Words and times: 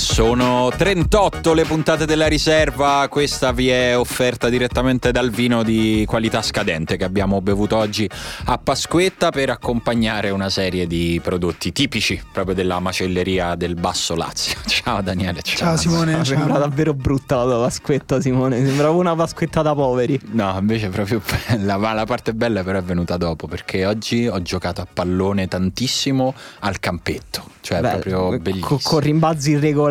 Sono 0.00 0.72
38 0.74 1.52
le 1.52 1.64
puntate 1.64 2.06
della 2.06 2.26
riserva, 2.26 3.06
questa 3.10 3.52
vi 3.52 3.68
è 3.68 3.96
offerta 3.96 4.48
direttamente 4.48 5.12
dal 5.12 5.28
vino 5.28 5.62
di 5.62 6.04
qualità 6.08 6.40
scadente 6.40 6.96
che 6.96 7.04
abbiamo 7.04 7.42
bevuto 7.42 7.76
oggi 7.76 8.08
a 8.46 8.56
Pasquetta 8.56 9.30
per 9.30 9.50
accompagnare 9.50 10.30
una 10.30 10.48
serie 10.48 10.86
di 10.86 11.20
prodotti 11.22 11.70
tipici 11.70 12.20
proprio 12.32 12.54
della 12.54 12.80
macelleria 12.80 13.54
del 13.56 13.74
Basso 13.74 14.16
Lazio. 14.16 14.58
Ciao 14.66 15.02
Daniele, 15.02 15.42
ciao. 15.42 15.58
Ciao 15.58 15.76
Simone, 15.76 16.12
ciao. 16.14 16.24
Sembra 16.24 16.58
davvero 16.58 16.94
brutta 16.94 17.36
la 17.36 17.44
tua 17.44 17.60
Pasquetta 17.64 18.22
Simone, 18.22 18.64
sembrava 18.64 18.94
una 18.94 19.14
Pasquetta 19.14 19.60
da 19.60 19.74
poveri. 19.74 20.18
No, 20.32 20.56
invece 20.58 20.86
è 20.86 20.90
proprio 20.90 21.20
bella, 21.20 21.76
ma 21.76 21.92
la 21.92 22.06
parte 22.06 22.32
bella 22.32 22.64
però 22.64 22.78
è 22.78 22.82
venuta 22.82 23.18
dopo 23.18 23.46
perché 23.46 23.84
oggi 23.84 24.26
ho 24.26 24.40
giocato 24.40 24.80
a 24.80 24.86
pallone 24.90 25.46
tantissimo 25.46 26.34
al 26.60 26.80
campetto, 26.80 27.44
cioè 27.60 27.80
Beh, 27.80 27.88
proprio 27.98 28.38
bellissimo. 28.38 28.80
Con 28.82 29.00
rimbalzi 29.00 29.50
irregolari. 29.50 29.88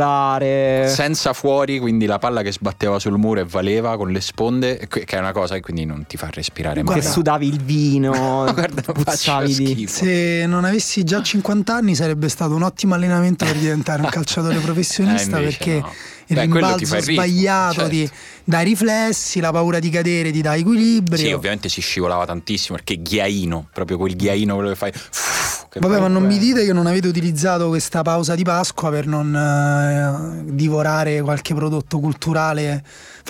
Senza 0.87 1.33
fuori, 1.33 1.79
quindi 1.79 2.05
la 2.05 2.17
palla 2.19 2.41
che 2.41 2.51
sbatteva 2.51 2.99
sul 2.99 3.17
muro 3.17 3.39
e 3.41 3.45
valeva 3.45 3.97
con 3.97 4.11
le 4.11 4.21
sponde, 4.21 4.87
che 4.87 5.03
è 5.03 5.17
una 5.17 5.31
cosa 5.31 5.55
che 5.55 5.61
quindi 5.61 5.85
non 5.85 6.05
ti 6.07 6.17
fa 6.17 6.29
respirare 6.31 6.75
Che 6.83 6.83
mai. 6.83 7.01
sudavi 7.01 7.47
il 7.47 7.61
vino, 7.61 8.11
Guarda, 8.53 8.81
puzzavi 8.93 9.55
di... 9.55 9.87
Se 9.87 10.45
non 10.47 10.65
avessi 10.65 11.03
già 11.03 11.21
50 11.21 11.73
anni 11.73 11.95
sarebbe 11.95 12.29
stato 12.29 12.55
un 12.55 12.63
ottimo 12.63 12.93
allenamento 12.95 13.45
per 13.45 13.55
diventare 13.57 14.01
un 14.01 14.09
calciatore 14.11 14.57
professionista 14.59 15.37
Eh, 15.37 15.39
invece 15.41 15.57
perché 15.57 15.79
no. 15.79 15.93
il 16.27 16.35
Beh, 16.35 16.41
rimbalzo 16.41 16.99
sbagliato 17.01 17.73
certo. 17.73 17.89
ti 17.89 18.09
dà 18.49 18.61
i 18.61 18.63
riflessi, 18.63 19.39
la 19.39 19.51
paura 19.51 19.77
di 19.77 19.91
cadere 19.91 20.31
ti 20.31 20.41
dà 20.41 20.55
equilibrio. 20.55 21.17
Sì, 21.17 21.31
ovviamente 21.31 21.69
si 21.69 21.81
scivolava 21.81 22.25
tantissimo 22.25 22.77
perché 22.77 22.99
ghiaino, 22.99 23.67
proprio 23.71 23.97
quel 23.97 24.15
ghiaino 24.15 24.55
quello 24.55 24.69
che 24.69 24.75
fai. 24.75 24.91
che 24.91 25.79
Vabbè, 25.79 25.99
ma 25.99 26.07
non 26.07 26.25
mi 26.25 26.39
dite 26.39 26.65
che 26.65 26.73
non 26.73 26.87
avete 26.87 27.07
utilizzato 27.07 27.67
questa 27.67 28.01
pausa 28.01 28.33
di 28.33 28.41
Pasqua 28.41 28.89
per 28.89 29.05
non 29.05 29.35
eh, 29.35 30.51
divorare 30.51 31.21
qualche 31.21 31.53
prodotto 31.53 31.99
culturale 31.99 32.83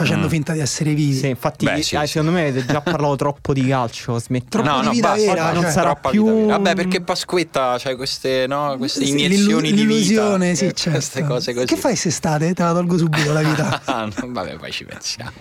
facendo 0.04 0.28
Mm. 0.28 0.30
finta 0.30 0.54
di 0.54 0.60
essere 0.60 0.94
vivi. 0.94 1.14
Sì, 1.16 1.28
infatti, 1.28 1.66
Beh, 1.66 1.82
sì, 1.82 1.96
eh, 1.96 2.02
sì. 2.02 2.08
secondo 2.08 2.32
me 2.32 2.48
avete 2.48 2.66
già 2.66 2.82
parlato 2.82 3.16
troppo 3.18 3.54
di 3.54 3.66
calcio. 3.68 4.18
Smetti. 4.20 4.48
Troppo 4.50 4.68
No, 4.70 4.80
di 4.80 4.86
no, 4.86 4.92
vita 4.92 5.10
basta, 5.10 5.26
vera, 5.34 5.52
non 5.52 5.64
cioè. 5.64 5.72
sarà 5.72 5.96
più-. 5.96 6.46
Vabbè, 6.48 6.76
perché 6.76 7.02
Pasquetta 7.02 7.76
c'hai 7.78 7.96
queste, 7.96 8.46
no, 8.48 8.76
queste 8.78 9.04
Sì, 9.06 9.12
iniezioni 9.12 9.72
di 9.74 9.86
vita. 9.86 10.38
sì, 10.56 10.66
eh, 10.66 10.74
certo. 10.74 10.90
Queste 10.92 11.24
cose 11.24 11.54
così. 11.54 11.66
Che 11.66 11.76
fai 11.76 11.92
quest'estate? 11.92 12.54
Te 12.54 12.64
la 12.64 12.74
tolgo 12.74 12.98
subito 12.98 13.32
la 13.34 13.42
vita. 13.42 13.82
Ah, 13.90 14.06
no, 14.06 14.14
Vabbè, 14.28 14.56
poi 14.58 14.72
ci 14.72 14.86
pensiamo. 14.86 15.32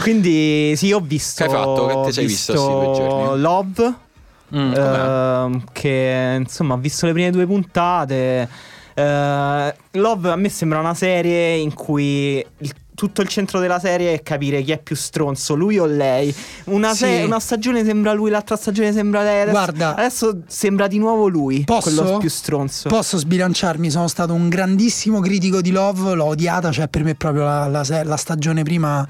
Quindi, 0.00 0.74
sì, 0.76 0.92
ho 0.92 1.00
visto. 1.00 1.44
Che 1.44 1.50
hai 1.50 1.56
fatto? 1.56 1.86
Che 1.86 2.00
ti 2.06 2.12
sei 2.12 2.26
visto 2.26 2.52
giorni? 2.52 3.40
Love. 3.40 3.94
Mm, 4.54 4.72
ehm, 4.74 5.64
che 5.72 6.36
insomma, 6.38 6.74
ho 6.74 6.78
visto 6.78 7.06
le 7.06 7.12
prime 7.12 7.30
due 7.30 7.46
puntate. 7.46 8.48
Eh, 8.94 9.74
Love 9.92 10.30
a 10.30 10.36
me 10.36 10.48
sembra 10.48 10.78
una 10.80 10.94
serie 10.94 11.54
in 11.56 11.72
cui 11.74 12.44
il- 12.58 12.74
tutto 12.98 13.22
il 13.22 13.28
centro 13.28 13.60
della 13.60 13.78
serie 13.78 14.12
è 14.12 14.22
capire 14.22 14.60
chi 14.62 14.72
è 14.72 14.78
più 14.82 14.96
stronzo, 14.96 15.54
lui 15.54 15.78
o 15.78 15.86
lei. 15.86 16.34
Una, 16.64 16.90
Sì. 16.90 16.96
se- 17.04 17.22
una 17.24 17.38
stagione 17.38 17.84
sembra 17.84 18.12
lui, 18.12 18.28
l'altra 18.28 18.56
stagione 18.56 18.92
sembra 18.92 19.22
lei. 19.22 19.42
Adesso, 19.42 19.52
Guarda. 19.52 19.94
adesso 19.94 20.40
sembra 20.48 20.88
di 20.88 20.98
nuovo 20.98 21.28
lui, 21.28 21.62
Posso? 21.62 21.94
quello 21.94 22.18
più 22.18 22.28
stronzo. 22.28 22.88
Posso 22.88 23.16
sbilanciarmi? 23.16 23.88
Sono 23.88 24.08
stato 24.08 24.34
un 24.34 24.48
grandissimo 24.48 25.20
critico 25.20 25.60
di 25.60 25.70
Love, 25.70 26.14
l'ho 26.14 26.24
odiata, 26.24 26.72
cioè 26.72 26.88
per 26.88 27.04
me 27.04 27.14
proprio 27.14 27.44
la, 27.44 27.68
la 27.68 27.84
la 28.02 28.16
stagione 28.16 28.64
prima 28.64 29.06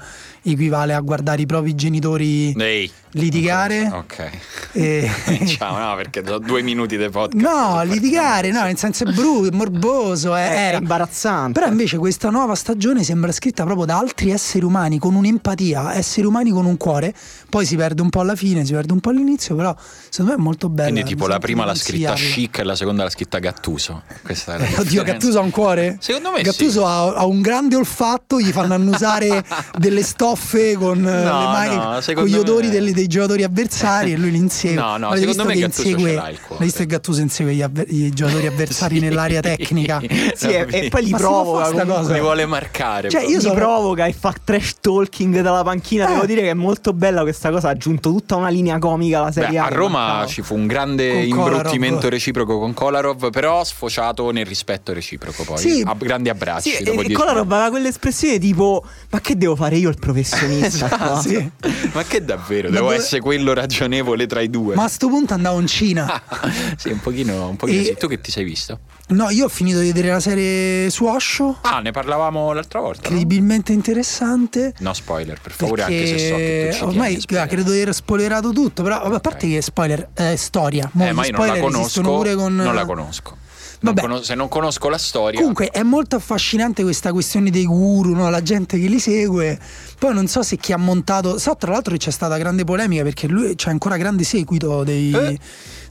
equivale 0.53 0.93
a 0.93 0.99
guardare 0.99 1.41
i 1.41 1.45
propri 1.45 1.75
genitori 1.75 2.53
Ehi. 2.57 2.91
litigare. 3.11 3.89
Ok. 3.93 4.29
e- 4.73 5.09
Ciao, 5.45 5.77
no, 5.77 5.95
perché 5.95 6.21
do 6.21 6.37
due 6.39 6.61
minuti 6.61 6.97
di 6.97 7.09
podcast. 7.09 7.35
No, 7.43 7.83
litigare, 7.83 8.51
no, 8.51 8.63
nel 8.63 8.77
senso 8.77 9.03
è 9.05 9.11
brutto, 9.11 9.47
è 9.47 9.51
morboso, 9.55 10.35
è- 10.35 10.47
è 10.49 10.67
era. 10.69 10.77
imbarazzante. 10.77 11.59
Però 11.59 11.71
invece 11.71 11.97
questa 11.97 12.29
nuova 12.29 12.55
stagione 12.55 13.03
sembra 13.03 13.31
scritta 13.31 13.63
proprio 13.63 13.85
da 13.85 13.97
altri 13.97 14.31
esseri 14.31 14.65
umani 14.65 14.99
con 14.99 15.15
un'empatia, 15.15 15.93
esseri 15.95 16.25
umani 16.27 16.49
con 16.51 16.65
un 16.65 16.77
cuore. 16.77 17.13
Poi 17.49 17.65
si 17.65 17.75
perde 17.75 18.01
un 18.01 18.09
po' 18.09 18.19
alla 18.21 18.35
fine, 18.35 18.65
si 18.65 18.73
perde 18.73 18.93
un 18.93 18.99
po' 18.99 19.09
all'inizio, 19.09 19.55
però 19.55 19.75
secondo 20.09 20.31
me 20.33 20.37
è 20.37 20.41
molto 20.41 20.69
bella. 20.69 20.89
Quindi, 20.91 21.09
tipo, 21.09 21.27
la 21.27 21.39
prima 21.39 21.65
l'ha 21.65 21.75
scritta. 21.75 22.13
Chic 22.13 22.59
e 22.59 22.63
la 22.63 22.75
seconda 22.75 23.03
l'ha 23.03 23.09
scritta 23.09 23.39
Gattuso. 23.39 24.03
Questa 24.23 24.55
è 24.55 24.57
la 24.59 24.63
Eh, 24.65 24.67
Oddio, 24.79 24.83
differenza. 24.83 25.11
Gattuso 25.13 25.39
ha 25.39 25.41
un 25.41 25.49
cuore? 25.49 25.97
Secondo 25.99 26.31
me 26.31 26.41
Gattuso 26.41 26.79
sì. 26.81 26.85
ha, 26.85 27.13
ha 27.15 27.25
un 27.25 27.41
grande 27.41 27.75
olfatto, 27.75 28.39
gli 28.39 28.51
fanno 28.51 28.73
annusare 28.75 29.43
delle 29.77 30.03
stoffe 30.03 30.38
con, 30.77 30.97
eh, 30.99 31.23
No, 31.23 31.39
le 31.39 31.45
mani, 31.45 31.75
no, 31.75 31.99
con 32.15 32.25
gli 32.25 32.31
me- 32.31 32.37
odori 32.39 32.69
delle- 32.69 32.91
dei 32.91 33.07
giocatori 33.07 33.43
avversari 33.43 34.13
e 34.13 34.17
lui 34.17 34.31
li 34.31 34.37
insegue. 34.37 34.75
No, 34.75 34.97
no, 34.97 35.07
Avete 35.09 35.31
secondo 35.31 35.43
visto 35.43 35.45
me 35.45 35.53
che 35.53 35.59
Gattuso 35.59 35.87
insegue, 35.87 36.09
ce 36.09 36.15
l'ha 36.15 36.29
il 36.29 36.37
cuore. 36.39 36.53
Avete 36.55 36.63
visto 36.65 36.79
che 36.79 36.85
Gattuso 36.87 37.21
insegue 37.21 37.53
gli, 37.53 37.61
avver- 37.61 37.91
i 37.91 38.09
giocatori 38.11 38.47
avversari 38.47 38.99
nell'area 39.01 39.41
tecnica? 39.41 40.01
Sì, 40.39 40.47
e, 40.47 40.65
e 40.69 40.89
poi 40.89 41.03
li 41.03 41.11
Ma 41.11 41.17
si 41.17 41.23
provoca 41.23 41.59
fare 41.63 41.73
sta 41.73 41.81
comunque. 41.83 41.95
cosa? 42.03 42.13
Mi 42.13 42.19
vuole 42.21 42.45
marcare. 42.45 43.09
Cioè, 43.09 43.21
io 43.23 43.35
Li 43.37 43.41
sono- 43.41 43.53
provoca 43.55 44.05
e 44.05 44.13
fa 44.13 44.33
trash 44.43 44.75
talking 44.79 45.41
dalla 45.41 45.63
panchina. 45.63 46.05
Eh. 46.07 46.13
Devo 46.13 46.25
dire 46.25 46.41
che 46.41 46.49
è 46.51 46.53
molto 46.53 46.93
bella 46.93 47.21
questa 47.21 47.49
cosa. 47.51 47.67
Ha 47.67 47.71
aggiunto 47.71 48.09
tutta 48.11 48.35
una 48.35 48.49
linea 48.49 48.77
comica 48.79 49.19
alla 49.19 49.31
serie 49.31 49.49
Beh, 49.51 49.57
A. 49.59 49.65
a 49.65 49.69
Roma 49.69 50.25
ci 50.27 50.41
fu 50.41 50.55
un 50.55 50.67
grande 50.67 51.11
Con 51.29 51.39
imbruttimento 51.39 51.95
Kolarov. 51.95 52.09
reciproco 52.11 52.59
con 52.59 52.73
Kolarov, 52.73 53.29
però 53.31 53.63
sfociato 53.63 54.31
nel 54.31 54.45
rispetto 54.45 54.93
reciproco 54.93 55.43
poi. 55.43 55.57
Sì. 55.57 55.83
A 55.85 55.95
grandi 55.97 56.29
abbracci. 56.29 56.69
Sì, 56.71 56.75
e 56.83 57.11
Kolarov 57.11 57.51
aveva 57.51 57.69
quell'espressione 57.69 58.39
tipo: 58.39 58.83
Ma 59.09 59.19
che 59.21 59.37
devo 59.37 59.55
fare 59.55 59.75
io 59.77 59.89
il 59.89 59.97
professionista? 60.21 60.85
Esatto, 60.89 60.97
qua?" 60.97 61.21
Sì. 61.21 61.51
Ma 61.93 62.03
che 62.03 62.23
davvero? 62.23 62.69
Devo 62.69 62.85
dove- 62.85 62.95
essere 62.95 63.21
quello 63.21 63.53
ragionevole 63.53 64.25
tra 64.27 64.41
i 64.41 64.49
due. 64.49 64.75
Ma 64.75 64.83
a 64.83 64.87
sto 64.87 65.07
punto 65.07 65.33
andavo 65.33 65.59
in 65.59 65.67
Cina. 65.67 66.21
sì, 66.77 66.89
un 66.89 66.99
pochino, 66.99 67.49
un 67.49 67.55
pochino 67.55 67.81
E- 67.81 67.83
sì. 67.85 67.95
Tu 67.97 68.07
che 68.07 68.21
ti 68.21 68.31
sei 68.31 68.43
visto? 68.43 68.79
No, 69.09 69.29
io 69.31 69.45
ho 69.45 69.49
finito 69.49 69.79
di 69.79 69.87
vedere 69.87 70.09
la 70.09 70.19
serie 70.19 70.89
su 70.91 71.05
Osho, 71.05 71.57
Ah, 71.61 71.79
ne 71.79 71.89
parlavamo 71.91 72.53
l'altra 72.53 72.79
volta. 72.79 73.09
No, 73.09 73.15
incredibilmente 73.15 73.71
interessante. 73.73 74.73
No 74.79 74.93
spoiler, 74.93 75.39
per 75.41 75.51
favore, 75.51 75.81
anche 75.83 76.05
se 76.05 76.27
so 76.29 76.35
che 76.35 76.75
tu 76.77 76.85
ormai 76.85 77.19
ah, 77.35 77.47
credo 77.47 77.71
di 77.71 77.81
aver 77.81 77.93
spoilerato 77.95 78.51
tutto, 78.51 78.83
però 78.83 79.01
a 79.01 79.19
parte 79.19 79.47
che 79.49 79.61
spoiler 79.61 80.09
è 80.13 80.35
storia. 80.35 80.87
Mo 80.93 81.05
Eh, 81.07 81.11
ma 81.11 81.25
io 81.25 81.31
non 81.35 81.47
la 81.47 81.57
conosco. 81.59 82.01
pure 82.01 82.35
con 82.35 82.55
Non 82.55 82.75
la 82.75 82.85
conosco. 82.85 83.37
Non 83.81 83.93
conos- 83.95 84.25
se 84.25 84.35
non 84.35 84.49
conosco 84.49 84.89
la 84.89 84.97
storia. 84.97 85.39
Comunque 85.39 85.69
è 85.69 85.83
molto 85.83 86.17
affascinante 86.17 86.83
questa 86.83 87.11
questione 87.13 87.49
dei 87.49 87.65
guru, 87.65 88.13
no? 88.13 88.29
la 88.29 88.41
gente 88.41 88.77
che 88.77 88.87
li 88.87 88.99
segue. 88.99 89.57
Poi 89.97 90.13
non 90.13 90.27
so 90.27 90.43
se 90.43 90.57
chi 90.57 90.73
ha 90.73 90.77
montato. 90.77 91.37
So 91.37 91.55
tra 91.55 91.71
l'altro 91.71 91.93
che 91.93 91.99
c'è 91.99 92.11
stata 92.11 92.37
grande 92.37 92.65
polemica 92.65 93.03
perché 93.03 93.27
lui 93.27 93.55
c'è 93.55 93.69
ancora 93.69 93.95
grande 93.97 94.23
seguito 94.23 94.83
dei. 94.83 95.13
Eh? 95.13 95.39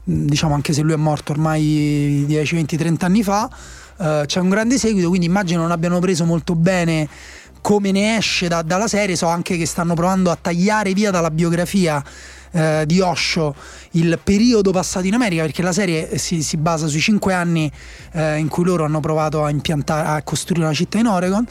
Diciamo 0.03 0.53
anche 0.53 0.73
se 0.73 0.81
lui 0.81 0.93
è 0.93 0.97
morto 0.97 1.31
ormai 1.31 2.23
10, 2.27 2.55
20, 2.55 2.77
30 2.77 3.05
anni 3.05 3.23
fa. 3.23 3.49
eh, 3.99 4.23
c'è 4.25 4.39
un 4.39 4.49
grande 4.49 4.77
seguito, 4.77 5.07
quindi 5.09 5.25
immagino 5.25 5.61
non 5.61 5.71
abbiano 5.71 5.99
preso 5.99 6.25
molto 6.25 6.55
bene 6.55 7.07
come 7.61 7.91
ne 7.91 8.17
esce 8.17 8.47
da- 8.47 8.61
dalla 8.61 8.87
serie. 8.87 9.15
So 9.15 9.27
anche 9.27 9.57
che 9.57 9.65
stanno 9.65 9.93
provando 9.95 10.29
a 10.31 10.37
tagliare 10.39 10.93
via 10.93 11.11
dalla 11.11 11.31
biografia 11.31 12.03
eh, 12.51 12.83
di 12.85 12.99
Osho 12.99 13.55
il 13.91 14.19
periodo 14.23 14.71
passato 14.71 15.07
in 15.07 15.13
America 15.13 15.41
perché 15.43 15.61
la 15.61 15.71
serie 15.71 16.17
si, 16.17 16.41
si 16.43 16.57
basa 16.57 16.87
sui 16.87 16.99
cinque 16.99 17.33
anni 17.33 17.71
eh, 18.13 18.37
in 18.37 18.47
cui 18.47 18.63
loro 18.63 18.85
hanno 18.85 18.99
provato 18.99 19.43
a 19.43 19.51
a 19.87 20.21
costruire 20.23 20.65
una 20.65 20.73
città 20.73 20.97
in 20.99 21.07
Oregon. 21.07 21.45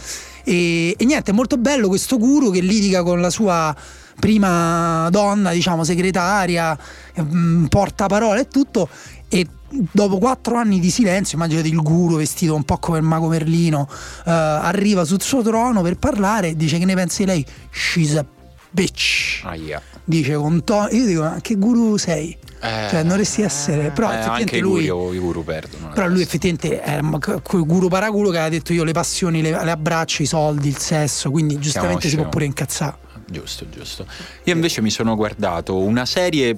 E, 0.45 0.95
e 0.97 1.05
niente 1.05 1.31
è 1.31 1.35
molto 1.35 1.57
bello 1.59 1.89
questo 1.89 2.19
guru 2.19 2.51
che 2.51 2.61
litiga 2.61 3.03
con 3.03 3.21
la 3.21 3.31
sua 3.31 3.75
prima 4.19 5.09
donna 5.11 5.53
diciamo 5.53 5.85
segretaria 5.85 6.77
mm, 7.21 7.67
porta 7.67 8.07
parole 8.07 8.41
e 8.41 8.49
tutto 8.49 8.89
e 9.29 9.47
dopo 9.69 10.19
quattro 10.19 10.57
anni 10.57 10.81
di 10.81 10.91
silenzio 10.91 11.37
immaginate 11.37 11.69
il 11.69 11.81
guru 11.83 12.17
vestito 12.17 12.55
un 12.55 12.65
po' 12.65 12.79
come 12.79 12.99
il 12.99 13.05
mago 13.05 13.29
Merlino 13.29 13.89
eh, 14.25 14.31
arriva 14.31 15.05
sul 15.05 15.21
suo 15.21 15.43
trono 15.43 15.83
per 15.83 15.99
parlare 15.99 16.49
e 16.49 16.57
dice 16.57 16.79
che 16.79 16.85
ne 16.85 16.95
pensi 16.95 17.25
lei? 17.25 17.45
She's 17.71 18.17
a 18.17 18.25
bitch. 18.71 19.43
Aia. 19.45 19.98
Dice 20.09 20.35
con 20.35 20.65
tono 20.65 20.89
io 20.91 21.05
dico 21.07 21.21
ma 21.21 21.39
che 21.43 21.55
guru 21.57 21.97
sei? 21.99 22.37
Eh, 22.61 22.87
cioè 22.89 23.01
non 23.01 23.09
dovresti 23.09 23.43
essere 23.43 23.91
però 23.91 24.11
eh, 24.11 24.17
anche 24.17 24.59
lui 24.59 24.89
guru, 24.89 25.13
i 25.13 25.19
guru 25.19 25.45
perdono. 25.45 25.91
però 25.95 26.09
lui 26.09 26.23
effettivamente 26.23 26.81
è 26.81 26.99
un- 26.99 27.19
quel 27.43 27.65
guru 27.65 27.89
paraculo 27.89 28.31
che 28.31 28.37
aveva 28.39 28.51
detto 28.51 28.73
io 28.73 28.83
le 28.83 28.91
passioni 28.93 29.43
le, 29.43 29.51
le 29.51 29.71
abbraccio 29.71 30.23
i 30.23 30.27
soldi 30.27 30.67
il 30.69 30.77
sesso 30.79 31.31
quindi 31.31 31.59
giustamente 31.61 32.09
si 32.09 32.17
può 32.17 32.29
pure 32.29 32.47
incazzare. 32.47 32.97
Giusto, 33.31 33.69
giusto. 33.69 34.07
Io 34.45 34.55
invece 34.55 34.81
mi 34.81 34.89
sono 34.91 35.15
guardato 35.15 35.77
una 35.77 36.07
serie 36.07 36.57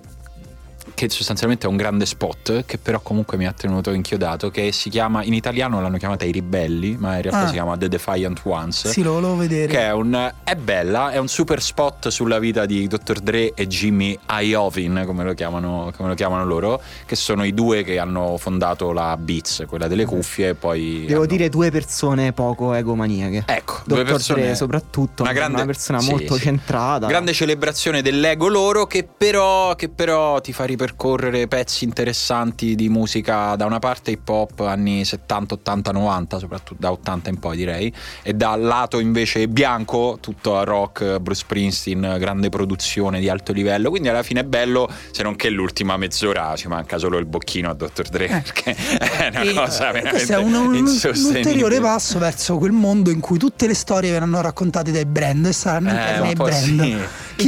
che 0.94 1.08
sostanzialmente 1.08 1.66
è 1.66 1.70
un 1.70 1.76
grande 1.76 2.04
spot, 2.06 2.64
che 2.66 2.78
però 2.78 3.00
comunque 3.00 3.36
mi 3.36 3.46
ha 3.46 3.52
tenuto 3.52 3.90
inchiodato, 3.92 4.50
che 4.50 4.72
si 4.72 4.90
chiama, 4.90 5.22
in 5.22 5.32
italiano 5.34 5.80
l'hanno 5.80 5.96
chiamata 5.96 6.24
I 6.24 6.32
Ribelli, 6.32 6.96
ma 6.98 7.16
in 7.16 7.22
realtà 7.22 7.42
Ah. 7.42 7.46
si 7.46 7.52
chiama 7.52 7.76
The 7.76 7.88
Defiant 7.88 8.40
Ones. 8.44 8.88
sì 8.88 9.02
lo 9.02 9.12
volevo 9.12 9.36
vedere 9.36 9.72
Che 9.72 9.78
è, 9.80 9.92
un, 9.92 10.32
è 10.44 10.54
bella, 10.56 11.10
è 11.12 11.18
un 11.18 11.28
super 11.28 11.62
spot 11.62 12.08
sulla 12.08 12.38
vita 12.38 12.66
di 12.66 12.86
Dr. 12.88 13.20
Dre 13.20 13.52
e 13.54 13.66
Jimmy 13.66 14.18
Iovine, 14.40 15.06
come 15.06 15.24
lo, 15.24 15.32
chiamano, 15.34 15.92
come 15.96 16.08
lo 16.08 16.14
chiamano 16.14 16.44
loro, 16.44 16.82
che 17.06 17.16
sono 17.16 17.44
i 17.44 17.54
due 17.54 17.82
che 17.84 17.98
hanno 17.98 18.36
fondato 18.36 18.92
la 18.92 19.16
Beats, 19.16 19.64
quella 19.68 19.86
delle 19.86 20.04
cuffie, 20.04 20.48
e 20.50 20.54
poi... 20.54 21.04
Devo 21.06 21.20
hanno- 21.20 21.26
dire 21.26 21.48
due 21.48 21.70
persone 21.70 22.32
poco 22.32 22.74
egomaniache. 22.74 23.44
Ecco, 23.46 23.80
due 23.84 23.98
Dottor 23.98 24.12
persone 24.12 24.42
Dre 24.42 24.54
soprattutto, 24.54 25.22
una 25.22 25.32
grande 25.32 25.64
persona 25.64 26.00
sì, 26.00 26.10
molto 26.10 26.34
sì. 26.34 26.40
centrata. 26.42 27.06
Grande 27.06 27.32
celebrazione 27.32 28.02
dell'ego 28.02 28.48
loro 28.48 28.86
che 28.86 29.04
però, 29.04 29.74
che 29.76 29.88
però 29.88 30.40
ti 30.40 30.52
fa 30.52 30.64
ripensare 30.64 30.79
ripercorrere 30.84 31.46
pezzi 31.46 31.84
interessanti 31.84 32.74
di 32.74 32.88
musica 32.88 33.54
da 33.56 33.66
una 33.66 33.78
parte 33.78 34.12
hip 34.12 34.26
hop 34.28 34.60
anni 34.60 35.04
70, 35.04 35.54
80, 35.54 35.92
90, 35.92 36.38
soprattutto 36.38 36.80
da 36.80 36.90
80 36.92 37.28
in 37.30 37.38
poi 37.38 37.56
direi, 37.56 37.92
e 38.22 38.32
dal 38.32 38.62
lato 38.62 38.98
invece 38.98 39.46
bianco 39.48 40.16
tutto 40.20 40.64
rock, 40.64 41.18
Bruce 41.18 41.40
Springsteen, 41.40 42.16
grande 42.18 42.48
produzione 42.48 43.20
di 43.20 43.28
alto 43.28 43.52
livello, 43.52 43.90
quindi 43.90 44.08
alla 44.08 44.22
fine 44.22 44.40
è 44.40 44.44
bello, 44.44 44.88
se 45.10 45.22
non 45.22 45.36
che 45.36 45.50
l'ultima 45.50 45.96
mezz'ora 45.98 46.54
ci 46.56 46.68
manca 46.68 46.96
solo 46.98 47.18
il 47.18 47.26
bocchino 47.26 47.68
a 47.70 47.74
Dr. 47.74 48.08
Dre, 48.08 48.24
Eh. 48.26 48.40
perché 48.40 48.74
è 48.98 49.28
una 49.28 49.40
E, 49.42 49.52
cosa 49.54 49.90
veramente 49.92 50.32
è 50.32 50.36
un, 50.38 50.54
un- 50.54 50.74
un 50.76 51.24
ulteriore 51.34 51.80
passo 51.80 52.18
verso 52.18 52.56
quel 52.56 52.72
mondo 52.72 53.10
in 53.10 53.20
cui 53.20 53.36
tutte 53.38 53.66
le 53.66 53.74
storie 53.74 54.10
verranno 54.10 54.40
raccontate 54.40 54.90
dai 54.92 55.04
brand 55.04 55.44
e 55.46 55.52
saranno 55.52 55.88
Eh, 55.90 55.92
interne 55.92 56.28
ai 56.28 56.34
brand. 56.34 56.52
sì. 56.82 56.98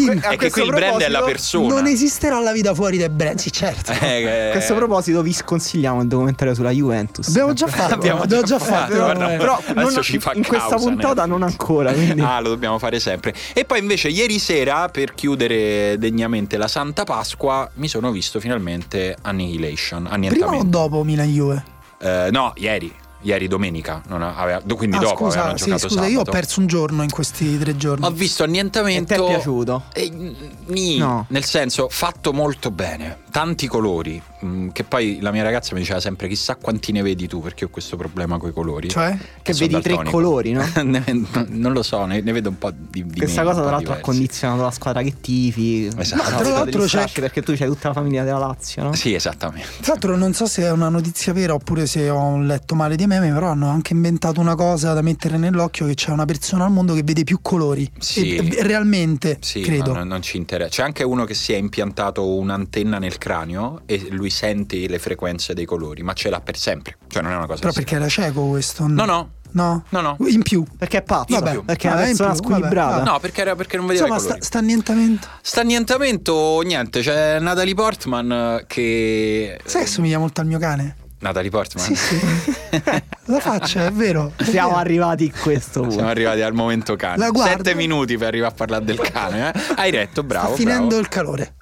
A 0.00 0.12
È 0.12 0.29
che 0.31 0.37
questo 0.37 0.61
qui 0.61 0.69
il 0.69 0.75
brand 0.75 1.00
è 1.00 1.09
la 1.09 1.23
persona. 1.23 1.69
non 1.75 1.87
esisterà 1.87 2.41
la 2.41 2.53
vita 2.53 2.75
fuori 2.75 2.99
dai 2.99 3.09
brand, 3.09 3.39
sì 3.39 3.50
certo. 3.53 3.93
Eh, 4.03 4.21
che- 4.23 4.49
A 4.49 4.53
questo 4.53 4.75
proposito 4.75 5.23
vi 5.23 5.33
sconsigliamo 5.33 6.00
il 6.03 6.09
documentario 6.09 6.55
sulla 6.55 6.71
Juventus. 6.71 7.29
Abbiamo 7.29 7.53
già 7.53 7.67
fatto, 7.67 7.94
Abbiamo 7.94 8.27
già 8.27 8.43
già 8.43 8.59
fatto. 8.59 8.73
fatto, 8.73 8.93
però, 8.93 9.05
guarda, 9.05 9.33
eh. 9.35 9.37
però 9.37 9.59
non- 9.75 10.03
ci 10.03 10.19
fa 10.19 10.33
in 10.35 10.44
questa 10.47 10.69
causa, 10.69 10.85
puntata 10.89 11.21
Nel. 11.23 11.31
non 11.31 11.43
ancora. 11.43 11.93
Quindi. 11.93 12.21
Ah, 12.21 12.41
lo 12.41 12.49
dobbiamo 12.49 12.79
fare 12.79 12.99
sempre. 13.00 13.35
E 13.53 13.65
poi 13.65 13.79
invece 13.79 14.09
ieri 14.09 14.39
sera, 14.39 14.89
per 14.89 15.15
chiudere 15.15 15.97
degnamente 15.99 16.56
la 16.56 16.69
Santa 16.69 17.05
Pasqua, 17.05 17.69
mi 17.75 17.89
sono 17.89 18.11
visto 18.11 18.41
finalmente 18.41 19.17
Annihilation, 19.23 20.09
Prima 20.29 20.55
o 20.56 20.62
dopo 20.65 21.03
Milan 21.05 21.29
Juve? 21.29 21.65
Eh, 21.99 22.29
no, 22.31 22.53
ieri. 22.56 22.93
Ieri 23.25 23.47
domenica, 23.47 24.03
non 24.09 24.23
aveva- 24.23 24.61
quindi 24.77 24.97
Ah, 24.97 25.01
dopo 25.01 25.17
scusa, 25.25 25.39
avevano 25.39 25.59
sì, 25.59 25.65
giocato 25.67 25.89
scusa, 25.89 26.01
io 26.07 26.07
ho 26.07 26.25
sabato. 26.25 26.31
perso 26.33 26.61
un 26.61 26.67
giorno 26.67 27.03
in 27.05 27.11
questi 27.11 27.57
tre 27.59 27.77
giorni. 27.77 28.05
Ho 28.05 28.11
visto 28.11 28.43
E 28.43 28.47
annientamento. 28.47 29.15
ti 29.15 29.21
è 29.21 29.25
piaciuto? 29.27 29.83
N- 29.97 30.35
nì, 30.67 30.99
No. 30.99 31.27
nel 31.29 31.45
senso 31.45 31.89
fatto 31.89 32.33
molto 32.33 32.71
bene, 32.73 33.19
tanti 33.32 33.67
colori, 33.67 34.23
mm, 34.44 34.69
che 34.69 34.84
poi 34.84 35.19
la 35.20 35.32
mia 35.32 35.43
ragazza 35.43 35.73
mi 35.75 35.81
diceva 35.81 35.99
sempre 36.00 36.29
chissà 36.29 36.55
quanti 36.56 36.93
ne 36.93 37.00
vedi 37.02 37.26
tu 37.26 37.40
perché 37.40 37.64
ho 37.64 37.69
questo 37.70 37.96
problema 37.96 38.37
con 38.38 38.50
i 38.50 38.52
colori. 38.52 38.88
Cioè? 38.90 39.17
Che 39.43 39.52
vedi 39.55 39.81
tre 39.81 40.05
colori, 40.05 40.52
no? 40.52 40.64
Ne- 40.84 41.05
non 41.49 41.73
lo 41.73 41.82
so, 41.82 42.05
ne, 42.05 42.20
ne 42.20 42.31
vedo 42.32 42.50
un 42.50 42.58
po' 42.58 42.70
di, 42.70 43.05
di 43.06 43.19
Questa 43.19 43.40
meno, 43.43 43.52
cosa, 43.55 43.62
tra 43.67 43.76
l'altro, 43.76 43.93
ha 43.94 43.96
condizionato 44.00 44.62
la 44.62 44.70
squadra 44.70 45.02
che 45.02 45.14
tifi. 45.20 45.90
Esatto. 45.96 46.31
la 46.31 46.37
Tra 46.37 46.49
l'altro 46.50 46.84
c'è- 46.84 47.08
Perché 47.12 47.43
tu 47.43 47.55
c'hai 47.56 47.69
tutta 47.69 47.88
la 47.88 47.94
famiglia 47.94 48.23
della 48.23 48.38
Lazio, 48.38 48.82
no? 48.82 48.93
Sì, 48.94 49.14
esattamente. 49.14 49.67
Tra 49.81 49.93
l'altro 49.93 50.17
non 50.17 50.34
so 50.34 50.46
se 50.46 50.62
è 50.64 50.70
una 50.70 50.90
notizia 50.90 51.32
vera 51.32 51.55
oppure 51.55 51.87
se 51.87 52.11
ho 52.11 52.38
letto 52.38 52.75
male 52.75 52.96
di 52.96 53.06
meme, 53.06 53.32
però 53.32 53.46
hanno 53.49 53.69
anche 53.70 53.94
inventato 53.94 54.40
una 54.40 54.55
cosa 54.55 54.93
da 54.93 55.00
mettere 55.00 55.38
nell'occhio 55.38 55.87
che 55.87 55.94
c'è 55.94 56.11
una 56.11 56.26
persona 56.26 56.64
al 56.67 56.70
mondo 56.70 56.93
che 56.94 57.02
vede 57.02 57.25
più 57.25 57.38
colori. 57.40 57.90
Sì. 57.99 58.37
E- 58.37 58.62
realmente, 58.62 59.38
Sì, 59.40 59.62
credo. 59.62 59.93
non, 59.94 60.06
non 60.08 60.20
ci 60.23 60.37
interessa. 60.37 60.69
C'è 60.70 60.82
anche 60.82 61.02
uno 61.02 61.25
che 61.25 61.34
si 61.34 61.52
è 61.52 61.56
impiantato 61.56 62.26
un'antenna 62.29 62.99
nel 62.99 63.17
cranio 63.23 63.83
e 63.87 64.09
lui 64.11 64.31
sente 64.31 64.87
le 64.89 64.99
frequenze 64.99 65.55
dei 65.55 65.65
colori, 65.65 66.03
ma 66.03 66.13
ce 66.13 66.29
l'ha 66.29 66.41
per 66.41 66.57
sempre. 66.57 66.97
Cioè, 67.09 67.23
non 67.23 67.31
è 67.33 67.37
una 67.37 67.47
cosa 67.47 67.61
Però 67.61 67.73
perché 67.73 67.95
era 67.95 68.09
cieco 68.09 68.49
questo? 68.49 68.87
No, 68.89 69.05
no, 69.05 69.31
No? 69.55 69.85
no, 69.91 70.01
no. 70.01 70.17
In 70.29 70.43
più. 70.43 70.65
Perché 70.79 70.99
è 70.99 71.03
pazzo. 71.03 71.39
Vabbè, 71.39 71.63
perché 71.65 71.87
è 71.89 71.91
una 71.91 72.01
vabbè, 72.01 72.11
in 72.11 72.17
persona 72.17 72.33
più, 72.33 72.43
vabbè, 72.43 72.55
squilibrata. 72.55 72.97
vabbè. 72.97 73.11
No, 73.11 73.19
perché, 73.21 73.41
era, 73.43 73.55
perché 73.55 73.77
non 73.77 73.87
vedeva 73.87 74.07
Insomma, 74.07 74.19
i 74.19 74.23
sta, 74.23 74.29
colori. 74.33 74.47
sta 74.47 74.59
annientamento. 74.59 75.29
Sta 75.43 75.61
annientamento, 75.61 76.61
niente, 76.65 77.01
c'è 77.01 77.39
Natalie 77.39 77.75
Portman 77.75 78.65
che... 78.67 79.61
Sai 79.65 79.83
che 79.83 79.89
somiglia 79.89 80.19
molto 80.19 80.41
al 80.41 80.47
mio 80.47 80.59
cane? 80.59 80.97
Natalie 81.19 81.51
Portman? 81.51 81.85
Sì, 81.85 81.95
sì. 81.95 82.19
La 83.27 83.39
faccia, 83.41 83.85
è 83.87 83.93
vero. 83.93 84.33
è 84.37 84.43
Siamo 84.43 84.69
vero. 84.71 84.81
arrivati 84.81 85.25
in 85.27 85.33
questo 85.41 85.81
punto. 85.81 85.95
Siamo 85.97 86.09
arrivati 86.09 86.41
al 86.41 86.55
momento 86.55 86.97
cane. 86.97 87.29
Sette 87.35 87.75
minuti 87.75 88.17
per 88.17 88.29
arrivare 88.29 88.53
a 88.53 88.57
parlare 88.57 88.85
del 88.85 88.99
cane. 88.99 89.53
eh? 89.53 89.61
Hai 89.77 89.91
retto, 89.91 90.23
bravo. 90.25 90.47
Sta 90.49 90.57
finendo 90.57 90.87
bravo. 90.87 91.01
il 91.03 91.09
calore. 91.09 91.55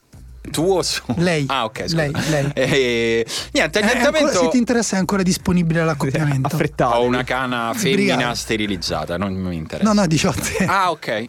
Tuo 0.50 0.82
su? 0.82 1.02
Lei. 1.16 1.44
Ah, 1.48 1.64
ok. 1.64 1.80
scusa. 1.82 1.96
Lei, 1.96 2.12
lei. 2.30 2.48
Eh, 2.70 3.26
niente, 3.52 3.78
È 3.78 3.82
ancora- 3.82 3.98
annientamento. 4.08 4.40
se 4.44 4.48
ti 4.50 4.56
interessa 4.58 4.96
è 4.96 4.98
ancora 4.98 5.22
disponibile 5.22 5.84
l'accoppiamento. 5.84 6.48
Affrettato. 6.54 6.96
Ho 6.96 7.04
una 7.04 7.22
cana 7.24 7.72
femmina 7.74 8.14
Brigata. 8.16 8.34
sterilizzata, 8.34 9.16
non 9.16 9.32
mi 9.34 9.56
interessa. 9.56 9.92
No, 9.92 10.00
no, 10.00 10.06
18. 10.06 10.40
Ah, 10.66 10.90
ok. 10.90 11.24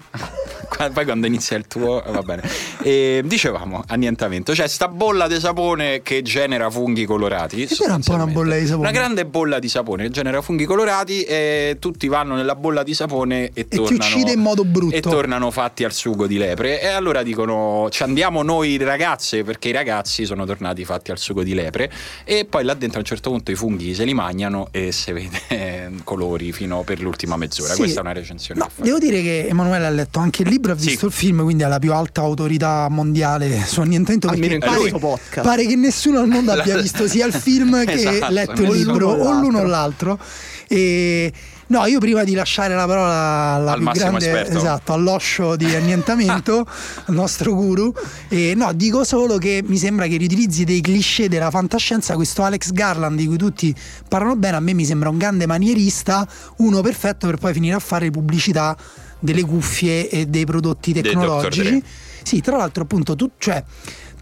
Poi 0.94 1.04
quando 1.06 1.28
inizia 1.28 1.58
il 1.58 1.68
tuo, 1.68 2.02
va 2.08 2.22
bene. 2.22 2.42
E, 2.82 3.22
dicevamo, 3.26 3.84
annientamento. 3.88 4.56
Cioè, 4.56 4.68
sta 4.68 4.88
bolla 4.88 5.28
di 5.28 5.40
sapone 5.40 6.02
che 6.02 6.22
genera 6.22 6.70
funghi 6.70 7.06
colorati. 7.06 7.64
È 7.64 7.76
vero, 7.78 7.96
un 7.96 8.02
po' 8.02 8.14
una 8.14 8.26
bolla 8.28 8.56
di 8.58 8.66
sapone. 8.66 8.88
Una 8.90 8.92
grande 8.98 9.26
bolla 9.26 9.60
di 9.60 9.68
sapone 9.70 10.04
che 10.04 10.10
genera 10.10 10.42
funghi 10.42 10.66
colorati 10.66 11.24
e 11.24 11.78
tutti 11.80 12.08
vanno 12.08 12.36
nella 12.36 12.56
bolla 12.56 12.84
di 12.84 12.94
sapone 12.94 13.46
e, 13.46 13.52
E 13.54 13.68
ti 13.68 13.78
tornano. 13.78 13.96
uccide 14.04 14.32
in 14.32 14.40
modo 14.40 14.64
brutto. 14.64 14.96
E 14.96 15.02
tornano 15.02 15.52
fatti 15.52 15.84
al 15.84 15.92
sugo 15.92 16.26
di 16.26 16.38
lepre. 16.38 16.82
E 16.82 16.88
allora 16.88 17.22
dicono: 17.22 17.88
ci 17.92 18.02
andiamo 18.04 18.42
noi 18.42 18.78
ragazze, 19.12 19.44
perché 19.44 19.70
i 19.70 19.72
ragazzi 19.72 20.26
sono 20.26 20.46
tornati 20.46 20.86
fatti 20.86 21.12
al 21.12 21.18
sugo 21.18 21.44
di 21.44 21.54
lepre. 21.54 21.92
E 22.24 22.46
poi 22.46 22.64
là 22.64 22.74
dentro 22.74 22.98
a 22.98 23.02
un 23.02 23.06
certo 23.06 23.30
punto 23.30 23.52
i 23.52 23.56
funghi 23.56 23.94
se 23.94 24.04
li 24.06 24.14
mangiano 24.14 24.70
e 24.72 24.92
si 24.92 25.12
vede 25.12 25.40
eh, 25.50 25.90
colori 26.04 26.52
fino 26.54 26.84
per 26.84 27.02
l'ultima 27.02 27.36
mezz'ora. 27.36 27.74
Sì. 27.74 27.80
Questa 27.80 28.00
è 28.00 28.04
una 28.04 28.14
recensione. 28.14 28.60
No, 28.62 28.70
devo 28.84 28.98
dire 29.00 29.22
che 29.22 29.48
Emanuele 29.48 29.86
ha 29.86 29.90
letto 29.90 30.20
anche 30.20 30.44
il 30.44 30.50
libro, 30.50 30.72
ha 30.72 30.78
Sì. 30.78 30.88
visto 30.90 31.06
il 31.06 31.12
film, 31.12 31.44
quindi 31.44 31.64
è 31.64 31.68
la 31.68 31.80
più 31.80 31.94
alta 31.94 32.22
autorità 32.22 32.88
mondiale 32.90 33.64
su 33.66 33.82
annientamento. 33.82 34.28
Perché 34.30 34.58
pare, 34.58 34.90
podcast. 34.92 35.42
pare 35.42 35.66
che 35.66 35.76
nessuno 35.76 36.20
al 36.20 36.28
mondo 36.28 36.52
abbia 36.54 36.78
visto 36.78 37.08
sia 37.08 37.26
il 37.26 37.34
film 37.34 37.84
che 37.86 37.92
Esatto, 37.94 38.32
letto 38.32 38.62
il 38.64 38.72
libro, 38.72 39.10
o 39.10 39.28
o 39.28 39.40
l'uno 39.40 39.60
o 39.60 39.64
l'altro. 39.64 40.10
l'altro. 40.18 40.20
E 40.68 41.32
no, 41.72 41.86
io 41.86 42.00
prima 42.00 42.24
di 42.24 42.36
lasciare 42.36 42.76
la 42.76 42.86
parola 42.86 43.54
alla 43.54 43.72
Al 43.72 43.84
grande, 43.94 44.26
esperto. 44.26 44.58
esatto, 44.58 44.94
all'oscio 44.94 45.56
di 45.56 45.74
annientamento, 45.74 46.68
al 47.06 47.16
nostro 47.16 47.56
guru, 47.56 47.94
e 48.28 48.54
no, 48.56 48.74
dico 48.74 49.04
solo 49.04 49.38
che 49.38 49.64
mi 49.66 49.78
sembra 49.78 50.06
che 50.08 50.18
riutilizzi 50.18 50.66
dei 50.66 50.82
cliché 50.82 51.30
della 51.30 51.50
fantascienza. 51.50 52.14
Questo 52.16 52.44
Alex 52.44 52.72
Garland 52.72 53.18
di 53.18 53.26
cui 53.26 53.38
tutti 53.38 53.74
parlano 54.08 54.36
bene, 54.36 54.58
a 54.58 54.60
me 54.60 54.74
mi 54.74 54.86
sembra 54.86 55.10
un 55.10 55.18
grande 55.18 55.48
manierista, 55.48 56.28
uno 56.58 56.82
perfetto 56.82 57.26
per 57.26 57.38
poi 57.38 57.54
finire 57.54 57.76
a 57.76 57.80
fare 57.80 58.12
pubblicità 58.12 58.76
delle 59.18 59.44
cuffie 59.44 60.10
e 60.10 60.26
dei 60.26 60.46
prodotti 60.46 60.94
tecnologici. 60.94 61.82
Sì, 62.24 62.42
tra 62.42 62.58
l'altro, 62.58 62.84
appunto, 62.84 63.16
tu, 63.16 63.32
cioè, 63.38 63.64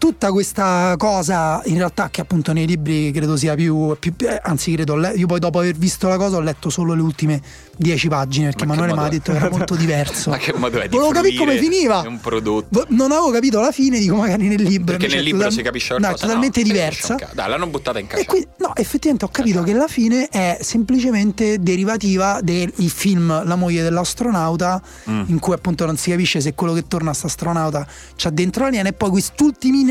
tutta 0.00 0.32
questa 0.32 0.94
cosa, 0.96 1.60
in 1.66 1.76
realtà, 1.76 2.08
che 2.10 2.22
appunto 2.22 2.54
nei 2.54 2.66
libri 2.66 3.10
credo 3.12 3.36
sia 3.36 3.54
più. 3.54 3.94
più- 4.00 4.14
eh, 4.20 4.40
anzi, 4.42 4.72
credo, 4.72 4.96
io 5.14 5.26
poi 5.26 5.38
dopo 5.38 5.58
aver 5.58 5.74
visto 5.74 6.08
la 6.08 6.16
cosa 6.16 6.36
ho 6.36 6.40
letto 6.40 6.70
solo 6.70 6.94
le 6.94 7.02
ultime 7.02 7.42
dieci 7.76 8.08
pagine 8.08 8.46
perché 8.46 8.64
Ma 8.64 8.72
che 8.74 8.78
Emanuele 8.80 9.00
mi 9.02 9.06
ha 9.06 9.10
detto 9.10 9.32
che 9.32 9.36
era 9.38 9.50
molto 9.50 9.74
diverso. 9.74 10.30
Ma 10.30 10.38
che 10.38 10.54
modo 10.54 10.80
è 10.80 10.88
di 10.88 10.96
Volevo 10.96 11.12
capire 11.12 11.36
come 11.36 11.58
finiva. 11.58 11.98
un 12.06 12.18
prodotto? 12.18 12.86
Non 12.88 13.12
avevo 13.12 13.30
capito 13.30 13.60
la 13.60 13.72
fine, 13.72 13.98
dico 13.98 14.14
magari 14.16 14.48
nel 14.48 14.62
libro. 14.62 14.96
Perché 14.96 15.14
nel 15.14 15.22
libro 15.22 15.40
total- 15.42 15.52
si 15.52 15.62
capisce 15.62 15.92
No, 15.92 15.98
qualcosa. 16.00 16.24
è 16.24 16.26
totalmente 16.28 16.60
no, 16.62 16.66
diversa. 16.66 17.14
ca- 17.16 17.28
Dai, 17.34 17.48
l'hanno 17.50 17.66
buttata 17.66 17.98
in 17.98 18.06
E 18.06 18.24
casa. 18.24 18.38
no, 18.56 18.74
effettivamente 18.76 19.26
ho 19.26 19.28
capito 19.30 19.62
che 19.62 19.74
la 19.74 19.86
fine 19.86 20.28
è 20.30 20.56
semplicemente 20.62 21.58
derivativa 21.60 22.40
del 22.42 22.72
il 22.76 22.90
film 22.90 23.44
La 23.46 23.56
moglie 23.56 23.82
dell'astronauta, 23.82 24.80
Mm. 25.10 25.22
in 25.26 25.38
cui 25.38 25.52
appunto 25.54 25.84
non 25.84 25.96
si 25.98 26.10
capisce 26.10 26.40
se 26.40 26.54
quello 26.54 26.72
che 26.72 26.86
torna 26.88 27.10
a 27.10 27.14
sta 27.14 27.26
astronauta 27.26 27.86
c'ha 28.16 28.30
dentro 28.30 28.64
l'aliena 28.64 28.88
e 28.88 28.92
poi 28.92 29.10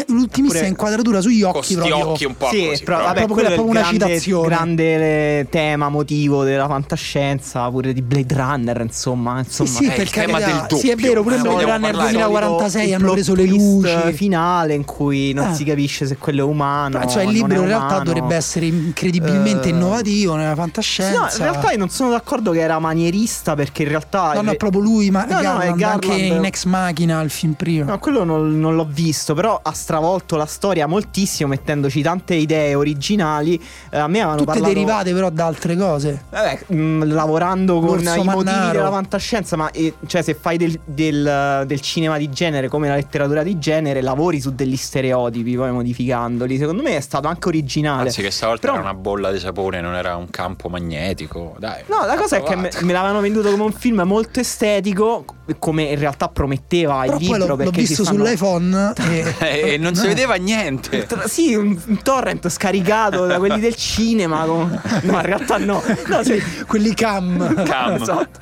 quest'ultimissima 0.06 0.60
Eppure- 0.60 0.68
inquadratura 0.68 1.22
sugli 1.22 1.41
Con 1.41 1.50
occhi 1.56 1.63
sti 1.65 1.75
proprio. 1.75 2.08
occhi 2.10 2.25
un 2.25 2.38
po' 2.38 2.48
Sì, 2.50 2.65
così. 2.68 2.84
però, 2.84 2.98
proprio. 2.98 3.06
vabbè, 3.08 3.18
Proprio 3.18 3.36
quella 3.36 3.50
è 3.50 3.53
proprio 3.53 3.72
una 3.72 3.82
grande, 3.89 4.06
citazione. 4.08 4.48
grande 4.48 5.48
tema 5.50 5.89
motivo 5.89 6.44
della 6.44 6.68
fantascienza, 6.68 7.70
pure 7.70 7.94
di 7.94 8.01
Blade 8.01 8.34
Runner, 8.36 8.82
insomma. 8.82 9.44
Sì, 9.48 9.62
insomma 9.62 9.70
sì, 9.70 9.86
Eh, 9.86 9.89
per 9.91 10.01
il 10.03 10.10
tema 10.12 10.39
carità. 10.39 10.65
del 10.70 10.79
Sì, 10.79 10.88
è 10.89 10.96
doppio. 10.96 11.08
vero, 11.08 11.22
pure 11.24 11.36
Eh, 11.36 11.38
in 11.38 11.44
Blade 11.44 11.63
Runner 11.63 11.79
parlare- 11.82 12.12
2046 12.12 12.88
il 12.88 12.94
hanno 12.94 13.12
preso 13.12 13.36
le 13.36 13.46
luci. 13.46 14.13
finale 14.13 14.74
in 14.74 14.86
cui 14.86 15.34
non 15.34 15.50
Eh. 15.51 15.53
si 15.56 15.63
capisce 15.63 16.06
se 16.06 16.18
quello 16.18 16.41
è 16.41 16.44
umano. 16.44 17.08
cioè 17.08 17.24
il 17.24 17.29
libro 17.32 17.53
in 17.62 17.65
realtà 17.68 17.86
umano. 17.86 18.03
dovrebbe 18.03 18.36
essere 18.36 18.65
incredibilmente 18.68 19.68
Eh, 19.68 19.72
innovativo 19.72 20.36
nella 20.36 20.51
Sì, 20.53 20.60
fantascienza. 20.60 21.20
No, 21.20 21.27
in 21.32 21.38
realtà 21.38 21.72
io 21.72 21.77
non 21.77 21.89
sono 21.89 22.10
d'accordo 22.12 22.51
che 22.51 22.60
era 22.60 22.79
manierista 22.79 23.56
perché 23.56 23.84
in 23.84 23.89
realtà. 23.89 24.34
No, 24.34 24.41
no, 24.41 24.51
è 24.51 24.56
proprio 24.56 24.82
lui, 24.82 25.10
ma 25.10 25.25
No, 25.25 25.34
no, 25.34 25.39
è 25.60 25.72
Garland, 25.74 25.82
anche 25.84 26.13
in 26.13 26.44
Ex 26.46 26.65
Machina, 26.65 27.22
il 27.22 27.29
film 27.29 27.53
prima. 27.53 27.86
No, 27.86 28.00
quello 28.00 28.24
non, 28.24 28.60
non 28.60 28.75
l'ho 28.75 28.88
visto, 28.89 29.34
però 29.34 29.60
ha 29.62 29.74
stravolto 29.89 30.36
la 30.36 30.46
storia 30.46 30.86
moltissimo, 30.86 31.50
mettendoci 31.50 32.03
tante 32.03 32.36
idee 32.36 32.75
originali. 32.75 33.60
Eh, 33.89 33.98
a 33.98 34.08
me 34.08 34.19
avevano 34.19 34.38
Tutte 34.43 34.51
parlato... 34.51 34.72
derivate 34.74 35.13
però 35.13 35.29
da 35.31 35.48
altre 35.48 35.75
cose. 35.75 36.25
Vabbè, 36.29 36.60
mh, 36.75 37.08
lavorando 37.12 37.79
con 37.79 37.96
L'orso 37.98 38.13
i 38.22 38.24
motivi 38.24 38.43
mannaro. 38.51 38.72
della 38.77 38.91
fantascienza, 38.91 39.55
ma 39.55 39.72
eh, 39.72 39.96
cioè, 40.05 40.22
se 40.22 40.36
fai 40.36 40.58
del, 40.58 40.79
del- 40.86 41.63
del 41.65 41.81
cinema 41.81 42.17
di 42.19 42.29
genere 42.29 42.67
come 42.67 42.88
la 42.88 42.93
letteratura 42.96 43.41
di 43.41 43.58
genere, 43.58 44.01
lavori 44.03 44.39
su 44.39 44.53
degli 44.53 44.75
stereotipi, 44.77 45.55
poi 45.55 45.72
modificandoli. 45.72 46.58
Secondo 46.60 46.84
me 46.84 46.96
è 46.96 47.00
stato 47.01 47.27
anche 47.27 47.48
originale. 47.48 48.03
Anzi, 48.10 48.22
che 48.22 48.29
stavolta 48.29 48.67
Però- 48.67 48.74
era 48.74 48.84
una 48.84 48.93
bolla 48.93 49.31
di 49.31 49.39
sapone, 49.39 49.81
non 49.81 49.96
era 49.96 50.15
un 50.15 50.29
campo 50.29 50.69
magnetico. 50.69 51.55
Dai, 51.58 51.81
No, 51.88 52.05
la 52.05 52.15
cosa 52.15 52.36
è 52.38 52.43
che 52.43 52.55
me, 52.55 52.67
provato. 52.67 52.86
me 52.86 52.93
l'avevano 52.93 53.22
venduto 53.22 53.50
come 53.50 53.63
un 53.63 53.72
film 53.72 54.01
molto 54.05 54.39
estetico, 54.39 55.25
come 55.58 55.84
in 55.84 55.98
realtà 55.98 56.27
prometteva 56.27 57.03
il 57.05 57.13
Però 57.13 57.17
poi 57.17 57.25
libro. 57.25 57.38
l'ho, 57.39 57.48
l'ho 57.48 57.55
perché 57.55 57.79
visto 57.79 57.96
ci 57.96 58.03
stanno- 58.03 58.24
sull'iPhone 58.25 58.93
e, 59.10 59.36
e 59.74 59.77
non 59.79 59.95
si 59.95 60.05
vedeva 60.07 60.36
niente. 60.36 61.05
Tra- 61.05 61.27
Sì, 61.27 61.55
un, 61.55 61.77
un 61.88 62.01
torrent 62.03 62.48
scaricato 62.50 63.25
da 63.25 63.38
quelli 63.38 63.59
del 63.59 63.75
cinema. 63.75 64.43
con- 64.45 64.81
No, 65.03 65.13
in 65.15 65.21
realtà 65.21 65.57
no. 65.57 65.81
No, 66.07 66.24
sì. 66.24 66.41
quelli 66.67 66.93
cam. 66.93 67.63
Cam. 67.63 67.93
Esatto. 68.01 68.39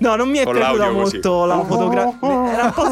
No, 0.00 0.14
non 0.16 0.28
mi 0.28 0.38
è 0.38 0.44
Con 0.44 0.54
piaciuta 0.54 0.76
l'audio 0.84 1.00
così. 1.02 1.12
molto 1.14 1.44
la 1.46 1.64
fotografia. 1.64 2.52
Era 2.52 2.64
un 2.64 2.72
po'. 2.72 2.88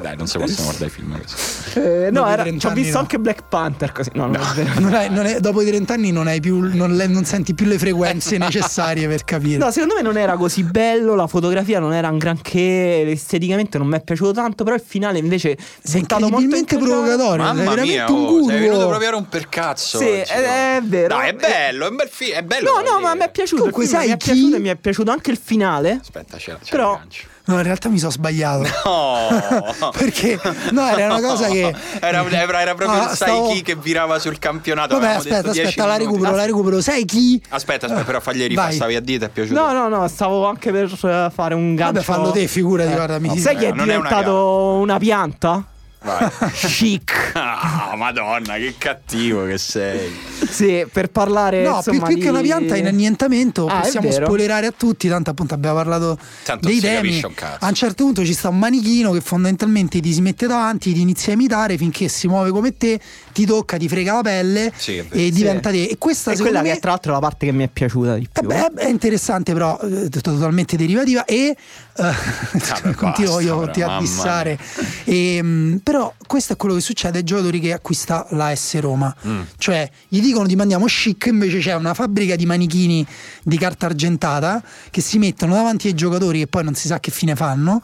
Dai, 0.00 0.16
non 0.16 0.26
si 0.26 0.38
possono 0.38 0.64
guardare 0.64 0.86
i 0.86 0.90
film 0.90 1.20
così. 1.20 1.80
Eh, 1.80 2.08
no, 2.10 2.26
era, 2.26 2.42
30 2.42 2.58
ci 2.60 2.66
ho 2.66 2.70
visto 2.74 2.92
no. 2.94 2.98
anche 3.00 3.18
Black 3.18 3.42
Panther 3.48 3.92
così. 3.92 4.10
No, 4.14 4.26
non 4.26 4.36
è 4.36 4.54
vero. 4.54 4.80
Non 4.80 4.94
hai- 4.94 5.10
non 5.10 5.26
è- 5.26 5.40
dopo 5.40 5.60
i 5.62 5.66
30 5.66 5.92
anni 5.94 6.10
non, 6.12 6.26
hai 6.26 6.40
più, 6.40 6.58
non, 6.74 6.94
le- 6.96 7.06
non 7.06 7.24
senti 7.24 7.54
più 7.54 7.66
le 7.66 7.78
frequenze 7.78 8.38
necessarie 8.38 9.06
per 9.08 9.24
capire. 9.24 9.58
No, 9.58 9.70
secondo 9.70 9.94
me 9.94 10.02
non 10.02 10.16
era 10.16 10.36
così 10.36 10.62
bello, 10.64 11.14
la 11.14 11.26
fotografia 11.26 11.78
non 11.80 11.92
era 11.92 12.08
un 12.08 12.18
granché, 12.18 13.08
esteticamente 13.10 13.78
non 13.78 13.86
mi 13.86 13.96
è 13.96 14.02
piaciuto 14.02 14.17
tanto, 14.32 14.64
però 14.64 14.76
il 14.76 14.82
finale 14.84 15.18
invece 15.18 15.56
Sei 15.82 16.00
buttato 16.00 16.28
molto 16.28 16.64
provocatorio. 16.78 17.44
Mamma 17.44 17.62
veramente 17.62 17.92
mia, 17.92 18.10
un 18.10 18.24
oh, 18.24 18.26
guru. 18.28 18.48
sei 18.48 18.58
venuto 18.60 18.86
proprio 18.88 19.08
a 19.08 19.10
romper 19.12 19.48
cazzo. 19.48 19.98
Sì, 19.98 20.04
oggi, 20.04 20.20
è- 20.20 20.76
è 20.76 20.80
vero. 20.82 21.08
Dai, 21.08 21.28
è 21.30 21.32
bello, 21.34 21.86
è 21.86 21.88
un 21.88 21.96
bel 21.96 22.08
film, 22.08 22.32
è 22.34 22.42
bello. 22.42 22.70
No, 22.72 22.90
no, 22.90 23.00
ma 23.00 23.14
mi 23.14 23.22
è 23.22 23.30
piaciuto. 23.30 23.62
Comunque, 23.62 23.86
sai 23.86 24.06
mi 24.06 24.12
è 24.12 24.16
piaciuto 24.16 24.56
e 24.56 24.58
mi 24.58 24.68
è 24.68 24.76
piaciuto 24.76 25.10
anche 25.10 25.30
il 25.30 25.38
finale. 25.42 25.98
Aspetta, 26.00 26.36
c'è, 26.36 26.58
c'è 26.62 26.70
Però- 26.70 26.92
il 26.92 26.98
gancio. 26.98 27.26
No, 27.48 27.56
in 27.56 27.62
realtà 27.62 27.88
mi 27.88 27.98
sono 27.98 28.10
sbagliato. 28.10 28.66
No. 28.84 29.90
Perché 29.96 30.38
no, 30.70 30.86
era 30.86 31.06
una 31.06 31.20
cosa 31.26 31.48
che 31.48 31.74
Era, 32.00 32.22
era- 32.28 32.60
era 32.60 32.74
proprio 32.74 33.00
Ah, 33.00 33.10
il 33.10 33.16
sai 33.16 33.28
stavo- 33.30 33.48
chi 33.52 33.62
che 33.62 33.74
virava 33.74 34.18
sul 34.18 34.38
campionato. 34.38 34.94
Vabbè, 34.94 35.04
avevamo 35.04 35.20
aspetta, 35.20 35.36
detto 35.42 35.52
10 35.52 35.66
aspetta, 35.68 35.86
la 35.86 35.92
minuti. 35.96 36.10
recupero, 36.12 36.36
la 36.36 36.44
recupero. 36.44 36.80
Sai 36.82 37.04
chi? 37.06 37.42
Aspetta, 37.48 37.86
aspetta, 37.86 38.04
però 38.04 38.20
fagli 38.20 38.46
rifare, 38.46 38.72
stavi 38.72 38.94
a 38.96 39.00
dita, 39.00 39.26
è 39.26 39.28
piaciuto. 39.30 39.58
No, 39.60 39.72
no, 39.72 39.88
no, 39.88 40.06
stavo 40.08 40.46
anche 40.46 40.70
per 40.70 40.92
eh, 41.02 41.30
fare 41.34 41.54
un 41.54 41.74
gancio. 41.74 41.92
Vabbè, 41.94 42.04
fallo 42.04 42.30
te, 42.30 42.46
figurati, 42.46 42.92
Eh, 42.92 42.94
guarda, 42.94 43.18
mi 43.18 43.38
Sai 43.38 43.56
chi 43.56 43.64
è 43.64 43.72
non 43.72 43.88
è 43.90 43.96
una 43.96 44.08
diventato 44.08 44.72
una 44.74 44.98
pianta? 44.98 45.64
Vai. 46.00 46.28
Chic. 46.52 47.32
Ah, 47.34 47.94
madonna, 47.96 48.54
che 48.54 48.74
cattivo 48.78 49.44
che 49.46 49.58
sei. 49.58 50.10
Sì, 50.48 50.86
per 50.92 51.10
parlare 51.10 51.62
No, 51.62 51.80
più, 51.82 51.92
insomma, 51.92 52.06
più 52.06 52.14
di- 52.16 52.20
che 52.22 52.28
una 52.28 52.40
pianta 52.40 52.76
in 52.76 52.86
annientamento 52.86 53.66
Ah, 53.66 53.80
possiamo 53.80 54.10
spoilerare 54.10 54.66
a 54.66 54.72
tutti, 54.76 55.08
tanto 55.08 55.30
appunto 55.30 55.54
abbiamo 55.54 55.74
parlato 55.76 56.18
Tanto 56.44 56.68
dei 56.68 56.80
temi. 56.80 57.20
un 57.22 57.34
cazzo. 57.34 57.64
A 57.64 57.68
un 57.68 57.74
certo 57.74 58.04
punto 58.04 58.24
ci 58.24 58.32
sta 58.32 58.48
un 58.48 58.58
manichino 58.58 59.10
che 59.12 59.20
fondamentalmente 59.20 60.00
ti 60.00 60.12
si 60.12 60.20
mette 60.20 60.46
davanti, 60.46 60.92
ti 60.92 61.00
inizia 61.00 61.32
a 61.32 61.34
imitare 61.34 61.76
finché 61.76 62.08
si 62.08 62.28
muove 62.28 62.50
come 62.50 62.76
te, 62.76 62.98
ti 63.38 63.46
tocca, 63.46 63.76
ti 63.76 63.88
frega 63.88 64.14
la 64.14 64.22
pelle 64.22 64.72
Sì, 64.76 64.96
è 64.96 65.06
e 65.10 65.30
diventa 65.30 65.70
te. 65.70 65.84
E 65.84 65.96
questa 65.96 66.30
secondo 66.32 66.50
quella 66.50 66.62
me 66.64 66.72
che 66.72 66.78
è 66.78 66.80
tra 66.80 66.90
l'altro 66.90 67.12
la 67.12 67.20
parte 67.20 67.46
che 67.46 67.52
mi 67.52 67.62
è 67.62 67.68
piaciuta 67.68 68.14
di 68.16 68.24
Eh 68.24 68.40
più. 68.40 68.48
beh, 68.48 68.72
è 68.74 68.88
interessante 68.88 69.52
però 69.52 69.78
eh, 69.80 70.08
totalmente 70.08 70.76
derivativa 70.76 71.24
e 71.24 71.54
eh, 71.96 72.94
continuo 72.96 73.34
basta, 73.36 73.40
io 73.42 73.58
però, 73.60 73.72
ti 73.72 73.82
a 73.82 73.98
dissare 73.98 74.58
E, 75.04 75.40
mh, 75.40 75.80
però 75.84 76.12
questo 76.26 76.54
è 76.54 76.56
quello 76.56 76.74
che 76.74 76.80
succede 76.80 77.18
ai 77.18 77.24
giocatori 77.24 77.60
che 77.60 77.72
acquista 77.72 78.26
la 78.30 78.52
S 78.54 78.78
Roma 78.80 79.14
Mm. 79.26 79.40
cioè 79.58 79.88
gli 80.08 80.20
dicono 80.20 80.46
di 80.46 80.54
mandiamo 80.56 80.86
chic 80.86 81.26
invece 81.26 81.58
c'è 81.58 81.74
una 81.74 81.94
fabbrica 81.94 82.36
di 82.36 82.46
manichini 82.46 83.04
di 83.42 83.56
carta 83.58 83.86
argentata 83.86 84.62
che 84.90 85.00
si 85.00 85.18
mettono 85.18 85.54
davanti 85.54 85.86
ai 85.88 85.94
giocatori 85.94 86.40
e 86.42 86.46
poi 86.46 86.64
non 86.64 86.74
si 86.74 86.86
sa 86.88 86.98
che 87.00 87.10
fine 87.10 87.34
fanno 87.36 87.80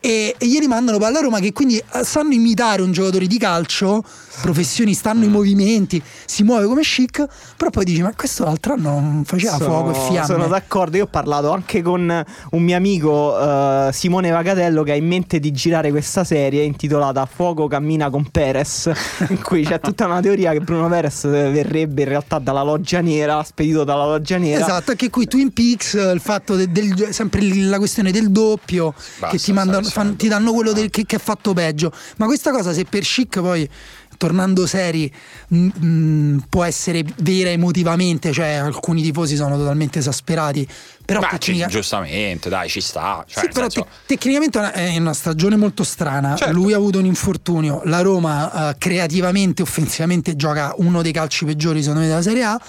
e, 0.00 0.34
e 0.38 0.46
gli 0.46 0.58
mandano 0.66 0.98
palla 0.98 1.18
a 1.18 1.22
Roma 1.22 1.38
che 1.40 1.52
quindi 1.52 1.76
eh, 1.76 2.04
sanno 2.04 2.32
imitare 2.32 2.82
un 2.82 2.92
giocatore 2.92 3.26
di 3.26 3.38
calcio 3.38 4.02
professionista 4.40 5.08
Mm. 5.12 5.16
hanno 5.16 5.24
i 5.24 5.28
movimenti 5.28 6.02
si 6.24 6.42
muove 6.42 6.64
come 6.66 6.82
chic 6.82 7.26
però 7.56 7.70
poi 7.70 7.84
dici 7.84 8.00
ma 8.02 8.12
questo 8.14 8.44
l'altro 8.44 8.74
anno 8.74 8.98
non 9.00 9.22
faceva 9.24 9.56
Sono- 9.56 9.64
fuoco 9.82 9.90
e 9.90 10.08
fiamme 10.10 10.26
Sono 10.26 10.46
d'accordo, 10.46 10.96
io 10.96 11.04
ho 11.04 11.08
parlato 11.08 11.50
anche 11.52 11.82
con 11.82 12.24
un 12.50 12.62
mio 12.62 12.76
amico 12.76 13.38
eh, 13.38 13.90
Simone 13.92 14.30
Vagatello 14.30 14.82
che 14.82 14.92
ha 14.92 14.94
in 14.94 15.06
mente 15.06 15.38
di 15.40 15.50
girare 15.52 15.90
questa 15.90 16.24
serie 16.24 16.62
intitolata 16.62 17.26
Fuoco 17.26 17.66
cammina 17.66 18.08
con 18.10 18.28
Perez, 18.30 18.90
in 19.28 19.42
cui 19.42 19.64
c'è 19.64 19.80
tutta 19.80 20.06
una 20.06 20.20
teoria 20.20 20.52
che 20.52 20.60
Bruno 20.60 20.88
Perez 20.88 21.22
verrebbe 21.28 22.02
in 22.02 22.08
realtà 22.08 22.38
dalla 22.38 22.62
loggia 22.62 23.00
nera, 23.00 23.42
spedito 23.42 23.84
dalla 23.84 24.04
loggia 24.06 24.38
nera. 24.38 24.64
Esatto, 24.64 24.92
anche 24.92 25.10
qui 25.10 25.26
Twin 25.26 25.52
Peaks, 25.52 25.94
eh, 25.94 26.12
il 26.12 26.20
fatto 26.20 26.54
de- 26.56 26.70
del, 26.70 27.08
sempre 27.10 27.42
la 27.42 27.78
questione 27.78 28.10
del 28.12 28.30
doppio, 28.30 28.94
Basta, 29.18 29.36
che 29.36 29.42
ti, 29.42 29.52
mandano, 29.52 29.88
stai 29.90 30.04
fan- 30.04 30.16
ti 30.16 30.28
danno 30.28 30.52
quello 30.52 30.72
del- 30.72 30.90
che, 30.90 31.04
che 31.04 31.16
è 31.16 31.18
fatto 31.18 31.52
peggio. 31.52 31.92
Ma 32.16 32.26
questa 32.26 32.50
cosa, 32.50 32.72
se 32.72 32.84
per 32.84 33.02
chic 33.02 33.40
poi, 33.40 33.68
tornando 34.16 34.66
seri, 34.66 35.10
mh, 35.48 35.56
mh, 35.86 36.44
può 36.48 36.64
essere 36.64 37.02
vera 37.18 37.50
emotivamente, 37.50 38.32
cioè 38.32 38.48
alcuni 38.54 39.02
tifosi 39.02 39.36
sono 39.36 39.56
totalmente 39.56 39.98
esasperati. 39.98 40.66
Però 41.04 41.20
Ma 41.20 41.28
tecnica- 41.28 41.66
giustamente, 41.66 42.48
dai, 42.48 42.68
ci 42.68 42.80
sta. 42.80 43.24
Cioè, 43.26 43.44
sì, 43.44 43.50
però 43.50 43.68
senso- 43.68 43.88
te- 44.06 44.14
tecnicamente 44.14 44.60
è 44.72 44.96
una- 44.98 45.12
stagione 45.14 45.56
molto 45.56 45.82
strana. 45.84 46.36
Certo. 46.36 46.52
Lui 46.54 46.72
ha 46.72 46.76
avuto 46.76 46.98
un 46.98 47.06
infortunio. 47.06 47.80
La 47.86 48.00
Roma 48.00 48.70
eh, 48.70 48.74
creativamente, 48.78 49.62
offensivamente 49.62 50.36
gioca 50.36 50.72
uno 50.76 51.02
dei 51.02 51.12
calci 51.12 51.44
peggiori 51.46 51.80
secondo 51.80 52.00
me 52.02 52.06
della 52.08 52.22
Serie 52.22 52.44
A. 52.44 52.60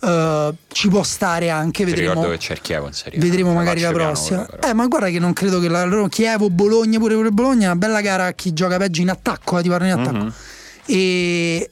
Eh, 0.00 0.54
ci 0.68 0.88
può 0.88 1.02
stare 1.02 1.50
anche, 1.50 1.84
ti 1.84 1.90
vedremo. 1.90 2.12
ricordo 2.12 2.30
che 2.32 2.38
c'è 2.38 2.52
il 2.52 2.60
Chievo 2.60 2.86
in 2.86 2.92
Serie. 2.92 3.18
Vedremo 3.18 3.52
magari 3.52 3.80
la 3.80 3.90
piano, 3.90 4.04
prossima. 4.04 4.46
Eh, 4.60 4.72
ma 4.74 4.86
guarda 4.86 5.08
che 5.08 5.18
non 5.18 5.32
credo 5.32 5.60
che 5.60 5.68
la 5.68 5.84
loro 5.84 6.08
Chievo, 6.08 6.50
Bologna, 6.50 6.98
pure 6.98 7.14
pure 7.14 7.30
Bologna, 7.30 7.62
è 7.62 7.66
una 7.66 7.76
bella 7.76 8.00
gara 8.00 8.26
a 8.26 8.32
chi 8.32 8.52
gioca 8.52 8.76
peggio 8.76 9.00
in 9.00 9.10
attacco, 9.10 9.58
eh, 9.58 9.62
ti 9.62 9.68
parlo 9.68 9.86
in 9.86 9.92
attacco. 9.92 10.24
Mhm. 10.24 10.32
E 10.86 11.68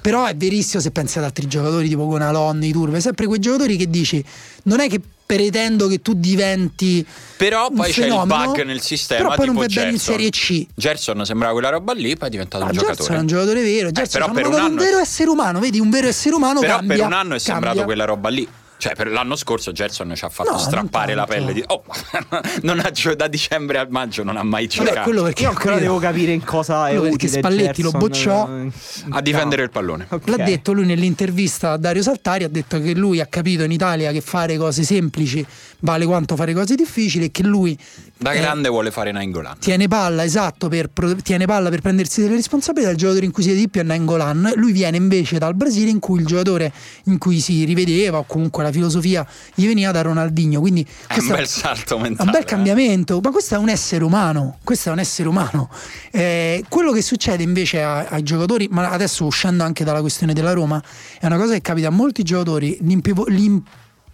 però 0.00 0.24
è 0.24 0.34
verissimo 0.34 0.80
se 0.80 0.90
pensi 0.90 1.18
ad 1.18 1.24
altri 1.24 1.46
giocatori 1.46 1.88
tipo 1.88 2.06
Gonalon, 2.06 2.62
i 2.62 2.72
Turbe, 2.72 3.00
sempre 3.00 3.26
quei 3.26 3.38
giocatori 3.38 3.76
che 3.76 3.88
dici 3.88 4.24
non 4.64 4.80
è 4.80 4.88
che 4.88 5.00
pretendo 5.34 5.86
che 5.86 6.00
tu 6.02 6.14
diventi 6.14 7.06
Però 7.36 7.70
poi 7.70 7.92
c'è 7.92 8.06
il 8.06 8.22
bug 8.26 8.62
nel 8.64 8.80
sistema. 8.80 9.22
però 9.22 9.34
poi 9.36 9.46
non 9.46 9.54
vai 9.56 9.68
bene 9.68 9.90
in. 9.90 9.98
Serie 9.98 10.30
C. 10.30 10.66
Gerson 10.74 11.24
sembrava 11.24 11.52
quella 11.52 11.68
roba 11.70 11.92
lì, 11.92 12.16
poi 12.16 12.28
è 12.28 12.30
diventato 12.30 12.64
Ah, 12.64 12.66
un 12.68 12.72
Gerson 12.72 12.90
giocatore. 12.94 13.16
è 13.16 13.20
un 13.20 13.26
giocatore 13.26 13.62
vero, 13.62 13.90
Gerson 13.90 14.20
però 14.20 14.26
ci 14.26 14.32
per 14.34 14.46
un 14.46 14.70
un 14.70 14.76
vero 14.76 14.98
essere 14.98 15.30
umano, 15.30 15.60
vedi, 15.60 15.78
un 15.80 15.90
vero 15.90 16.06
essere 16.08 16.34
umano 16.34 16.60
Però 16.60 16.76
cambia, 16.76 16.96
per 16.96 17.06
un 17.06 17.12
anno 17.12 17.34
è 17.34 17.38
sembrato 17.38 17.66
cambia. 17.66 17.84
quella 17.84 18.04
roba 18.04 18.28
lì. 18.28 18.48
Cioè, 18.80 18.94
per 18.94 19.08
l'anno 19.10 19.36
scorso 19.36 19.72
Gerson 19.72 20.10
ci 20.16 20.24
ha 20.24 20.30
fatto 20.30 20.52
No, 20.52 20.58
strappare 20.58 21.12
la 21.12 21.26
pelle 21.26 21.52
di. 21.52 21.62
Oh, 21.66 21.82
non 22.62 22.80
ha 22.80 22.90
gio- 22.90 23.14
da 23.14 23.28
dicembre 23.28 23.76
a 23.76 23.86
maggio 23.90 24.22
non 24.22 24.38
ha 24.38 24.42
mai 24.42 24.66
Vabbè, 24.68 24.88
giocato. 24.88 25.02
quello 25.02 25.22
perché 25.24 25.42
Io 25.42 25.48
ancora 25.50 25.64
quello- 25.74 25.80
devo 25.86 25.98
capire 25.98 26.32
in 26.32 26.42
cosa 26.42 26.88
è 26.88 26.96
utile 26.96 27.28
Spalletti 27.38 27.82
lo 27.82 27.90
Gerson, 27.90 28.08
bocciò 28.08 28.48
eh, 28.58 28.70
A 29.10 29.20
difendere 29.20 29.62
il 29.64 29.70
pallone. 29.70 30.06
Ok. 30.08 30.28
L'ha 30.28 30.44
detto 30.44 30.72
lui 30.72 30.86
nell'intervista 30.86 31.72
a 31.72 31.76
Dario 31.76 32.02
Saltari, 32.02 32.44
ha 32.44 32.48
detto 32.48 32.80
che 32.80 32.94
lui 32.94 33.20
ha 33.20 33.26
capito 33.26 33.62
in 33.64 33.70
Italia 33.72 34.12
che 34.12 34.22
fare 34.22 34.56
cose 34.56 34.82
semplici 34.82 35.44
vale 35.80 36.06
quanto 36.06 36.34
fare 36.36 36.54
cose 36.54 36.74
difficili 36.74 37.26
e 37.26 37.30
che 37.30 37.42
lui 37.42 37.76
Da 38.16 38.32
eh, 38.32 38.40
grande 38.40 38.68
vuole 38.68 38.90
fare 38.90 39.12
Nainggolan. 39.12 39.58
tiene 39.58 39.88
palla 39.88 40.24
esatto 40.24 40.68
per, 40.68 40.88
pro- 40.88 41.14
tiene 41.16 41.46
palla 41.46 41.68
per 41.70 41.80
prendersi 41.80 42.20
delle 42.22 42.34
responsabilità 42.36 42.90
il 42.92 42.96
giocatore 42.98 43.24
in 43.26 43.32
cui 43.32 43.42
si 43.42 43.48
vede 43.50 43.60
di 43.60 43.68
più 43.68 43.80
è 43.80 43.84
Nangolan 43.84 44.52
lui 44.56 44.72
viene 44.72 44.96
invece 44.98 45.38
dal 45.38 45.54
Brasile 45.54 45.90
in 45.90 45.98
cui 45.98 46.20
il 46.20 46.26
giocatore 46.26 46.70
in 47.04 47.16
cui 47.18 47.40
si 47.40 47.64
rivedeva 47.64 48.18
o 48.18 48.24
comunque 48.24 48.62
la 48.62 48.69
filosofia 48.72 49.26
gli 49.54 49.66
veniva 49.66 49.90
da 49.90 50.02
Ronaldinho 50.02 50.60
quindi 50.60 50.86
È 51.06 51.18
un 51.18 51.26
bel 51.28 51.46
salto 51.46 51.96
è 51.96 52.00
mentale. 52.00 52.28
un 52.28 52.34
bel 52.34 52.42
eh. 52.42 52.44
cambiamento, 52.46 53.20
ma 53.22 53.30
questo 53.30 53.54
è 53.54 53.58
un 53.58 53.68
essere 53.68 54.04
umano. 54.04 54.58
Questo 54.64 54.88
è 54.88 54.92
un 54.92 54.98
essere 54.98 55.28
umano. 55.28 55.68
Eh, 56.10 56.64
quello 56.68 56.92
che 56.92 57.02
succede 57.02 57.42
invece 57.42 57.82
a- 57.82 58.06
ai 58.08 58.22
giocatori, 58.22 58.68
ma 58.70 58.90
adesso 58.90 59.24
uscendo 59.24 59.64
anche 59.64 59.84
dalla 59.84 60.00
questione 60.00 60.32
della 60.32 60.52
Roma, 60.52 60.82
è 61.18 61.26
una 61.26 61.36
cosa 61.36 61.52
che 61.54 61.60
capita 61.60 61.88
a 61.88 61.90
molti 61.90 62.22
giocatori: 62.22 62.78
l'impevo- 62.82 63.26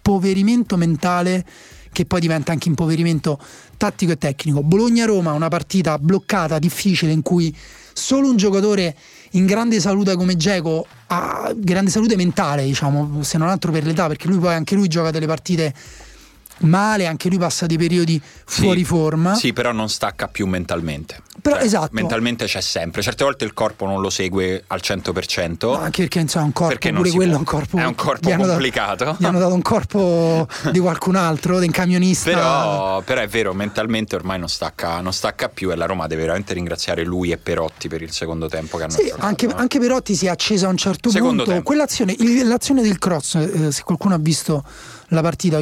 l'impoverimento 0.01 0.77
mentale 0.77 1.45
che 1.91 2.05
poi 2.05 2.19
diventa 2.19 2.51
anche 2.51 2.67
impoverimento 2.69 3.39
tattico 3.77 4.11
e 4.11 4.17
tecnico. 4.17 4.61
Bologna-Roma, 4.61 5.31
una 5.31 5.47
partita 5.47 5.97
bloccata, 5.97 6.59
difficile, 6.59 7.11
in 7.11 7.21
cui 7.23 7.55
solo 7.93 8.29
un 8.29 8.37
giocatore 8.37 8.95
in 9.31 9.45
grande 9.45 9.79
salute 9.79 10.15
come 10.15 10.35
Geco 10.35 10.85
ha 11.07 11.51
grande 11.55 11.89
salute 11.89 12.15
mentale, 12.15 12.63
diciamo, 12.63 13.23
se 13.23 13.37
non 13.37 13.49
altro 13.49 13.71
per 13.71 13.85
l'età, 13.85 14.07
perché 14.07 14.27
lui 14.27 14.37
poi 14.37 14.53
anche 14.53 14.75
lui 14.75 14.87
gioca 14.87 15.11
delle 15.11 15.27
partite 15.27 15.73
male, 16.61 17.05
anche 17.05 17.29
lui 17.29 17.37
passa 17.37 17.65
dei 17.65 17.77
periodi 17.77 18.21
Sì, 18.45 18.61
fuori 18.61 18.83
forma. 18.83 19.35
Sì, 19.35 19.53
però 19.53 19.71
non 19.71 19.89
stacca 19.89 20.27
più 20.27 20.45
mentalmente. 20.47 21.21
Però, 21.41 21.55
Cioè, 21.55 21.65
esatto. 21.65 21.89
Mentalmente 21.91 22.45
c'è 22.45 22.61
sempre. 22.61 23.01
Certe 23.01 23.23
volte 23.23 23.45
il 23.45 23.53
corpo 23.53 23.85
non 23.85 24.01
lo 24.01 24.09
segue 24.09 24.63
al 24.67 24.79
100%. 24.83 25.65
No, 25.71 25.79
anche 25.79 26.01
perché 26.01 26.19
insomma, 26.19 26.45
un 26.45 26.53
corpo, 26.53 26.89
pure 26.91 27.11
quello 27.11 27.33
è 27.33 27.37
un 27.37 27.43
corpo. 27.43 27.77
È 27.77 27.85
un 27.85 27.95
corpo 27.95 28.27
hanno 28.29 28.37
dato- 28.39 28.49
complicato. 28.53 29.15
gli 29.19 29.25
hanno 29.25 29.39
dato 29.39 29.53
un 29.53 29.61
corpo 29.61 30.47
di 30.71 30.79
qualcun 30.79 31.15
altro, 31.15 31.59
di 31.59 31.65
un 31.67 31.71
camionista. 31.71 32.29
Però, 32.31 33.01
però 33.01 33.21
è 33.21 33.27
vero, 33.27 33.53
mentalmente 33.53 34.15
ormai 34.15 34.39
non 34.39 34.49
stacca, 34.49 34.99
non 34.99 35.13
stacca 35.13 35.47
più 35.49 35.71
e 35.71 35.75
la 35.75 35.85
Roma 35.85 36.07
deve 36.07 36.23
veramente 36.23 36.53
ringraziare 36.53 37.03
lui 37.05 37.31
e 37.31 37.37
Perotti 37.37 37.87
per 37.87 38.01
il 38.01 38.11
secondo 38.11 38.47
tempo 38.47 38.77
che 38.77 38.83
hanno 38.83 38.91
Sì, 38.93 39.05
giocato. 39.05 39.25
anche, 39.25 39.45
eh. 39.47 39.53
anche 39.55 39.79
Perotti 39.79 40.15
si 40.15 40.25
è 40.25 40.29
acceso 40.29 40.65
a 40.65 40.69
un 40.69 40.77
certo 40.77 41.09
Secondo 41.09 41.43
punto. 41.43 41.51
tempo. 41.51 41.63
Quell'azione, 41.63 42.15
l'azione 42.43 42.81
del 42.81 42.97
cross, 42.97 43.35
eh, 43.35 43.71
se 43.71 43.83
qualcuno 43.83 44.15
ha 44.15 44.19
visto 44.19 44.63
la 45.09 45.21
partita 45.21 45.57
o 45.57 45.61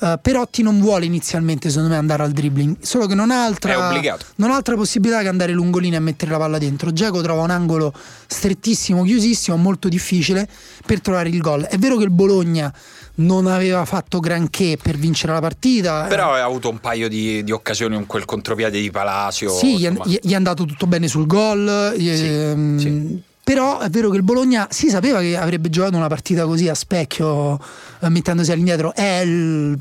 eh, 0.00 0.18
Perotti 0.20 0.62
non 0.62 0.80
vuole 0.80 1.04
inizialmente, 1.04 1.68
secondo 1.68 1.90
me, 1.90 1.96
andare 1.96 2.22
al 2.22 2.32
dribbling, 2.32 2.76
solo 2.80 3.06
che 3.06 3.14
non 3.14 3.30
ha 3.30 3.44
altra, 3.44 3.90
non 4.36 4.50
ha 4.50 4.54
altra 4.54 4.74
possibilità 4.74 5.20
che 5.20 5.28
andare 5.28 5.52
lungolini 5.52 5.96
e 5.96 6.00
mettere 6.00 6.30
la 6.30 6.38
palla 6.38 6.58
dentro. 6.58 6.92
Geco 6.92 7.20
trova 7.20 7.42
un 7.42 7.50
angolo 7.50 7.92
strettissimo, 8.26 9.02
chiusissimo, 9.02 9.56
molto 9.56 9.88
difficile 9.88 10.48
per 10.86 11.00
trovare 11.00 11.28
il 11.28 11.40
gol. 11.40 11.64
È 11.64 11.76
vero 11.76 11.96
che 11.96 12.04
il 12.04 12.10
Bologna 12.10 12.72
non 13.16 13.46
aveva 13.46 13.84
fatto 13.84 14.20
granché 14.20 14.78
per 14.80 14.96
vincere 14.96 15.32
la 15.32 15.40
partita. 15.40 16.06
Però 16.08 16.32
ha 16.32 16.42
avuto 16.42 16.70
un 16.70 16.78
paio 16.78 17.08
di, 17.08 17.44
di 17.44 17.52
occasioni 17.52 17.94
con 17.96 18.06
quel 18.06 18.24
contropiede 18.24 18.80
di 18.80 18.90
Palacio. 18.90 19.50
Sì, 19.50 19.78
gli 19.78 19.84
è, 19.84 19.90
insomma. 19.90 20.18
gli 20.20 20.30
è 20.30 20.34
andato 20.34 20.64
tutto 20.64 20.86
bene 20.86 21.08
sul 21.08 21.26
gol. 21.26 21.94
ehm, 21.98 22.78
sì. 22.78 23.28
Però 23.50 23.80
è 23.80 23.90
vero 23.90 24.10
che 24.10 24.16
il 24.16 24.22
Bologna 24.22 24.68
si 24.70 24.88
sapeva 24.90 25.18
che 25.18 25.36
avrebbe 25.36 25.70
giocato 25.70 25.96
una 25.96 26.06
partita 26.06 26.44
così 26.44 26.68
a 26.68 26.74
specchio, 26.76 27.58
eh, 27.98 28.08
mettendosi 28.08 28.52
all'indietro. 28.52 28.94
È 28.94 29.22
il, 29.24 29.76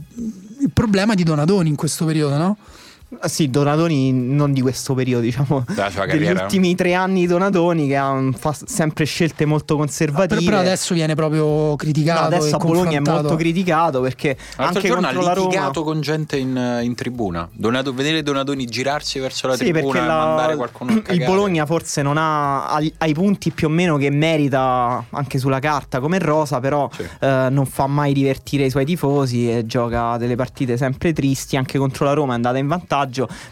il 0.61 0.71
problema 0.73 1.13
di 1.13 1.21
Donadoni 1.21 1.69
in 1.69 1.75
questo 1.75 2.03
periodo, 2.03 2.35
no? 2.37 2.57
Ah, 3.21 3.27
Sì, 3.27 3.49
Donatoni 3.49 4.11
non 4.13 4.53
di 4.53 4.61
questo 4.61 4.93
periodo, 4.93 5.23
diciamo. 5.23 5.65
Degli 6.07 6.27
ultimi 6.29 6.75
tre 6.75 6.93
anni 6.93 7.25
Donatoni 7.25 7.87
che 7.87 7.95
ha 7.97 8.15
fa 8.37 8.55
sempre 8.65 9.05
scelte 9.05 9.45
molto 9.45 9.75
Per- 9.75 9.85
conservative. 9.85 10.43
però 10.43 10.57
adesso 10.59 10.93
viene 10.93 11.15
proprio 11.15 11.75
criticato. 11.75 12.19
No, 12.21 12.25
adesso 12.27 12.47
e 12.47 12.51
a 12.51 12.57
Bologna 12.57 12.97
è 12.97 12.99
molto 12.99 13.35
criticato 13.35 14.01
perché 14.01 14.37
L'altro 14.57 14.75
anche 14.77 14.87
giorno 14.87 15.07
ha 15.07 15.11
contro 15.11 15.27
la 15.27 15.33
Roma 15.33 15.47
litigato 15.49 15.83
con 15.83 16.01
gente 16.01 16.37
in, 16.37 16.79
in 16.83 16.93
tribuna. 16.95 17.49
Donato- 17.51 17.93
vedere 17.93 18.21
Donatoni 18.21 18.65
girarsi 18.65 19.17
verso 19.19 19.47
la 19.47 19.55
Sì, 19.55 19.63
tribuna 19.71 19.81
perché 19.93 19.97
e 19.97 20.07
la- 20.07 20.25
mandare 20.25 20.55
qualcuno 20.55 20.91
a 20.91 20.93
il 20.97 21.01
cagare. 21.01 21.25
Bologna 21.25 21.65
forse 21.65 22.01
non 22.03 22.17
ha 22.17 22.67
ai, 22.67 22.93
ai 22.99 23.13
punti 23.13 23.49
più 23.51 23.67
o 23.67 23.69
meno 23.71 23.97
che 23.97 24.11
merita 24.11 25.03
anche 25.09 25.39
sulla 25.39 25.59
carta 25.59 25.99
come 25.99 26.19
Rosa, 26.19 26.59
però 26.59 26.87
Sì. 26.93 27.03
eh, 27.21 27.47
non 27.49 27.65
fa 27.65 27.87
mai 27.87 28.13
divertire 28.13 28.65
i 28.65 28.69
suoi 28.69 28.85
tifosi 28.85 29.49
e 29.51 29.65
gioca 29.65 30.17
delle 30.17 30.35
partite 30.35 30.77
sempre 30.77 31.11
tristi. 31.11 31.57
Anche 31.57 31.79
contro 31.79 32.05
la 32.05 32.13
Roma 32.13 32.33
è 32.33 32.35
andata 32.35 32.57
in 32.59 32.67
vantaggio, 32.67 32.97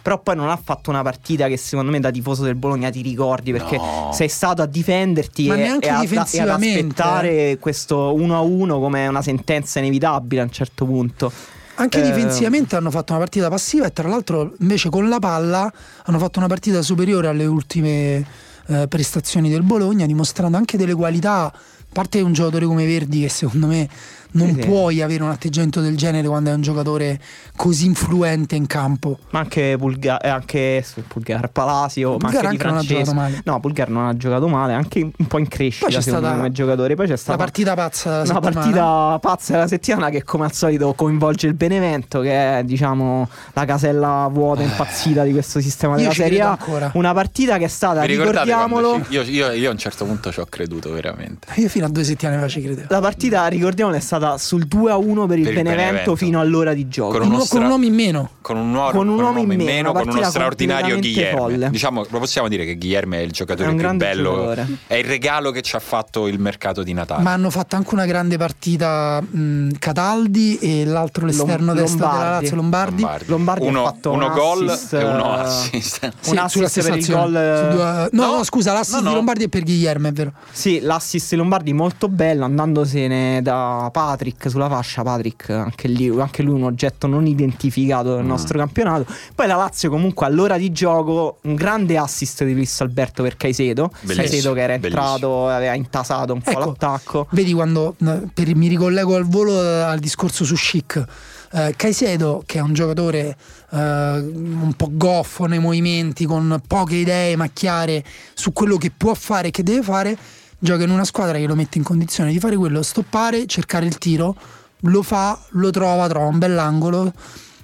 però 0.02 0.20
poi 0.22 0.36
non 0.36 0.50
ha 0.50 0.60
fatto 0.62 0.90
una 0.90 1.02
partita 1.04 1.48
che 1.48 1.58
secondo 1.58 1.92
me 1.92 2.00
da 2.00 2.12
tifoso 2.12 2.44
del 2.44 2.56
Bologna 2.56 2.90
ti 2.90 3.02
ricordi 3.02 3.52
perché 3.52 3.78
No. 3.78 4.12
sei 4.14 4.28
stato 4.30 4.62
a 4.62 4.66
difenderti 4.66 5.48
e, 5.48 5.50
e 5.50 5.68
a- 5.68 5.78
e 5.80 6.40
ad 6.40 6.50
aspettare 6.50 7.58
questo 7.60 8.14
1-1 8.16 8.80
come 8.80 9.08
una 9.08 9.22
sentenza 9.22 9.80
inevitabile 9.80 10.42
a 10.42 10.44
un 10.44 10.52
certo 10.52 10.86
punto. 10.86 11.32
Anche 11.80 12.00
Eh, 12.02 12.12
difensivamente 12.12 12.76
hanno 12.76 12.90
fatto 12.90 13.12
una 13.14 13.22
partita 13.22 13.50
passiva 13.50 13.86
e 13.86 13.94
tra 13.94 14.08
l'altro 14.10 14.54
invece 14.60 14.90
con 14.90 15.08
la 15.10 15.20
palla 15.20 15.72
hanno 16.06 16.18
fatto 16.18 16.40
una 16.40 16.48
partita 16.48 16.82
superiore 16.82 17.28
alle 17.28 17.46
ultime 17.46 18.26
eh, 18.70 18.88
prestazioni 18.88 19.50
del 19.50 19.62
Bologna, 19.62 20.06
dimostrando 20.08 20.58
anche 20.58 20.76
delle 20.78 20.94
qualità. 20.96 21.46
A 21.46 21.54
parte 21.94 22.20
un 22.22 22.34
giocatore 22.34 22.66
come 22.66 22.86
Verdi 22.86 23.22
che 23.22 23.30
secondo 23.30 23.68
me 23.68 23.88
non 24.32 24.48
Sì, 24.54 24.62
sì. 24.62 24.68
puoi 24.68 25.02
avere 25.02 25.24
un 25.24 25.30
atteggiamento 25.30 25.82
del 25.82 25.96
genere 25.98 26.28
quando 26.28 26.50
è 26.50 26.54
un 26.54 26.62
giocatore 26.62 27.20
così 27.56 27.86
influente 27.86 28.56
in 28.56 28.68
campo. 28.68 29.20
Ma 29.32 29.40
anche 29.40 29.76
Pulgar, 29.78 30.24
eh, 30.24 30.30
anche 30.30 30.84
sì, 30.86 31.02
Pulgar, 31.08 31.50
Palasio, 31.52 32.12
ma 32.12 32.18
Bulgar 32.18 32.46
anche 32.46 32.58
di 32.58 32.64
anche 32.64 32.66
non 32.68 32.76
ha 32.76 32.82
Francesco. 32.84 33.00
giocato 33.12 33.14
male. 33.16 33.42
No, 33.46 33.60
Pulgar 33.60 33.90
non 33.90 34.06
ha 34.08 34.18
giocato 34.18 34.48
male, 34.48 34.74
anche 34.74 35.00
un 35.16 35.28
po' 35.28 35.38
in 35.40 35.48
crescita 35.48 35.90
Poi 35.90 36.02
stata 36.02 36.30
me 36.32 36.36
come 36.38 36.52
giocatore. 36.52 36.96
Poi 36.96 37.06
c'è 37.06 37.12
La 37.12 37.18
stata 37.18 37.38
partita 37.38 37.74
pazza 37.76 38.10
della 38.10 38.22
una 38.24 38.34
settimana. 38.34 38.60
partita 38.62 39.20
pazza 39.20 39.54
della 39.54 39.68
settimana 39.68 40.10
che 40.10 40.24
come 40.24 40.46
al 40.46 40.54
solito 40.54 40.94
coinvolge 40.94 41.48
il 41.48 41.54
Benevento 41.54 42.20
che 42.22 42.60
è 42.60 42.64
diciamo 42.64 43.28
la 43.54 43.66
casella 43.66 44.28
vuota 44.32 44.62
impazzita 44.62 45.24
di 45.24 45.32
questo 45.32 45.60
sistema 45.62 45.94
Io 45.94 46.00
della 46.00 46.12
ci 46.12 46.22
Serie 46.22 46.42
A. 46.42 46.50
ancora. 46.52 46.92
Una 46.94 47.14
partita 47.14 47.58
che 47.58 47.66
è 47.66 47.68
stata, 47.68 48.02
ricordate 48.04 48.46
ricordiamolo, 48.46 49.02
ci- 49.06 49.14
io, 49.14 49.22
io- 49.24 49.52
io 49.52 49.70
a 49.70 49.72
un 49.72 49.78
certo 49.78 50.06
punto 50.06 50.32
ci 50.32 50.40
ho 50.40 50.46
creduto 50.50 50.92
veramente. 50.92 51.48
Io 51.56 51.70
fino 51.70 51.86
a 51.86 51.90
due 51.90 52.04
settimane 52.04 52.40
fa 52.40 52.48
ci 52.48 52.62
credevo. 52.62 52.88
la 52.90 53.00
partita, 53.00 53.46
ricordiamolo, 53.48 53.96
è 53.98 54.00
stata 54.00 54.17
sul 54.38 54.66
2 54.66 54.92
a 54.92 54.98
1 54.98 55.26
per 55.26 55.38
il, 55.38 55.44
Per 55.46 55.54
il 55.54 55.58
Benevento, 55.64 55.84
Benevento. 55.86 56.16
fino 56.16 56.40
all'ora 56.40 56.74
di 56.74 56.88
gioco. 56.88 57.12
Con 57.12 57.20
Con, 57.20 57.28
uno 57.28 57.36
uno, 57.36 57.46
con 57.46 57.48
stra- 57.48 57.60
un 57.66 57.70
uomo 57.72 57.86
in 57.86 57.94
meno. 57.94 58.30
Con 58.42 58.58
un, 58.58 58.74
uomo, 58.74 58.92
Con 58.92 59.08
un 59.08 59.20
uomo 59.22 59.40
in 59.40 59.48
meno, 59.62 59.92
con 59.92 60.08
uno 60.10 60.24
straordinario 60.24 60.98
Guilherme. 61.00 61.38
folle. 61.40 61.70
Diciamo, 61.70 62.06
lo 62.10 62.20
possiamo 62.20 62.48
dire 62.48 62.66
che 62.66 62.76
Guilherme 62.78 63.18
è 63.20 63.22
il 63.22 63.32
giocatore 63.32 63.72
È 63.72 63.76
più 63.76 63.92
bello. 63.96 64.32
giocatore. 64.32 64.68
È 64.88 64.96
il 64.96 65.04
regalo 65.04 65.52
che 65.52 65.62
ci 65.62 65.76
ha 65.76 65.80
fatto 65.80 66.28
il 66.28 66.40
mercato 66.40 66.84
di 66.84 66.94
Natale. 66.94 67.24
Ma 67.24 67.34
hanno 67.34 67.50
fatto 67.50 67.76
anche 67.76 67.94
una 67.94 68.06
grande 68.06 68.38
partita 68.38 69.22
mh, 69.22 69.70
Cataldi 69.80 70.58
e 70.60 70.86
l'altro 70.86 71.26
l'esterno 71.26 71.74
Lom- 71.74 71.78
destro 71.80 71.98
della 72.08 72.12
Lombardi. 72.12 72.42
Lazio 72.42 72.56
Lombardi. 72.56 73.06
Lombardi 73.26 73.66
ha 73.66 73.70
uno, 73.70 73.84
fatto 73.84 74.12
uno 74.12 74.26
un 74.28 74.34
gol 74.34 74.70
assist, 74.70 74.94
e 74.94 75.04
uno 75.04 75.38
eh, 75.38 75.40
assist. 75.42 76.12
Sì, 76.20 76.30
un 76.32 76.38
assist 76.38 76.82
per 76.82 76.94
il 76.94 77.00
azione. 77.02 77.22
gol, 77.22 77.36
eh, 77.36 77.68
due- 77.74 78.10
no, 78.12 78.26
no, 78.26 78.38
no, 78.38 78.44
scusa, 78.44 78.74
l'assist 78.74 78.96
no, 78.98 79.02
no. 79.04 79.10
di 79.10 79.16
Lombardi 79.16 79.44
è 79.44 79.48
per 79.50 79.64
Guilherme, 79.64 80.10
è 80.10 80.12
vero. 80.14 80.32
Sì, 80.52 80.80
l'assist 80.82 81.30
di 81.32 81.36
Lombardi 81.36 81.74
molto 81.74 82.08
bello, 82.08 82.46
andandosene 82.46 83.42
da 83.42 83.90
Patrick 84.08 84.50
sulla 84.50 84.70
fascia. 84.70 85.04
Patrick, 85.04 85.50
anche, 85.50 85.88
lì, 85.90 86.08
anche 86.20 86.42
lui 86.44 86.54
un 86.56 86.64
oggetto 86.64 87.08
non 87.08 87.28
identificato 87.28 88.16
del 88.16 88.24
Mm. 88.24 88.28
nostro 88.28 88.58
campionato. 88.58 89.06
Poi 89.36 89.48
la 89.48 89.56
Lazio, 89.56 89.90
comunque, 89.90 90.26
all'ora 90.26 90.58
di 90.58 90.72
gioco, 90.72 91.40
un 91.44 91.56
grande 91.56 91.98
assist 91.98 92.44
di 92.46 92.54
Luis 92.54 92.80
Alberto 92.82 93.22
per 93.24 93.36
Caicedo. 93.36 93.92
Caicedo 94.06 94.54
che 94.54 94.62
era 94.62 94.74
entrato, 94.74 95.50
aveva 95.50 95.74
intasato 95.74 96.34
un 96.34 96.42
po' 96.42 96.52
Ecco. 96.52 96.60
l'attacco. 96.60 97.28
Vedi 97.32 97.52
quando 97.54 97.96
eh, 98.02 98.22
per- 98.34 98.56
mi 98.56 98.68
ricollego 98.68 99.16
al 99.16 99.26
volo 99.28 99.62
eh, 99.62 99.82
al 99.82 100.00
discorso 100.00 100.46
su 100.46 100.56
Chic. 100.56 101.06
Eh, 101.52 101.74
Caicedo, 101.78 102.44
che 102.46 102.58
è 102.60 102.62
un 102.62 102.74
giocatore 102.74 103.36
eh, 103.72 103.78
un 103.78 104.74
po' 104.76 104.90
goffo 104.92 105.46
nei 105.46 105.60
movimenti, 105.60 106.26
con 106.26 106.62
poche 106.68 106.96
idee 106.96 107.36
ma 107.36 107.48
chiare 107.48 108.04
su 108.34 108.52
quello 108.54 108.78
che 108.78 108.92
può 108.96 109.14
fare 109.14 109.48
e 109.50 109.52
che 109.52 109.64
deve 109.64 109.82
fare, 109.82 110.18
gioca 110.60 110.84
in 110.84 110.90
una 110.90 111.06
squadra 111.06 111.38
che 111.38 111.46
lo 111.46 111.56
mette 111.56 111.78
in 111.78 111.84
condizione 111.84 112.32
di 112.32 112.40
fare 112.40 112.56
quello, 112.56 112.82
stoppare, 112.82 113.46
cercare 113.46 113.86
il 113.86 113.98
tiro, 113.98 114.36
lo 114.82 115.02
fa, 115.02 115.40
lo 115.52 115.70
trova, 115.70 116.08
trova 116.08 116.28
un 116.28 116.38
bell'angolo 116.38 117.14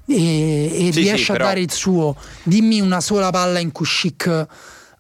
e, 0.06 0.88
e 0.88 0.92
Sì, 0.92 1.00
riesce 1.02 1.24
sì, 1.26 1.32
a 1.32 1.34
però- 1.34 1.46
dare 1.46 1.60
il 1.62 1.72
suo. 1.72 2.16
Dimmi 2.44 2.82
una 2.82 3.02
sola 3.02 3.30
palla 3.30 3.60
in 3.60 3.72
cui 3.72 3.86
Chic 3.86 4.48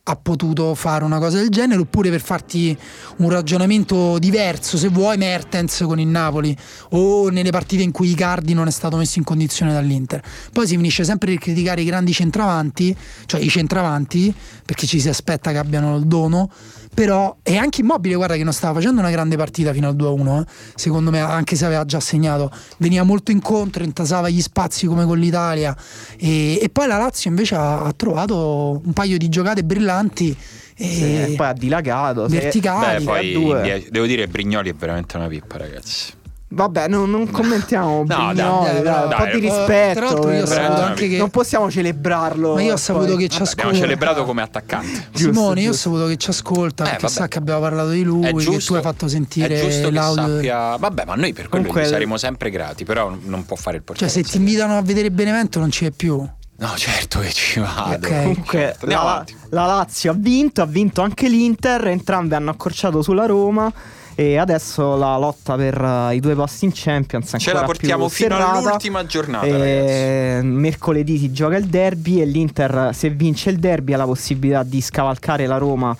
ha 0.05 0.17
potuto 0.17 0.75
fare 0.75 1.05
una 1.05 1.17
cosa 1.17 1.37
del 1.37 1.47
genere 1.47 1.79
oppure 1.79 2.09
per 2.09 2.19
farti 2.19 2.77
un 3.19 3.29
ragionamento 3.29 4.19
diverso 4.19 4.75
se 4.77 4.89
vuoi 4.89 5.15
Mertens 5.15 5.81
con 5.85 5.97
il 5.97 6.07
Napoli 6.07 6.53
o 6.89 7.29
nelle 7.29 7.51
partite 7.51 7.83
in 7.83 7.91
cui 7.91 8.09
Icardi 8.09 8.53
non 8.53 8.67
è 8.67 8.71
stato 8.71 8.97
messo 8.97 9.17
in 9.19 9.23
condizione 9.23 9.71
dall'Inter 9.71 10.21
poi 10.51 10.67
si 10.67 10.75
finisce 10.75 11.05
sempre 11.05 11.29
per 11.31 11.39
criticare 11.39 11.83
i 11.83 11.85
grandi 11.85 12.11
centravanti 12.11 12.93
cioè 13.27 13.39
i 13.39 13.47
centravanti 13.47 14.33
perché 14.65 14.85
ci 14.87 14.99
si 14.99 15.07
aspetta 15.07 15.51
che 15.51 15.57
abbiano 15.57 15.95
il 15.95 16.03
dono 16.03 16.49
però 16.93 17.37
è 17.41 17.55
anche 17.55 17.81
immobile 17.81 18.15
guarda 18.15 18.35
che 18.35 18.43
non 18.43 18.53
stava 18.53 18.75
facendo 18.75 18.99
una 18.99 19.09
grande 19.09 19.35
partita 19.35 19.73
fino 19.73 19.87
al 19.87 19.95
2-1 19.95 20.41
eh. 20.41 20.45
secondo 20.75 21.11
me 21.11 21.19
anche 21.19 21.55
se 21.55 21.65
aveva 21.65 21.85
già 21.85 21.99
segnato 21.99 22.51
veniva 22.77 23.03
molto 23.03 23.31
incontro 23.31 23.83
intasava 23.83 24.29
gli 24.29 24.41
spazi 24.41 24.85
come 24.85 25.05
con 25.05 25.17
l'Italia 25.17 25.75
e, 26.17 26.59
e 26.61 26.69
poi 26.69 26.87
la 26.87 26.97
Lazio 26.97 27.29
invece 27.29 27.55
ha, 27.55 27.83
ha 27.83 27.93
trovato 27.93 28.81
un 28.83 28.93
paio 28.93 29.17
di 29.17 29.29
giocate 29.29 29.63
brillanti 29.63 30.37
e 30.75 30.85
Sì, 30.85 31.03
e 31.03 31.33
poi 31.35 31.47
ha 31.47 31.53
dilagato. 31.53 32.27
verticali 32.27 33.03
Beh, 33.03 33.11
a 33.11 33.13
poi 33.13 33.89
devo 33.91 34.05
dire 34.07 34.27
Brignoli 34.27 34.71
è 34.71 34.73
veramente 34.73 35.17
una 35.17 35.27
pippa, 35.27 35.57
ragazzi. 35.57 36.21
Vabbè, 36.55 36.87
non, 36.87 37.09
non 37.09 37.29
commentiamo. 37.31 38.03
dai, 38.05 38.33
Brignoli, 38.33 38.71
dai, 38.73 38.81
dai, 38.83 39.03
un 39.03 39.09
dai, 39.09 39.17
po' 39.17 39.25
di 39.25 39.45
eh, 39.45 39.49
rispetto. 39.49 39.99
tra 39.99 40.05
l'altro 40.05 40.31
io 40.31 40.43
ho 40.43 40.45
per- 40.45 40.47
saputo 40.47 40.81
anche 40.81 41.07
che 41.09 41.17
Non 41.17 41.29
possiamo 41.31 41.71
celebrarlo. 41.71 42.53
ma 42.53 42.61
io 42.61 42.73
ho 42.73 42.77
saputo 42.77 43.05
poi- 43.05 43.17
che 43.17 43.27
ci 43.29 43.39
Vabbè, 43.39 43.49
abbiamo 43.51 43.69
ascolta 43.71 43.87
celebrato 43.87 44.23
come 44.25 44.41
attaccante. 44.43 45.07
Simone 45.13 45.61
io 45.61 45.69
ho 45.69 45.71
giusto. 45.71 45.89
saputo 45.89 46.07
che 46.07 46.17
ci 46.17 46.29
ascolta 46.29 46.83
Eh, 46.83 46.87
perché 46.89 47.01
vabbè. 47.03 47.13
sa 47.13 47.27
che 47.27 47.37
abbiamo 47.39 47.59
parlato 47.59 47.89
di 47.89 48.03
lui 48.03 48.25
È 48.27 48.31
che 48.33 48.37
giusto, 48.37 48.71
tu 48.71 48.73
hai 48.77 48.81
fatto 48.83 49.05
è 49.05 49.09
sentire 49.09 49.59
giusto 49.59 49.87
che 49.87 49.91
l'audio 49.91 50.35
sappia. 50.35 50.75
Vabbè, 50.77 51.05
ma 51.05 51.15
noi 51.15 51.33
per 51.33 51.49
quello 51.49 51.65
Comunque- 51.65 51.81
gli 51.83 51.91
saremo 51.91 52.17
sempre 52.17 52.49
grati, 52.51 52.83
però 52.85 53.15
non 53.23 53.45
può 53.45 53.55
fare 53.55 53.77
il 53.77 53.83
cioè 53.85 53.95
portiere. 53.97 54.11
se 54.13 54.23
ti 54.23 54.37
invitano 54.37 54.77
a 54.77 54.81
vedere 54.81 55.09
Benevento 55.11 55.59
non 55.59 55.71
ci 55.71 55.85
è 55.85 55.91
più 55.91 56.23
No, 56.55 56.69
certo 56.77 57.19
che 57.19 57.31
ci 57.33 57.59
vado. 57.59 57.95
Ok. 57.95 58.07
Comunque 58.21 58.59
Certo. 58.59 58.79
Andiamo 58.85 59.03
la, 59.05 59.25
la 59.49 59.65
Lazio 59.65 60.11
ha 60.11 60.15
vinto, 60.15 60.61
ha 60.61 60.65
vinto 60.65 61.01
anche 61.01 61.27
l'Inter, 61.27 61.87
entrambi 61.87 62.35
hanno 62.35 62.51
accorciato 62.51 63.01
sulla 63.01 63.25
Roma 63.25 63.69
e 64.15 64.37
adesso 64.37 64.95
la 64.95 65.17
lotta 65.17 65.55
per 65.55 65.81
eh, 65.81 66.15
i 66.15 66.19
due 66.19 66.35
posti 66.35 66.65
in 66.65 66.71
Champions 66.73 67.35
Ce 67.37 67.51
la 67.53 67.63
portiamo 67.63 68.07
più 68.07 68.15
fino 68.15 68.35
serrata. 68.37 68.57
all'ultima 68.57 69.05
giornata, 69.05 69.45
E 69.45 70.39
mercoledì 70.43 71.17
si 71.17 71.31
gioca 71.31 71.55
il 71.57 71.65
derby 71.65 72.21
e 72.21 72.25
l'Inter 72.25 72.89
se 72.93 73.09
vince 73.09 73.49
il 73.49 73.57
derby 73.57 73.93
ha 73.93 73.97
la 73.97 74.05
possibilità 74.05 74.63
di 74.63 74.81
scavalcare 74.81 75.45
la 75.47 75.57
Roma 75.57 75.95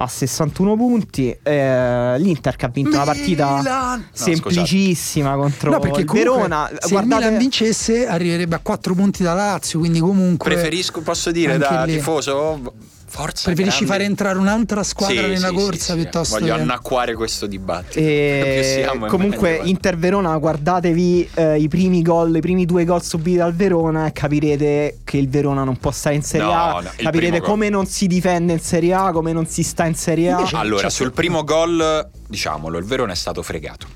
a 0.00 0.06
61 0.06 0.76
punti. 0.76 1.36
Eh, 1.42 2.14
L'Inter 2.18 2.54
che 2.54 2.66
ha 2.66 2.68
vinto 2.68 2.94
una 2.94 3.04
partita 3.04 3.56
Milan! 3.56 4.08
semplicissima 4.12 5.34
contro 5.34 5.70
no 5.72 5.80
perché 5.80 6.00
il 6.02 6.06
comunque 6.06 6.32
Verona. 6.38 6.70
se 6.78 6.88
Guardate, 6.90 7.22
il 7.22 7.26
Milan 7.26 7.38
vincesse 7.40 8.06
arriverebbe 8.06 8.54
a 8.54 8.60
4 8.62 8.94
punti 8.94 9.22
dalla 9.24 9.44
Lazio 9.46 9.80
quindi 9.80 9.98
comunque 9.98 10.48
Preferisco, 10.52 11.00
posso 11.00 11.32
dire, 11.32 11.58
da 11.58 11.82
lì. 11.84 11.94
tifoso, 11.94 12.60
forza. 13.08 13.42
preferisci 13.44 13.84
grande. 13.84 13.92
fare 13.92 14.04
entrare 14.04 14.38
un'altra 14.38 14.82
squadra 14.82 15.22
Sì, 15.22 15.28
nella 15.30 15.48
sì, 15.48 15.54
corsa 15.54 15.92
sì, 15.94 16.00
piuttosto 16.00 16.38
Voglio 16.38 16.54
che 16.54 16.60
annacquare 16.60 17.14
questo 17.14 17.46
dibattito. 17.46 17.98
E 17.98 18.86
comunque. 19.08 19.60
Inter 19.64 19.96
Verona 19.96 20.36
guardatevi 20.38 21.30
eh, 21.34 21.58
i 21.58 21.68
primi 21.68 22.02
gol, 22.02 22.36
i 22.36 22.40
primi 22.40 22.64
due 22.66 22.84
gol 22.84 23.02
subiti 23.02 23.36
dal 23.36 23.54
Verona 23.54 24.06
e 24.06 24.12
capirete 24.12 24.98
che 25.04 25.16
il 25.16 25.28
Verona 25.28 25.64
non 25.64 25.76
può 25.78 25.90
stare 25.90 26.14
in 26.16 26.22
Serie 26.22 26.46
No, 26.46 26.52
A, 26.52 26.72
no, 26.74 26.78
il 26.80 26.84
capirete 27.04 27.16
primo 27.18 27.38
gol. 27.38 27.48
come 27.48 27.68
non 27.68 27.86
si 27.86 28.06
difende 28.06 28.52
in 28.52 28.60
Serie 28.60 28.92
A, 28.94 29.10
come 29.12 29.32
non 29.32 29.46
si 29.46 29.62
sta 29.62 29.86
in 29.86 29.94
Serie 29.94 30.30
A. 30.30 30.38
Invece- 30.38 30.56
Allora, 30.56 30.90
sul 30.90 31.06
su- 31.06 31.12
primo 31.12 31.44
gol, 31.44 32.08
diciamolo, 32.28 32.78
il 32.78 32.84
Verona 32.84 33.12
è 33.12 33.16
stato 33.16 33.42
fregato. 33.42 33.86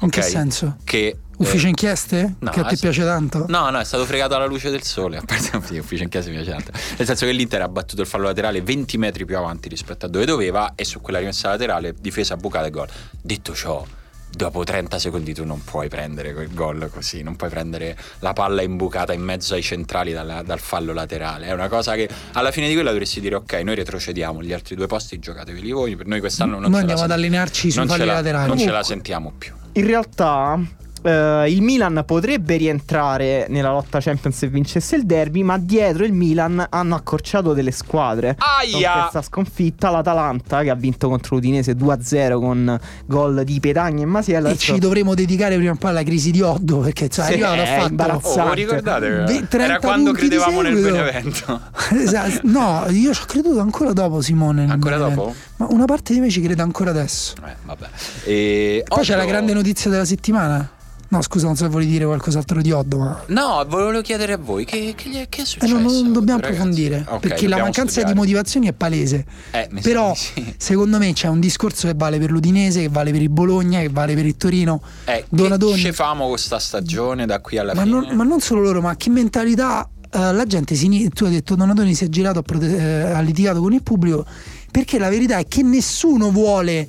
in 0.00 0.08
che 0.10 0.22
senso? 0.22 0.76
Che 0.82 1.16
ufficio 1.40 1.66
eh, 1.66 1.68
inchieste? 1.70 2.34
no, 2.38 2.50
che 2.50 2.60
a 2.60 2.64
te 2.64 2.74
è- 2.74 2.78
piace 2.78 3.02
tanto? 3.04 3.46
No, 3.48 3.70
no, 3.70 3.78
è 3.78 3.84
stato 3.84 4.04
fregato 4.04 4.34
alla 4.34 4.46
luce 4.46 4.70
del 4.70 4.82
sole. 4.82 5.16
A 5.18 5.22
parte 5.24 5.60
sì, 5.66 5.78
ufficio 5.78 6.02
inchieste 6.02 6.30
mi 6.30 6.36
piace 6.36 6.50
tanto. 6.52 6.72
Nel 6.98 7.06
senso 7.06 7.26
che 7.26 7.32
l'Inter 7.32 7.62
ha 7.62 7.68
battuto 7.68 8.02
il 8.02 8.06
fallo 8.06 8.24
laterale 8.24 8.62
20 8.62 8.98
metri 8.98 9.24
più 9.24 9.36
avanti 9.36 9.68
rispetto 9.68 10.06
a 10.06 10.08
dove 10.08 10.24
doveva 10.24 10.72
e 10.74 10.84
su 10.84 11.00
quella 11.00 11.18
rimessa 11.18 11.48
laterale 11.48 11.94
difesa 11.98 12.36
bucata 12.36 12.66
e 12.66 12.70
gol. 12.70 12.88
Detto 13.20 13.54
ciò, 13.54 13.84
dopo 14.32 14.62
30 14.62 14.98
secondi 14.98 15.34
tu 15.34 15.44
non 15.44 15.62
puoi 15.64 15.88
prendere 15.88 16.32
quel 16.32 16.52
gol 16.54 16.88
così, 16.92 17.22
non 17.22 17.34
puoi 17.36 17.50
prendere 17.50 17.96
la 18.20 18.32
palla 18.32 18.62
imbucata 18.62 19.12
in 19.12 19.22
mezzo 19.22 19.54
ai 19.54 19.62
centrali 19.62 20.12
dalla- 20.12 20.42
dal 20.42 20.60
fallo 20.60 20.92
laterale. 20.92 21.46
È 21.46 21.52
una 21.52 21.68
cosa 21.68 21.94
che 21.94 22.08
alla 22.34 22.50
fine 22.52 22.68
di 22.68 22.74
quella 22.74 22.90
dovresti 22.90 23.20
dire 23.20 23.34
ok, 23.36 23.52
noi 23.64 23.74
retrocediamo, 23.74 24.42
gli 24.42 24.52
altri 24.52 24.76
due 24.76 24.86
posti 24.86 25.18
giocateveli 25.18 25.70
voi, 25.72 25.96
per 25.96 26.06
noi 26.06 26.20
quest'anno 26.20 26.58
non 26.58 26.70
Noi 26.70 26.70
ce 26.70 26.76
la 26.76 26.80
andiamo 26.80 27.02
ad 27.02 27.10
allenarci 27.10 27.70
sui 27.70 27.86
falli 27.86 28.04
la- 28.04 28.12
laterali. 28.14 28.48
Non 28.48 28.58
ce 28.58 28.70
la 28.70 28.82
sentiamo 28.82 29.32
più. 29.36 29.52
In 29.72 29.86
realtà 29.86 30.58
eh, 31.02 31.50
il 31.50 31.62
Milan 31.62 32.02
potrebbe 32.06 32.56
rientrare 32.56 33.46
nella 33.48 33.70
lotta 33.70 34.00
Champions 34.00 34.36
se 34.36 34.48
vincesse 34.48 34.96
il 34.96 35.04
derby, 35.06 35.42
ma 35.42 35.58
dietro 35.58 36.04
il 36.04 36.12
Milan 36.12 36.64
hanno 36.68 36.94
accorciato 36.94 37.52
delle 37.52 37.70
squadre. 37.70 38.36
Aia! 38.38 38.92
Con 38.92 39.00
questa 39.00 39.22
sconfitta, 39.22 39.90
l'Atalanta 39.90 40.62
che 40.62 40.70
ha 40.70 40.74
vinto 40.74 41.08
contro 41.08 41.36
l'Udinese 41.36 41.72
2-0 41.76 42.38
con 42.40 42.78
gol 43.06 43.44
di 43.44 43.60
Petagna 43.60 44.02
e 44.02 44.06
Masiella. 44.06 44.50
E 44.50 44.56
ci 44.56 44.78
dovremo 44.78 45.14
dedicare 45.14 45.56
prima 45.56 45.72
o 45.72 45.76
poi 45.76 45.90
alla 45.90 46.02
crisi 46.02 46.30
di 46.30 46.40
Oddo 46.42 46.78
perché 46.78 47.08
cioè, 47.08 47.24
Sì, 47.26 47.32
arrivato 47.32 47.60
a 47.62 47.64
fatto 47.66 47.88
imbarazzante. 47.88 48.50
Oh, 48.50 48.54
ricordate? 48.54 49.08
Ve- 49.08 49.46
30 49.48 49.58
Era 49.64 49.78
quando 49.78 50.10
punti 50.12 50.28
di 50.28 50.28
credevamo 50.28 50.60
nel 50.62 50.74
seguito. 50.76 50.94
Benevento. 50.96 51.60
Esatto. 52.00 52.40
No, 52.44 52.86
io 52.90 53.12
ci 53.12 53.22
ho 53.22 53.26
creduto 53.26 53.60
ancora 53.60 53.92
dopo 53.92 54.20
Simone. 54.20 54.66
Ancora 54.70 54.96
Benevento. 54.96 55.22
dopo? 55.24 55.34
Ma 55.56 55.66
una 55.70 55.84
parte 55.84 56.12
di 56.14 56.20
me 56.20 56.30
ci 56.30 56.40
crede 56.40 56.62
ancora 56.62 56.90
adesso. 56.90 57.34
Eh, 57.46 57.54
vabbè. 57.64 57.86
E 58.24 58.84
Poi 58.86 59.02
c'è 59.04 59.14
la 59.14 59.22
Oddo- 59.22 59.30
grande 59.30 59.52
notizia 59.52 59.90
della 59.90 60.04
settimana. 60.04 60.68
No, 61.12 61.22
scusa, 61.22 61.46
non 61.46 61.56
so 61.56 61.64
se 61.64 61.70
volevi 61.70 61.90
dire 61.90 62.04
qualcos'altro 62.04 62.60
di 62.60 62.70
Oddo, 62.70 62.98
ma 62.98 63.20
No, 63.26 63.64
volevo 63.68 64.00
chiedere 64.00 64.34
a 64.34 64.36
voi 64.38 64.64
che, 64.64 64.94
che, 64.96 65.10
è- 65.22 65.28
che 65.28 65.38
è 65.38 65.40
eh, 65.42 65.44
successo? 65.44 65.76
no, 65.76 65.90
non 65.90 66.12
dobbiamo 66.12 66.38
ragazzi? 66.40 66.60
approfondire 66.60 67.04
Ok, 67.08 67.18
perché 67.18 67.34
la 67.34 67.56
dobbiamo 67.56 67.62
mancanza 67.64 67.90
studiare. 67.90 68.12
di 68.12 68.18
motivazioni 68.20 68.66
è 68.68 68.72
palese. 68.72 69.24
Eh, 69.50 69.68
Però 69.82 70.14
sì. 70.14 70.54
secondo 70.56 70.98
me 70.98 71.12
c'è 71.12 71.26
un 71.26 71.40
discorso 71.40 71.88
che 71.88 71.94
vale 71.96 72.18
per 72.18 72.30
l'Udinese, 72.30 72.82
che 72.82 72.88
vale 72.88 73.10
per 73.10 73.22
il 73.22 73.28
Bologna, 73.28 73.80
che 73.80 73.88
vale 73.88 74.14
per 74.14 74.24
il 74.24 74.36
Torino. 74.36 74.80
Eh, 75.06 75.24
Donadoni. 75.28 75.82
che 75.82 75.92
famo 75.92 76.28
con 76.28 76.38
sta 76.38 76.60
stagione 76.60 77.26
da 77.26 77.40
qui 77.40 77.58
alla 77.58 77.74
Ma 77.74 77.82
fine? 77.82 77.92
non, 78.06 78.16
ma 78.16 78.22
non 78.22 78.38
solo 78.40 78.60
loro, 78.60 78.80
ma 78.80 78.94
che 78.94 79.10
mentalità 79.10 79.88
eh, 80.12 80.32
la 80.32 80.44
gente 80.46 80.76
si 80.76 81.08
tu 81.12 81.24
hai 81.24 81.32
detto 81.32 81.56
Donatoni 81.56 81.92
si 81.94 82.04
è 82.04 82.08
girato 82.08 82.42
prote- 82.42 82.76
eh, 82.76 83.10
ha 83.10 83.20
litigato 83.20 83.60
con 83.60 83.72
il 83.72 83.82
pubblico 83.82 84.24
perché 84.70 84.98
la 85.00 85.08
verità 85.08 85.38
è 85.38 85.46
che 85.48 85.62
nessuno 85.64 86.30
vuole 86.30 86.86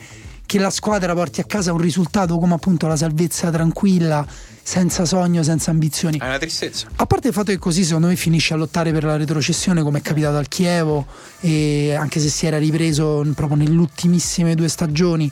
che 0.51 0.59
la 0.59 0.69
squadra 0.69 1.13
porti 1.13 1.39
a 1.39 1.45
casa 1.45 1.71
un 1.71 1.77
risultato 1.77 2.37
come 2.37 2.55
appunto 2.55 2.85
la 2.85 2.97
salvezza 2.97 3.49
tranquilla 3.49 4.27
senza 4.61 5.05
sogno 5.05 5.43
senza 5.43 5.71
ambizioni 5.71 6.17
È 6.17 6.25
una 6.25 6.37
tristezza. 6.37 6.87
a 6.93 7.05
parte 7.05 7.29
il 7.29 7.33
fatto 7.33 7.51
che 7.53 7.57
così 7.57 7.85
secondo 7.85 8.07
me 8.07 8.17
finisce 8.17 8.53
a 8.53 8.57
lottare 8.57 8.91
per 8.91 9.05
la 9.05 9.15
retrocessione 9.15 9.81
come 9.81 9.99
è 9.99 10.01
capitato 10.01 10.35
al 10.35 10.49
Chievo 10.49 11.05
e 11.39 11.93
anche 11.93 12.19
se 12.19 12.27
si 12.27 12.47
era 12.47 12.57
ripreso 12.57 13.25
proprio 13.33 13.55
nelle 13.55 13.77
ultimissime 13.77 14.53
due 14.53 14.67
stagioni 14.67 15.31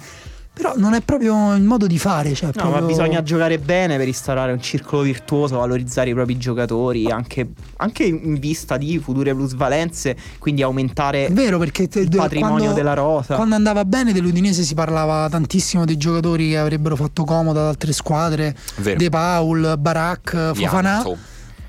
però 0.60 0.74
non 0.76 0.94
è 0.94 1.00
proprio 1.00 1.56
il 1.56 1.64
modo 1.64 1.88
di 1.88 1.98
fare 1.98 2.34
cioè, 2.34 2.50
No, 2.56 2.64
ma 2.64 2.70
proprio- 2.70 2.88
bisogna 2.88 3.24
giocare 3.24 3.60
bene 3.60 3.96
per 3.96 4.08
instaurare 4.08 4.52
un 4.52 4.62
circolo 4.62 5.04
virtuoso, 5.04 5.56
valorizzare 5.56 6.10
i 6.10 6.14
propri 6.14 6.38
giocatori, 6.38 7.06
anche, 7.10 7.48
anche 7.78 8.04
in 8.04 8.38
vista 8.40 8.76
di 8.76 9.00
future 9.00 9.34
plusvalenze, 9.34 10.18
quindi 10.38 10.62
aumentare 10.62 11.30
vero 11.32 11.58
perché 11.60 11.88
te- 11.88 12.02
il 12.02 12.10
patrimonio 12.10 12.58
quando, 12.58 12.74
della 12.74 12.94
rosa. 12.94 13.36
quando 13.36 13.56
andava 13.56 13.86
bene 13.86 14.12
dell'Udinese 14.12 14.64
si 14.64 14.74
parlava 14.74 15.30
tantissimo 15.30 15.86
dei 15.86 15.96
giocatori 15.96 16.50
che 16.50 16.58
avrebbero 16.58 16.98
fatto 16.98 17.24
comodo 17.24 17.62
ad 17.62 17.68
altre 17.68 17.94
squadre, 17.94 18.54
Vero. 18.80 18.98
De 18.98 19.10
Paul, 19.10 19.76
Barak, 19.80 20.52
Fofana. 20.54 21.02
Pianto. 21.02 21.18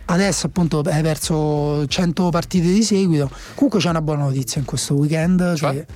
Adesso 0.07 0.47
appunto 0.47 0.83
hai 0.87 1.03
perso 1.03 1.87
100 1.87 2.31
partite 2.31 2.67
di 2.73 2.83
seguito. 2.83 3.31
Comunque 3.55 3.79
c'è 3.79 3.91
una 3.91 4.03
buona 4.03 4.25
notizia 4.25 4.59
in 4.61 4.67
questo 4.67 4.95
weekend 4.95 5.55
Cioè? 5.55 5.71
che 5.73 5.87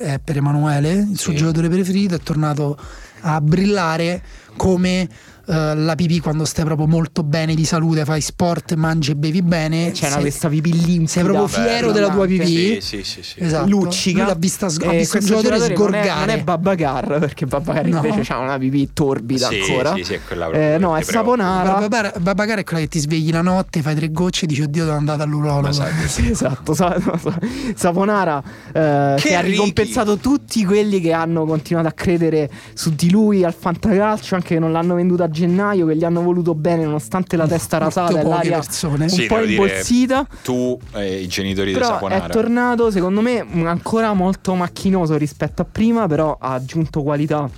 è 0.00 0.18
per 0.18 0.38
Emanuele, 0.38 0.92
il 0.92 1.18
suo 1.18 1.32
Sì. 1.32 1.38
giocatore 1.38 1.68
preferito, 1.68 2.14
è 2.14 2.20
tornato 2.20 2.78
a 3.20 3.38
brillare 3.42 4.22
come 4.56 5.06
eh, 5.46 5.74
la 5.74 5.94
pipì 5.94 6.20
quando 6.20 6.44
stai 6.44 6.64
proprio 6.64 6.86
molto 6.86 7.22
bene 7.22 7.54
di 7.54 7.64
salute, 7.64 8.04
fai 8.04 8.20
sport, 8.20 8.74
mangi 8.74 9.12
e 9.12 9.16
bevi 9.16 9.42
bene. 9.42 9.90
C'è 9.92 10.04
una 10.06 10.12
sei- 10.14 10.20
questa 10.22 10.48
pipì 10.48 10.72
limpida. 10.72 11.08
sei 11.08 11.22
proprio 11.24 11.46
fiero 11.46 11.92
della 11.92 12.08
tua 12.10 12.26
pipì. 12.26 12.46
Sì, 12.46 12.78
sì, 12.80 13.02
sì, 13.04 13.22
sì. 13.22 13.40
Esatto. 13.40 13.68
luccica. 13.68 14.18
Lui 14.20 14.26
l'ha 14.28 14.36
vista 14.38 14.68
sg- 14.68 14.84
ha 14.86 14.92
E 14.92 14.98
visto 14.98 15.18
un 15.18 15.24
giocatore 15.24 15.58
non 15.58 15.70
è, 15.70 15.74
sgorgare. 15.74 16.20
non 16.26 16.28
è 16.30 16.42
Babacar 16.42 17.18
perché 17.18 17.46
Babacar 17.46 17.86
No. 17.86 18.02
invece 18.04 18.32
ha 18.32 18.38
una 18.38 18.58
pipì 18.58 18.90
torbida 18.92 19.48
Sì, 19.48 19.60
ancora. 19.60 19.94
sì, 19.94 20.04
sì, 20.04 20.14
è 20.14 20.20
quella 20.26 20.44
proprio 20.46 20.62
Eh, 20.68 20.72
che 20.72 20.78
no, 20.78 20.94
ti 20.96 21.00
è 21.02 21.04
preoccupa. 21.04 21.36
Saponara. 21.42 21.72
Babacar, 21.80 22.20
Babacar 22.20 22.58
è 22.58 22.64
quella 22.64 22.80
che 22.80 22.88
ti 22.88 22.98
svegli 22.98 23.30
la 23.32 23.42
notte, 23.42 23.82
fai 23.82 23.94
tre 23.94 24.10
gocce 24.10 24.44
e 24.44 24.48
dici 24.48 24.62
oddio 24.62 24.84
devo 24.84 24.96
andare 24.96 25.22
all'urologo. 25.22 25.68
Sì, 26.10 26.30
esatto, 26.30 26.74
Sa- 26.74 26.96
Sa- 27.00 27.38
Saponara 27.74 28.42
eh, 28.72 29.14
che, 29.16 29.28
Che 29.28 29.34
ha 29.36 29.40
ricompensato 29.40 30.16
tutti 30.16 30.64
quelli 30.64 31.00
che 31.00 31.12
hanno 31.12 31.44
continuato 31.44 31.88
a 31.88 31.92
credere 31.92 32.50
su 32.74 32.94
di 32.94 33.10
lui 33.10 33.44
al 33.44 33.54
fantacalcio, 33.54 34.34
anche 34.34 34.54
che 34.54 34.58
non 34.60 34.72
l'hanno 34.72 34.94
venduto 34.94 35.22
a 35.22 35.29
gennaio, 35.30 35.86
che 35.86 35.96
gli 35.96 36.04
hanno 36.04 36.22
voluto 36.22 36.54
bene 36.54 36.84
nonostante 36.84 37.36
la 37.36 37.46
testa 37.46 37.78
rasata 37.78 38.20
e 38.20 38.22
l'aria 38.22 38.58
persone. 38.58 39.04
un 39.04 39.08
Sì, 39.10 39.26
po' 39.26 39.38
dire, 39.38 39.50
imbolsita. 39.52 40.26
Tu 40.42 40.78
e 40.92 41.20
i 41.22 41.26
genitori 41.28 41.68
di 41.72 41.78
Però 41.78 41.86
Saponara. 41.94 42.26
è 42.26 42.28
tornato, 42.30 42.90
secondo 42.90 43.20
me, 43.20 43.44
ancora 43.64 44.12
molto 44.12 44.54
macchinoso 44.54 45.16
rispetto 45.16 45.62
a 45.62 45.64
prima, 45.64 46.06
però 46.06 46.36
ha 46.40 46.52
aggiunto 46.52 47.02
qualità 47.02 47.48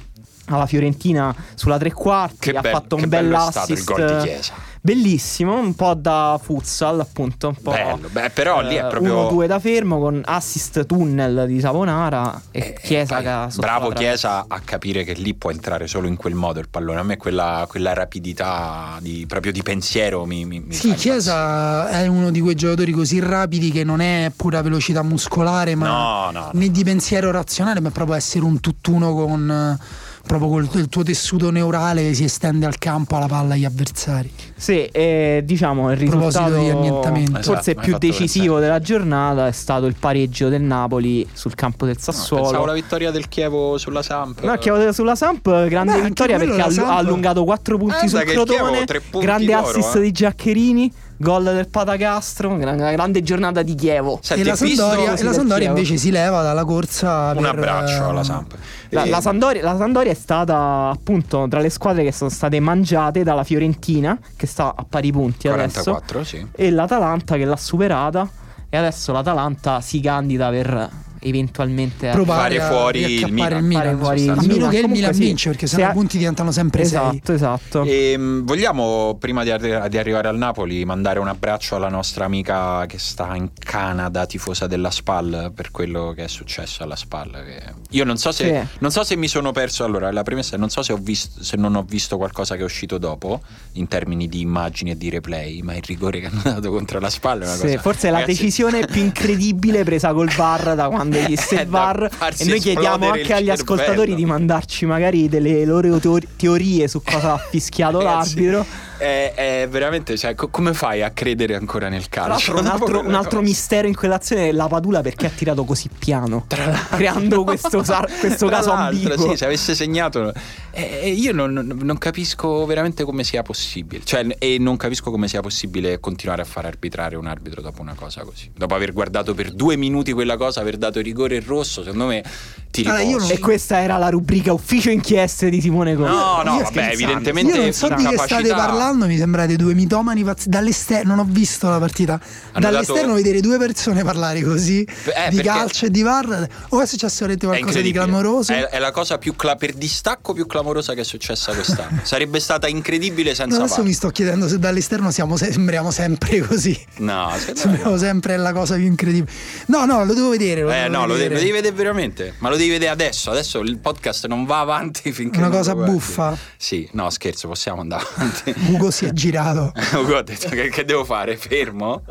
alla 0.47 0.67
Fiorentina 0.67 1.35
sulla 1.55 1.79
tre 1.79 1.93
quarti, 1.93 2.37
Che 2.39 2.51
ha 2.57 2.61
bello- 2.61 2.79
fatto 2.79 2.97
un 2.97 3.09
bello 3.09 3.29
bel 3.31 3.39
è 3.39 3.51
stato 3.51 3.73
il 3.73 3.79
assist 3.79 3.93
gol 3.93 4.07
di 4.17 4.23
Chiesa. 4.25 4.53
Bellissimo, 4.85 5.57
un 5.59 5.75
po' 5.75 5.95
da 5.95 6.39
futsal, 6.43 6.99
appunto, 6.99 7.49
un 7.49 7.55
po' 7.63 7.71
Bello, 7.71 8.09
beh, 8.11 8.31
però 8.31 8.61
lì 8.61 8.75
è 8.75 8.85
proprio 8.89 9.31
1-2 9.31 9.47
da 9.47 9.61
fermo 9.61 10.01
con 10.01 10.21
assist 10.25 10.85
tunnel 10.87 11.45
di 11.47 11.61
Saponara 11.61 12.41
e 12.51 12.59
Eh, 12.59 12.81
Chiesa 12.83 13.15
poi, 13.15 13.23
che 13.23 13.29
ha 13.31 13.49
sotto 13.49 13.61
bravo 13.61 13.91
Chiesa 13.91 14.45
a 14.49 14.61
capire 14.61 15.05
che 15.05 15.13
lì 15.13 15.35
può 15.35 15.53
entrare 15.53 15.87
solo 15.87 16.09
in 16.09 16.17
quel 16.17 16.35
modo 16.35 16.59
il 16.59 16.69
pallone. 16.69 16.99
A 16.99 17.05
me 17.05 17.17
quella, 17.17 17.65
quella 17.69 17.93
rapidità 17.95 18.99
di, 19.01 19.25
proprio 19.29 19.53
di 19.53 19.63
pensiero 19.63 20.27
mi, 20.27 20.45
mi, 20.45 20.59
mi 20.61 20.75
Sì, 20.75 20.95
Chiesa 20.95 21.89
è 21.89 22.07
uno 22.09 22.33
di 22.33 22.41
quei 22.41 22.57
giocatori 22.57 22.91
così 22.91 23.21
rapidi 23.21 23.71
che 23.71 23.85
non 23.85 24.01
è 24.01 24.33
pura 24.35 24.63
velocità 24.63 25.03
muscolare, 25.03 25.77
ma 25.77 25.87
No, 25.87 26.31
no, 26.33 26.41
no. 26.41 26.51
né 26.55 26.71
di 26.71 26.83
pensiero 26.83 27.31
razionale, 27.31 27.81
ma 27.81 27.89
è 27.89 27.93
proprio 27.93 28.17
essere 28.17 28.45
un 28.45 28.59
tutt'uno 28.59 29.15
con 29.15 29.49
eh, 29.79 30.11
proprio 30.27 30.49
col 30.49 30.69
il 30.75 30.89
tuo 30.89 31.03
tessuto 31.03 31.51
neurale 31.51 32.03
che 32.03 32.15
si 32.15 32.25
estende 32.25 32.65
al 32.67 32.79
campo 32.79 33.17
alla 33.17 33.27
palla 33.27 33.55
agli 33.55 33.65
avversari. 33.65 34.31
Sì, 34.57 34.85
e 34.87 35.43
diciamo 35.45 35.91
il 35.93 35.99
proposito 36.09 36.45
risultato. 36.47 37.15
Esatto, 37.15 37.43
forse 37.43 37.71
hai 37.71 37.77
più 37.77 37.99
decisivo 37.99 38.55
pensare. 38.55 38.61
della 38.61 38.79
giornata 38.81 39.47
è 39.49 39.53
stato 39.53 39.87
il 39.87 39.97
pareggio 39.99 40.49
del 40.49 40.63
Napoli 40.63 41.29
sul 41.33 41.55
campo 41.55 41.85
del 41.87 41.97
No, 41.97 42.03
Sassuolo. 42.03 42.43
pensavo 42.45 42.65
la 42.67 42.73
vittoria 42.73 43.11
del 43.11 43.29
Chievo 43.29 43.77
sulla 43.79 44.03
Samp. 44.03 44.41
No, 44.43 44.57
Chievo 44.57 44.93
sulla 44.93 45.15
Samp, 45.15 45.67
grande 45.69 45.95
Beh, 45.95 46.03
vittoria 46.03 46.39
perché 46.39 46.61
ha, 46.61 46.71
Samp- 46.71 46.91
allungato 46.91 47.45
4 47.45 47.77
punti 47.79 48.05
Eh, 48.05 48.09
sul 48.09 48.21
Crotone. 48.23 48.85
punti 48.85 49.27
Grande 49.27 49.53
d'oro, 49.53 49.67
assist 49.69 49.97
eh. 49.97 50.01
di 50.01 50.13
Giaccherini, 50.13 50.93
gol 51.23 51.45
del 51.45 51.69
Patacastro, 51.69 52.57
gran- 52.57 52.77
grande 52.77 53.23
giornata 53.23 53.63
di 53.63 53.75
Chievo. 53.77 54.19
Senti, 54.21 54.43
e 54.43 54.45
la 54.45 54.57
Sandoria, 54.57 55.15
e 55.15 55.23
la 55.23 55.33
Sandoria 55.33 55.69
invece 55.69 55.97
si 55.97 56.11
leva 56.11 56.43
dalla 56.43 56.65
corsa. 56.65 57.33
Un 57.35 57.43
per, 57.43 57.47
abbraccio 57.47 58.09
alla 58.09 58.25
Samp. 58.25 58.55
La, 58.91 59.05
E- 59.05 59.09
la 59.09 59.21
Sampdoria, 59.21 59.63
la 59.63 59.77
Sampdoria 59.77 60.11
è 60.11 60.17
stata 60.17 60.91
appunto 60.93 61.47
tra 61.49 61.61
le 61.61 61.71
squadre 61.71 62.03
che 62.03 62.13
sono 62.13 62.29
state 62.29 62.59
mangiate 62.61 63.23
dalla 63.23 63.45
Fiorentina, 63.45 64.19
che 64.37 64.47
sta 64.47 64.75
a 64.77 64.85
pari 64.87 65.13
punti 65.13 65.49
adesso, 65.49 65.83
44, 65.83 66.25
sì. 66.25 66.47
e 66.51 66.71
l'Atalanta 66.71 67.37
che 67.37 67.45
l'ha 67.45 67.57
superata. 67.57 68.29
E 68.69 68.77
adesso 68.77 69.13
l'Atalanta 69.13 69.81
si 69.81 70.01
candida 70.01 70.49
per 70.49 70.91
eventualmente 71.23 72.09
a- 72.09 72.13
provare 72.13 72.59
Fare 72.59 72.63
a 72.63 72.69
fuori 72.79 73.01
il 73.01 73.07
riacchiappare 73.07 73.57
il 73.59 73.65
Milan. 73.65 73.83
Milan. 73.83 73.99
Fuori 73.99 74.23
il 74.23 74.31
a 74.31 74.35
meno 74.35 74.47
Milan. 74.55 74.71
che 74.71 74.79
il 74.79 74.89
Milan 74.89 75.15
sì, 75.15 75.21
vince, 75.21 75.49
perché 75.51 75.67
se 75.67 75.77
sennò 75.77 75.91
i 75.91 75.93
punti 75.93 76.19
diventano 76.19 76.51
sempre 76.53 76.85
sei. 76.85 76.99
Esatto, 77.09 77.33
esatto. 77.33 77.83
E, 77.85 78.17
mh, 78.17 78.45
vogliamo, 78.45 79.17
prima 79.19 79.43
di, 79.45 79.51
di 79.89 79.99
arrivare 79.99 80.29
al 80.29 80.37
Napoli, 80.39 80.85
mandare 80.85 81.19
un 81.19 81.29
abbraccio 81.29 81.77
alla 81.77 81.89
nostra 81.89 82.25
amica 82.25 82.85
che 82.87 82.99
sta 82.99 83.35
in 83.37 83.51
Canada, 83.59 84.27
tifosa 84.27 84.67
della 84.67 84.91
SPAL, 84.91 85.53
per 85.55 85.71
quello 85.71 86.13
che 86.15 86.25
è 86.25 86.29
successo 86.29 86.83
alla 86.83 86.97
SPAL. 86.97 87.31
che- 87.45 87.73
Io 87.91 88.05
non 88.05 88.17
so, 88.17 88.33
se, 88.33 88.45
Sì. 88.61 88.77
non 88.81 88.91
so 88.91 89.05
se 89.05 89.17
mi 89.17 89.29
sono 89.29 89.53
perso, 89.53 89.85
allora 89.85 90.11
la 90.11 90.23
premessa 90.23 90.57
è 90.57 90.59
non 90.59 90.69
so 90.71 90.83
se, 90.83 90.93
ho 90.93 90.99
visto, 91.01 91.43
se 91.43 91.57
non 91.57 91.75
ho 91.77 91.83
visto 91.87 92.17
qualcosa 92.17 92.55
che 92.57 92.63
è 92.63 92.65
uscito 92.65 92.99
dopo, 92.99 93.41
in 93.73 93.89
termini 93.89 94.29
di 94.29 94.41
immagini 94.41 94.91
e 94.91 94.97
di 94.97 95.09
replay, 95.11 95.61
ma 95.63 95.75
il 95.75 95.83
rigore 95.85 96.21
che 96.21 96.27
hanno 96.27 96.43
dato 96.43 96.71
contro 96.71 96.99
la 97.01 97.11
SPAL 97.11 97.41
è 97.41 97.45
una 97.45 97.55
Sì, 97.55 97.63
cosa... 97.63 97.79
forse 97.81 98.09
è 98.09 98.11
la 98.11 98.19
Ragazzi, 98.21 98.39
decisione 98.39 98.87
più 98.87 99.01
incredibile 99.03 99.85
presa 99.85 100.13
col 100.13 100.31
VAR 100.35 100.75
da 100.75 100.89
quando 100.91 101.12
esiste 101.19 101.57
È 101.57 101.61
il 101.63 101.69
VAR. 101.69 102.11
E 102.39 102.45
noi 102.45 102.61
chiediamo 102.61 103.11
anche 103.11 103.33
agli 103.35 103.51
ascoltatori 103.51 104.15
di 104.15 104.25
mandarci 104.25 104.87
magari 104.87 105.29
delle 105.29 105.65
loro 105.65 105.99
teor- 105.99 106.27
teorie 106.37 106.89
su 106.89 107.03
cosa 107.03 107.35
ha 107.35 107.39
fischiato 107.39 107.99
Ragazzi, 108.03 108.45
l'arbitro. 108.45 108.67
È, 108.97 109.33
è 109.35 109.69
veramente, 109.69 110.17
cioè, 110.17 110.35
co- 110.35 110.49
come 110.49 110.75
fai 110.75 111.03
a 111.03 111.11
credere 111.11 111.55
ancora 111.57 111.89
nel 111.89 112.09
calcio? 112.09 112.57
un 112.57 112.67
altro, 112.67 113.01
un 113.01 113.15
altro 113.15 113.41
mistero 113.41 113.89
in 113.89 113.95
quell'azione 113.97 114.49
è 114.49 114.53
la 114.53 114.67
Padula 114.69 115.01
perché 115.01 115.27
ha 115.27 115.31
tirato 115.31 115.65
così 115.65 115.89
piano, 115.99 116.47
creando 116.91 117.43
questo, 117.45 117.83
sar- 117.83 118.11
questo 118.21 118.47
Tra 118.47 118.57
caso 118.57 118.71
ambiguo. 118.73 119.31
Sì, 119.31 119.37
se 119.37 119.45
avesse 119.45 119.75
segnato. 119.75 120.33
eh, 120.71 121.11
io 121.11 121.33
non, 121.33 121.53
non- 121.53 121.99
capisco 121.99 122.65
veramente 122.67 123.05
come 123.05 123.25
sia 123.25 123.43
possibile. 123.43 124.05
Cioè, 124.05 124.27
e 124.39 124.57
non 124.59 124.77
capisco 124.77 125.11
come 125.11 125.27
sia 125.29 125.41
possibile 125.41 125.99
continuare 126.01 126.43
a 126.43 126.45
far 126.45 126.67
arbitrare 126.67 127.17
un 127.17 127.27
arbitro 127.27 127.61
dopo 127.61 127.81
una 127.83 127.95
cosa 127.95 128.23
così. 128.23 128.51
Dopo 128.57 128.75
aver 128.75 128.93
guardato 128.93 129.35
per 129.35 129.51
due 129.53 129.77
minuti 129.77 130.13
quella 130.13 130.37
cosa, 130.37 130.61
aver 130.61 130.77
dato 130.77 131.01
rigore 131.01 131.41
rosso, 131.45 131.83
secondo 131.83 132.07
me 132.07 132.23
ti 132.71 132.83
Allora, 132.83 132.99
riposi. 133.03 133.27
non- 133.29 133.31
E 133.37 133.39
questa 133.41 133.81
era 133.81 133.99
la 133.99 134.09
rubrica 134.09 134.53
ufficio 134.53 134.91
inchieste 134.91 135.51
di 135.51 135.61
Simone 135.61 135.95
Conte. 135.95 136.11
No, 136.11 136.43
no, 136.43 136.63
vabbè, 136.63 136.91
evidentemente 136.93 137.55
Io 137.57 137.63
non 137.63 137.73
so 137.73 137.89
di 137.89 137.95
che 137.95 138.01
state 138.17 138.35
incapacità. 138.35 138.55
Parlando, 138.93 139.07
mi 139.07 139.17
sembrate 139.19 139.57
due 139.57 139.75
mitomani 139.75 140.23
pazzi. 140.25 140.49
Dall'esterno, 140.49 141.15
non 141.15 141.27
ho 141.27 141.29
visto 141.29 141.69
la 141.69 141.79
partita. 141.79 142.21
Dall'esterno 142.59 143.01
dato- 143.03 143.15
vedere 143.15 143.41
due 143.41 143.59
persone 143.59 144.03
parlare 144.05 144.43
così 144.43 144.83
Eh, 144.85 145.31
di 145.31 145.41
calcio 145.43 145.87
e 145.87 145.91
di 145.91 146.03
VAR. 146.03 146.49
O 146.71 146.81
è 146.81 146.87
successo 146.87 147.21
veramente 147.27 147.47
qualcosa 147.47 147.81
di 147.81 147.93
clamoroso? 147.93 148.53
È, 148.53 148.69
è 148.69 148.79
la 148.79 148.91
cosa 148.91 149.19
più 149.19 149.35
cla- 149.37 149.57
per 149.57 149.73
distacco 149.75 150.33
più 150.33 150.47
clamorosa 150.47 150.95
che 150.95 151.01
è 151.01 151.05
successa 151.05 151.53
quest'anno. 151.55 152.01
Sarebbe 152.05 152.41
stata 152.41 152.69
incredibile 152.69 153.35
senza 153.35 153.57
No, 153.57 153.63
adesso 153.65 153.77
VAR. 153.79 153.85
mi 153.87 153.93
sto 153.93 154.09
chiedendo 154.11 154.49
se 154.49 154.59
dall'esterno 154.59 155.11
siamo 155.11 155.37
se- 155.37 155.53
sembriamo 155.53 155.91
sempre 155.91 156.41
così. 156.41 156.79
No, 156.99 157.31
Sembriamo 157.55 157.97
sempre 157.97 158.37
la 158.37 158.53
cosa 158.53 158.75
più 158.77 158.85
incredibile. 158.87 159.31
No, 159.67 159.85
no, 159.85 160.05
lo 160.05 160.15
devo 160.15 160.31
vedere. 160.31 160.63
Lo 160.63 160.71
Eh 160.73 160.83
devo 160.83 160.89
no, 160.93 161.07
lo 161.07 161.15
devi, 161.17 161.29
vedere. 161.29 161.35
lo 161.35 161.41
devi 161.41 161.53
vedere 161.53 161.75
veramente. 161.75 162.35
Ma 162.39 162.49
lo 162.49 162.57
devi 162.57 162.71
vedere 162.71 162.91
adesso. 162.91 163.31
Adesso 163.31 163.61
il 163.61 163.79
podcast 163.79 164.27
non 164.27 164.45
va 164.45 164.61
avanti 164.61 165.13
finché. 165.13 165.39
Una 165.39 165.49
cosa 165.51 165.75
lo 165.75 165.85
buffa. 165.85 166.37
Sì, 166.57 166.89
no, 166.93 167.09
scherzo, 167.11 167.49
possiamo 167.49 167.81
andare 167.81 168.05
avanti. 168.15 168.55
Ugo 168.75 168.91
si 168.91 169.05
è 169.05 169.13
girato. 169.13 169.73
Ugo 169.95 170.17
ha 170.17 170.23
detto 170.23 170.49
che, 170.49 170.69
che 170.69 170.85
devo 170.85 171.05
fare? 171.05 171.37
Fermo? 171.37 172.03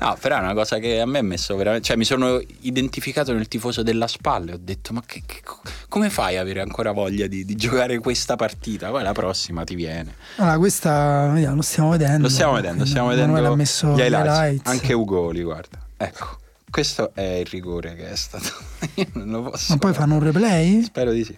No, 0.00 0.16
però 0.20 0.36
è 0.36 0.40
una 0.40 0.54
cosa 0.54 0.78
che 0.78 1.00
a 1.00 1.06
me 1.06 1.18
ha 1.18 1.22
messo 1.22 1.56
veramente. 1.56 1.86
Cioè, 1.86 1.96
mi 1.96 2.04
sono 2.04 2.40
identificato 2.60 3.32
nel 3.32 3.48
tifoso 3.48 3.82
della 3.82 4.06
spalle. 4.06 4.52
Ho 4.52 4.58
detto, 4.60 4.92
ma 4.92 5.02
che, 5.04 5.22
che- 5.26 5.42
come 5.88 6.10
fai 6.10 6.36
ad 6.36 6.42
avere 6.42 6.60
ancora 6.60 6.92
voglia 6.92 7.26
di, 7.26 7.44
di 7.44 7.54
giocare 7.54 7.98
questa 7.98 8.36
partita? 8.36 8.90
Poi 8.90 9.02
la 9.02 9.12
prossima 9.12 9.64
ti 9.64 9.74
viene. 9.74 10.14
Allora, 10.36 10.58
questa 10.58 11.28
vediamo, 11.32 11.56
lo 11.56 11.62
stiamo 11.62 11.90
vedendo. 11.90 12.22
Lo 12.22 12.28
stiamo 12.28 12.52
vedendo, 12.52 12.84
stiamo 12.84 13.08
vedendo. 13.08 13.32
Manuele 13.32 13.52
ha 13.52 13.56
messo 13.56 13.92
gli 13.92 13.96
gli 13.96 14.00
highlights. 14.02 14.36
highlights. 14.38 14.70
Anche 14.70 14.92
Ugo 14.92 15.30
li 15.30 15.42
guarda. 15.42 15.78
Ecco, 15.96 16.38
questo 16.70 17.12
è 17.14 17.22
il 17.22 17.46
rigore 17.46 17.94
che 17.96 18.10
è 18.10 18.16
stato. 18.16 18.50
Io 18.94 19.06
non 19.14 19.28
lo 19.30 19.50
posso. 19.50 19.72
Ma 19.72 19.78
poi 19.78 19.92
fanno 19.94 20.14
un 20.14 20.22
replay? 20.22 20.82
Spero 20.84 21.12
di 21.12 21.24
sì. 21.24 21.36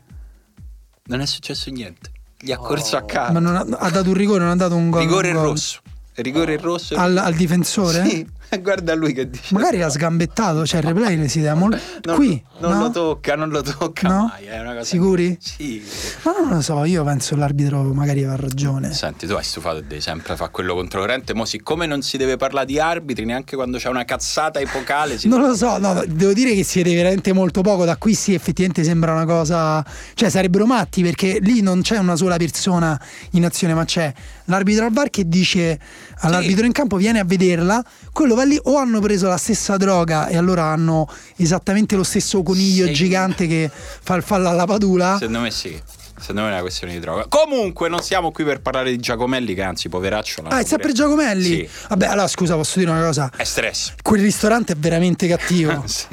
Non 1.05 1.21
è 1.21 1.27
successo 1.27 1.71
niente. 1.71 2.11
Gli 2.41 2.53
ha 2.53 2.57
corso 2.57 2.97
a 2.97 3.03
casa. 3.03 3.33
Ma 3.33 3.39
non 3.39 3.55
ha, 3.57 3.67
ha 3.79 3.91
dato 3.91 4.09
un 4.09 4.15
rigore, 4.15 4.41
non 4.41 4.51
ha 4.51 4.57
dato 4.57 4.77
un 4.77 4.91
gol. 4.91 5.01
rigore 5.03 5.29
un 5.29 5.35
gol. 5.35 5.45
rosso. 5.45 5.81
Rigore 6.15 6.57
rosso. 6.59 6.97
Al, 6.97 7.17
al 7.17 7.35
difensore? 7.35 8.05
Sì, 8.07 8.27
guarda 8.63 8.95
lui 8.95 9.13
che 9.13 9.29
dice. 9.31 9.55
Magari 9.55 9.79
l'ha 9.79 9.89
sgambettato, 9.89 10.67
cioè 10.67 10.81
il 10.81 10.87
replay 10.87 11.17
le 11.17 11.29
si 11.29 11.41
dà 11.41 11.55
molto. 11.55 11.79
Non, 12.03 12.17
Qui? 12.17 12.43
non 12.61 12.73
no? 12.73 12.81
lo 12.83 12.91
tocca, 12.91 13.37
non 13.37 13.51
lo 13.51 13.61
tocca 13.63 14.09
No? 14.09 14.27
mai. 14.33 14.47
È 14.47 14.59
una 14.59 14.73
cosa 14.73 14.85
Sicuri? 14.85 15.37
Sì. 15.41 15.83
Ma 16.23 16.33
non 16.41 16.49
lo 16.49 16.61
so, 16.63 16.83
io 16.85 17.05
penso 17.05 17.35
che 17.35 17.41
l'arbitro 17.41 17.83
magari 17.93 18.21
aveva 18.25 18.37
ragione. 18.37 18.93
Senti, 18.93 19.27
tu 19.27 19.35
hai 19.35 19.45
stufato 19.45 19.81
devi 19.81 20.01
sempre 20.01 20.37
fare 20.37 20.51
quello 20.51 20.75
controcorrente. 20.75 21.35
Mo, 21.35 21.45
siccome 21.45 21.87
non 21.87 22.03
si 22.03 22.17
deve 22.17 22.37
parlare 22.37 22.67
di 22.67 22.79
arbitri, 22.79 23.25
neanche 23.25 23.55
quando 23.57 23.79
c'è 23.79 23.89
una 23.89 24.05
cazzata 24.05 24.61
epocale. 24.61 25.19
Si 25.19 25.29
Non 25.29 25.41
lo 25.43 25.55
so, 25.55 25.79
no, 25.79 26.03
devo 26.07 26.33
dire 26.33 26.55
che 26.55 26.65
siete 26.65 26.95
veramente 26.95 27.33
molto 27.33 27.61
poco. 27.61 27.85
Da 27.85 27.97
qui 27.97 28.15
sì, 28.15 28.35
effettivamente 28.35 28.83
sembra 28.83 29.13
una 29.13 29.25
cosa. 29.27 29.85
Cioè, 30.15 30.29
sarebbero 30.31 30.67
matti 30.67 31.03
perché 31.03 31.39
lì 31.41 31.61
non 31.61 31.83
c'è 31.83 31.99
una 31.99 32.17
sola 32.17 32.37
persona 32.37 32.99
in 33.33 33.45
azione, 33.45 33.75
ma 33.75 33.85
c'è 33.85 34.13
l'arbitro 34.51 34.85
al 34.85 34.93
bar 34.93 35.09
che 35.11 35.27
dice 35.29 35.79
all'arbitro 36.19 36.67
in 36.67 36.73
campo: 36.73 36.97
vieni 36.97 37.19
a 37.19 37.25
vederla. 37.25 37.83
Quello 38.13 38.35
va 38.35 38.45
lì, 38.45 38.59
o 38.65 38.77
hanno 38.77 39.01
preso 39.01 39.29
la 39.29 39.37
stessa 39.39 39.77
droga 39.77 40.27
e 40.29 40.37
allora 40.37 40.65
hanno 40.65 41.09
esattamente 41.37 41.97
lo 41.97 42.03
stesso 42.05 42.43
coniglio 42.43 42.87
Sì. 42.87 42.93
gigante 42.93 43.47
che 43.47 43.71
fa 43.73 44.15
il 44.17 44.23
fallo 44.23 44.49
alla 44.49 44.67
padula. 44.67 45.17
Secondo 45.19 45.41
me 45.41 45.51
sì. 45.51 45.81
Secondo 46.21 46.43
me 46.43 46.49
è 46.49 46.53
una 46.53 46.61
questione 46.61 46.93
di 46.93 46.99
droga. 47.01 47.27
Comunque, 47.29 47.89
non 47.89 48.01
siamo 48.03 48.31
qui 48.31 48.45
per 48.45 48.61
parlare 48.61 48.91
di 48.91 48.99
Giacomelli, 48.99 49.55
che 49.55 49.63
anzi, 49.63 49.89
poveraccio. 49.89 50.43
Ah, 50.49 50.61
è 50.61 50.65
sempre 50.65 50.93
Giacomelli? 50.93 51.45
Sì. 51.45 51.69
Vabbè, 51.89 52.07
allora 52.07 52.29
scusa, 52.29 52.55
posso 52.55 52.79
dire 52.79 52.91
una 52.91 53.03
cosa. 53.03 53.31
È 53.35 53.45
stress. 53.45 53.95
Quel 54.03 54.21
ristorante 54.21 54.75
è 54.75 54.77
veramente 54.77 55.27
cattivo. 55.27 55.83
sì. 55.87 56.07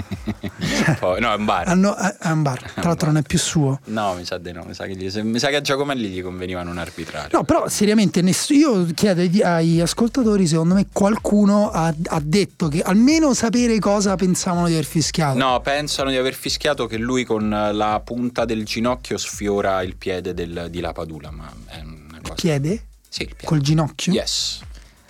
Poi- 0.99 1.19
no, 1.19 1.31
è 1.31 1.35
un 1.35 1.45
bar. 1.45 1.67
Hanno- 1.67 1.95
è 1.95 2.15
è 2.19 2.29
un 2.29 2.41
bar, 2.41 2.59
tra 2.71 2.83
l'altro 2.83 3.07
non 3.07 3.17
è 3.17 3.21
più 3.21 3.37
suo. 3.37 3.79
No, 3.85 4.13
mi 4.15 4.25
sa 4.25 4.37
di 4.37 4.51
no. 4.51 4.63
Mi 4.65 4.73
sa 4.73 4.85
che, 4.85 4.95
gli- 4.95 5.09
se- 5.09 5.23
mi 5.23 5.39
sa 5.39 5.49
che 5.49 5.57
a 5.57 5.61
Giacomelli 5.61 6.07
gli 6.09 6.21
conveniva 6.21 6.63
non 6.63 6.77
arbitrare. 6.77 7.29
No, 7.31 7.43
però 7.43 7.67
seriamente 7.67 8.21
ness- 8.21 8.49
io 8.49 8.85
chiedo 8.93 9.21
agli 9.45 9.79
ascoltatori, 9.81 10.47
secondo 10.47 10.73
me 10.73 10.87
qualcuno 10.91 11.69
ha, 11.69 11.93
ha 12.05 12.19
detto 12.23 12.67
che 12.67 12.81
almeno 12.81 13.33
sapere 13.33 13.77
cosa 13.79 14.15
pensavano 14.15 14.67
di 14.67 14.73
aver 14.73 14.85
fischiato. 14.85 15.37
No, 15.37 15.59
pensano 15.61 16.09
di 16.09 16.17
aver 16.17 16.33
fischiato 16.33 16.85
che 16.87 16.97
lui 16.97 17.23
con 17.23 17.49
la 17.49 18.01
punta 18.03 18.45
del 18.45 18.63
ginocchio 18.65 19.17
sfiora 19.17 19.81
il 19.83 19.95
piede 19.97 20.33
del- 20.33 20.67
di 20.69 20.79
Lapadula, 20.79 21.31
ma 21.31 21.51
è 21.65 21.79
una 21.81 22.19
cosa... 22.21 22.33
Piede? 22.35 22.85
Sì, 23.09 23.21
il 23.23 23.27
piede. 23.29 23.45
Col 23.45 23.59
ginocchio? 23.61 24.13
Yes. 24.13 24.61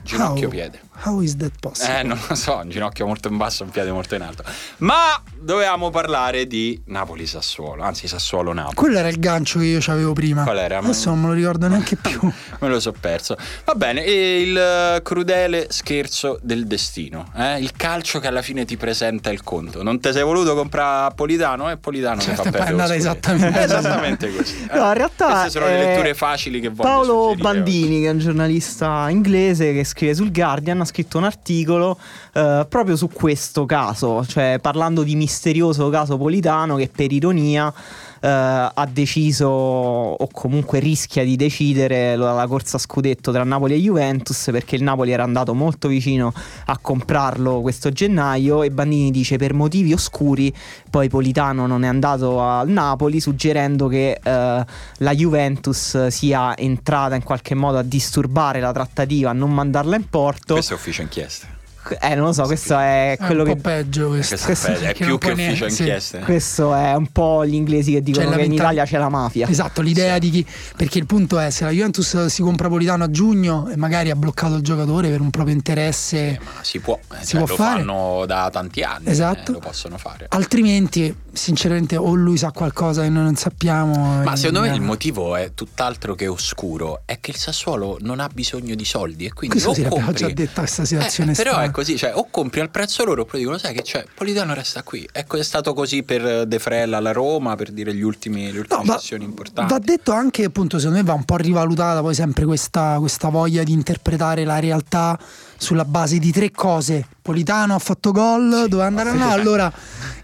Ginocchio 0.03 0.45
How? 0.45 0.49
piede. 0.51 0.81
How 1.03 1.21
is 1.21 1.35
that 1.37 1.51
possible? 1.59 1.99
Eh, 1.99 2.03
non 2.03 2.19
lo 2.27 2.35
so, 2.35 2.57
un 2.63 2.69
ginocchio 2.69 3.05
molto 3.05 3.27
in 3.27 3.37
basso, 3.37 3.63
un 3.63 3.69
piede 3.69 3.91
molto 3.91 4.15
in 4.15 4.21
alto. 4.21 4.43
Ma 4.77 5.21
dovevamo 5.39 5.89
parlare 5.89 6.47
di 6.47 6.79
Napoli-Sassuolo, 6.85 7.83
anzi 7.83 8.07
Sassuolo-Napoli. 8.07 8.75
Quello 8.75 8.97
era 8.97 9.07
il 9.07 9.19
gancio 9.19 9.59
che 9.59 9.65
io 9.65 9.79
avevo 9.87 10.13
prima. 10.13 10.43
Qual 10.43 10.57
era? 10.57 10.79
Adesso 10.79 11.09
non 11.09 11.21
me 11.21 11.27
lo 11.27 11.33
ricordo 11.33 11.67
neanche 11.67 11.95
più. 12.01 12.19
Me 12.59 12.67
lo 12.67 12.79
so 12.79 12.93
perso. 12.99 13.35
Va 13.65 13.73
bene, 13.75 14.03
e 14.03 14.41
il 14.41 14.57
eh, 14.57 15.01
crudele 15.03 15.67
scherzo 15.69 16.39
del 16.41 16.65
destino. 16.67 17.31
eh? 17.35 17.59
Il 17.59 17.71
calcio 17.73 18.19
che 18.19 18.27
alla 18.27 18.41
fine 18.41 18.65
ti 18.65 18.77
presenta 18.77 19.29
il 19.31 19.43
conto. 19.43 19.83
Non 19.83 19.99
ti 19.99 20.11
sei 20.11 20.23
voluto 20.23 20.55
comprare 20.55 21.13
Politano 21.15 21.69
e 21.69 21.77
Politano 21.77 22.19
Certo, 22.21 22.41
ti 22.43 22.49
fa 22.49 22.57
è 22.57 22.63
perdere. 22.63 22.75
lo 22.75 22.81
andata 22.81 22.95
esattamente 22.95 23.51
così. 23.59 23.63
esattamente 23.77 24.35
così. 24.35 24.67
eh. 24.71 24.77
No, 24.77 24.87
in 24.87 24.93
realtà 24.93 25.25
Queste 25.29 25.49
sono 25.51 25.65
le 25.67 25.75
è 25.77 25.85
letture 25.85 26.13
facili 26.13 26.59
che 26.59 26.69
voglio 26.69 26.89
Paolo 26.89 27.13
suggerire 27.29 27.41
Bandini, 27.41 28.01
che 28.01 28.07
è 28.07 28.11
un 28.11 28.19
giornalista 28.19 29.09
inglese 29.09 29.73
che 29.73 29.83
scrive 29.83 30.13
sul 30.15 30.31
Guardian, 30.31 30.81
ha 30.81 30.85
scritto 30.87 31.19
un 31.19 31.25
articolo 31.25 31.97
eh, 32.33 32.65
proprio 32.67 32.95
su 32.95 33.09
questo 33.09 33.65
caso, 33.65 34.25
cioè 34.25 34.57
parlando 34.59 35.03
di 35.03 35.15
misterioso 35.15 35.89
caso 35.89 36.17
Politano 36.17 36.75
che 36.75 36.89
per 36.93 37.11
ironia 37.11 37.71
ha 38.19 38.87
deciso 38.91 39.47
o 39.47 40.27
comunque 40.31 40.79
rischia 40.79 41.23
di 41.23 41.35
decidere 41.35 42.15
la, 42.15 42.33
la 42.33 42.47
corsa 42.47 42.77
scudetto 42.77 43.31
tra 43.31 43.43
Napoli 43.43 43.75
e 43.75 43.77
Juventus 43.77 44.49
perché 44.51 44.75
il 44.75 44.83
Napoli 44.83 45.11
era 45.11 45.23
andato 45.23 45.53
molto 45.53 45.87
vicino 45.87 46.33
a 46.65 46.77
comprarlo 46.77 47.61
questo 47.61 47.91
gennaio 47.91 48.63
e 48.63 48.71
Bandini 48.71 49.11
dice 49.11 49.37
per 49.37 49.53
motivi 49.53 49.93
oscuri 49.93 50.53
poi 50.89 51.09
Politano 51.09 51.67
non 51.67 51.83
è 51.83 51.87
andato 51.87 52.41
al 52.41 52.69
Napoli 52.69 53.19
suggerendo 53.19 53.87
che 53.87 54.19
eh, 54.21 54.65
la 54.97 55.15
Juventus 55.15 56.07
sia 56.07 56.55
entrata 56.57 57.15
in 57.15 57.23
qualche 57.23 57.55
modo 57.55 57.77
a 57.77 57.83
disturbare 57.83 58.59
la 58.59 58.71
trattativa, 58.71 59.29
a 59.29 59.33
non 59.33 59.53
mandarla 59.53 59.95
in 59.95 60.09
porto. 60.09 60.53
Questo 60.53 60.73
è 60.73 60.75
ufficio 60.75 61.01
inchieste. 61.01 61.56
Eh, 61.99 62.15
non 62.15 62.25
lo 62.25 62.33
so, 62.33 62.43
questo 62.43 62.77
è 62.77 63.15
È 63.19 63.25
quello 63.25 63.43
un 63.43 63.49
che 63.49 63.55
po' 63.55 63.61
peggio 63.61 64.07
questo. 64.09 64.35
Questo 64.43 64.67
è, 64.67 64.71
peggio, 64.71 64.83
è 64.83 64.85
Perché 64.87 65.05
più 65.05 65.17
che 65.17 65.31
ufficio 65.31 65.69
sì. 65.69 65.81
inchieste. 65.81 66.19
questo 66.19 66.73
è 66.73 66.93
un 66.95 67.07
po' 67.11 67.45
gli 67.45 67.53
inglesi 67.53 67.91
che 67.93 68.01
dicono 68.01 68.27
Cioè, 68.29 68.37
che 68.37 68.43
in 68.45 68.53
Italia 68.53 68.85
c'è 68.85 68.97
la 68.97 69.09
mafia. 69.09 69.47
Esatto, 69.47 69.81
l'idea 69.81 70.17
di 70.17 70.29
chi. 70.29 70.45
Perché 70.75 70.97
il 70.97 71.05
punto 71.05 71.39
è: 71.39 71.49
se 71.49 71.63
la 71.65 71.71
Juventus 71.71 72.25
si 72.25 72.41
compra 72.41 72.67
Politano 72.67 73.03
a 73.05 73.11
giugno 73.11 73.67
e 73.69 73.75
magari 73.77 74.09
ha 74.09 74.15
bloccato 74.15 74.55
il 74.55 74.61
giocatore 74.61 75.09
per 75.09 75.21
un 75.21 75.29
proprio 75.29 75.55
interesse, 75.55 76.17
Eh, 76.29 76.39
ma 76.43 76.63
si 76.63 76.79
può, 76.79 76.99
eh, 77.13 77.15
Si 77.21 77.27
cioè, 77.31 77.39
può 77.41 77.49
lo 77.49 77.55
fare. 77.55 77.79
fanno 77.79 78.23
da 78.25 78.49
tanti 78.51 78.81
anni, 78.83 79.09
Esatto. 79.09 79.51
eh, 79.51 79.53
lo 79.53 79.59
possono 79.59 79.97
fare. 79.97 80.25
altrimenti, 80.29 81.13
sinceramente, 81.37 81.95
o 81.95 82.13
lui 82.13 82.35
sa 82.37 82.51
qualcosa 82.51 83.03
che 83.03 83.09
noi 83.09 83.23
non 83.23 83.35
sappiamo. 83.35 84.21
Ma 84.23 84.33
e- 84.33 84.35
secondo 84.35 84.61
me 84.61 84.69
eh, 84.71 84.75
il 84.75 84.81
motivo 84.81 85.35
è 85.35 85.51
tutt'altro 85.53 86.15
che 86.15 86.27
oscuro, 86.27 87.01
è 87.05 87.19
che 87.21 87.31
il 87.31 87.37
Sassuolo 87.37 87.97
non 88.01 88.19
ha 88.19 88.27
bisogno 88.33 88.75
di 88.75 88.83
soldi 88.85 89.25
e 89.25 89.33
quindi 89.33 89.55
Questo 89.55 89.73
sì, 89.73 89.83
l'abbiamo 89.83 90.05
compri... 90.05 90.25
già 90.27 90.33
detto 90.33 90.59
questa 90.61 90.83
situazione 90.85 91.31
Eh, 91.31 91.35
però 91.35 91.51
strana. 91.51 91.67
è 91.67 91.71
così, 91.71 91.97
cioè 91.97 92.11
o 92.15 92.27
compri 92.29 92.59
al 92.59 92.69
prezzo 92.69 93.05
loro 93.05 93.21
oppure 93.21 93.37
dicono 93.39 93.57
sai 93.57 93.73
che 93.73 93.81
c'è, 93.83 94.03
Politano 94.13 94.53
resta 94.53 94.83
qui. 94.83 95.07
Ecco 95.11 95.37
è 95.37 95.43
stato 95.43 95.73
così 95.73 96.03
per 96.03 96.45
De 96.47 96.59
Frella 96.59 96.97
alla 96.97 97.11
Roma, 97.11 97.55
per 97.55 97.71
dire 97.71 97.93
gli 97.93 98.01
ultimi, 98.01 98.51
le 98.51 98.59
ultime 98.59 98.79
No, 98.79 98.85
va- 98.85 98.97
sessioni 98.99 99.23
importanti. 99.23 99.71
Va 99.71 99.79
detto 99.79 100.11
anche, 100.11 100.43
appunto, 100.43 100.77
secondo 100.79 100.97
me 100.99 101.03
va 101.05 101.13
un 101.13 101.23
po' 101.23 101.37
rivalutata 101.37 102.01
poi 102.01 102.13
sempre 102.15 102.45
questa, 102.45 102.97
questa 102.99 103.29
voglia 103.29 103.63
di 103.63 103.71
interpretare 103.71 104.43
la 104.43 104.59
realtà 104.59 105.17
sulla 105.57 105.85
base 105.85 106.17
di 106.19 106.31
tre 106.31 106.51
cose. 106.51 107.05
Politano 107.21 107.75
ha 107.75 107.79
fatto 107.79 108.11
gol, 108.11 108.61
Sì, 108.63 108.69
doveva 108.69 108.85
andare 108.87 109.13
là, 109.15 109.31
sì. 109.33 109.39
allora... 109.39 109.73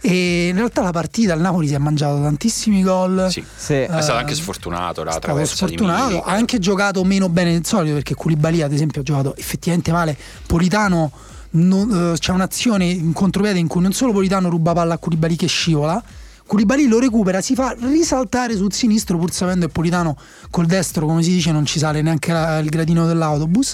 E 0.06 0.48
in 0.50 0.56
realtà 0.58 0.82
la 0.82 0.92
partita, 0.92 1.34
il 1.34 1.40
Napoli 1.40 1.68
si 1.68 1.74
è 1.74 1.78
mangiato 1.78 2.22
tantissimi 2.22 2.84
gol. 2.84 3.28
Sì. 3.30 3.44
Sì. 3.56 3.74
È 3.76 3.88
stato 4.02 4.18
Eh, 4.18 4.20
anche 4.20 4.36
sfortunato 4.36 5.04
la 5.04 5.18
traversa 5.18 5.56
sfortunato, 5.56 6.22
ha 6.24 6.32
anche 6.34 6.60
giocato 6.60 7.04
meno 7.06 7.30
bene 7.30 7.54
del 7.54 7.66
solito 7.66 7.94
perché 7.96 8.14
Koulibaly 8.14 8.62
ad 8.62 8.74
esempio 8.74 9.00
ha 9.02 9.04
giocato 9.06 9.36
effettivamente 9.38 9.92
male. 9.94 10.18
Politano 10.46 11.10
non- 11.52 12.14
eh, 12.14 12.18
c'è 12.20 12.32
un'azione 12.32 12.86
in 12.86 13.14
contropiede 13.14 13.60
in 13.60 13.68
cui 13.68 13.82
non 13.82 13.94
solo 13.94 14.12
Politano 14.12 14.50
ruba 14.50 14.74
palla 14.74 14.96
a 14.96 14.98
Koulibaly 14.98 15.38
che 15.38 15.48
scivola, 15.48 16.04
Koulibaly 16.46 16.88
lo 16.88 17.00
recupera, 17.00 17.40
si 17.40 17.56
fa 17.56 17.74
risaltare 17.80 18.58
sul 18.58 18.74
sinistro 18.74 19.18
pur 19.18 19.32
sapendo 19.32 19.68
che 19.68 19.72
Politano 19.72 20.18
col 20.50 20.66
destro, 20.66 21.06
come 21.06 21.24
si 21.24 21.30
dice, 21.32 21.54
non 21.54 21.66
ci 21.66 21.80
sale 21.80 22.02
neanche 22.02 22.34
la- 22.34 22.60
il 22.60 22.68
gradino 22.70 23.06
dell'autobus, 23.08 23.74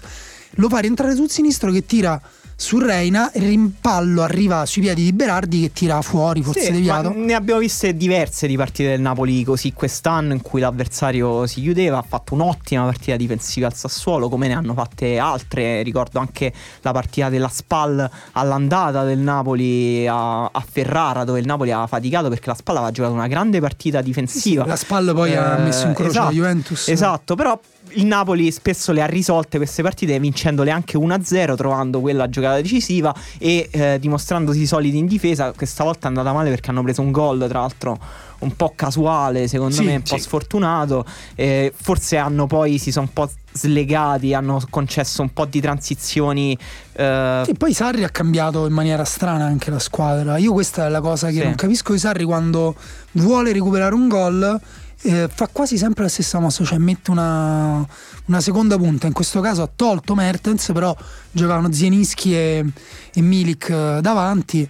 lo 0.51 0.69
fa 0.69 0.79
rientrare 0.79 1.15
sul 1.15 1.29
sinistro 1.29 1.71
che 1.71 1.85
tira 1.85 2.19
su 2.61 2.77
Reina, 2.77 3.31
il 3.35 3.43
rimpallo 3.43 4.21
arriva 4.21 4.65
sui 4.65 4.81
piedi 4.81 5.03
di 5.03 5.13
Berardi 5.13 5.61
che 5.61 5.71
tira 5.71 6.01
fuori, 6.01 6.43
forse 6.43 6.59
Sì, 6.65 6.71
deviato. 6.73 7.13
ne 7.15 7.33
abbiamo 7.33 7.61
viste 7.61 7.95
diverse 7.95 8.47
di 8.47 8.57
partite 8.57 8.89
del 8.89 8.99
Napoli 8.99 9.45
così 9.45 9.71
quest'anno 9.71 10.33
in 10.33 10.41
cui 10.41 10.59
l'avversario 10.59 11.47
si 11.47 11.61
chiudeva, 11.61 11.99
ha 11.99 12.01
fatto 12.05 12.33
un'ottima 12.33 12.83
partita 12.83 13.15
difensiva 13.15 13.67
al 13.67 13.75
Sassuolo, 13.75 14.27
come 14.27 14.49
ne 14.49 14.55
hanno 14.55 14.73
fatte 14.73 15.17
altre, 15.17 15.83
ricordo 15.83 16.19
anche 16.19 16.51
la 16.81 16.91
partita 16.91 17.29
della 17.29 17.47
Spal 17.47 18.09
all'andata 18.33 19.05
del 19.05 19.19
Napoli 19.19 20.05
a, 20.05 20.43
a 20.47 20.65
Ferrara 20.69 21.23
dove 21.23 21.39
il 21.39 21.45
Napoli 21.45 21.71
ha 21.71 21.87
faticato 21.87 22.27
perché 22.27 22.49
la 22.49 22.55
Spal 22.55 22.75
aveva 22.75 22.91
giocato 22.91 23.13
una 23.13 23.27
grande 23.27 23.61
partita 23.61 24.01
difensiva. 24.01 24.65
La 24.65 24.75
spalla 24.75 25.13
poi 25.13 25.33
ha 25.33 25.59
Eh, 25.59 25.63
messo 25.63 25.87
in 25.87 25.93
croce 25.93 26.09
esatto, 26.09 26.25
la 26.27 26.33
Juventus. 26.33 26.87
Esatto, 26.89 27.35
però 27.35 27.57
il 27.93 28.05
Napoli 28.05 28.51
spesso 28.51 28.91
le 28.91 29.01
ha 29.01 29.05
risolte 29.05 29.57
queste 29.57 29.81
partite 29.81 30.19
vincendole 30.19 30.71
anche 30.71 30.97
1-0, 30.97 31.55
trovando 31.55 31.99
quella 31.99 32.29
giocata 32.29 32.55
decisiva 32.55 33.13
e 33.37 33.67
eh, 33.71 33.97
dimostrandosi 33.99 34.65
solidi 34.65 34.97
in 34.97 35.05
difesa. 35.07 35.51
Questa 35.51 35.83
volta 35.83 36.05
è 36.05 36.07
andata 36.09 36.31
male 36.33 36.49
perché 36.49 36.69
hanno 36.69 36.83
preso 36.83 37.01
un 37.01 37.11
gol, 37.11 37.45
tra 37.47 37.59
l'altro 37.61 37.97
un 38.39 38.55
po' 38.55 38.71
casuale, 38.75 39.47
secondo 39.49 39.75
Sì, 39.75 39.83
me, 39.83 39.95
un 39.95 40.01
po' 40.01 40.15
sì. 40.15 40.21
sfortunato. 40.21 41.05
Eh, 41.35 41.73
forse 41.75 42.17
hanno 42.17 42.47
poi 42.47 42.77
si 42.77 42.91
sono 42.91 43.05
un 43.07 43.13
po' 43.13 43.29
slegati, 43.51 44.33
hanno 44.33 44.61
concesso 44.69 45.21
un 45.21 45.33
po' 45.33 45.45
di 45.45 45.59
transizioni. 45.59 46.57
eh, 46.93 47.43
E 47.47 47.53
poi 47.57 47.73
Sarri 47.73 48.03
ha 48.03 48.09
cambiato 48.09 48.65
in 48.65 48.73
maniera 48.73 49.03
strana 49.03 49.43
anche 49.45 49.69
la 49.71 49.79
squadra. 49.79 50.37
Io 50.37 50.53
questa 50.53 50.85
è 50.85 50.89
la 50.89 51.01
cosa 51.01 51.27
che 51.27 51.39
Sì. 51.39 51.43
non 51.43 51.55
capisco 51.55 51.91
di 51.93 51.99
Sarri 51.99 52.23
quando 52.23 52.75
vuole 53.13 53.51
recuperare 53.51 53.93
un 53.93 54.07
gol. 54.07 54.61
Eh, 55.03 55.29
fa 55.33 55.47
quasi 55.51 55.77
sempre 55.77 56.03
la 56.03 56.09
stessa 56.09 56.39
mossa, 56.39 56.63
cioè 56.63 56.77
mette 56.77 57.11
una, 57.11 57.85
una 58.25 58.41
seconda 58.41 58.77
punta. 58.77 59.07
In 59.07 59.13
questo 59.13 59.39
caso 59.41 59.61
ha 59.63 59.69
tolto 59.73 60.15
Mertens, 60.15 60.71
però 60.73 60.95
giocavano 61.31 61.71
Zieninski 61.71 62.35
e, 62.35 62.65
e 63.13 63.21
Milik 63.21 63.69
eh, 63.69 63.99
davanti. 64.01 64.69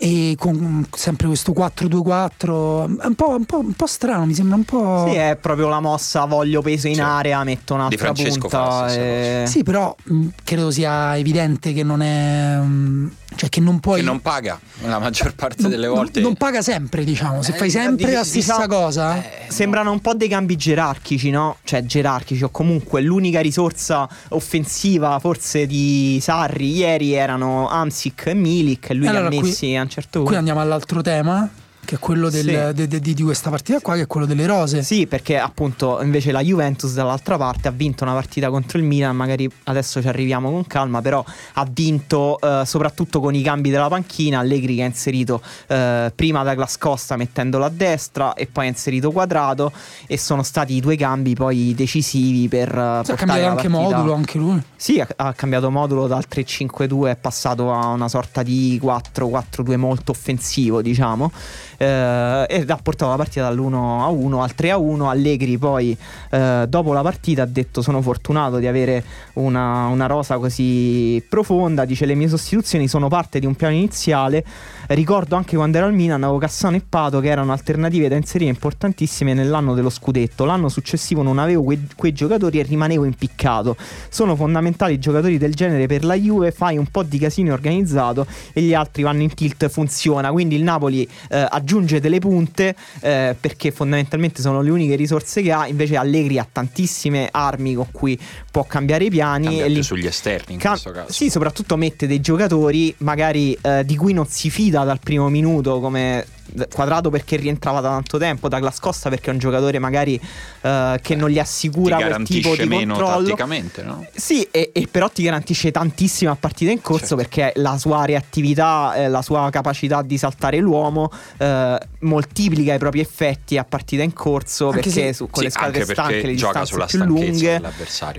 E 0.00 0.36
con 0.38 0.86
sempre 0.94 1.26
questo 1.26 1.50
4-2-4 1.50 3.00
è 3.00 3.06
un 3.06 3.14
po', 3.16 3.30
un 3.30 3.44
po'- 3.44 3.58
un 3.58 3.72
po' 3.72 3.86
strano, 3.88 4.26
mi 4.26 4.34
sembra 4.34 4.54
un 4.54 4.62
po'. 4.62 5.06
Sì, 5.08 5.16
è 5.16 5.36
proprio 5.40 5.66
la 5.66 5.80
mossa 5.80 6.24
voglio 6.24 6.62
peso 6.62 6.86
in 6.86 6.94
Sì. 6.94 7.00
area, 7.00 7.42
metto 7.42 7.74
Di 7.74 7.80
un'altra 7.80 8.12
punta. 8.12 8.94
e- 8.94 9.44
Sì, 9.48 9.64
però 9.64 9.92
mh, 10.04 10.26
credo 10.44 10.70
sia 10.70 11.16
evidente 11.18 11.72
che 11.72 11.82
non 11.82 12.00
è. 12.00 12.56
mh, 12.58 13.10
cioè 13.36 13.48
che 13.48 13.60
non 13.60 13.78
puoi. 13.80 14.00
Che 14.00 14.06
non 14.06 14.20
paga 14.20 14.58
la 14.84 14.98
maggior 14.98 15.34
parte 15.34 15.62
non- 15.62 15.70
delle 15.70 15.86
non- 15.86 15.96
volte. 15.96 16.20
Non, 16.20 16.34
paga 16.34 16.62
sempre, 16.62 17.04
diciamo. 17.04 17.42
Se 17.42 17.52
Eh, 17.52 17.56
fai 17.56 17.70
sempre 17.70 18.06
di- 18.06 18.12
la 18.12 18.24
stessa 18.24 18.54
diciamo- 18.56 18.74
cosa. 18.82 19.16
Eh, 19.16 19.50
Sembrano 19.50 19.92
un 19.92 20.00
po' 20.00 20.14
dei 20.14 20.28
cambi 20.28 20.56
gerarchici, 20.56 21.30
no? 21.30 21.56
Cioè 21.64 21.84
gerarchici 21.84 22.42
o 22.44 22.48
comunque 22.50 23.00
l'unica 23.00 23.40
risorsa 23.40 24.08
offensiva 24.30 25.18
forse 25.20 25.66
di 25.66 26.18
Sarri 26.20 26.72
ieri 26.76 27.12
erano 27.12 27.68
Amsic 27.68 28.26
e 28.26 28.34
Milik 28.34 28.90
e 28.90 28.94
lui 28.94 29.06
Allora, 29.06 29.28
li 29.28 29.36
ha 29.36 29.40
qui- 29.40 29.48
messi 29.48 29.74
a 29.74 29.82
un 29.82 29.88
certo 29.88 30.10
Qui 30.18 30.22
punto. 30.22 30.38
andiamo 30.38 30.60
all'altro 30.60 31.02
tema, 31.02 31.48
che 31.88 31.94
è 31.94 31.98
quello 31.98 32.28
del- 32.28 32.44
Sì. 32.44 32.74
de- 32.74 32.86
de- 32.86 33.00
di, 33.00 33.14
di 33.14 33.22
questa 33.22 33.48
partita 33.48 33.80
qua, 33.80 33.94
che 33.94 34.02
è 34.02 34.06
quello 34.06 34.26
delle 34.26 34.44
rose. 34.44 34.82
Sì, 34.82 35.06
perché 35.06 35.38
appunto 35.38 36.02
invece 36.02 36.32
la 36.32 36.42
Juventus 36.42 36.92
dall'altra 36.92 37.38
parte 37.38 37.68
ha 37.68 37.70
vinto 37.70 38.04
una 38.04 38.12
partita 38.12 38.50
contro 38.50 38.76
il 38.76 38.84
Milan, 38.84 39.16
magari 39.16 39.48
adesso 39.64 40.02
ci 40.02 40.06
arriviamo 40.06 40.50
con 40.50 40.66
calma, 40.66 41.00
però 41.00 41.24
ha 41.54 41.66
vinto 41.70 42.38
eh, 42.40 42.64
soprattutto 42.66 43.20
con 43.20 43.34
i 43.34 43.40
cambi 43.40 43.70
della 43.70 43.88
panchina, 43.88 44.38
Allegri 44.40 44.76
che 44.76 44.82
ha 44.82 44.84
inserito 44.84 45.40
eh, 45.68 46.12
prima 46.14 46.42
Douglas 46.44 46.76
Costa 46.76 47.16
mettendolo 47.16 47.64
a 47.64 47.70
destra 47.70 48.34
e 48.34 48.46
poi 48.46 48.66
ha 48.66 48.68
inserito 48.68 49.10
Quadrato 49.10 49.72
e 50.06 50.18
sono 50.18 50.42
stati 50.42 50.74
i 50.74 50.80
due 50.80 50.94
cambi 50.96 51.32
poi 51.34 51.72
decisivi 51.74 52.48
per... 52.48 52.68
eh, 52.68 52.80
ha 52.80 53.02
cambiato 53.14 53.46
anche 53.46 53.68
modulo, 53.68 54.12
anche 54.12 54.36
lui. 54.36 54.62
Sì, 54.76 55.00
ha, 55.00 55.08
ha 55.16 55.32
cambiato 55.32 55.70
modulo 55.70 56.06
dal 56.06 56.26
3-5-2, 56.30 57.06
è 57.08 57.16
passato 57.16 57.72
a 57.72 57.86
una 57.86 58.08
sorta 58.08 58.42
di 58.42 58.78
4-4-2 58.84 59.76
molto 59.76 60.10
offensivo, 60.12 60.82
diciamo. 60.82 61.32
Eh, 61.78 62.46
ed 62.48 62.68
ha 62.68 62.76
portato 62.76 63.10
la 63.10 63.16
partita 63.16 63.48
dall'1-1 63.48 64.40
al 64.40 64.52
3-1. 64.56 65.08
Allegri 65.08 65.56
poi, 65.56 65.96
eh, 66.30 66.66
dopo 66.68 66.92
la 66.92 67.02
partita, 67.02 67.42
ha 67.42 67.46
detto: 67.46 67.80
Sono 67.80 68.02
fortunato 68.02 68.58
di 68.58 68.66
avere 68.66 69.02
una, 69.34 69.86
una 69.86 70.06
rosa 70.06 70.38
così 70.38 71.24
profonda. 71.28 71.84
Dice: 71.84 72.04
Le 72.04 72.14
mie 72.14 72.28
sostituzioni 72.28 72.88
sono 72.88 73.08
parte 73.08 73.38
di 73.38 73.46
un 73.46 73.54
piano 73.54 73.74
iniziale. 73.74 74.44
Ricordo 74.90 75.36
anche 75.36 75.54
quando 75.54 75.76
ero 75.76 75.86
al 75.86 75.92
Milan, 75.92 76.22
avevo 76.22 76.38
Cassano 76.38 76.76
e 76.76 76.82
Pato 76.86 77.20
che 77.20 77.28
erano 77.28 77.52
alternative 77.52 78.08
da 78.08 78.16
inserire 78.16 78.48
importantissime 78.48 79.34
nell'anno 79.34 79.74
dello 79.74 79.90
scudetto. 79.90 80.46
L'anno 80.46 80.70
successivo 80.70 81.20
non 81.20 81.38
avevo 81.38 81.62
quei, 81.62 81.86
quei 81.94 82.12
giocatori 82.12 82.58
e 82.58 82.62
rimanevo 82.62 83.04
impiccato. 83.04 83.76
Sono 84.08 84.34
fondamentali 84.34 84.98
giocatori 84.98 85.36
del 85.36 85.54
genere 85.54 85.86
per 85.86 86.04
la 86.04 86.14
Juve. 86.14 86.52
Fai 86.52 86.78
un 86.78 86.86
po' 86.86 87.02
di 87.02 87.18
casino 87.18 87.52
organizzato 87.52 88.26
e 88.54 88.62
gli 88.62 88.72
altri 88.72 89.02
vanno 89.02 89.20
in 89.20 89.34
tilt, 89.34 89.68
funziona. 89.68 90.32
Quindi 90.32 90.56
il 90.56 90.62
Napoli 90.62 91.06
eh, 91.28 91.46
aggiunge 91.50 92.00
delle 92.00 92.18
punte 92.18 92.74
eh, 93.00 93.36
perché 93.38 93.70
fondamentalmente 93.70 94.40
sono 94.40 94.62
le 94.62 94.70
uniche 94.70 94.94
risorse 94.94 95.42
che 95.42 95.52
ha. 95.52 95.66
Invece 95.66 95.96
Allegri 95.96 96.38
ha 96.38 96.48
tantissime 96.50 97.28
armi 97.30 97.74
con 97.74 97.88
cui 97.90 98.18
può 98.50 98.64
cambiare 98.64 99.04
i 99.04 99.10
piani. 99.10 99.44
cambia 99.44 99.64
e 99.66 99.68
li- 99.68 99.82
sugli 99.82 100.06
esterni 100.06 100.54
in 100.54 100.60
Cam- 100.60 100.72
questo 100.80 100.92
caso. 100.92 101.12
Sì, 101.12 101.28
soprattutto 101.28 101.76
mette 101.76 102.06
dei 102.06 102.22
giocatori 102.22 102.94
magari 103.00 103.54
eh, 103.60 103.84
di 103.84 103.94
cui 103.94 104.14
non 104.14 104.26
si 104.26 104.48
fida 104.48 104.76
dal 104.84 104.98
primo 105.00 105.28
minuto 105.28 105.80
come 105.80 106.24
Quadrato 106.72 107.10
perché 107.10 107.36
rientrava 107.36 107.80
da 107.80 107.90
tanto 107.90 108.18
tempo, 108.18 108.48
Douglas 108.48 108.80
Costa 108.80 109.08
perché 109.10 109.30
è 109.30 109.32
un 109.32 109.38
giocatore 109.38 109.78
magari 109.78 110.20
eh, 110.62 110.98
che 111.02 111.14
non 111.14 111.28
gli 111.28 111.34
Ti 111.34 111.38
assicura 111.40 111.96
quel 111.96 112.22
tipo 112.24 112.48
garantisce 112.50 112.62
di 112.62 112.68
meno 112.68 112.94
controllo. 112.94 113.24
tatticamente, 113.24 113.82
no? 113.82 114.06
Sì, 114.14 114.46
e, 114.50 114.70
e 114.72 114.88
però 114.90 115.08
ti 115.08 115.22
garantisce 115.22 115.70
tantissimo 115.70 116.30
a 116.30 116.36
partita 116.36 116.70
in 116.70 116.80
corso 116.80 116.98
Certo. 116.98 117.16
perché 117.16 117.52
la 117.56 117.76
sua 117.78 118.04
reattività, 118.04 118.94
eh, 118.94 119.08
la 119.08 119.22
sua 119.22 119.48
capacità 119.50 120.02
di 120.02 120.16
saltare 120.18 120.58
l'uomo 120.58 121.10
eh, 121.38 121.78
moltiplica 122.00 122.74
i 122.74 122.78
propri 122.78 123.00
effetti 123.00 123.56
a 123.58 123.64
partita 123.64 124.02
in 124.02 124.12
corso 124.12 124.66
Anche 124.70 124.80
perché 124.80 124.90
se- 124.90 125.12
su, 125.12 125.24
con 125.28 125.38
Sì, 125.40 125.44
le 125.44 125.50
squadre 125.50 125.84
stanche, 125.84 126.22
le 126.26 126.34
gioca 126.34 126.60
distanze 126.60 126.72
sulla 126.72 126.86
più 126.86 127.04
lunghe, 127.04 127.58
no? 127.58 127.70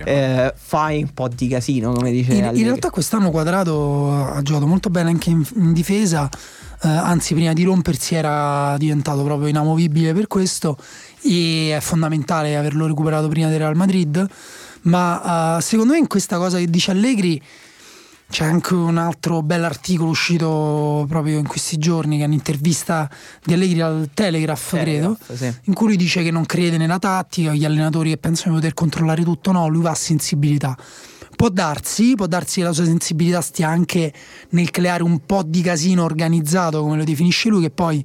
eh, 0.04 0.52
fai 0.56 1.02
un 1.02 1.12
po' 1.12 1.28
di 1.28 1.48
casino, 1.48 1.92
come 1.92 2.10
dice 2.10 2.32
In, 2.34 2.50
in 2.54 2.64
realtà 2.64 2.90
quest'anno 2.90 3.30
Quadrato 3.30 4.12
ha 4.12 4.42
giocato 4.42 4.66
molto 4.66 4.88
bene 4.90 5.10
anche 5.10 5.30
in, 5.30 5.44
in 5.56 5.72
difesa, 5.72 6.28
eh, 6.82 6.88
anzi 6.88 7.34
prima 7.34 7.52
di 7.52 7.64
rompersi 7.64 8.14
era 8.14 8.76
diventato 8.78 9.22
proprio 9.22 9.48
inamovibile 9.48 10.14
per 10.14 10.26
questo 10.26 10.76
e 11.22 11.74
è 11.76 11.80
fondamentale 11.80 12.56
averlo 12.56 12.86
recuperato 12.86 13.28
prima 13.28 13.48
del 13.48 13.58
Real 13.58 13.76
Madrid, 13.76 14.26
ma 14.82 15.58
eh, 15.58 15.62
secondo 15.62 15.92
me 15.92 15.98
in 15.98 16.06
questa 16.06 16.38
cosa 16.38 16.58
che 16.58 16.66
dice 16.66 16.90
Allegri 16.92 17.42
c'è 18.30 18.44
anche 18.44 18.74
un 18.74 18.96
altro 18.96 19.42
bell'articolo 19.42 20.08
uscito 20.08 21.04
proprio 21.08 21.38
in 21.38 21.48
questi 21.48 21.78
giorni 21.78 22.16
che 22.16 22.22
è 22.22 22.26
un'intervista 22.26 23.10
di 23.44 23.52
Allegri 23.52 23.80
al 23.80 24.08
Telegraph, 24.14 24.70
credo 24.70 25.18
Telegraph, 25.26 25.34
sì. 25.34 25.54
in 25.64 25.74
cui 25.74 25.86
lui 25.88 25.96
dice 25.96 26.22
che 26.22 26.30
non 26.30 26.46
crede 26.46 26.78
nella 26.78 27.00
tattica, 27.00 27.52
gli 27.52 27.64
allenatori 27.64 28.10
che 28.10 28.18
pensano 28.18 28.54
di 28.54 28.60
poter 28.60 28.74
controllare 28.74 29.24
tutto, 29.24 29.50
no, 29.50 29.68
lui 29.68 29.82
va 29.82 29.90
a 29.90 29.94
sensibilità. 29.96 30.76
Può 31.40 31.48
darsi, 31.48 32.16
può 32.16 32.26
darsi 32.26 32.60
che 32.60 32.66
la 32.66 32.72
sua 32.74 32.84
sensibilità 32.84 33.40
stia 33.40 33.66
anche 33.66 34.12
nel 34.50 34.70
creare 34.70 35.02
un 35.02 35.24
po' 35.24 35.42
di 35.42 35.62
casino 35.62 36.04
organizzato, 36.04 36.82
come 36.82 36.98
lo 36.98 37.04
definisce 37.04 37.48
lui, 37.48 37.62
che 37.62 37.70
poi 37.70 38.04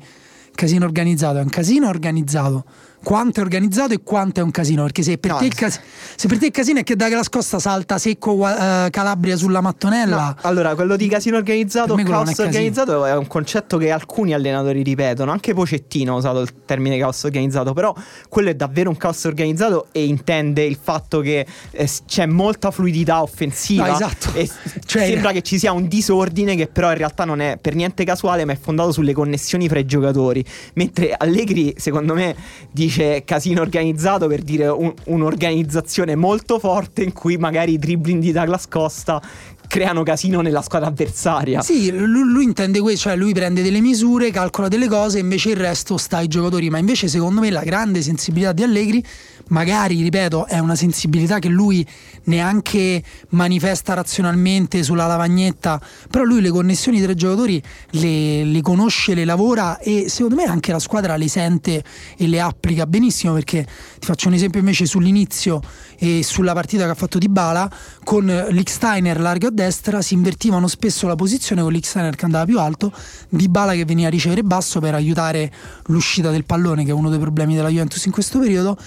casino 0.53 0.85
organizzato 0.85 1.39
è 1.39 1.41
un 1.41 1.49
casino 1.49 1.89
organizzato. 1.89 2.63
Quanto 3.05 3.39
è 3.39 3.43
organizzato 3.43 3.93
e 3.93 3.99
quanto 4.01 4.39
è 4.39 4.43
un 4.43 4.49
casino? 4.49 4.81
Perché 4.81 5.03
se 5.03 5.19
per, 5.19 5.29
No, 5.29 5.37
te, 5.37 5.45
il 5.45 5.53
cas- 5.53 5.79
se 6.15 6.27
per 6.27 6.39
te 6.39 6.47
il 6.47 6.51
casino 6.51 6.79
è 6.79 6.83
che 6.83 6.95
da 6.95 7.21
Scosta 7.21 7.59
salta 7.59 7.99
secco 7.99 8.47
eh, 8.49 8.87
Calabria 8.89 9.37
sulla 9.37 9.61
mattonella, 9.61 10.15
No, 10.15 10.35
allora, 10.41 10.73
quello 10.73 10.95
di 10.95 11.07
casino 11.07 11.37
organizzato, 11.37 11.93
caos 11.97 12.29
è 12.29 12.33
casino. 12.33 12.47
organizzato 12.47 13.05
è 13.05 13.15
un 13.15 13.27
concetto 13.27 13.77
che 13.77 13.91
alcuni 13.91 14.33
allenatori 14.33 14.81
ripetono. 14.81 15.29
Anche 15.31 15.53
Pocettino 15.53 16.15
ha 16.15 16.17
usato 16.17 16.41
il 16.41 16.49
termine 16.65 16.97
caos 16.97 17.23
organizzato, 17.25 17.73
però 17.73 17.93
quello 18.27 18.49
è 18.49 18.55
davvero 18.55 18.89
un 18.89 18.97
caos 18.97 19.23
organizzato 19.25 19.89
e 19.91 20.03
intende 20.05 20.63
il 20.63 20.77
fatto 20.81 21.19
che 21.21 21.45
eh, 21.69 21.89
c'è 22.07 22.25
molta 22.25 22.71
fluidità 22.71 23.21
offensiva. 23.21 23.85
No, 23.85 23.93
esatto. 23.93 24.33
E 24.33 24.49
Cioè- 24.83 25.05
sembra 25.05 25.31
che 25.31 25.43
ci 25.43 25.59
sia 25.59 25.71
un 25.73 25.87
disordine 25.87 26.55
che 26.55 26.65
però 26.65 26.89
in 26.89 26.97
realtà 26.97 27.23
non 27.23 27.39
è 27.39 27.59
per 27.61 27.75
niente 27.75 28.03
casuale, 28.03 28.45
ma 28.45 28.53
è 28.53 28.57
fondato 28.57 28.91
sulle 28.91 29.13
connessioni 29.13 29.67
fra 29.69 29.77
i 29.77 29.85
giocatori. 29.85 30.43
Mentre 30.73 31.13
Allegri, 31.15 31.75
secondo 31.77 32.15
me, 32.15 32.35
dice 32.71 32.94
casino 33.25 33.61
organizzato 33.61 34.27
per 34.27 34.41
dire 34.41 34.67
un- 34.67 34.93
un'organizzazione 35.05 36.15
molto 36.15 36.59
forte 36.59 37.03
in 37.03 37.13
cui 37.13 37.37
magari 37.37 37.73
i 37.73 37.77
dribbling 37.79 38.21
di 38.21 38.31
Douglas 38.31 38.67
Costa 38.67 39.21
creano 39.67 40.03
casino 40.03 40.41
nella 40.41 40.61
squadra 40.61 40.89
avversaria. 40.89 41.61
Sì, 41.61 41.91
lui, 41.91 42.23
lui 42.23 42.43
intende 42.43 42.79
questo, 42.79 43.09
cioè 43.09 43.17
lui 43.17 43.33
prende 43.33 43.61
delle 43.61 43.81
misure, 43.81 44.31
calcola 44.31 44.67
delle 44.67 44.87
cose, 44.87 45.19
invece 45.19 45.49
il 45.49 45.57
resto 45.57 45.97
sta 45.97 46.17
ai 46.17 46.27
giocatori. 46.27 46.69
Ma 46.69 46.77
invece, 46.77 47.07
secondo 47.07 47.41
me, 47.41 47.49
la 47.49 47.63
grande 47.63 48.01
sensibilità 48.01 48.51
di 48.51 48.63
Allegri 48.63 49.03
magari, 49.49 50.01
ripeto, 50.01 50.47
è 50.47 50.59
una 50.59 50.75
sensibilità 50.75 51.39
che 51.39 51.49
lui 51.49 51.85
neanche 52.25 53.03
manifesta 53.29 53.93
razionalmente 53.93 54.83
sulla 54.83 55.07
lavagnetta, 55.07 55.79
però 56.09 56.23
lui 56.23 56.41
le 56.41 56.49
connessioni 56.49 57.01
tra 57.01 57.11
i 57.11 57.15
giocatori 57.15 57.61
le, 57.91 58.43
le 58.43 58.61
conosce, 58.61 59.13
le 59.13 59.25
lavora 59.25 59.77
e 59.79 60.05
secondo 60.09 60.35
me 60.35 60.43
anche 60.43 60.71
la 60.71 60.79
squadra 60.79 61.15
le 61.15 61.27
sente 61.27 61.83
e 62.17 62.27
le 62.27 62.39
applica 62.39 62.87
benissimo 62.87 63.33
perché 63.33 63.65
ti 63.99 64.05
faccio 64.05 64.27
un 64.27 64.33
esempio 64.33 64.59
invece 64.59 64.85
sull'inizio 64.85 65.61
e 65.97 66.23
sulla 66.23 66.53
partita 66.53 66.85
che 66.85 66.91
ha 66.91 66.95
fatto 66.95 67.17
Di 67.17 67.29
Bala 67.29 67.69
con 68.03 68.25
l'Ixsteiner 68.25 69.19
largo 69.19 69.47
a 69.47 69.51
destra 69.51 70.01
si 70.01 70.13
invertivano 70.13 70.67
spesso 70.67 71.07
la 71.07 71.15
posizione 71.15 71.61
con 71.61 71.71
l'Ixsteiner 71.71 72.15
che 72.15 72.25
andava 72.25 72.45
più 72.45 72.59
alto 72.59 72.91
Di 73.29 73.47
Bala 73.47 73.73
che 73.73 73.85
veniva 73.85 74.07
a 74.07 74.11
ricevere 74.11 74.43
basso 74.43 74.79
per 74.79 74.93
aiutare 74.93 75.51
l'uscita 75.85 76.31
del 76.31 76.45
pallone 76.45 76.83
che 76.83 76.91
è 76.91 76.93
uno 76.93 77.09
dei 77.09 77.19
problemi 77.19 77.55
della 77.55 77.69
Juventus 77.69 78.03
in 78.05 78.11
questo 78.11 78.39
periodo 78.39 78.77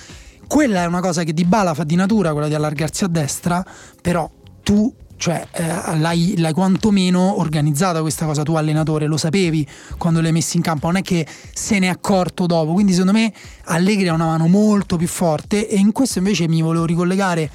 quella 0.48 0.82
è 0.82 0.86
una 0.86 1.00
cosa 1.00 1.22
che 1.22 1.32
Di 1.32 1.44
Bala 1.44 1.74
fa 1.74 1.84
di 1.84 1.94
natura 1.94 2.32
quella 2.32 2.48
di 2.48 2.54
allargarsi 2.54 3.04
a 3.04 3.08
destra 3.08 3.64
però 4.02 4.28
tu 4.64 4.92
cioè 5.18 5.46
eh, 5.50 5.98
l'hai, 5.98 6.34
l'hai, 6.38 6.52
quantomeno 6.52 7.40
organizzata 7.40 8.00
questa 8.00 8.24
cosa 8.24 8.44
tu 8.44 8.54
allenatore, 8.54 9.06
lo 9.06 9.16
sapevi 9.16 9.66
quando 9.98 10.20
l'hai 10.20 10.30
messo 10.32 10.56
in 10.56 10.62
campo, 10.62 10.86
non 10.86 10.96
è 10.96 11.02
che 11.02 11.26
se 11.52 11.78
ne 11.80 11.86
è 11.86 11.90
accorto 11.90 12.46
dopo, 12.46 12.72
quindi 12.72 12.92
secondo 12.92 13.12
me 13.12 13.32
Allegri 13.64 14.06
ha 14.08 14.14
una 14.14 14.26
mano 14.26 14.46
molto 14.46 14.96
più 14.96 15.08
forte 15.08 15.68
e 15.68 15.76
in 15.76 15.90
questo 15.90 16.18
invece 16.18 16.46
mi 16.46 16.62
volevo 16.62 16.84
ricollegare 16.84 17.50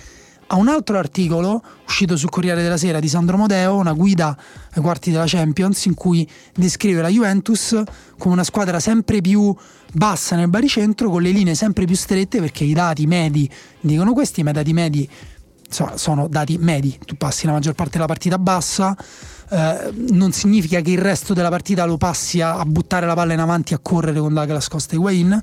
a 0.53 0.55
un 0.55 0.67
altro 0.67 0.99
articolo 0.99 1.63
uscito 1.83 2.15
sul 2.15 2.29
Corriere 2.29 2.61
della 2.61 2.77
Sera 2.77 2.99
di 2.99 3.07
Sandro 3.07 3.37
Modeo, 3.37 3.75
una 3.75 3.93
guida 3.93 4.37
ai 4.73 4.81
quarti 4.83 5.09
della 5.09 5.25
Champions 5.25 5.85
in 5.85 5.95
cui 5.95 6.29
descrive 6.53 7.01
la 7.01 7.07
Juventus 7.07 7.81
come 8.19 8.35
una 8.35 8.43
squadra 8.43 8.79
sempre 8.79 9.19
più 9.19 9.55
bassa 9.91 10.35
nel 10.35 10.49
baricentro 10.49 11.09
con 11.09 11.23
le 11.23 11.31
linee 11.31 11.55
sempre 11.55 11.85
più 11.85 11.95
strette 11.95 12.39
perché 12.39 12.65
i 12.65 12.73
dati 12.73 13.07
medi 13.07 13.49
dicono 13.79 14.13
questi, 14.13 14.41
i 14.41 14.43
dati 14.43 14.73
medi 14.73 15.09
insomma, 15.65 15.97
sono 15.97 16.27
dati 16.27 16.55
medi, 16.59 16.99
tu 17.03 17.17
passi 17.17 17.47
la 17.47 17.53
maggior 17.53 17.73
parte 17.73 17.93
della 17.93 18.05
partita 18.05 18.37
bassa, 18.37 18.95
eh, 19.49 19.91
non 20.11 20.33
significa 20.33 20.81
che 20.81 20.91
il 20.91 20.99
resto 20.99 21.33
della 21.33 21.49
partita 21.49 21.83
lo 21.85 21.97
passi 21.97 22.41
a, 22.41 22.59
a 22.59 22.65
buttare 22.65 23.07
la 23.07 23.15
palla 23.15 23.33
in 23.33 23.39
avanti 23.39 23.73
a 23.73 23.79
correre 23.79 24.19
con 24.19 24.31
Douglas 24.31 24.67
Costa 24.67 24.93
e 24.93 24.97
Wayne 24.99 25.41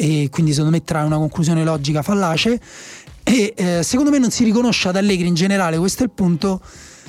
e 0.00 0.28
quindi 0.30 0.52
secondo 0.52 0.76
me 0.76 0.84
trae 0.84 1.04
una 1.04 1.16
conclusione 1.16 1.64
logica 1.64 2.02
fallace 2.02 2.60
eh, 3.54 3.82
secondo 3.82 4.10
me 4.10 4.18
non 4.18 4.30
si 4.30 4.44
riconosce 4.44 4.88
ad 4.88 4.96
Allegri 4.96 5.26
in 5.26 5.34
generale, 5.34 5.78
questo 5.78 6.02
è 6.02 6.06
il 6.06 6.12
punto, 6.12 6.60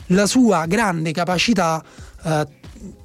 la 0.07 0.26
sua 0.26 0.65
grande 0.65 1.11
capacità 1.11 1.84
eh, 2.24 2.47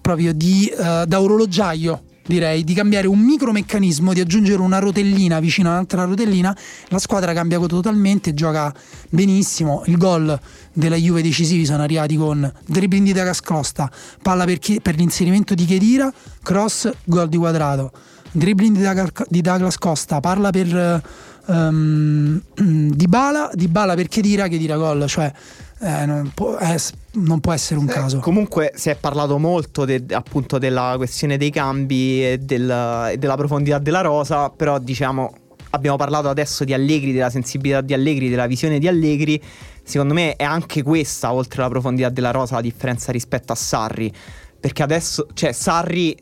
proprio 0.00 0.32
di, 0.32 0.66
eh, 0.66 1.04
da 1.06 1.20
orologiaio 1.20 2.02
direi, 2.26 2.64
di 2.64 2.74
cambiare 2.74 3.06
un 3.06 3.18
micromeccanismo, 3.18 4.12
di 4.12 4.20
aggiungere 4.20 4.60
una 4.60 4.78
rotellina 4.78 5.40
vicino 5.40 5.68
a 5.68 5.72
un'altra 5.72 6.04
rotellina, 6.04 6.56
la 6.88 6.98
squadra 6.98 7.32
cambia 7.32 7.58
totalmente, 7.60 8.34
gioca 8.34 8.72
benissimo. 9.10 9.82
Il 9.86 9.98
gol 9.98 10.38
della 10.72 10.96
Juve 10.96 11.22
decisivi 11.22 11.66
sono 11.66 11.82
arrivati 11.82 12.16
con 12.16 12.50
dribbling 12.66 13.04
di 13.04 13.12
Dagas 13.12 13.40
Costa, 13.40 13.90
palla 14.22 14.44
per, 14.44 14.58
chi, 14.58 14.80
per 14.80 14.96
l'inserimento 14.96 15.54
di 15.54 15.64
Chedira, 15.64 16.12
cross, 16.42 16.90
gol 17.04 17.28
di 17.28 17.36
quadrato. 17.36 17.92
Dribbling 18.32 18.76
di, 18.76 18.82
Daga, 18.82 19.08
di 19.28 19.40
Douglas 19.40 19.78
Costa, 19.78 20.20
parla 20.20 20.50
per 20.50 21.02
um, 21.46 22.40
di 22.56 23.06
Bala, 23.06 23.50
di 23.52 23.68
Bala 23.68 23.94
per 23.94 24.08
Chedira, 24.08 24.48
Chedira 24.48 24.76
gol, 24.76 25.06
cioè 25.06 25.32
eh, 25.80 26.06
non, 26.06 26.30
può, 26.34 26.56
eh, 26.58 26.78
non, 27.12 27.40
può, 27.40 27.52
essere 27.52 27.78
un 27.78 27.88
eh, 27.88 27.92
caso. 27.92 28.18
Comunque 28.18 28.72
si 28.74 28.90
è 28.90 28.96
parlato 28.96 29.38
molto 29.38 29.84
de, 29.84 30.04
appunto 30.12 30.58
della 30.58 30.94
questione 30.96 31.36
dei 31.36 31.50
cambi 31.50 32.24
e, 32.24 32.38
del, 32.38 33.10
e 33.12 33.18
della 33.18 33.36
profondità 33.36 33.78
della 33.78 34.00
rosa, 34.00 34.50
però 34.50 34.78
diciamo 34.78 35.32
abbiamo 35.70 35.96
parlato 35.96 36.28
adesso 36.28 36.64
di 36.64 36.72
Allegri, 36.72 37.12
della 37.12 37.30
sensibilità 37.30 37.80
di 37.80 37.92
Allegri, 37.92 38.28
della 38.28 38.46
visione 38.46 38.78
di 38.78 38.88
Allegri. 38.88 39.42
Secondo 39.82 40.14
me 40.14 40.36
è 40.36 40.44
anche 40.44 40.82
questa, 40.82 41.32
oltre 41.32 41.60
alla 41.60 41.70
profondità 41.70 42.08
della 42.08 42.30
rosa, 42.30 42.54
la 42.54 42.60
differenza 42.62 43.12
rispetto 43.12 43.52
a 43.52 43.56
Sarri. 43.56 44.10
Perché 44.58 44.82
adesso, 44.82 45.26
cioè, 45.34 45.52
Sarri, 45.52 46.16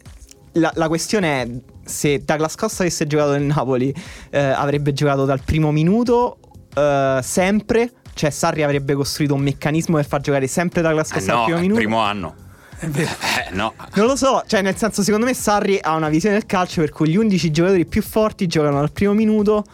la, 0.53 0.73
la 0.75 0.89
questione 0.89 1.43
è 1.43 1.49
se 1.85 2.23
Douglas 2.25 2.55
Costa 2.55 2.83
avesse 2.83 3.07
giocato 3.07 3.33
nel 3.33 3.43
Napoli, 3.43 3.95
eh, 4.31 4.41
avrebbe 4.41 4.93
giocato 4.93 5.25
dal 5.25 5.43
primo 5.45 5.71
minuto, 5.73 6.39
eh, 6.75 7.21
sempre 7.23 7.93
cioè, 8.15 8.31
Sarri 8.31 8.63
avrebbe 8.63 8.95
costruito 8.95 9.35
un 9.35 9.41
meccanismo 9.41 9.97
per 9.97 10.07
far 10.07 10.21
giocare 10.21 10.47
sempre 10.47 10.83
da 10.83 10.91
classe 10.91 11.19
eh 11.19 11.25
no, 11.25 11.39
al 11.39 11.45
primo 11.45 11.61
minuto. 11.61 11.79
primo 11.79 11.99
anno. 11.99 12.35
Eh, 12.83 13.55
no. 13.55 13.75
Non 13.95 14.07
lo 14.07 14.17
so, 14.17 14.43
cioè 14.45 14.61
nel 14.61 14.77
senso 14.77 15.05
secondo 15.05 15.25
me 15.25 15.35
Sarri 15.35 15.79
ha 15.81 15.95
una 15.95 16.09
visione 16.09 16.35
del 16.35 16.47
calcio 16.47 16.81
per 16.81 16.91
cui 16.91 17.11
gli 17.11 17.17
11 17.17 17.51
giocatori 17.53 17.87
più 17.87 18.03
forti 18.03 18.49
giocano 18.49 18.81
al 18.81 18.91
primo 18.91 19.13
minuto 19.13 19.65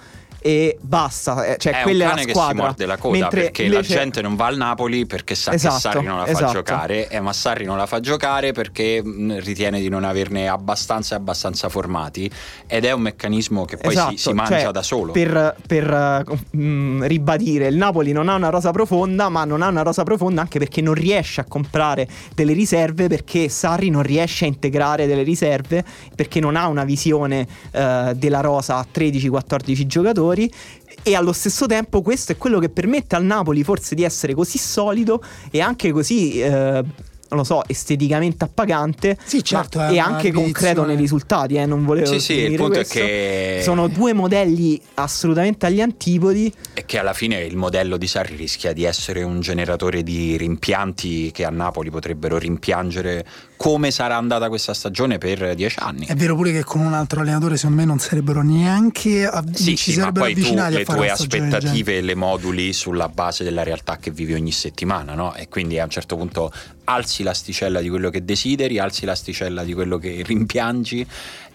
e 0.40 0.78
basta. 0.80 1.44
Eh, 1.44 1.56
cioè, 1.58 1.80
è 1.80 1.82
quella 1.82 2.12
è 2.12 2.14
la 2.14 2.30
squadra. 2.30 2.46
che 2.46 2.54
si 2.54 2.62
morde 2.62 2.86
la 2.86 2.96
coda 2.96 3.18
Mentre 3.18 3.40
perché 3.42 3.62
invece... 3.64 3.94
la 3.94 4.00
gente 4.00 4.22
non 4.22 4.36
va 4.36 4.46
al 4.46 4.56
Napoli 4.56 5.06
perché 5.06 5.34
sa 5.34 5.52
esatto, 5.52 5.74
che 5.74 5.80
Sarri 5.80 6.06
non 6.06 6.18
la 6.18 6.24
fa 6.24 6.30
esatto. 6.30 6.52
giocare, 6.52 7.08
eh, 7.08 7.20
ma 7.20 7.32
Sarri 7.32 7.64
non 7.64 7.76
la 7.76 7.86
fa 7.86 8.00
giocare 8.00 8.52
perché 8.52 9.02
mh, 9.02 9.40
ritiene 9.40 9.80
di 9.80 9.88
non 9.88 10.04
averne 10.04 10.48
abbastanza 10.48 11.14
e 11.14 11.18
abbastanza 11.18 11.68
formati 11.68 12.30
ed 12.66 12.84
è 12.84 12.92
un 12.92 13.02
meccanismo 13.02 13.64
che 13.64 13.76
poi 13.76 13.92
esatto, 13.92 14.10
si, 14.12 14.16
si, 14.18 14.32
mangia 14.32 14.60
cioè, 14.60 14.72
da 14.72 14.82
solo. 14.82 15.12
Per, 15.12 15.56
per 15.66 16.26
uh, 16.50 17.02
ribadire, 17.02 17.66
il 17.66 17.76
Napoli 17.76 18.12
non 18.12 18.28
ha 18.28 18.34
una 18.34 18.50
rosa 18.50 18.70
profonda, 18.70 19.28
ma 19.28 19.44
non 19.44 19.62
ha 19.62 19.68
una 19.68 19.82
rosa 19.82 20.04
profonda 20.04 20.40
anche 20.40 20.58
perché 20.58 20.80
non 20.80 20.94
riesce 20.94 21.40
a 21.40 21.44
comprare 21.44 22.08
delle 22.34 22.52
riserve 22.52 23.08
perché 23.08 23.48
Sarri 23.48 23.90
non 23.90 24.02
riesce 24.02 24.44
a 24.44 24.48
integrare 24.48 25.06
delle 25.06 25.22
riserve 25.22 25.84
perché 26.14 26.38
non 26.40 26.56
ha 26.56 26.68
una 26.68 26.84
visione 26.84 27.46
uh, 27.72 28.12
della 28.14 28.40
rosa 28.40 28.76
a 28.76 28.86
13-14 28.92 29.86
giocatori 29.86 30.27
e 30.34 31.14
allo 31.14 31.32
stesso 31.32 31.66
tempo 31.66 32.02
questo 32.02 32.32
è 32.32 32.36
quello 32.36 32.58
che 32.58 32.68
permette 32.68 33.16
al 33.16 33.24
Napoli 33.24 33.62
forse 33.62 33.94
di 33.94 34.04
essere 34.04 34.34
così 34.34 34.58
solido 34.58 35.22
e 35.50 35.60
anche 35.60 35.92
così 35.92 36.40
eh, 36.40 36.84
non 37.28 37.40
lo 37.40 37.44
so, 37.44 37.62
esteticamente 37.66 38.44
appagante 38.44 39.18
sì, 39.22 39.44
certo, 39.44 39.86
e 39.86 39.98
anche 39.98 40.32
concreto 40.32 40.84
nei 40.84 40.96
risultati. 40.96 41.56
Eh, 41.56 41.66
non 41.66 41.84
volevo 41.84 42.06
sì, 42.06 42.20
sì, 42.20 42.32
il 42.34 42.56
punto 42.56 42.74
questo. 42.74 42.98
è 42.98 43.02
che 43.02 43.60
sono 43.62 43.88
due 43.88 44.12
modelli 44.12 44.80
assolutamente 44.94 45.66
agli 45.66 45.80
antipodi. 45.80 46.52
E 46.72 46.84
che 46.86 46.98
alla 46.98 47.12
fine 47.12 47.40
il 47.40 47.56
modello 47.56 47.96
di 47.96 48.06
Sarri 48.06 48.34
rischia 48.36 48.72
di 48.72 48.84
essere 48.84 49.22
un 49.22 49.40
generatore 49.40 50.02
di 50.02 50.36
rimpianti 50.36 51.30
che 51.30 51.44
a 51.44 51.50
Napoli 51.50 51.90
potrebbero 51.90 52.38
rimpiangere 52.38 53.26
come 53.58 53.90
sarà 53.90 54.16
andata 54.16 54.48
questa 54.48 54.72
stagione 54.72 55.18
per 55.18 55.54
dieci 55.56 55.76
anni. 55.80 56.06
È 56.06 56.14
vero 56.14 56.36
pure 56.36 56.52
che 56.52 56.62
con 56.62 56.80
un 56.80 56.94
altro 56.94 57.20
allenatore 57.20 57.56
secondo 57.56 57.80
me 57.80 57.86
non 57.86 57.98
sarebbero 57.98 58.40
neanche 58.42 59.26
av- 59.26 59.52
sì, 59.52 59.76
sì, 59.76 59.98
ma 59.98 60.12
poi 60.12 60.32
tu 60.34 60.54
le 60.54 60.84
tue 60.84 61.10
aspettative 61.10 62.00
le 62.00 62.14
moduli 62.14 62.72
sulla 62.72 63.08
base 63.08 63.42
della 63.42 63.64
realtà 63.64 63.96
che 63.96 64.12
vivi 64.12 64.32
ogni 64.32 64.52
settimana, 64.52 65.14
no? 65.14 65.34
E 65.34 65.48
quindi 65.48 65.78
a 65.80 65.84
un 65.84 65.90
certo 65.90 66.16
punto 66.16 66.52
alzi 66.84 67.24
l'asticella 67.24 67.80
di 67.80 67.88
quello 67.88 68.10
che 68.10 68.24
desideri, 68.24 68.78
alzi 68.78 69.04
l'asticella 69.04 69.64
di 69.64 69.74
quello 69.74 69.98
che 69.98 70.22
rimpiangi 70.24 71.06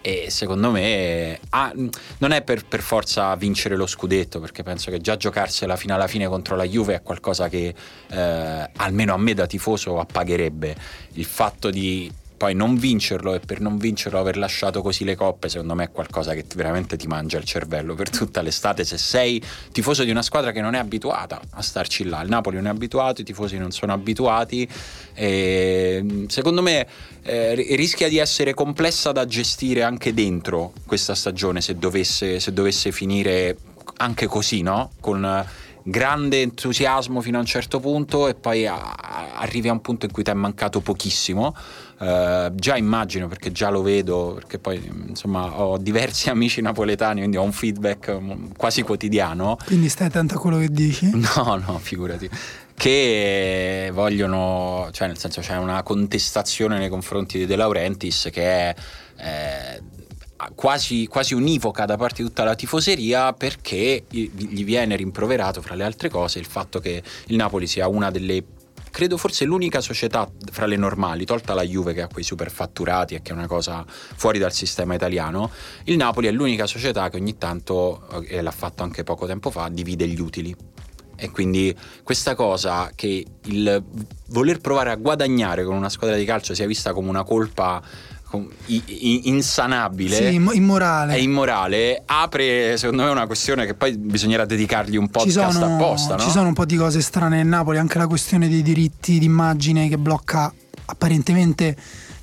e 0.06 0.30
secondo 0.30 0.70
me 0.70 1.39
ah, 1.51 1.72
non 2.18 2.32
è 2.32 2.41
per, 2.41 2.66
per, 2.66 2.82
forza 2.82 3.34
vincere 3.36 3.78
lo 3.78 3.88
scudetto 3.88 4.41
perché 4.41 4.62
penso 4.62 4.91
che 4.91 4.99
già 4.99 5.16
giocarsela 5.16 5.78
fino 5.78 5.95
alla 5.95 6.08
fine 6.08 6.28
contro 6.28 6.58
la 6.58 6.66
Juve 6.66 6.95
è 6.95 7.01
qualcosa 7.01 7.47
che 7.47 7.74
eh, 8.10 8.70
almeno 8.76 9.14
a 9.14 9.18
me 9.18 9.34
da 9.34 9.47
tifoso 9.47 9.99
appagherebbe. 9.99 10.76
Il 11.14 11.24
fatto 11.24 11.70
di 11.70 12.12
poi 12.36 12.54
non 12.54 12.76
vincerlo 12.76 13.34
e 13.34 13.40
per 13.40 13.60
non 13.60 13.78
vincerlo 13.78 14.20
aver 14.20 14.38
lasciato 14.38 14.82
così 14.82 15.04
le 15.04 15.16
coppe 15.16 15.50
secondo 15.50 15.76
me 15.76 15.86
è 15.86 15.92
qualcosa 15.92 16.34
che 16.34 16.46
veramente 16.56 16.98
ti 16.98 17.08
mangia 17.08 17.38
il 17.38 17.44
cervello 17.44 17.96
per 17.96 18.10
tutta 18.10 18.42
l'estate 18.42 18.84
se 18.84 18.98
sei 18.98 19.42
tifoso 19.72 20.04
di 20.04 20.12
una 20.12 20.22
squadra 20.22 20.52
che 20.52 20.62
non 20.62 20.74
è 20.74 20.80
abituata 20.80 21.40
a 21.52 21.62
starci 21.62 22.06
là 22.06 22.22
il 22.22 22.30
Napoli 22.30 22.58
non 22.58 22.68
è 22.68 22.70
abituato 22.70 23.22
i 23.22 23.24
tifosi 23.24 23.58
non 23.58 23.72
sono 23.72 23.94
abituati 23.94 24.68
secondo 25.14 26.62
me 26.62 26.88
eh, 27.24 27.54
rischia 27.76 28.10
di 28.10 28.18
essere 28.18 28.54
complessa 28.54 29.12
da 29.12 29.26
gestire 29.26 29.84
anche 29.84 30.14
dentro 30.14 30.74
questa 30.86 31.16
stagione 31.16 31.62
se 31.62 31.78
dovesse, 31.78 32.40
se 32.40 32.54
dovesse 32.54 32.92
finire 32.92 33.58
anche 33.98 34.28
così 34.28 34.62
no? 34.62 34.92
con 35.00 35.46
grande 35.84 36.42
entusiasmo 36.42 37.22
fino 37.22 37.38
a 37.38 37.42
un 37.42 37.46
certo 37.46 37.80
punto 37.80 38.28
e 38.28 38.36
poi 38.36 38.66
a, 38.66 38.94
arrivi 39.36 39.68
a 39.68 39.74
un 39.74 39.82
punto 39.82 40.06
in 40.06 40.12
cui 40.12 40.24
ti 40.24 40.32
è 40.32 40.34
mancato 40.34 40.80
pochissimo. 40.80 41.54
Uh, 42.04 42.54
già 42.56 42.76
immagino 42.76 43.30
perché 43.30 43.54
già 43.54 43.70
lo 43.70 43.82
vedo, 43.82 44.34
perché 44.34 44.60
poi 44.60 44.91
insomma 45.08 45.62
ho 45.62 45.78
diversi 45.78 46.28
amici 46.30 46.60
napoletani, 46.60 47.20
quindi 47.20 47.38
ho 47.38 47.43
un 47.43 47.54
feedback 47.54 48.12
mm, 48.20 48.45
quasi 48.58 48.82
quotidiano. 48.82 49.58
Quindi 49.66 49.88
stai 49.88 50.08
attento 50.08 50.36
a 50.36 50.39
quello 50.39 50.58
che 50.58 50.70
dici? 50.70 51.10
No, 51.16 51.56
no, 51.66 51.80
figurati. 51.80 52.30
Che 52.76 53.89
vogliono, 53.93 54.89
cioè 54.91 55.08
nel 55.08 55.18
senso 55.18 55.39
c'è 55.39 55.56
una 55.56 55.82
contestazione 55.84 56.78
nei 56.78 56.89
confronti 56.89 57.38
di 57.38 57.45
De 57.45 57.56
Laurentiis 57.56 58.30
che 58.32 58.43
è... 58.43 58.76
Eh, 59.16 59.82
quasi, 60.56 61.08
quasi, 61.08 61.34
univoca 61.34 61.86
da 61.86 61.95
parte 61.95 62.22
di 62.22 62.28
tutta 62.28 62.43
la 62.43 62.56
tifoseria 62.56 63.32
perché 63.32 64.04
gli 64.10 64.66
viene 64.66 64.97
rimproverato 64.97 65.62
fra 65.62 65.76
le 65.76 65.86
altre 65.86 66.10
cose 66.10 66.39
il 66.39 66.45
fatto 66.45 66.80
che 66.80 67.01
il 67.28 67.36
Napoli 67.38 67.66
sia 67.66 67.88
una 67.88 68.12
delle 68.12 68.43
credo 68.94 69.18
forse 69.18 69.44
l'unica 69.46 69.82
società 69.82 70.30
fra 70.52 70.68
le 70.68 70.76
normali, 70.76 71.26
tolta 71.26 71.56
la 71.56 71.64
Juve 71.64 71.96
che 71.96 72.04
ha 72.04 72.08
quei 72.08 72.24
super 72.24 72.52
fatturati 72.52 73.16
e 73.16 73.24
che 73.24 73.32
è 73.32 73.34
una 73.34 73.48
cosa 73.48 73.84
fuori 73.88 74.38
dal 74.38 74.54
sistema 74.54 74.94
italiano, 74.94 75.50
il 75.86 75.98
Napoli 75.98 76.28
è 76.28 76.32
l'unica 76.32 76.68
società 76.68 77.10
che 77.10 77.18
ogni 77.18 77.36
tanto, 77.39 78.08
eh, 78.28 78.38
e 78.38 78.41
l'ha 78.44 78.52
fatto 78.52 78.84
anche 78.84 79.04
poco 79.04 79.26
tempo 79.26 79.50
fa, 79.50 79.68
divide 79.70 80.08
gli 80.08 80.20
utili. 80.20 80.56
E 81.16 81.32
quindi 81.32 81.76
questa 82.04 82.36
cosa 82.36 82.91
che 82.94 83.26
il 83.46 83.84
voler 84.28 84.60
provare 84.60 84.91
a 84.91 84.96
guadagnare 84.96 85.64
con 85.64 85.76
una 85.76 85.89
squadra 85.89 86.16
di 86.16 86.26
calcio 86.26 86.54
sia 86.54 86.68
vista 86.68 86.94
come 86.94 87.10
una 87.10 87.24
colpa 87.24 87.82
insanabile 88.66 90.16
sì, 90.16 90.34
immorale. 90.34 91.14
è 91.14 91.18
immorale 91.18 92.02
apre 92.06 92.78
secondo 92.78 93.04
me 93.04 93.10
una 93.10 93.26
questione 93.26 93.66
che 93.66 93.74
poi 93.74 93.98
bisognerà 93.98 94.46
dedicargli 94.46 94.96
un 94.96 95.10
podcast 95.10 95.52
ci 95.52 95.58
sono, 95.58 95.76
apposta 95.76 96.16
no? 96.16 96.22
ci 96.22 96.30
sono 96.30 96.48
un 96.48 96.54
po' 96.54 96.66
di 96.66 96.76
cose 96.76 97.02
strane 97.02 97.40
in 97.40 97.50
Napoli 97.50 97.78
anche 97.78 97.98
la 97.98 98.08
questione 98.08 98.50
dei 98.50 98.62
diritti 98.62 99.20
d'immagine 99.20 99.88
che 99.88 99.98
blocca 99.98 100.52
apparentemente 100.86 101.76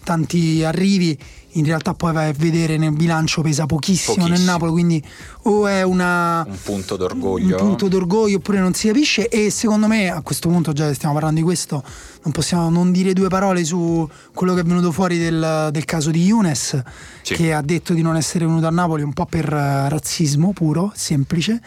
tanti 0.02 0.64
arrivi 0.64 1.18
in 1.52 1.64
realtà 1.64 1.94
poi 1.94 2.12
vai 2.12 2.28
a 2.28 2.32
vedere 2.32 2.76
nel 2.76 2.92
bilancio 2.92 3.42
pesa 3.42 3.66
pochissimo, 3.66 4.16
pochissimo. 4.16 4.36
nel 4.36 4.44
Napoli, 4.44 4.70
quindi 4.70 5.02
o 5.42 5.66
è 5.66 5.82
una, 5.82 6.44
un 6.46 6.58
punto 6.62 6.96
d'orgoglio. 6.96 7.56
Un 7.56 7.66
punto 7.66 7.88
d'orgoglio 7.88 8.36
oppure 8.36 8.58
non 8.58 8.74
si 8.74 8.86
capisce 8.86 9.28
e 9.28 9.50
secondo 9.50 9.86
me 9.86 10.10
a 10.10 10.20
questo 10.22 10.48
punto 10.48 10.72
già 10.72 10.92
stiamo 10.92 11.14
parlando 11.14 11.40
di 11.40 11.44
questo, 11.44 11.82
non 12.22 12.32
possiamo 12.32 12.68
non 12.70 12.92
dire 12.92 13.12
due 13.12 13.28
parole 13.28 13.64
su 13.64 14.08
quello 14.34 14.54
che 14.54 14.60
è 14.60 14.64
venuto 14.64 14.92
fuori 14.92 15.18
del, 15.18 15.68
del 15.72 15.84
caso 15.84 16.10
di 16.10 16.22
Younes 16.22 16.82
sì. 17.22 17.34
che 17.34 17.52
ha 17.52 17.62
detto 17.62 17.94
di 17.94 18.02
non 18.02 18.16
essere 18.16 18.46
venuto 18.46 18.66
a 18.66 18.70
Napoli 18.70 19.02
un 19.02 19.12
po' 19.12 19.26
per 19.26 19.44
razzismo 19.44 20.52
puro, 20.52 20.92
semplice 20.94 21.60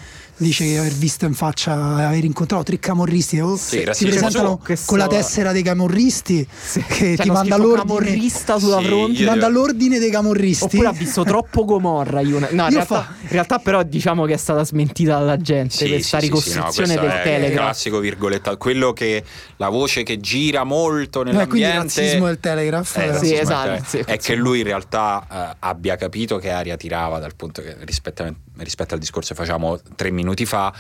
dice 0.44 0.66
che 0.66 0.78
aver 0.78 0.94
visto 0.94 1.26
in 1.26 1.34
faccia 1.34 1.74
aver 1.74 2.24
incontrato 2.24 2.64
tre 2.64 2.80
camorristi 2.80 3.40
oh, 3.40 3.56
sì, 3.56 3.88
si 3.92 4.06
presentano 4.06 4.58
questo... 4.58 4.86
con 4.88 4.98
la 4.98 5.08
tessera 5.08 5.52
dei 5.52 5.64
camorristi 5.64 6.48
sì. 6.50 6.84
che 6.84 7.16
cioè, 7.16 7.26
ti 7.26 7.32
manda 7.32 7.58
l'ordine 7.58 7.82
camorrista 7.84 8.60
sulla 8.60 8.80
sì, 8.80 8.86
fronte. 8.86 9.14
ti 9.18 9.24
manda 9.24 9.48
l'ordine 9.48 10.00
dei 10.00 10.10
camorristi. 10.12 10.64
Oppure 10.66 10.88
ha 10.88 10.92
visto 10.92 11.24
troppo 11.24 11.66
Gomorra 11.66 12.22
Ione. 12.22 12.50
no 12.52 12.64
in 12.66 12.74
realtà, 12.74 13.02
fa... 13.02 13.16
in 13.22 13.30
realtà, 13.30 13.60
però 13.60 13.84
diciamo 13.84 14.26
che 14.26 14.34
è 14.34 14.38
stata 14.38 14.64
smentita 14.64 15.18
dalla 15.18 15.38
gente 15.38 15.76
sì, 15.76 15.88
questa 15.88 16.20
ricostruzione 16.20 16.96
no, 16.96 17.02
del 17.02 17.22
Telegram 17.24 17.64
classico 17.64 18.00
virgoletta. 18.00 18.58
Quello 18.58 18.94
che 18.94 19.24
la 19.58 19.70
voce 19.70 20.04
che 20.04 20.20
gira 20.20 20.64
molto 20.64 21.24
nell'ambiente 21.24 21.50
quindi 21.50 21.68
il 21.68 21.82
razzismo 21.82 22.26
del 22.28 22.40
Telegraph. 22.40 22.98
Eh, 22.98 23.18
sì, 23.18 23.34
esatto, 23.34 24.02
è 24.06 24.18
che 24.18 24.36
lui 24.36 24.60
in 24.60 24.66
realtà 24.66 25.26
eh, 25.32 25.56
abbia 25.60 25.96
capito 25.96 26.38
che 26.38 26.50
aria 26.50 26.78
tirava 26.78 27.20
dal 27.20 27.36
punto 27.36 27.62
che 27.62 27.76
rispetto, 27.82 28.24
rispetto 28.58 28.94
al 28.94 29.00
discorso 29.00 29.34
che 29.34 29.44
facciamo 29.44 29.80
tre 29.96 30.12
minuti 30.12 30.46
fa 30.46 30.74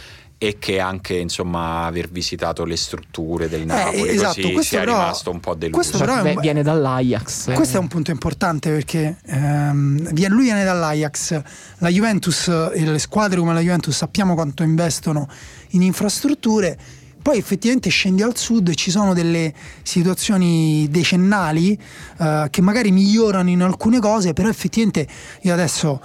e 0.43 0.57
che 0.59 0.79
anche 0.79 1.15
insomma 1.15 1.85
aver 1.85 2.09
visitato 2.09 2.65
le 2.65 2.75
strutture 2.75 3.47
del 3.47 3.65
Napoli 3.65 4.09
eh, 4.09 4.13
esatto, 4.15 4.51
così 4.51 4.67
sia 4.67 4.79
però, 4.79 4.99
rimasto 4.99 5.31
un 5.31 5.39
po' 5.39 5.55
deluso. 5.55 5.77
questo 5.77 5.97
però 5.97 6.21
un, 6.21 6.39
viene 6.41 6.63
dall'Ajax. 6.63 7.47
Eh. 7.47 7.53
questo 7.53 7.77
è 7.77 7.79
un 7.79 7.87
punto 7.87 8.11
importante 8.11 8.69
perché 8.69 9.17
ehm, 9.25 10.29
lui 10.29 10.43
viene 10.43 10.65
dall'Ajax. 10.65 11.41
La 11.77 11.87
Juventus 11.87 12.47
e 12.47 12.83
le 12.83 12.99
squadre 12.99 13.39
come 13.39 13.53
la 13.53 13.61
Juventus 13.61 13.95
sappiamo 13.95 14.33
quanto 14.33 14.63
investono 14.63 15.29
in 15.69 15.81
infrastrutture. 15.81 16.77
Poi 17.21 17.37
effettivamente 17.37 17.89
scendi 17.89 18.21
al 18.21 18.35
sud 18.35 18.67
e 18.67 18.75
ci 18.75 18.91
sono 18.91 19.13
delle 19.13 19.53
situazioni 19.81 20.89
decennali 20.89 21.79
eh, 22.19 22.47
che 22.49 22.61
magari 22.61 22.91
migliorano 22.91 23.49
in 23.49 23.61
alcune 23.61 24.01
cose 24.01 24.33
però 24.33 24.49
effettivamente 24.49 25.07
io 25.43 25.53
adesso 25.53 26.01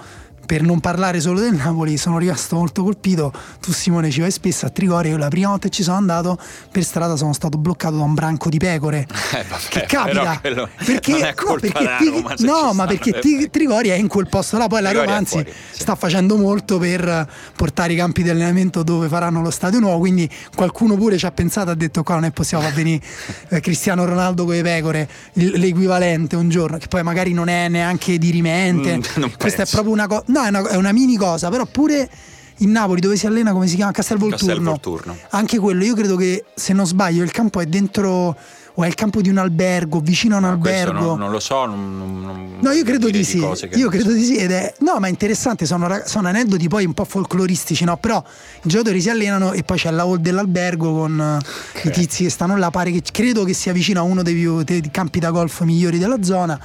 per 0.49 0.63
non 0.63 0.79
parlare 0.79 1.19
solo 1.19 1.41
del 1.41 1.53
Napoli, 1.53 1.95
sono 1.95 2.17
rimasto 2.17 2.55
molto 2.55 2.81
colpito. 2.81 3.31
Tu, 3.61 3.71
Simone, 3.71 4.09
ci 4.09 4.19
vai 4.19 4.31
spesso 4.31 4.65
a 4.65 4.69
Trigoria. 4.69 5.11
Io 5.11 5.17
la 5.17 5.27
prima 5.27 5.49
volta 5.49 5.67
che 5.67 5.75
ci 5.75 5.83
sono 5.83 5.97
andato 5.97 6.39
per 6.71 6.83
strada 6.83 7.15
sono 7.15 7.33
stato 7.33 7.59
bloccato 7.59 7.97
da 7.97 8.01
un 8.01 8.15
branco 8.15 8.49
di 8.49 8.57
pecore. 8.57 9.05
Eh, 9.29 9.45
vabbè, 9.47 9.61
che 9.69 9.85
capita 9.85 10.39
perché, 10.41 11.11
no, 11.11 11.55
perché, 11.59 12.09
Roma, 12.09 12.33
no 12.39 12.73
ma 12.73 12.87
perché 12.87 13.19
ti, 13.19 13.47
Trigoria 13.51 13.93
è 13.93 13.97
in 13.97 14.07
quel 14.07 14.27
posto 14.27 14.57
là. 14.57 14.65
Poi 14.65 14.81
la 14.81 14.91
Roma, 14.91 15.15
anzi, 15.15 15.33
fuori, 15.33 15.53
sì. 15.71 15.81
sta 15.81 15.93
facendo 15.93 16.35
molto 16.35 16.79
per 16.79 17.29
portare 17.55 17.93
i 17.93 17.95
campi 17.95 18.23
di 18.23 18.29
allenamento 18.29 18.81
dove 18.81 19.07
faranno 19.07 19.43
lo 19.43 19.51
stadio 19.51 19.79
nuovo. 19.79 19.99
Quindi 19.99 20.27
qualcuno 20.55 20.95
pure 20.95 21.15
ci 21.19 21.27
ha 21.27 21.31
pensato, 21.31 21.69
ha 21.69 21.75
detto: 21.75 22.01
Qua 22.01 22.15
non 22.15 22.23
è 22.25 22.31
possibile 22.31 22.69
far 22.69 22.75
venire 22.75 23.03
eh, 23.49 23.59
Cristiano 23.59 24.03
Ronaldo 24.03 24.45
con 24.45 24.55
le 24.55 24.63
pecore, 24.63 25.07
l'equivalente 25.33 26.35
un 26.35 26.49
giorno, 26.49 26.77
che 26.77 26.87
poi 26.87 27.03
magari 27.03 27.33
non 27.33 27.49
è 27.49 27.69
neanche 27.69 28.17
dirimente. 28.17 28.97
Mm, 28.97 29.23
Questa 29.37 29.61
è 29.61 29.67
proprio 29.67 29.93
una 29.93 30.07
cosa. 30.07 30.23
No, 30.25 30.38
è 30.45 30.49
una, 30.49 30.67
è 30.69 30.75
una 30.75 30.91
mini 30.91 31.15
cosa, 31.15 31.49
però 31.49 31.65
pure 31.65 32.09
in 32.57 32.71
Napoli 32.71 32.99
dove 32.99 33.15
si 33.15 33.27
allena 33.27 33.51
come 33.51 33.67
si 33.67 33.75
chiama 33.75 33.91
Castelvolturno. 33.91 34.47
Castelvolturno. 34.47 35.17
Anche 35.29 35.59
quello, 35.59 35.83
io 35.83 35.95
credo 35.95 36.15
che 36.15 36.45
se 36.53 36.73
non 36.73 36.85
sbaglio 36.85 37.23
il 37.23 37.31
campo 37.31 37.59
è 37.59 37.65
dentro 37.65 38.35
o 38.79 38.83
è 38.83 38.87
il 38.87 38.95
campo 38.95 39.21
di 39.21 39.27
un 39.27 39.37
albergo, 39.37 39.99
vicino 39.99 40.35
a 40.35 40.37
un 40.37 40.45
no, 40.45 40.51
albergo. 40.51 40.99
Non, 40.99 41.19
non, 41.19 41.31
lo 41.31 41.39
so, 41.39 41.65
non, 41.65 41.99
non, 41.99 42.57
no, 42.59 42.71
io 42.71 42.83
credo 42.85 43.09
di 43.09 43.25
sì. 43.25 43.45
Io 43.73 43.89
credo 43.89 44.13
di 44.13 44.23
sì 44.23 44.37
ed 44.37 44.51
è 44.51 44.73
no, 44.79 44.99
ma 44.99 45.07
è 45.07 45.09
interessante, 45.09 45.65
sono, 45.65 46.01
sono, 46.05 46.29
aneddoti 46.29 46.67
poi 46.69 46.85
un 46.85 46.93
po' 46.93 47.03
folcloristici, 47.03 47.83
no? 47.83 47.97
Però 47.97 48.23
i 48.63 48.69
giocatori 48.69 49.01
si 49.01 49.09
allenano 49.09 49.51
e 49.51 49.63
poi 49.63 49.77
c'è 49.77 49.91
la 49.91 50.03
hall 50.03 50.17
dell'albergo 50.19 50.93
con 50.93 51.39
okay. 51.79 51.91
i 51.91 51.95
tizi 51.95 52.23
che 52.23 52.29
stanno 52.29 52.57
là, 52.57 52.69
pare 52.71 52.91
che 52.91 53.01
credo 53.11 53.43
che 53.43 53.53
sia 53.53 53.73
vicino 53.73 53.99
a 53.99 54.03
uno 54.03 54.23
dei, 54.23 54.35
più, 54.35 54.63
dei 54.63 54.89
campi 54.91 55.19
da 55.19 55.31
golf 55.31 55.61
migliori 55.61 55.97
della 55.97 56.21
zona 56.21 56.59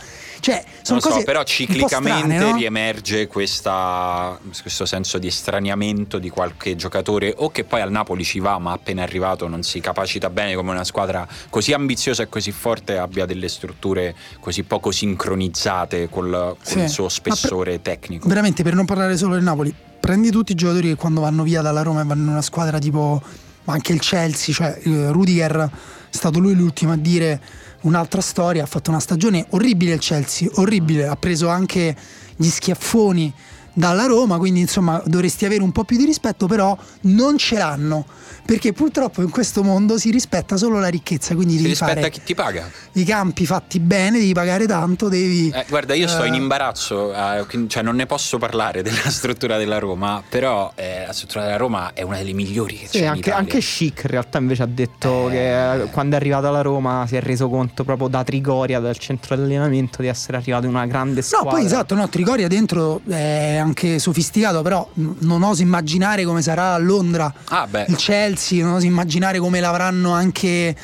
cioè, 0.45 0.63
sono 0.83 1.01
non 1.03 1.13
so, 1.13 1.25
però 1.25 1.43
ciclicamente 1.43 2.35
strane, 2.35 2.51
no? 2.51 2.55
riemerge 2.55 3.27
questa, 3.29 4.39
questo 4.61 4.85
senso 4.85 5.17
di 5.17 5.27
estraniamento 5.27 6.19
di 6.19 6.29
qualche 6.29 6.77
giocatore 6.77 7.33
o 7.35 7.51
che 7.51 7.65
poi 7.65 7.81
al 7.81 7.91
Napoli 7.91 8.25
ci 8.25 8.41
va 8.41 8.59
ma 8.59 8.73
appena 8.73 9.03
arrivato 9.03 9.49
non 9.49 9.63
si 9.63 9.81
capacita 9.81 10.29
bene 10.29 10.55
come 10.55 10.73
una 10.73 10.85
squadra 10.85 11.27
così 11.49 11.73
ambiziosa 11.73 12.25
e 12.25 12.29
così 12.29 12.53
forte 12.53 12.99
abbia 12.99 13.25
delle 13.25 13.49
strutture 13.49 14.15
così 14.39 14.65
poco 14.65 14.91
sincronizzate 14.91 16.11
col, 16.11 16.55
sì. 16.61 16.81
il 16.81 16.91
suo 16.91 17.09
spessore 17.09 17.79
per, 17.79 17.95
tecnico. 17.95 18.29
Veramente 18.29 18.63
per 18.63 18.75
non 18.75 18.85
parlare 18.85 19.17
solo 19.17 19.33
del 19.37 19.43
Napoli, 19.43 19.75
prendi 19.99 20.31
tutti 20.31 20.53
i 20.53 20.55
giocatori 20.55 20.89
che 20.89 20.97
quando 20.97 21.23
vanno 21.23 21.43
via 21.43 21.63
dalla 21.63 21.81
Roma 21.81 22.03
e 22.03 22.05
vanno 22.05 22.23
in 22.23 22.29
una 22.29 22.43
squadra 22.43 22.79
tipo 22.79 23.23
anche 23.67 23.93
il 23.93 24.01
Chelsea, 24.01 24.55
cioè 24.55 24.79
Rudiger 24.85 25.71
è 26.11 26.17
stato 26.17 26.39
lui 26.39 26.55
l'ultimo 26.55 26.93
a 26.93 26.97
dire 26.97 27.41
un'altra 27.83 28.21
storia, 28.21 28.63
ha 28.63 28.67
fatto 28.67 28.91
una 28.91 29.01
stagione 29.01 29.47
orribile 29.51 29.95
il 29.95 30.01
Chelsea, 30.01 30.49
orribile, 30.55 31.07
ha 31.07 31.17
preso 31.17 31.49
anche 31.49 31.97
gli 32.37 32.49
schiaffoni 32.49 33.33
dalla 33.75 34.07
Roma, 34.07 34.39
quindi 34.39 34.61
insomma 34.61 35.03
dovresti 35.05 35.45
avere 35.45 35.63
un 35.63 35.73
po' 35.73 35.85
più 35.85 35.97
di 35.97 36.05
rispetto, 36.05 36.47
però 36.47 36.77
non 37.03 37.37
ce 37.37 37.59
l'hanno 37.59 38.07
perché 38.45 38.73
purtroppo 38.73 39.23
in 39.23 39.31
questo 39.31 39.63
mondo 39.63 39.99
si 39.99 40.11
rispetta 40.11 40.57
solo 40.57 40.79
la 40.79 40.89
ricchezza, 40.89 41.35
quindi 41.35 41.55
si 41.55 41.59
devi 41.59 41.71
rispetta 41.71 41.95
fare 41.95 42.11
chi 42.11 42.23
ti 42.23 42.35
paga. 42.35 42.71
I 42.93 43.05
campi 43.05 43.47
fatti 43.47 43.81
bene, 43.81 44.19
devi 44.19 44.35
pagare 44.35 44.67
tanto, 44.67 45.09
devi 45.09 45.51
eh, 45.51 45.65
Guarda, 45.69 45.95
io 45.95 46.07
sto 46.07 46.25
in 46.25 46.35
eh, 46.35 46.37
imbarazzo, 46.37 47.15
eh, 47.15 47.67
cioè 47.69 47.83
non 47.83 47.97
ne 47.97 48.07
posso 48.07 48.37
parlare 48.37 48.83
della 48.85 49.09
struttura 49.09 49.57
della 49.57 49.79
Roma, 49.79 50.23
però 50.29 50.71
eh, 50.75 51.05
la 51.07 51.13
struttura 51.13 51.45
della 51.45 51.57
Roma 51.57 51.93
è 51.95 52.03
una 52.03 52.19
delle 52.19 52.35
migliori 52.35 52.77
che 52.77 52.87
sì, 52.87 52.99
c'è 52.99 53.07
anche, 53.07 53.31
anche 53.31 53.61
Chic 53.61 54.03
in 54.05 54.11
realtà 54.11 54.39
invece 54.39 54.63
ha 54.63 54.69
detto 54.69 55.29
che 55.31 55.83
eh, 55.83 55.85
quando 55.87 56.17
è 56.17 56.19
arrivato 56.19 56.47
alla 56.47 56.61
Roma 56.61 57.07
si 57.07 57.17
è 57.17 57.23
reso 57.23 57.49
conto 57.49 57.83
proprio 57.83 58.09
da 58.09 58.23
Trigoria, 58.25 58.79
dal 58.79 58.99
centro 58.99 59.37
di 59.37 59.43
allenamento 59.43 60.03
di 60.03 60.09
essere 60.09 60.37
arrivato 60.37 60.67
in 60.67 60.71
una 60.71 60.87
grande 60.87 61.23
squadra. 61.23 61.51
No, 61.51 61.57
poi 61.57 61.65
esatto, 61.65 61.95
no, 61.95 62.09
Trigoria 62.11 62.49
dentro 62.49 63.01
è 63.09 63.64
anche 63.65 63.99
sofisticato, 63.99 64.63
però 64.63 64.89
non 64.95 65.43
oso 65.43 65.63
immaginare 65.63 66.25
come 66.25 66.43
sarà 66.43 66.75
a 66.75 66.79
Londra. 66.79 67.33
Ah. 67.47 67.69
Il 67.89 67.97
Chelsea, 67.97 68.65
non 68.65 68.75
oso 68.75 68.87
immaginare 68.87 69.39
come 69.39 69.61
l'avranno 69.61 70.13
anche 70.13 70.77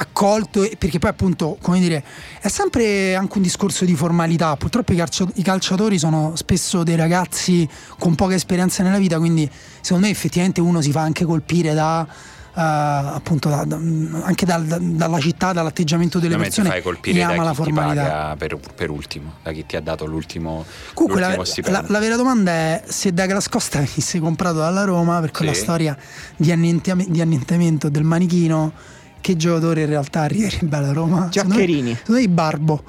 accolto 0.00 0.66
perché 0.78 0.98
poi 0.98 1.10
appunto 1.10 1.58
come 1.60 1.78
dire 1.78 2.02
è 2.40 2.48
sempre 2.48 3.14
anche 3.14 3.36
un 3.36 3.42
discorso 3.42 3.84
di 3.84 3.94
formalità 3.94 4.56
purtroppo 4.56 4.94
i, 4.94 5.42
calciatori 5.42 5.98
sono 5.98 6.32
spesso 6.36 6.82
dei 6.82 6.96
ragazzi 6.96 7.68
con 7.98 8.14
poca 8.14 8.34
esperienza 8.34 8.82
nella 8.82 8.96
vita 8.96 9.18
quindi 9.18 9.48
secondo 9.80 10.06
me 10.06 10.12
effettivamente 10.12 10.62
uno 10.62 10.80
si 10.80 10.90
fa 10.90 11.02
anche 11.02 11.26
colpire 11.26 11.74
da 11.74 12.06
appunto 12.52 13.48
da, 13.48 13.64
da, 13.64 13.76
anche 13.76 14.44
dal, 14.44 14.64
da, 14.64 14.78
dalla 14.80 15.18
città, 15.20 15.52
dall'atteggiamento 15.52 16.18
delle 16.18 16.36
persone 16.36 16.68
fai 16.68 16.82
colpire 16.82 17.22
ama 17.22 17.44
la 17.44 17.54
formalità. 17.54 18.34
Per, 18.36 18.58
per, 18.74 18.90
ultimo, 18.90 19.34
da 19.42 19.52
chi 19.52 19.64
ti 19.66 19.76
ha 19.76 19.80
dato 19.80 20.04
l'ultimo, 20.06 20.64
Comunque, 20.94 21.20
l'ultimo 21.36 21.68
la, 21.68 21.80
la, 21.80 21.84
la, 21.88 21.98
vera 21.98 22.16
domanda 22.16 22.50
è 22.50 22.82
se 22.86 23.12
Douglas 23.12 23.48
Costa 23.48 23.78
venisse 23.84 24.18
comprato 24.18 24.58
dalla 24.58 24.84
Roma 24.84 25.20
per 25.20 25.30
quella 25.30 25.54
sì. 25.54 25.60
storia 25.60 25.96
di, 26.36 26.80
di 27.08 27.20
annientamento 27.20 27.88
del 27.88 28.04
manichino 28.04 28.72
che 29.20 29.36
giocatore 29.36 29.82
in 29.82 29.88
realtà 29.88 30.20
arriverebbe 30.22 30.76
alla 30.76 30.92
Roma? 30.92 31.28
Giaccherini. 31.30 31.94
Secondo 31.94 32.20
me, 32.20 32.28
Barbo. 32.28 32.82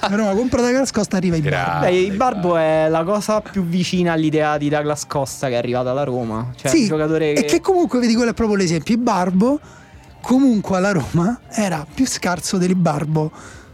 la 0.00 0.16
Roma 0.16 0.34
compra 0.34 0.60
Douglas 0.60 0.90
Costa 0.90 1.16
arriva 1.16 1.36
il 1.36 1.42
Barbo. 1.42 1.80
Beh, 1.86 1.98
il 1.98 2.16
Barbo 2.16 2.56
è 2.56 2.88
la 2.88 3.04
cosa 3.04 3.40
più 3.40 3.64
vicina 3.64 4.12
all'idea 4.12 4.58
di 4.58 4.68
Douglas 4.68 5.06
Costa 5.06 5.48
che 5.48 5.54
è 5.54 5.56
arrivata 5.56 5.90
alla 5.90 6.04
Roma. 6.04 6.52
Cioè, 6.54 6.70
sì, 6.70 6.86
giocatore 6.86 7.32
che... 7.32 7.40
e 7.40 7.44
che 7.44 7.60
comunque, 7.60 7.98
vedi, 7.98 8.14
quello 8.14 8.30
è 8.30 8.34
proprio 8.34 8.56
l'esempio. 8.56 8.94
Il 8.94 9.00
Barbo 9.00 9.60
comunque 10.20 10.76
alla 10.76 10.92
Roma 10.92 11.40
era 11.50 11.86
più 11.92 12.06
scarso 12.06 12.58
del 12.58 12.74
Barbo 12.74 13.30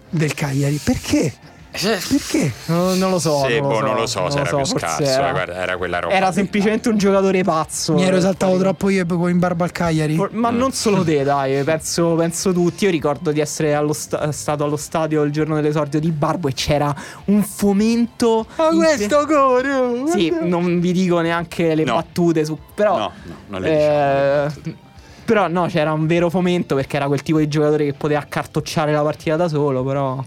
del 0.08 0.34
Cagliari. 0.34 0.80
Perché? 0.82 1.32
Perché? 1.72 2.52
Non, 2.66 2.98
non 2.98 3.10
lo 3.10 3.18
so. 3.18 3.44
Sì, 3.46 3.58
non, 3.58 3.68
boh, 3.68 3.80
lo 3.80 4.06
so 4.06 4.20
non 4.20 4.28
lo 4.28 4.30
so 4.30 4.30
se 4.30 4.38
era 4.40 4.48
più 4.48 4.58
forse 4.58 4.78
scarso, 4.78 5.02
Era, 5.02 5.30
guarda, 5.30 5.54
era 5.54 5.76
quella 5.78 5.98
roba. 6.00 6.14
era 6.14 6.30
semplicemente 6.30 6.88
un 6.90 6.98
giocatore 6.98 7.42
pazzo. 7.42 7.94
Mi 7.94 8.04
ero 8.04 8.16
esaltato 8.16 8.52
Poi- 8.52 8.60
troppo 8.60 8.88
io 8.90 9.06
poi 9.06 9.30
in 9.30 9.38
barba 9.38 9.64
al 9.64 9.72
Cagliari. 9.72 10.14
For- 10.14 10.32
Ma 10.32 10.50
non 10.50 10.72
solo 10.72 11.02
te, 11.02 11.22
dai, 11.24 11.64
penso, 11.64 12.14
penso 12.14 12.52
tutti. 12.52 12.84
Io 12.84 12.90
ricordo 12.90 13.32
di 13.32 13.40
essere 13.40 13.74
allo 13.74 13.94
sta- 13.94 14.30
stato 14.32 14.64
allo 14.64 14.76
stadio 14.76 15.22
il 15.22 15.32
giorno 15.32 15.54
dell'esordio 15.54 15.98
di 15.98 16.10
Barbo 16.10 16.48
e 16.48 16.52
c'era 16.52 16.94
un 17.26 17.42
fomento. 17.42 18.46
in- 18.70 19.08
core! 19.26 20.04
Sì, 20.12 20.34
non 20.42 20.78
vi 20.78 20.92
dico 20.92 21.20
neanche 21.20 21.74
le 21.74 21.84
No. 21.84 21.94
battute 21.94 22.44
su. 22.44 22.58
Però. 22.74 22.98
No, 22.98 23.12
no, 23.22 23.34
non 23.48 23.60
le 23.62 23.70
diciamo. 23.70 24.74
eh, 24.76 24.76
però 25.24 25.48
no, 25.48 25.66
c'era 25.66 25.92
un 25.92 26.06
vero 26.06 26.28
fomento 26.28 26.74
perché 26.74 26.96
era 26.96 27.06
quel 27.06 27.22
tipo 27.22 27.38
di 27.38 27.48
giocatore 27.48 27.84
che 27.86 27.92
poteva 27.94 28.20
accartocciare 28.20 28.92
la 28.92 29.02
partita 29.02 29.36
da 29.36 29.48
solo, 29.48 29.82
però 29.82 30.22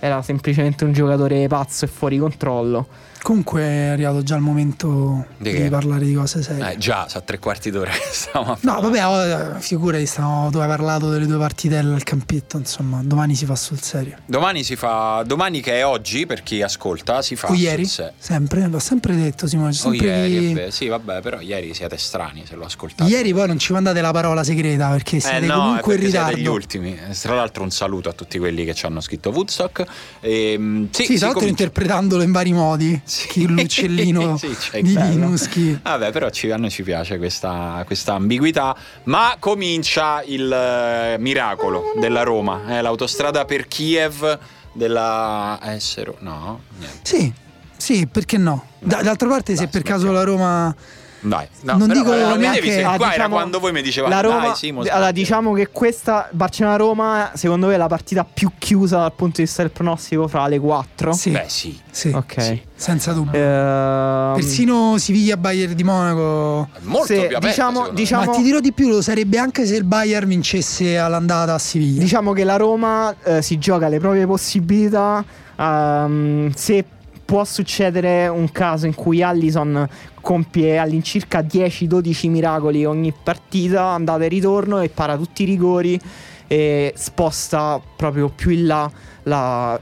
era 0.00 0.22
semplicemente 0.22 0.84
un 0.84 0.92
giocatore 0.92 1.46
pazzo 1.48 1.84
e 1.84 1.88
fuori 1.88 2.18
controllo. 2.18 2.86
Comunque 3.22 3.62
è 3.62 3.86
arrivato 3.88 4.22
già 4.22 4.36
il 4.36 4.40
momento 4.42 5.26
Di 5.36 5.50
di, 5.50 5.56
che? 5.56 5.68
parlare 5.68 6.04
di 6.04 6.14
cose 6.14 6.42
serie. 6.42 6.72
Eh, 6.72 6.78
già, 6.78 7.06
sa 7.08 7.20
tre 7.20 7.38
quarti 7.38 7.70
d'ora 7.70 7.90
che 7.90 8.00
stiamo 8.10 8.52
a 8.52 8.58
No, 8.62 8.80
vabbè, 8.80 9.06
oh, 9.54 9.58
figurati, 9.60 10.06
stiamo, 10.06 10.48
tu 10.50 10.58
hai 10.58 10.68
parlato 10.68 11.10
delle 11.10 11.26
due 11.26 11.36
partitelle 11.38 11.94
al 11.94 12.02
campetto, 12.04 12.56
insomma, 12.56 13.00
domani 13.02 13.34
si 13.34 13.44
fa 13.44 13.54
sul 13.56 13.80
serio. 13.80 14.16
Domani 14.24 14.62
si 14.62 14.76
fa. 14.76 15.22
Domani 15.26 15.60
che 15.60 15.78
è 15.78 15.84
oggi, 15.86 16.26
per 16.26 16.42
chi 16.42 16.62
ascolta, 16.62 17.20
si 17.22 17.36
fa. 17.36 17.48
o 17.50 17.54
ieri? 17.54 17.84
sul 17.84 18.04
se- 18.04 18.12
Sempre, 18.18 18.66
l'ho 18.66 18.78
sempre 18.78 19.14
detto 19.16 19.46
Simone, 19.46 19.72
c'è 19.72 19.78
O 19.86 19.90
sempre 19.90 20.06
ieri, 20.28 20.52
vero. 20.54 20.70
sì, 20.70 20.86
vabbè, 20.86 21.20
però 21.20 21.40
ieri 21.40 21.74
siete 21.74 21.98
strani 21.98 22.44
se 22.46 22.54
lo 22.56 22.64
ascoltate. 22.64 23.10
Ieri 23.10 23.32
poi 23.34 23.46
non 23.48 23.58
ci 23.58 23.72
mandate 23.72 24.00
la 24.00 24.12
parola 24.12 24.42
segreta 24.44 24.88
perché 24.90 25.16
Eh 25.16 25.20
siete 25.20 25.46
no, 25.46 25.54
comunque 25.56 25.92
è 25.92 25.96
in 25.96 26.00
perché 26.02 26.10
siete 26.10 26.26
ritardo. 26.34 26.38
gli 26.40 26.46
ultimi. 26.54 26.92
Eh, 27.08 27.14
Tra 27.14 27.34
l'altro 27.34 27.62
un 27.62 27.70
saluto 27.70 28.08
a 28.08 28.12
tutti 28.12 28.38
quelli 28.38 28.64
che 28.64 28.74
ci 28.74 28.86
hanno 28.86 29.00
scritto 29.00 29.30
Woodstock. 29.30 29.84
Ehm, 30.20 30.88
sì, 30.90 31.04
Sì, 31.04 31.12
si 31.12 31.16
tra 31.16 31.26
l'altro 31.26 31.40
comincia- 31.44 31.64
interpretandolo 31.64 32.22
in 32.22 32.32
vari 32.32 32.52
modi. 32.52 33.00
Sì. 33.08 33.46
L'uccellino 33.46 34.36
Sì, 34.38 34.54
di 34.82 34.92
bello. 34.92 35.10
Linuschi. 35.10 35.80
Vabbè, 35.82 36.12
però 36.12 36.28
ci- 36.30 36.50
a 36.50 36.56
noi 36.56 36.70
ci 36.70 36.82
piace 36.82 37.16
questa, 37.18 37.82
questa 37.86 38.14
ambiguità. 38.14 38.76
Ma 39.04 39.36
comincia 39.38 40.22
il 40.24 40.52
eh, 40.52 41.16
miracolo 41.18 41.94
della 41.98 42.22
Roma. 42.22 42.76
eh, 42.76 42.82
l'autostrada 42.82 43.44
per 43.46 43.66
Kiev 43.66 44.38
della 44.72 45.58
Essero. 45.62 46.16
No, 46.20 46.60
niente. 46.78 46.98
Sì, 47.02 47.32
sì, 47.76 48.06
perché 48.06 48.36
no? 48.36 48.66
Da- 48.78 49.02
d'altra 49.02 49.26
parte, 49.28 49.54
se 49.54 49.62
Dai, 49.62 49.68
per 49.70 49.82
caso 49.82 50.12
la 50.12 50.22
Roma. 50.24 50.74
Dai, 51.20 51.48
no, 51.62 51.76
Non 51.78 51.88
però, 51.88 52.00
dico 52.00 52.12
eh, 52.14 52.36
neanche- 52.36 52.82
Ah, 52.84 52.96
qua 52.96 53.06
era 53.06 53.14
diciamo, 53.14 53.34
quando 53.34 53.58
voi 53.58 53.72
mi 53.72 53.82
dicevate 53.82 54.14
la 54.14 54.20
Roma, 54.20 54.40
dai, 54.46 54.54
Simo, 54.54 54.80
allora 54.82 54.96
smetti". 54.98 55.12
diciamo 55.14 55.52
che 55.52 55.68
questa 55.72 56.28
Barcellona-Roma 56.30 57.32
secondo 57.34 57.66
me 57.66 57.74
è 57.74 57.76
la 57.76 57.88
partita 57.88 58.24
più 58.24 58.50
chiusa 58.56 58.98
dal 58.98 59.12
punto 59.12 59.36
di 59.38 59.42
vista 59.42 59.62
del 59.62 59.72
pronostico 59.72 60.28
fra 60.28 60.46
le 60.46 60.58
quattro 60.60 61.12
Sì, 61.12 61.30
Beh, 61.30 61.44
sì. 61.48 61.76
sì, 61.90 62.08
ok 62.10 62.40
Sì. 62.42 62.62
senza 62.74 63.12
dubbio. 63.12 63.38
Ehm, 63.38 64.34
Persino 64.34 64.96
Siviglia 64.98 65.36
Bayern 65.36 65.74
di 65.74 65.82
Monaco. 65.82 66.68
È 66.72 66.78
molto 66.82 67.06
Sì, 67.06 67.14
più 67.14 67.24
aperto, 67.36 67.46
diciamo- 67.46 67.88
diciamo- 67.88 68.24
Ma 68.26 68.32
ti 68.36 68.42
dirò 68.42 68.60
di 68.60 68.72
più, 68.72 68.88
lo 68.88 69.02
sarebbe 69.02 69.38
anche 69.38 69.66
se 69.66 69.74
il 69.74 69.84
Bayern 69.84 70.28
vincesse 70.28 70.98
all'andata 70.98 71.54
a 71.54 71.58
Siviglia. 71.58 72.00
Diciamo 72.00 72.32
che 72.32 72.44
la 72.44 72.56
Roma 72.56 73.14
eh, 73.24 73.42
si 73.42 73.58
gioca 73.58 73.88
le 73.88 73.98
proprie 73.98 74.24
possibilità. 74.26 75.24
ehm, 75.60 76.52
se 76.54 76.84
può 77.28 77.44
succedere 77.44 78.26
un 78.26 78.50
caso 78.50 78.86
in 78.86 78.94
cui 78.94 79.22
Allison 79.22 79.86
compie 80.22 80.78
all'incirca 80.78 81.40
10-12 81.40 82.30
miracoli 82.30 82.86
ogni 82.86 83.12
partita, 83.12 83.84
andata 83.84 84.24
e 84.24 84.28
ritorno 84.28 84.80
e 84.80 84.88
para 84.88 85.14
tutti 85.18 85.42
i 85.42 85.44
rigori 85.44 86.00
e 86.46 86.94
sposta 86.96 87.78
proprio 87.96 88.30
più 88.30 88.50
in 88.52 88.66
là 88.66 88.90
la, 89.24 89.78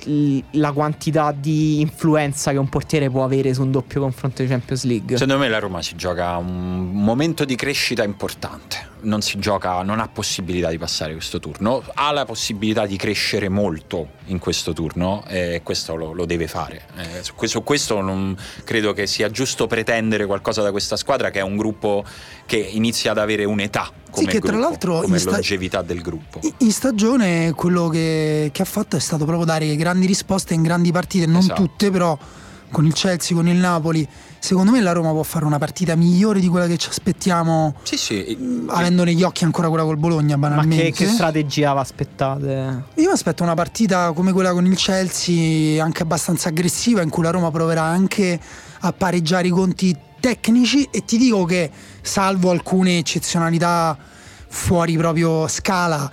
la 0.50 0.72
quantità 0.72 1.30
di 1.30 1.80
influenza 1.80 2.50
che 2.50 2.58
un 2.58 2.68
portiere 2.68 3.08
può 3.08 3.22
avere 3.22 3.54
su 3.54 3.62
un 3.62 3.70
doppio 3.70 4.00
confronto 4.00 4.42
di 4.42 4.48
Champions 4.48 4.82
League. 4.82 5.16
Secondo 5.16 5.40
me 5.40 5.48
la 5.48 5.60
Roma 5.60 5.80
si 5.82 5.94
gioca 5.94 6.36
un 6.38 6.90
momento 6.90 7.44
di 7.44 7.54
crescita 7.54 8.02
importante. 8.02 8.94
Non 9.06 9.22
si 9.22 9.38
gioca, 9.38 9.82
non 9.82 10.00
ha 10.00 10.08
possibilità 10.08 10.68
di 10.68 10.78
passare 10.78 11.12
questo 11.12 11.38
turno. 11.38 11.82
Ha 11.94 12.10
la 12.10 12.24
possibilità 12.24 12.86
di 12.86 12.96
crescere 12.96 13.48
molto 13.48 14.08
in 14.26 14.40
questo 14.40 14.72
turno 14.72 15.22
e 15.28 15.60
questo 15.62 15.94
lo, 15.94 16.12
lo 16.12 16.24
deve 16.24 16.48
fare. 16.48 16.82
Eh, 16.96 17.22
su, 17.22 17.34
questo, 17.36 17.62
questo 17.62 18.00
non 18.00 18.36
credo 18.64 18.92
che 18.92 19.06
sia 19.06 19.30
giusto 19.30 19.68
pretendere 19.68 20.26
qualcosa 20.26 20.60
da 20.62 20.72
questa 20.72 20.96
squadra 20.96 21.30
che 21.30 21.38
è 21.38 21.42
un 21.42 21.56
gruppo 21.56 22.04
che 22.46 22.56
inizia 22.56 23.12
ad 23.12 23.18
avere 23.18 23.44
un'età 23.44 23.90
come 24.10 24.26
che 24.26 24.40
tra 24.40 24.50
gruppo, 24.50 24.68
l'altro 24.68 25.00
come 25.02 25.18
sta- 25.18 25.30
longevità 25.30 25.82
del 25.82 26.00
gruppo. 26.02 26.40
In- 26.42 26.54
In 26.58 26.72
stagione 26.72 27.52
quello 27.52 27.88
che, 27.88 28.50
che 28.52 28.62
ha 28.62 28.66
fatto 28.66 28.96
è 28.96 29.00
stato 29.00 29.24
proprio 29.24 29.44
dare 29.46 29.76
grandi 29.76 30.06
risposte 30.06 30.54
in 30.54 30.62
grandi 30.62 30.90
partite, 30.90 31.26
non 31.26 31.42
Esatto. 31.42 31.62
tutte 31.62 31.92
però 31.92 32.18
con 32.70 32.84
il 32.86 32.92
Chelsea, 32.92 33.36
con 33.36 33.48
il 33.48 33.56
Napoli. 33.56 34.06
Secondo 34.38 34.70
me 34.70 34.80
la 34.80 34.92
Roma 34.92 35.10
può 35.10 35.22
fare 35.22 35.44
una 35.44 35.58
partita 35.58 35.96
migliore 35.96 36.38
di 36.40 36.46
quella 36.48 36.66
che 36.66 36.76
ci 36.76 36.88
aspettiamo, 36.88 37.74
Sì, 37.82 37.96
sì. 37.96 38.64
avendo 38.68 39.02
negli 39.02 39.22
occhi 39.22 39.44
ancora 39.44 39.68
quella 39.68 39.82
col 39.84 39.96
Bologna, 39.96 40.36
Ma 40.36 40.48
banalmente. 40.48 40.84
che, 40.92 41.04
che 41.04 41.06
strategia 41.08 41.72
vi 41.72 41.80
aspettate? 41.80 42.84
Io 42.94 43.06
mi 43.06 43.12
aspetto 43.12 43.42
una 43.42 43.54
partita 43.54 44.12
come 44.12 44.32
quella 44.32 44.52
con 44.52 44.64
il 44.66 44.76
Chelsea, 44.76 45.82
anche 45.82 46.02
abbastanza 46.02 46.48
aggressiva, 46.50 47.02
in 47.02 47.08
cui 47.08 47.22
la 47.24 47.30
Roma 47.30 47.50
proverà 47.50 47.82
anche 47.82 48.38
a 48.80 48.92
pareggiare 48.92 49.48
i 49.48 49.50
conti 49.50 49.96
tecnici 50.20 50.86
e 50.92 51.04
ti 51.04 51.18
dico 51.18 51.44
che, 51.44 51.70
salvo 52.02 52.50
alcune 52.50 52.98
eccezionalità 52.98 53.96
fuori 54.48 54.96
proprio 54.96 55.48
scala, 55.48 56.10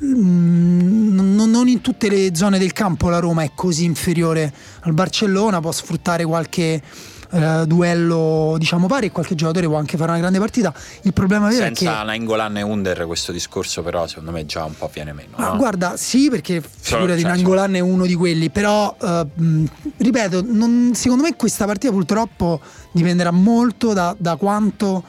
non 0.00 1.50
non 1.50 1.68
in 1.68 1.80
tutte 1.80 2.08
le 2.08 2.34
zone 2.34 2.58
del 2.58 2.72
campo 2.72 3.08
la 3.08 3.18
Roma 3.18 3.42
è 3.42 3.52
così 3.54 3.84
inferiore 3.84 4.52
al 4.80 4.92
Barcellona, 4.92 5.60
può 5.60 5.72
sfruttare 5.72 6.24
qualche 6.24 6.82
eh, 7.30 7.64
duello 7.66 8.56
diciamo 8.58 8.86
pari 8.86 9.06
e 9.06 9.10
qualche 9.10 9.34
giocatore 9.34 9.66
può 9.66 9.76
anche 9.76 9.96
fare 9.96 10.10
una 10.10 10.20
grande 10.20 10.38
partita. 10.38 10.74
Il 11.02 11.12
problema 11.12 11.48
vero 11.48 11.64
è 11.64 11.68
che 11.68 11.84
Senza 11.84 12.02
Nainggolan 12.02 12.56
e 12.58 12.62
Under 12.62 13.06
questo 13.06 13.32
discorso 13.32 13.82
però 13.82 14.06
secondo 14.06 14.30
me 14.30 14.46
già 14.46 14.64
un 14.64 14.74
po' 14.76 14.90
viene 14.92 15.12
meno. 15.12 15.36
Ma 15.36 15.50
no? 15.50 15.56
guarda, 15.56 15.96
sì, 15.96 16.28
perché 16.28 16.62
figurati 16.62 17.22
cioè, 17.22 17.30
Nangolan 17.30 17.74
è 17.74 17.80
uno 17.80 18.06
di 18.06 18.14
quelli, 18.14 18.50
però 18.50 18.94
eh, 19.00 19.26
mh, 19.32 19.64
ripeto, 19.98 20.44
non- 20.46 20.92
secondo 20.94 21.24
me 21.24 21.34
questa 21.36 21.66
partita 21.66 21.92
purtroppo 21.92 22.60
dipenderà 22.92 23.30
molto 23.30 23.92
da, 23.92 24.14
da 24.18 24.36
quanto 24.36 25.02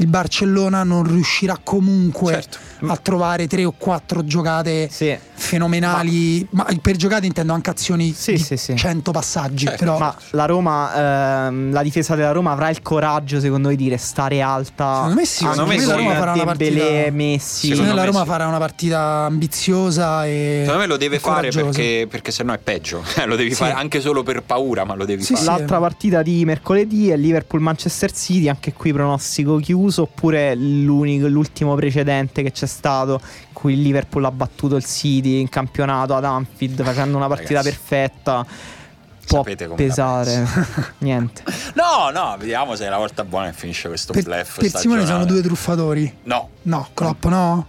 il 0.00 0.06
Barcellona 0.06 0.82
non 0.82 1.04
riuscirà 1.04 1.58
comunque 1.62 2.32
Certo. 2.32 2.58
a 2.86 2.96
trovare 2.96 3.46
tre 3.46 3.64
o 3.64 3.72
quattro 3.76 4.24
giocate 4.24 4.88
Sì. 4.90 5.14
fenomenali, 5.34 6.46
ma, 6.50 6.66
per 6.80 6.96
giocate 6.96 7.26
intendo 7.26 7.52
anche 7.52 7.70
azioni 7.70 8.12
Sì, 8.16 8.32
di 8.32 8.38
sì, 8.38 8.56
sì. 8.56 8.76
100 8.76 9.10
passaggi, 9.12 9.66
Certo. 9.66 9.78
però 9.84 9.98
Ma 9.98 10.14
la 10.30 10.46
Roma, 10.46 11.46
ehm, 11.48 11.72
la 11.72 11.82
difesa 11.82 12.14
della 12.14 12.32
Roma 12.32 12.52
avrà 12.52 12.70
il 12.70 12.80
coraggio, 12.82 13.40
secondo 13.40 13.68
voi, 13.68 13.76
di 13.76 13.88
restare 13.88 14.40
alta? 14.40 14.94
Secondo 14.94 15.14
me 15.16 15.24
sì, 15.26 15.38
secondo 15.44 15.66
me 15.66 15.84
la 15.84 15.94
Roma 15.96 16.14
farà 16.14 16.32
una 16.32 16.44
partita- 16.44 17.10
Messi. 17.10 17.68
secondo 17.68 17.90
me 17.90 17.94
la 17.96 18.04
Roma 18.04 18.24
farà 18.24 18.46
una 18.46 18.58
partita 18.58 18.98
ambiziosa 19.26 20.26
e 20.26 20.60
Secondo 20.62 20.80
me 20.80 20.86
lo 20.86 20.96
deve 20.96 21.18
fare 21.18 21.50
perché, 21.50 22.06
perché 22.08 22.30
sennò 22.30 22.52
è 22.54 22.58
peggio. 22.58 23.02
lo 23.26 23.36
devi 23.36 23.50
Sì. 23.50 23.56
fare 23.56 23.72
anche 23.72 24.00
solo 24.00 24.22
per 24.22 24.42
paura, 24.42 24.84
ma 24.84 24.94
lo 24.94 25.04
devi 25.04 25.22
Sì, 25.22 25.34
fare. 25.34 25.44
sì. 25.44 25.50
L'altra 25.50 25.78
partita 25.78 26.22
di 26.22 26.44
mercoledì 26.44 27.10
è 27.10 27.16
Liverpool-Manchester 27.16 28.12
City, 28.12 28.48
anche 28.48 28.72
qui 28.72 28.92
pronostico 28.92 29.56
chiuso, 29.56 29.88
oppure 29.98 30.54
l'unico- 30.54 31.26
l'ultimo 31.28 31.74
precedente 31.74 32.42
che 32.42 32.52
c'è 32.52 32.66
stato, 32.66 33.20
in 33.48 33.52
cui 33.52 33.74
il 33.74 33.82
Liverpool 33.82 34.24
ha 34.24 34.30
battuto 34.30 34.76
il 34.76 34.84
City 34.84 35.40
in 35.40 35.48
campionato 35.48 36.14
ad 36.14 36.24
Anfield 36.24 36.82
facendo 36.82 37.16
una 37.16 37.28
partita 37.28 37.62
Ragazzi, 37.62 37.70
perfetta. 37.76 38.46
Può 39.26 39.44
pesare. 39.76 40.44
Niente. 40.98 41.44
No, 41.74 42.10
no, 42.12 42.36
vediamo 42.36 42.74
se 42.74 42.86
è 42.86 42.88
la 42.88 42.96
volta 42.96 43.22
buona 43.24 43.46
che 43.50 43.52
finisce 43.56 43.86
questo 43.88 44.12
per, 44.12 44.24
bluff. 44.24 44.58
per 44.58 44.70
Simone 44.74 45.06
sono 45.06 45.24
due 45.24 45.40
truffatori. 45.40 46.12
No, 46.24 46.48
No, 46.62 46.88
Klopp 46.94 47.24
no? 47.26 47.66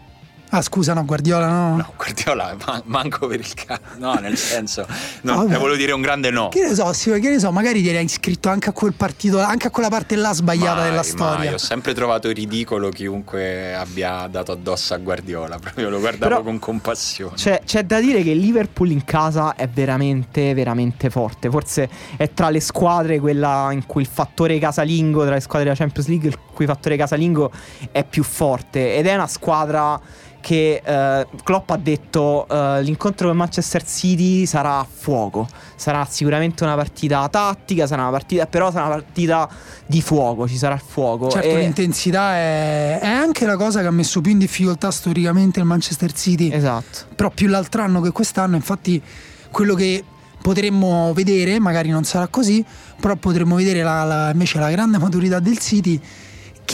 Ah 0.54 0.62
scusa, 0.62 0.94
no, 0.94 1.06
Guardiola 1.06 1.48
no? 1.48 1.76
no, 1.78 1.94
Guardiola 1.96 2.56
man- 2.66 2.82
manco 2.86 3.26
per 3.28 3.40
il 3.40 3.54
caso. 3.54 3.80
No, 3.98 4.14
nel 4.16 4.36
senso, 4.38 4.86
no, 5.22 5.36
Vabbè. 5.38 5.50
ne 5.52 5.58
volevo 5.58 5.78
dire 5.78 5.94
un 5.94 6.02
grande 6.02 6.30
no. 6.30 6.50
Che 6.50 6.62
ne 6.68 6.76
so, 6.76 6.92
sì, 6.92 7.10
che 7.22 7.30
ne 7.30 7.40
so, 7.40 7.52
magari 7.54 7.82
ti 7.82 7.88
eri 7.88 8.04
iscritto 8.04 8.50
anche 8.50 8.68
a 8.70 8.74
quel 8.74 8.94
partito, 8.94 9.40
anche 9.40 9.68
a 9.68 9.70
quella 9.70 9.88
parte 9.88 10.18
là 10.18 10.34
sbagliata 10.34 10.76
Mai, 10.82 10.84
della 10.90 10.96
mai. 10.96 11.04
storia. 11.06 11.54
Ho 11.54 11.58
sempre 11.58 11.94
trovato 11.94 12.30
ridicolo 12.32 12.90
chiunque 12.90 13.74
abbia 13.74 14.28
dato 14.28 14.52
addosso 14.52 14.94
a 14.94 14.98
Guardiola. 14.98 15.58
Proprio 15.58 15.90
lo 15.90 16.00
guardavo 16.00 16.30
Però- 16.30 16.44
con 16.44 16.60
compassione. 16.60 17.36
C'è, 17.36 17.62
c'è 17.66 17.84
da 17.86 18.02
dire 18.02 18.22
che 18.22 18.32
il 18.32 18.40
Liverpool 18.40 18.92
in 18.92 19.06
casa 19.06 19.56
è 19.56 19.70
veramente, 19.70 20.54
veramente 20.54 21.10
forte. 21.10 21.50
Forse 21.50 21.90
è 22.18 22.30
tra 22.34 22.50
le 22.50 22.60
squadre 22.60 23.20
quella 23.22 23.70
in 23.72 23.86
cui 23.86 24.02
il 24.02 24.10
fattore 24.12 24.60
casalingo, 24.60 25.24
tra 25.24 25.36
le 25.36 25.40
squadre 25.40 25.64
della 25.70 25.78
Champions 25.78 26.10
League, 26.10 26.28
il 26.28 26.38
cui 26.54 26.66
fattore 26.66 26.98
casalingo 26.98 27.52
è 27.94 28.04
più 28.04 28.24
forte. 28.24 28.98
Ed 28.98 29.08
è 29.08 29.14
una 29.16 29.28
squadra 29.28 29.98
che 30.42 30.82
eh, 30.84 31.28
Klopp 31.44 31.70
ha 31.70 31.78
detto 31.78 32.46
eh, 32.50 32.82
l'incontro 32.82 33.28
con 33.28 33.38
Manchester 33.38 33.86
City 33.86 34.46
sarà 34.46 34.80
a 34.80 34.88
fuoco. 34.90 35.48
Sarà 35.76 36.06
sicuramente 36.10 36.64
una 36.64 36.76
partita 36.76 37.28
tattica, 37.30 37.88
sarà 37.88 38.02
una 38.02 38.12
partita, 38.12 38.46
però 38.48 38.72
sarà 38.72 38.86
una 38.88 38.96
partita 38.96 39.50
di 39.86 40.02
fuoco, 40.02 40.48
ci 40.48 40.58
sarà 40.58 40.76
il 40.76 40.84
fuoco. 40.86 41.30
Certo, 41.30 41.48
E- 41.48 41.58
l'intensità 41.60 42.34
è, 42.36 43.00
è 43.00 43.08
anche 43.08 43.46
la 43.46 43.56
cosa 43.56 43.80
che 43.82 43.88
ha 43.88 43.92
messo 43.92 44.20
più 44.22 44.32
in 44.32 44.40
difficoltà 44.40 44.92
storicamente 44.92 45.60
il 45.60 45.66
Manchester 45.66 46.12
City, 46.12 46.52
Esatto. 46.52 47.06
però 47.16 47.30
più 47.30 47.48
l'altro 47.48 47.82
anno 47.84 48.02
che 48.02 48.12
quest'anno, 48.12 48.56
infatti 48.56 49.02
quello 49.52 49.76
che 49.76 50.04
potremmo 50.42 51.14
vedere, 51.14 51.60
magari 51.60 51.90
non 51.90 52.04
sarà 52.04 52.28
così, 52.28 52.66
però 53.00 53.16
potremmo 53.16 53.56
vedere 53.56 53.84
la, 53.84 54.04
la, 54.04 54.32
invece 54.32 54.60
la 54.60 54.72
grande 54.72 54.98
maturità 54.98 55.40
del 55.40 55.60
City 55.60 56.00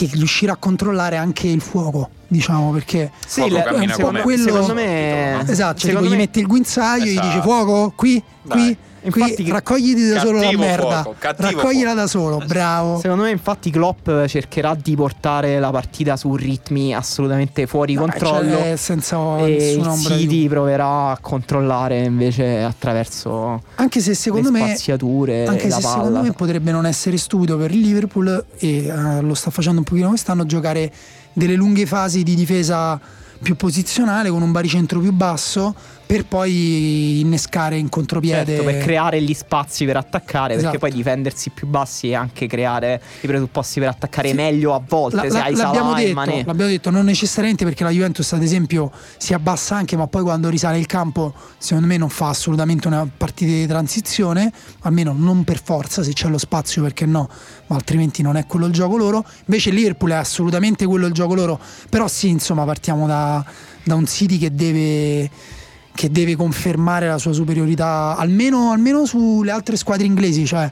che 0.06 0.16
riuscirà 0.16 0.52
a 0.52 0.56
controllare 0.56 1.16
anche 1.16 1.48
il 1.48 1.60
fuoco, 1.60 2.10
diciamo, 2.28 2.70
perché 2.70 3.10
sì, 3.26 3.40
fuoco 3.40 3.62
cammina 3.62 3.96
come 3.96 4.20
quello, 4.20 4.44
secondo 4.44 4.74
me 4.74 5.40
esatto, 5.48 5.78
cioè, 5.78 5.90
tipo, 5.90 6.02
me... 6.02 6.08
gli 6.08 6.16
metti 6.16 6.38
il 6.40 6.46
guinzaglio 6.46 7.06
e 7.06 7.10
esatto. 7.10 7.26
gli 7.26 7.30
dice 7.30 7.42
fuoco 7.42 7.92
qui, 7.96 8.22
Dai. 8.42 8.58
qui 8.58 8.76
Infatti, 9.02 9.42
Qui 9.42 9.50
raccogliti 9.50 10.08
da 10.08 10.20
solo 10.20 10.40
la 10.40 10.56
merda. 10.56 11.02
Fuoco, 11.02 11.16
Raccoglila 11.20 11.90
fuoco. 11.90 11.94
da 11.94 12.06
solo, 12.06 12.42
bravo. 12.46 12.98
Secondo 13.00 13.24
me, 13.24 13.30
infatti, 13.30 13.70
Klopp 13.70 14.08
cercherà 14.26 14.74
di 14.74 14.94
portare 14.96 15.58
la 15.58 15.70
partita 15.70 16.16
su 16.16 16.34
ritmi 16.34 16.94
assolutamente 16.94 17.66
fuori 17.66 17.94
no, 17.94 18.02
controllo. 18.02 18.56
Cioè, 18.56 18.76
senza 18.76 19.38
e 19.38 19.72
il 19.72 19.94
City 19.96 20.48
proverà 20.48 21.10
a 21.10 21.18
controllare 21.20 22.02
invece 22.04 22.62
attraverso 22.62 23.62
anche 23.76 24.00
se 24.00 24.14
secondo 24.14 24.50
me 24.50 24.66
spaziature. 24.66 25.46
Anche 25.46 25.70
se 25.70 25.80
palla. 25.80 25.94
secondo 25.94 26.22
me 26.22 26.32
potrebbe 26.32 26.72
non 26.72 26.86
essere 26.86 27.16
stupido 27.16 27.56
per 27.56 27.70
il 27.70 27.80
Liverpool 27.80 28.44
e 28.58 28.90
uh, 28.90 29.22
lo 29.22 29.34
sta 29.34 29.50
facendo 29.50 29.78
un 29.78 29.84
pochino 29.84 30.08
quest'anno 30.08 30.46
giocare 30.46 30.90
delle 31.32 31.54
lunghe 31.54 31.86
fasi 31.86 32.22
di 32.22 32.34
difesa 32.34 32.98
più 33.40 33.54
posizionale 33.56 34.30
con 34.30 34.42
un 34.42 34.50
baricentro 34.50 34.98
più 34.98 35.12
basso 35.12 35.74
per 36.08 36.24
poi 36.24 37.20
innescare 37.20 37.76
in 37.76 37.90
contropiede 37.90 38.56
certo, 38.56 38.64
per 38.64 38.78
creare 38.78 39.20
gli 39.20 39.34
spazi 39.34 39.84
per 39.84 39.98
attaccare 39.98 40.54
esatto. 40.54 40.70
perché 40.70 40.78
poi 40.78 40.90
difendersi 40.90 41.50
più 41.50 41.66
bassi 41.66 42.08
e 42.08 42.14
anche 42.14 42.46
creare 42.46 42.98
i 43.20 43.26
presupposti 43.26 43.78
per 43.78 43.90
attaccare 43.90 44.30
sì. 44.30 44.34
meglio 44.34 44.72
a 44.72 44.80
volte 44.82 45.16
la, 45.16 45.22
se 45.24 45.28
la, 45.28 45.44
hai 45.44 45.54
l'abbiamo 45.54 45.92
detto, 45.92 46.46
l'abbiamo 46.46 46.70
detto 46.70 46.88
non 46.88 47.04
necessariamente 47.04 47.66
perché 47.66 47.84
la 47.84 47.90
Juventus 47.90 48.32
ad 48.32 48.42
esempio 48.42 48.90
si 49.18 49.34
abbassa 49.34 49.76
anche 49.76 49.98
ma 49.98 50.06
poi 50.06 50.22
quando 50.22 50.48
risale 50.48 50.78
il 50.78 50.86
campo 50.86 51.34
secondo 51.58 51.86
me 51.86 51.98
non 51.98 52.08
fa 52.08 52.30
assolutamente 52.30 52.86
una 52.86 53.06
partita 53.14 53.52
di 53.52 53.66
transizione 53.66 54.50
almeno 54.84 55.12
non 55.14 55.44
per 55.44 55.60
forza 55.62 56.02
se 56.02 56.14
c'è 56.14 56.28
lo 56.28 56.38
spazio 56.38 56.80
perché 56.80 57.04
no 57.04 57.28
ma 57.66 57.76
altrimenti 57.76 58.22
non 58.22 58.38
è 58.38 58.46
quello 58.46 58.64
il 58.64 58.72
gioco 58.72 58.96
loro 58.96 59.26
invece 59.44 59.68
Liverpool 59.68 60.12
è 60.12 60.14
assolutamente 60.14 60.86
quello 60.86 61.04
il 61.04 61.12
gioco 61.12 61.34
loro 61.34 61.60
però 61.90 62.08
sì 62.08 62.30
insomma 62.30 62.64
partiamo 62.64 63.06
da, 63.06 63.44
da 63.82 63.94
un 63.94 64.06
City 64.06 64.38
che 64.38 64.54
deve 64.54 65.56
che 65.98 66.12
deve 66.12 66.36
confermare 66.36 67.08
la 67.08 67.18
sua 67.18 67.32
superiorità 67.32 68.14
almeno, 68.16 68.70
almeno 68.70 69.04
sulle 69.04 69.50
altre 69.50 69.76
squadre 69.76 70.06
inglesi. 70.06 70.46
Cioè, 70.46 70.70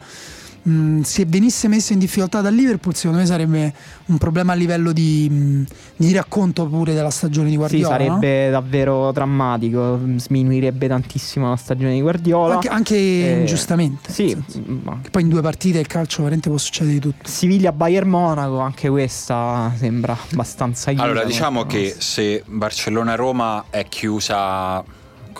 mh, 0.62 1.00
se 1.00 1.24
venisse 1.26 1.66
messo 1.66 1.92
in 1.92 1.98
difficoltà 1.98 2.40
dal 2.40 2.54
Liverpool, 2.54 2.94
secondo 2.94 3.18
me 3.18 3.26
sarebbe 3.26 3.74
un 4.06 4.18
problema 4.18 4.52
a 4.52 4.54
livello 4.54 4.92
di, 4.92 5.28
mh, 5.28 5.64
di 5.96 6.12
racconto 6.12 6.64
pure 6.66 6.94
della 6.94 7.10
stagione 7.10 7.50
di 7.50 7.56
Guardiola. 7.56 7.96
Sì, 7.96 8.04
sarebbe 8.04 8.44
no? 8.44 8.50
davvero 8.52 9.10
drammatico, 9.10 9.98
sminuirebbe 10.14 10.86
tantissimo 10.86 11.48
la 11.48 11.56
stagione 11.56 11.94
di 11.94 12.00
Guardiola. 12.00 12.54
Anche, 12.54 12.68
anche 12.68 12.94
eh, 12.94 13.40
ingiustamente. 13.40 14.12
Sì, 14.12 14.40
ma... 14.84 15.00
poi 15.10 15.22
in 15.22 15.28
due 15.28 15.40
partite 15.40 15.80
il 15.80 15.88
calcio 15.88 16.18
veramente 16.18 16.48
può 16.48 16.56
succedere 16.56 16.94
di 16.94 17.00
tutto. 17.00 17.28
Siviglia-Bayern 17.28 18.08
Monaco, 18.08 18.60
anche 18.60 18.88
questa 18.88 19.72
sembra 19.76 20.16
abbastanza 20.30 20.92
chiusa. 20.92 21.04
Allora, 21.04 21.24
diciamo 21.24 21.66
che 21.66 21.96
se 21.98 22.44
Barcellona-Roma 22.46 23.64
è 23.70 23.84
chiusa 23.88 24.84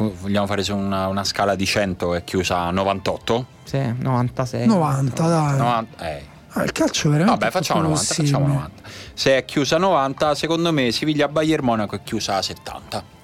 vogliamo 0.05 0.47
fare 0.47 0.63
su 0.63 0.77
una, 0.77 1.07
una, 1.09 1.25
scala 1.25 1.55
di 1.55 1.65
100 1.65 2.15
è 2.15 2.25
chiusa 2.25 2.59
a 2.59 2.71
98? 2.71 3.47
Sì, 3.65 3.95
96. 3.99 4.67
90, 4.67 5.29
dai. 5.29 5.57
90, 5.57 6.09
eh. 6.09 6.23
ah, 6.49 6.63
il 6.63 6.73
calcio 6.73 7.11
veramente 7.11 7.39
Vabbè, 7.39 7.53
facciamo 7.53 7.83
90, 7.83 8.15
facciamo 8.15 8.47
90. 8.47 8.89
Se 9.15 9.37
è 9.37 9.45
chiusa 9.45 9.77
a 9.77 9.79
90, 9.79 10.35
secondo 10.35 10.73
me 10.73 10.91
Siviglia 10.93 11.29
Bayern 11.29 11.65
Monaco 11.65 11.97
è 11.97 12.01
chiusa 12.03 12.37
a 12.37 12.43
70. 12.43 13.15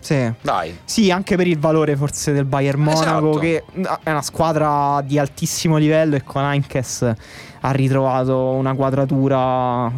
Sì. 0.00 0.32
Dai. 0.40 0.78
Sì, 0.84 1.12
anche 1.12 1.36
per 1.36 1.46
il 1.46 1.58
valore 1.58 1.96
forse 1.96 2.32
del 2.32 2.44
Bayern 2.44 2.80
Monaco, 2.80 3.30
esatto. 3.30 3.38
che 3.38 3.64
è 4.02 4.10
una 4.10 4.22
squadra 4.22 5.00
di 5.02 5.16
altissimo 5.18 5.76
livello 5.76 6.16
e 6.16 6.24
con 6.24 6.42
Heinkes 6.42 7.14
ha 7.60 7.70
ritrovato 7.70 8.36
una 8.50 8.74
quadratura 8.74 9.90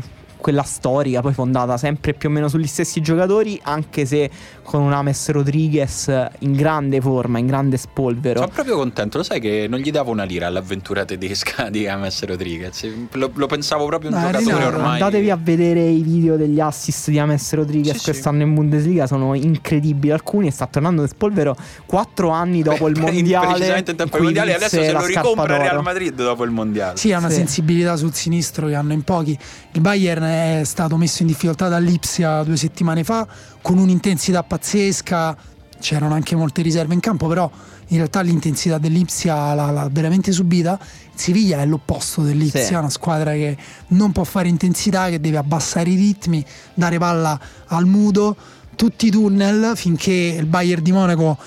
quella 0.44 0.62
storica, 0.62 1.22
poi 1.22 1.32
fondata 1.32 1.78
sempre 1.78 2.12
più 2.12 2.28
o 2.28 2.32
meno 2.32 2.48
sugli 2.48 2.66
stessi 2.66 3.00
giocatori, 3.00 3.58
anche 3.62 4.04
se 4.04 4.28
con 4.62 4.82
un 4.82 4.92
Ames 4.92 5.30
Rodriguez 5.30 6.14
in 6.40 6.52
grande 6.52 7.00
forma, 7.00 7.38
in 7.38 7.46
grande 7.46 7.78
spolvero. 7.78 8.40
Sono 8.40 8.50
proprio 8.52 8.76
contento, 8.76 9.16
lo 9.16 9.22
sai 9.22 9.40
che 9.40 9.64
non 9.70 9.78
gli 9.78 9.90
davo 9.90 10.10
una 10.10 10.24
lira 10.24 10.46
all'avventura 10.46 11.06
tedesca 11.06 11.70
di 11.70 11.88
Ames 11.88 12.22
Rodriguez. 12.26 12.86
Lo, 13.12 13.30
lo 13.32 13.46
pensavo 13.46 13.86
proprio 13.86 14.10
un 14.10 14.20
no, 14.20 14.30
giocatore 14.32 14.64
ormai. 14.66 14.92
Andatevi 15.00 15.30
a 15.30 15.38
vedere 15.40 15.80
i 15.80 16.02
video 16.02 16.36
degli 16.36 16.60
assist 16.60 17.08
di 17.08 17.18
Ames 17.18 17.54
Rodriguez 17.54 17.96
sì, 17.96 18.04
quest'anno 18.04 18.42
sì. 18.42 18.44
in 18.44 18.52
Bundesliga, 18.52 19.06
sono 19.06 19.32
incredibili 19.32 20.12
alcuni 20.12 20.48
e 20.48 20.50
sta 20.50 20.66
tornando 20.66 21.00
nel 21.00 21.08
spolvero 21.08 21.56
quattro 21.86 22.28
anni 22.28 22.60
dopo 22.62 22.86
il 22.88 23.00
mondiale. 23.00 23.46
Precisamente 23.46 23.92
in 23.92 23.96
tempo 23.96 24.18
mondiale, 24.18 24.56
adesso 24.56 24.82
se 24.82 24.92
lo 24.92 25.06
ricompra 25.06 25.56
Real 25.56 25.82
Madrid 25.82 26.12
dopo 26.12 26.44
il 26.44 26.50
mondiale. 26.50 26.98
Sì, 26.98 27.14
ha 27.14 27.18
una 27.18 27.30
sì. 27.30 27.36
sensibilità 27.36 27.96
sul 27.96 28.12
sinistro 28.12 28.66
che 28.66 28.74
hanno 28.74 28.92
in 28.92 29.04
pochi. 29.04 29.38
Il 29.72 29.80
Bayern 29.80 30.32
è 30.34 30.64
stato 30.64 30.96
messo 30.96 31.22
in 31.22 31.28
difficoltà 31.28 31.68
dall'Ipsia 31.68 32.42
due 32.42 32.56
settimane 32.56 33.04
fa 33.04 33.26
con 33.62 33.78
un'intensità 33.78 34.42
pazzesca, 34.42 35.36
c'erano 35.80 36.14
anche 36.14 36.34
molte 36.36 36.62
riserve 36.62 36.94
in 36.94 37.00
campo, 37.00 37.26
però 37.26 37.50
in 37.88 37.96
realtà 37.96 38.20
l'intensità 38.20 38.78
dell'Ipsia 38.78 39.54
l'ha, 39.54 39.70
l'ha 39.70 39.88
veramente 39.90 40.32
subita. 40.32 40.78
Siviglia 41.14 41.60
è 41.60 41.66
l'opposto 41.66 42.22
dell'Ipsia, 42.22 42.64
sì. 42.64 42.74
una 42.74 42.90
squadra 42.90 43.32
che 43.32 43.56
non 43.88 44.12
può 44.12 44.24
fare 44.24 44.48
intensità, 44.48 45.08
che 45.08 45.20
deve 45.20 45.36
abbassare 45.36 45.90
i 45.90 45.94
ritmi, 45.94 46.44
dare 46.74 46.98
palla 46.98 47.38
al 47.66 47.86
mudo, 47.86 48.36
tutti 48.74 49.06
i 49.06 49.10
tunnel 49.10 49.72
finché 49.76 50.36
il 50.38 50.46
Bayern 50.46 50.82
di 50.82 50.92
Monaco 50.92 51.38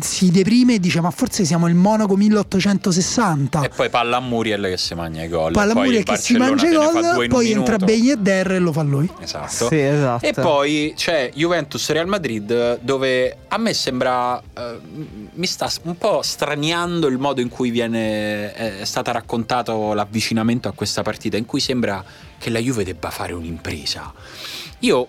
si 0.00 0.30
deprime 0.30 0.74
e 0.74 0.78
dice 0.78 1.00
ma 1.00 1.10
forse 1.10 1.44
siamo 1.44 1.66
il 1.66 1.74
Monaco 1.74 2.14
1860 2.14 3.62
e 3.62 3.68
poi 3.70 3.88
palla 3.88 4.18
a 4.18 4.20
Muriel 4.20 4.62
che 4.62 4.76
si 4.76 4.94
mangia 4.94 5.22
i 5.22 5.28
gol. 5.28 5.52
Palla 5.52 5.72
a 5.72 5.74
Muriel 5.74 6.02
che 6.02 6.16
si 6.16 6.36
mangia 6.36 6.68
i 6.68 6.74
gol 6.74 7.28
poi 7.28 7.52
entra 7.52 7.76
Ben 7.78 8.10
e 8.10 8.16
Der 8.16 8.52
e 8.52 8.58
lo 8.58 8.72
fa 8.72 8.82
lui. 8.82 9.10
Esatto. 9.20 9.68
Sì, 9.68 9.78
esatto. 9.78 10.26
e 10.26 10.32
poi 10.32 10.92
c'è 10.94 11.30
Juventus 11.34 11.88
Real 11.90 12.06
Madrid 12.06 12.80
dove 12.82 13.36
a 13.48 13.56
me 13.56 13.72
sembra 13.72 14.38
eh, 14.38 14.78
mi 15.32 15.46
sta 15.46 15.70
un 15.82 15.96
po' 15.96 16.20
straniando 16.22 17.06
il 17.06 17.18
modo 17.18 17.40
in 17.40 17.48
cui 17.48 17.70
viene 17.70 18.52
è 18.52 18.84
stato 18.84 19.10
raccontato 19.12 19.94
l'avvicinamento 19.94 20.68
a 20.68 20.72
questa 20.72 21.02
partita 21.02 21.36
in 21.36 21.46
cui 21.46 21.60
sembra 21.60 22.04
che 22.38 22.50
la 22.50 22.58
Juve 22.58 22.84
debba 22.84 23.10
fare 23.10 23.32
un'impresa. 23.32 24.12
Io 24.80 25.08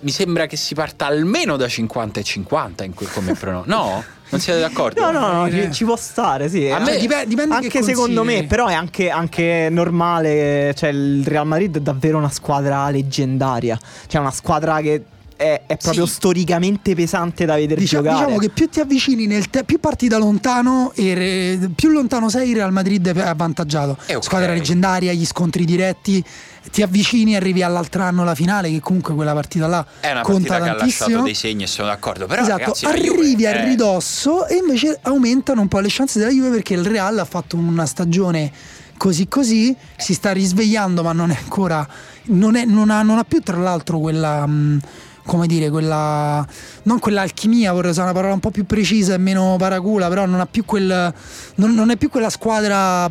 mi 0.00 0.10
sembra 0.10 0.46
che 0.46 0.56
si 0.56 0.74
parta 0.74 1.06
almeno 1.06 1.56
da 1.56 1.68
50 1.68 2.20
e 2.20 2.22
50 2.22 2.84
in 2.84 2.94
quel 2.94 3.10
come 3.10 3.32
prono. 3.34 3.62
No? 3.66 4.04
Non 4.28 4.40
siete 4.40 4.58
d'accordo? 4.58 5.00
No, 5.00 5.10
no, 5.12 5.42
no, 5.44 5.50
ci, 5.50 5.72
ci 5.72 5.84
può 5.84 5.96
stare, 5.96 6.48
sì. 6.48 6.68
A 6.68 6.80
me 6.80 6.98
dipende, 6.98 7.26
dipende 7.26 7.54
anche 7.54 7.82
secondo 7.82 8.24
me, 8.24 8.44
però 8.44 8.66
è 8.66 8.74
anche, 8.74 9.08
anche, 9.08 9.68
normale. 9.70 10.74
Cioè, 10.76 10.90
il 10.90 11.24
Real 11.24 11.46
Madrid 11.46 11.76
è 11.76 11.80
davvero 11.80 12.18
una 12.18 12.30
squadra 12.30 12.90
leggendaria. 12.90 13.78
Cioè, 14.06 14.20
una 14.20 14.32
squadra 14.32 14.80
che. 14.80 15.04
È, 15.36 15.64
è 15.66 15.76
proprio 15.76 16.06
sì. 16.06 16.14
storicamente 16.14 16.94
pesante 16.94 17.44
da 17.44 17.56
vedere 17.56 17.78
diciamo, 17.78 18.04
giocare. 18.04 18.24
Diciamo 18.24 18.40
che 18.40 18.48
più 18.48 18.70
ti 18.70 18.80
avvicini 18.80 19.26
nel 19.26 19.50
te- 19.50 19.64
più 19.64 19.78
parti 19.78 20.08
da 20.08 20.16
lontano 20.16 20.92
e 20.94 21.12
re- 21.12 21.70
più 21.74 21.90
lontano 21.90 22.30
sei, 22.30 22.48
il 22.48 22.56
Real 22.56 22.72
Madrid 22.72 23.06
è 23.06 23.20
avvantaggiato. 23.20 23.98
Okay. 24.00 24.22
Squadra 24.22 24.54
leggendaria, 24.54 25.12
gli 25.12 25.26
scontri 25.26 25.66
diretti 25.66 26.24
ti 26.70 26.82
avvicini 26.82 27.32
e 27.32 27.36
arrivi 27.36 27.62
all'altro 27.62 28.02
anno 28.02 28.24
la 28.24 28.34
finale 28.34 28.70
che 28.70 28.80
comunque 28.80 29.14
quella 29.14 29.32
partita 29.32 29.66
là 29.66 29.86
è 30.00 30.10
una 30.10 30.22
conta 30.22 30.58
partita 30.58 30.76
tantissimo. 30.76 30.78
che 30.78 30.84
ha 30.84 31.06
lasciato 31.06 31.22
dei 31.22 31.34
segni 31.34 31.62
e 31.64 31.66
sono 31.66 31.88
d'accordo 31.88 32.26
però 32.26 32.42
esatto, 32.42 32.58
ragazzi, 32.58 32.84
arrivi 32.86 33.34
Juve, 33.34 33.48
a 33.48 33.64
ridosso 33.64 34.46
e 34.46 34.56
invece 34.56 34.98
aumentano 35.02 35.60
un 35.60 35.68
po' 35.68 35.80
le 35.80 35.88
chance 35.90 36.18
della 36.18 36.30
Juve 36.30 36.50
perché 36.50 36.74
il 36.74 36.84
Real 36.84 37.18
ha 37.18 37.24
fatto 37.24 37.56
una 37.56 37.86
stagione 37.86 38.50
così 38.96 39.28
così 39.28 39.76
si 39.96 40.14
sta 40.14 40.32
risvegliando 40.32 41.02
ma 41.02 41.12
non 41.12 41.30
è 41.30 41.36
ancora 41.38 41.86
non, 42.24 42.56
è, 42.56 42.64
non, 42.64 42.90
ha, 42.90 43.02
non 43.02 43.18
ha, 43.18 43.24
più 43.24 43.40
tra 43.40 43.56
l'altro 43.56 43.98
quella 43.98 44.46
mh, 44.46 44.80
come 45.26 45.46
dire, 45.46 45.68
quella 45.68 46.46
non 46.84 46.98
quell'alchimia, 46.98 47.72
vorrei 47.72 47.90
usare 47.90 48.06
una 48.06 48.16
parola 48.16 48.34
un 48.34 48.40
po' 48.40 48.50
più 48.50 48.64
precisa 48.64 49.14
e 49.14 49.18
meno 49.18 49.56
paracula, 49.58 50.08
però 50.08 50.24
non 50.24 50.40
ha 50.40 50.46
più 50.46 50.64
quel 50.64 51.12
non, 51.56 51.74
non 51.74 51.90
è 51.90 51.96
più 51.96 52.08
quella 52.08 52.30
squadra 52.30 53.10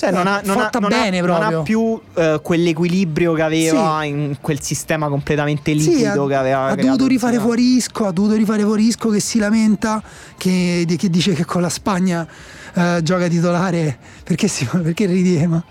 cioè, 0.00 0.10
non 0.12 0.26
ha, 0.26 0.40
non 0.42 0.58
ha, 0.58 0.70
bene 0.88 1.18
ha, 1.18 1.22
proprio. 1.22 1.50
Non 1.50 1.60
ha 1.60 1.62
più 1.62 1.80
uh, 1.80 2.40
quell'equilibrio 2.40 3.34
che 3.34 3.42
aveva 3.42 3.98
sì. 4.00 4.08
in 4.08 4.36
quel 4.40 4.62
sistema 4.62 5.08
completamente 5.08 5.72
liquido 5.72 6.22
sì, 6.22 6.28
che 6.28 6.34
aveva. 6.34 6.64
Ha 6.68 6.74
dovuto 6.74 7.06
rifare 7.06 7.38
fuori 7.38 7.74
Isco, 7.74 8.06
ha 8.06 8.10
dovuto 8.10 8.34
rifare 8.34 8.62
fuori 8.62 8.86
Isco 8.86 9.10
che 9.10 9.20
si 9.20 9.38
lamenta, 9.38 10.02
che, 10.38 10.86
che 10.96 11.10
dice 11.10 11.34
che 11.34 11.44
con 11.44 11.60
la 11.60 11.68
Spagna 11.68 12.26
uh, 12.74 13.02
gioca 13.02 13.28
titolare. 13.28 13.98
Perché, 14.24 14.48
si, 14.48 14.64
perché 14.64 15.04
ridi, 15.04 15.46
No, 15.46 15.68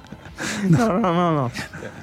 no, 0.68 1.12
no, 1.12 1.32
no. 1.32 1.52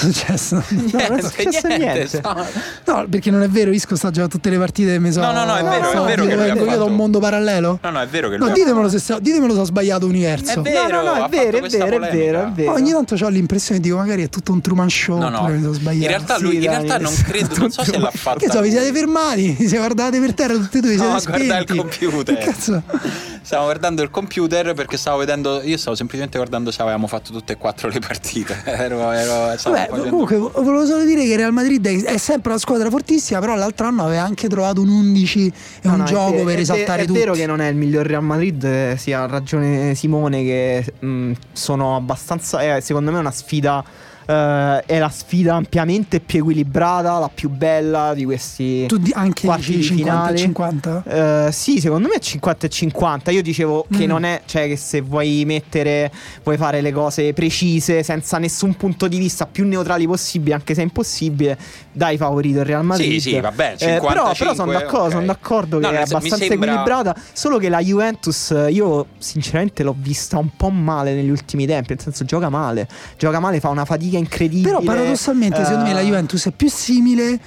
successo? 0.12 0.62
No, 0.68 1.08
non 1.08 1.18
è 1.18 1.22
successo 1.22 1.66
niente. 1.68 2.20
no. 2.22 2.46
No, 2.84 3.06
perché 3.08 3.30
non 3.30 3.42
è 3.42 3.48
vero, 3.48 3.70
Isco 3.70 3.96
sta 3.96 4.08
giocando 4.10 4.34
tutte 4.34 4.50
le 4.50 4.58
partite 4.58 4.98
mi 4.98 5.12
so. 5.12 5.20
No, 5.20 5.32
no, 5.32 5.44
no, 5.44 5.56
è 5.56 5.62
vero, 5.62 5.90
è 5.90 6.06
vero 6.06 6.24
che 6.26 6.34
lui 6.34 6.42
ha 6.42 6.46
vengo 6.46 6.60
io 6.60 6.64
da 6.64 6.70
fatto- 6.72 6.84
un 6.86 6.94
mondo 6.96 7.18
parallelo? 7.18 7.78
No, 7.82 7.90
no, 7.90 8.00
è 8.00 8.06
vero 8.06 8.28
che 8.28 8.36
No, 8.36 8.44
lui 8.44 8.52
ha 8.52 8.54
ditemelo 8.54 8.88
se, 8.88 8.98
sta- 8.98 9.18
ditemelo 9.18 9.52
se 9.54 9.60
ho 9.60 9.64
sbagliato 9.64 10.06
universo. 10.06 10.60
È 10.60 10.62
vero, 10.62 11.02
no, 11.02 11.02
no, 11.02 11.02
no, 11.02 11.12
è 11.14 11.18
fatto 11.20 11.28
vero, 11.36 11.56
è 11.58 11.68
vero, 11.68 11.96
è 12.04 12.10
vero, 12.10 12.46
è 12.46 12.50
vero. 12.52 12.72
Ogni 12.72 12.90
tanto 12.92 13.16
ho 13.20 13.28
l'impressione 13.28 13.80
dico 13.80 13.96
magari 13.96 14.22
è 14.24 14.28
tutto 14.28 14.52
un 14.52 14.60
Truman 14.60 14.88
Show, 14.88 15.18
No, 15.18 15.28
no. 15.28 15.38
oppure 15.38 15.54
mi 15.54 15.60
sono 15.62 15.72
sbagliato. 15.74 16.02
In 16.02 16.08
realtà 16.08 16.36
Sì, 16.36 16.42
lui 16.42 16.54
in 16.56 16.60
realtà 16.62 16.98
non 16.98 17.14
credo, 17.22 17.56
non 17.58 17.70
so 17.70 17.82
se 17.84 17.98
l'ha 17.98 18.10
fatta. 18.12 18.38
Che 18.38 18.50
so, 18.50 18.60
vi 18.60 18.70
siete 18.70 18.92
fermati, 18.92 19.48
vi 19.50 19.56
siete 19.68 19.76
guardate 19.78 20.18
per 20.20 20.34
terra 20.34 20.54
tutti 20.54 20.78
e 20.78 20.80
due, 20.80 20.96
No, 20.96 21.18
guardare 21.24 21.60
il 21.68 21.76
computer. 21.76 22.36
Che 22.38 22.44
cazzo? 22.44 22.82
Stavo 23.42 23.64
guardando 23.64 24.02
il 24.02 24.10
computer 24.10 24.74
perché 24.74 24.96
stavo 24.96 25.16
vedendo. 25.18 25.60
Io 25.62 25.76
stavo 25.76 25.96
semplicemente 25.96 26.36
guardando 26.38 26.70
se 26.70 26.82
avevamo 26.82 27.06
fatto 27.06 27.32
tutte 27.32 27.54
e 27.54 27.56
quattro 27.56 27.88
le 27.88 27.98
partite. 27.98 28.62
ero, 28.64 29.10
ero, 29.10 29.56
stavo 29.58 29.74
Vabbè, 29.76 29.89
facendo- 29.90 30.10
comunque 30.10 30.36
vo- 30.36 30.52
volevo 30.62 30.86
solo 30.86 31.04
dire 31.04 31.24
che 31.24 31.32
il 31.32 31.36
Real 31.38 31.52
Madrid 31.52 31.86
è 31.86 32.02
è 32.02 32.16
sempre 32.16 32.50
una 32.50 32.58
squadra 32.60 32.88
fortissima, 32.90 33.40
però 33.40 33.54
l'altro 33.54 33.86
anno 33.86 34.04
aveva 34.04 34.22
anche 34.22 34.48
trovato 34.48 34.80
un 34.80 34.88
11 34.88 35.46
e 35.46 35.52
No, 35.82 35.92
un 35.92 35.98
no, 35.98 36.04
è 36.04 36.06
gioco 36.06 36.36
ve- 36.36 36.44
per 36.44 36.56
è, 36.56 36.60
esaltare 36.60 37.02
è 37.02 37.06
tutti. 37.06 37.18
vero 37.18 37.32
che 37.34 37.46
non 37.46 37.60
è 37.60 37.68
il 37.68 37.76
miglior 37.76 38.06
Real 38.06 38.22
Madrid, 38.22 38.62
eh, 38.64 38.94
sì, 38.98 39.12
ha 39.12 39.26
ragione 39.26 39.94
Simone 39.94 40.42
che 40.42 40.84
mh, 40.98 41.32
sono 41.52 41.96
abbastanza, 41.96 42.60
è 42.60 42.80
secondo 42.80 43.10
me 43.12 43.18
una 43.18 43.30
sfida, 43.30 43.84
eh, 44.26 44.82
è 44.86 44.98
la 44.98 45.08
sfida 45.08 45.54
ampiamente 45.54 46.20
più 46.20 46.40
equilibrata, 46.40 47.18
la 47.18 47.30
più 47.32 47.48
bella 47.48 48.14
di 48.14 48.24
questi... 48.24 48.86
Tu 48.86 48.98
di- 48.98 49.12
anche 49.14 49.46
quarti 49.46 49.76
di 49.76 49.82
50 49.82 49.92
e 49.92 50.14
finale. 50.14 50.36
50? 50.38 51.02
Eh, 51.46 51.52
sì, 51.52 51.80
secondo 51.80 52.08
me 52.08 52.14
è 52.14 52.18
50 52.20 52.66
e 52.66 52.68
50. 52.70 53.30
Io 53.30 53.42
dicevo 53.42 53.86
che 53.90 54.04
Mm. 54.04 54.08
non 54.08 54.24
è, 54.24 54.42
cioè 54.46 54.66
che 54.68 54.76
se 54.76 55.00
vuoi 55.00 55.44
mettere, 55.46 56.10
vuoi 56.42 56.56
fare 56.56 56.80
le 56.80 56.92
cose 56.92 57.32
precise, 57.32 58.02
senza 58.02 58.38
nessun 58.38 58.74
punto 58.74 59.08
di 59.08 59.18
vista, 59.18 59.46
più 59.46 59.66
neutrali 59.66 60.06
possibile, 60.06 60.54
anche 60.54 60.74
se 60.74 60.80
è 60.80 60.84
impossibile, 60.84 61.58
dai 61.92 62.16
favorito 62.16 62.60
il 62.60 62.64
Real 62.64 62.84
Madrid. 62.84 63.12
Sì, 63.12 63.30
sì, 63.30 63.40
vabbè, 63.40 63.74
Eh, 63.78 63.98
però, 64.00 64.32
55, 64.32 64.36
però 64.38 64.54
sono 64.54 64.72
d'accordo, 64.72 65.04
ok. 65.04 65.10
sono 65.12 65.26
d'accordo 65.26 65.78
No, 65.80 65.88
che 65.88 65.94
è 65.94 65.96
sen- 66.06 66.08
mi 66.08 66.14
abbastanza 66.16 66.44
sembra- 66.46 66.70
equilibrata. 66.72 67.16
Solo 67.32 67.58
che 67.58 67.68
la 67.68 67.80
Juventus, 67.80 68.54
io 68.68 69.06
sinceramente 69.18 69.82
l'ho 69.82 69.94
vista 69.98 70.38
un 70.38 70.50
po' 70.56 70.70
male 70.70 71.14
negli 71.14 71.30
ultimi 71.30 71.66
tempi. 71.66 71.94
Nel 71.94 72.00
senso, 72.02 72.24
gioca 72.24 72.48
male, 72.48 72.88
gioca 73.18 73.40
male, 73.40 73.60
fa 73.60 73.68
una 73.70 73.84
fatica 73.84 74.18
incredibile. 74.18 74.70
Però 74.70 74.82
paradossalmente, 74.82 75.64
secondo 75.64 75.84
me, 75.84 75.92
la 75.92 76.00
Eh, 76.00 76.04
Juventus 76.04 76.46
è 76.46 76.50
più 76.52 76.68
simile. 76.70 77.40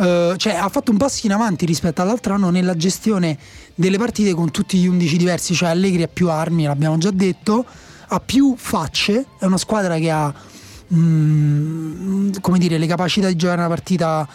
eh, 0.00 0.34
cioè 0.36 0.54
ha 0.54 0.68
fatto 0.68 0.92
un 0.92 0.96
passo 0.96 1.26
in 1.26 1.32
avanti 1.32 1.66
rispetto 1.66 2.00
all'altro 2.02 2.32
anno 2.32 2.50
nella 2.50 2.76
gestione 2.76 3.36
delle 3.74 3.98
partite 3.98 4.32
con 4.32 4.52
tutti 4.52 4.78
gli 4.78 4.86
11 4.86 5.16
diversi, 5.16 5.54
cioè 5.54 5.70
Allegri 5.70 6.04
ha 6.04 6.08
più 6.08 6.30
armi, 6.30 6.62
l'abbiamo 6.64 6.98
già 6.98 7.10
detto, 7.10 7.64
ha 8.06 8.20
più 8.20 8.54
facce, 8.56 9.24
è 9.40 9.44
una 9.44 9.56
squadra 9.58 9.96
che 9.98 10.08
ha 10.08 10.32
mm, 10.94 12.30
come 12.40 12.58
dire, 12.58 12.78
le 12.78 12.86
capacità 12.86 13.28
di 13.28 13.36
giocare 13.36 13.58
una 13.60 13.68
partita 13.68 14.26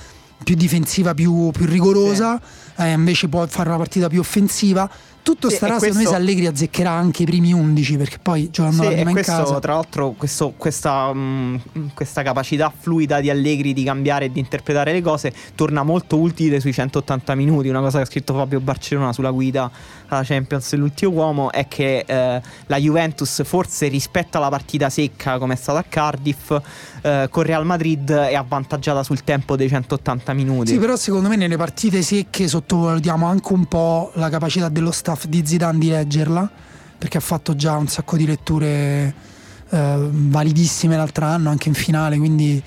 più 0.43 0.55
difensiva, 0.55 1.13
più, 1.13 1.51
più 1.51 1.65
rigorosa, 1.65 2.39
eh, 2.77 2.91
invece 2.91 3.29
può 3.29 3.45
fare 3.47 3.69
una 3.69 3.77
partita 3.77 4.09
più 4.09 4.19
offensiva. 4.19 4.89
Tutto 5.23 5.49
Sì, 5.49 5.55
starà 5.55 5.75
e 5.75 5.79
secondo 5.79 5.99
me 5.99 6.03
questo- 6.03 6.21
se 6.21 6.21
Allegri 6.21 6.45
azzeccherà 6.47 6.91
anche 6.91 7.23
i 7.23 7.25
primi 7.25 7.53
11 7.53 7.95
perché 7.95 8.17
poi 8.21 8.49
giocando 8.51 8.81
Sì, 8.81 8.87
la 8.89 8.93
prima 8.93 9.09
in 9.11 9.15
questo, 9.15 9.31
casa 9.31 9.59
tra 9.61 9.73
l'altro, 9.75 10.11
questo- 10.17 10.53
questa, 10.57 11.13
mm, 11.13 11.55
questa 11.93 12.23
capacità 12.23 12.69
fluida 12.77 13.21
di 13.21 13.29
Allegri 13.29 13.71
di 13.71 13.85
cambiare 13.85 14.25
e 14.25 14.31
di 14.33 14.39
interpretare 14.41 14.91
le 14.91 15.01
cose 15.01 15.31
torna 15.55 15.83
molto 15.83 16.17
utile 16.19 16.59
sui 16.59 16.73
180 16.73 17.35
minuti. 17.35 17.69
Una 17.69 17.79
cosa 17.79 17.99
che 17.99 18.03
ha 18.03 18.07
scritto 18.07 18.33
Fabio 18.33 18.59
Barcellona 18.59 19.13
sulla 19.13 19.31
guida 19.31 19.71
alla 20.07 20.23
Champions 20.23 20.69
dell'ultimo 20.71 21.11
uomo 21.11 21.51
è 21.51 21.67
che 21.67 22.03
eh, 22.05 22.41
la 22.65 22.77
Juventus, 22.77 23.43
forse 23.43 23.87
rispetto 23.87 24.37
alla 24.37 24.49
partita 24.49 24.89
secca 24.89 25.37
come 25.37 25.53
è 25.53 25.57
stata 25.57 25.79
a 25.79 25.85
Cardiff, 25.87 26.55
eh, 27.01 27.27
con 27.29 27.43
Real 27.43 27.65
Madrid 27.65 28.11
è 28.11 28.35
avvantaggiata 28.35 29.03
sul 29.03 29.23
tempo 29.23 29.55
dei 29.55 29.69
180 29.69 30.33
minuti. 30.33 30.71
Sì, 30.71 30.77
però 30.77 30.95
secondo 30.95 31.29
me 31.29 31.35
nelle 31.35 31.57
partite 31.57 32.01
secche 32.01 32.47
sottovalutiamo 32.47 33.25
anche 33.25 33.53
un 33.53 33.65
po' 33.65 34.11
la 34.15 34.29
capacità 34.29 34.69
dello 34.69 34.91
staff 34.91 35.25
di 35.25 35.45
Zidane 35.45 35.77
di 35.77 35.89
leggerla, 35.89 36.49
perché 36.97 37.17
ha 37.17 37.21
fatto 37.21 37.55
già 37.55 37.75
un 37.75 37.87
sacco 37.87 38.15
di 38.17 38.25
letture 38.25 39.13
eh, 39.69 40.07
validissime 40.09 40.95
l'altro 40.95 41.25
anno, 41.25 41.49
anche 41.49 41.67
in 41.67 41.75
finale, 41.75 42.17
quindi 42.17 42.61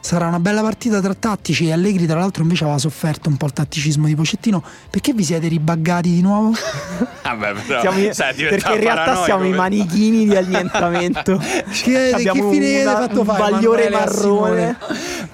sarà 0.00 0.26
una 0.26 0.40
bella 0.40 0.62
partita 0.62 1.00
tra 1.00 1.14
tattici 1.14 1.68
e 1.68 1.72
Allegri 1.72 2.06
tra 2.06 2.18
l'altro 2.18 2.42
invece 2.42 2.64
aveva 2.64 2.78
sofferto 2.78 3.28
un 3.28 3.36
po' 3.36 3.46
il 3.46 3.52
tatticismo 3.52 4.06
di 4.06 4.14
Pocettino. 4.14 4.62
Perché 4.90 5.12
vi 5.12 5.22
siete 5.24 5.46
ribaggati 5.48 6.10
di 6.12 6.20
nuovo? 6.22 6.52
Vabbè, 7.22 7.52
però, 7.66 7.80
Siamo 7.80 8.12
sai, 8.12 8.34
perché 8.34 8.72
in 8.72 8.80
realtà 8.80 9.22
siamo 9.24 9.44
i 9.44 9.52
manichini 9.52 10.26
di 10.26 10.36
annientamento. 10.36 11.38
Che, 11.80 12.12
Abbiamo 12.12 12.48
che 12.50 12.54
fine 12.56 12.82
una- 12.82 12.96
avete 12.96 13.08
fatto 13.14 13.20
un 13.20 13.26
fare? 13.26 13.50
bagliore 13.52 13.88
marrone. 13.90 14.76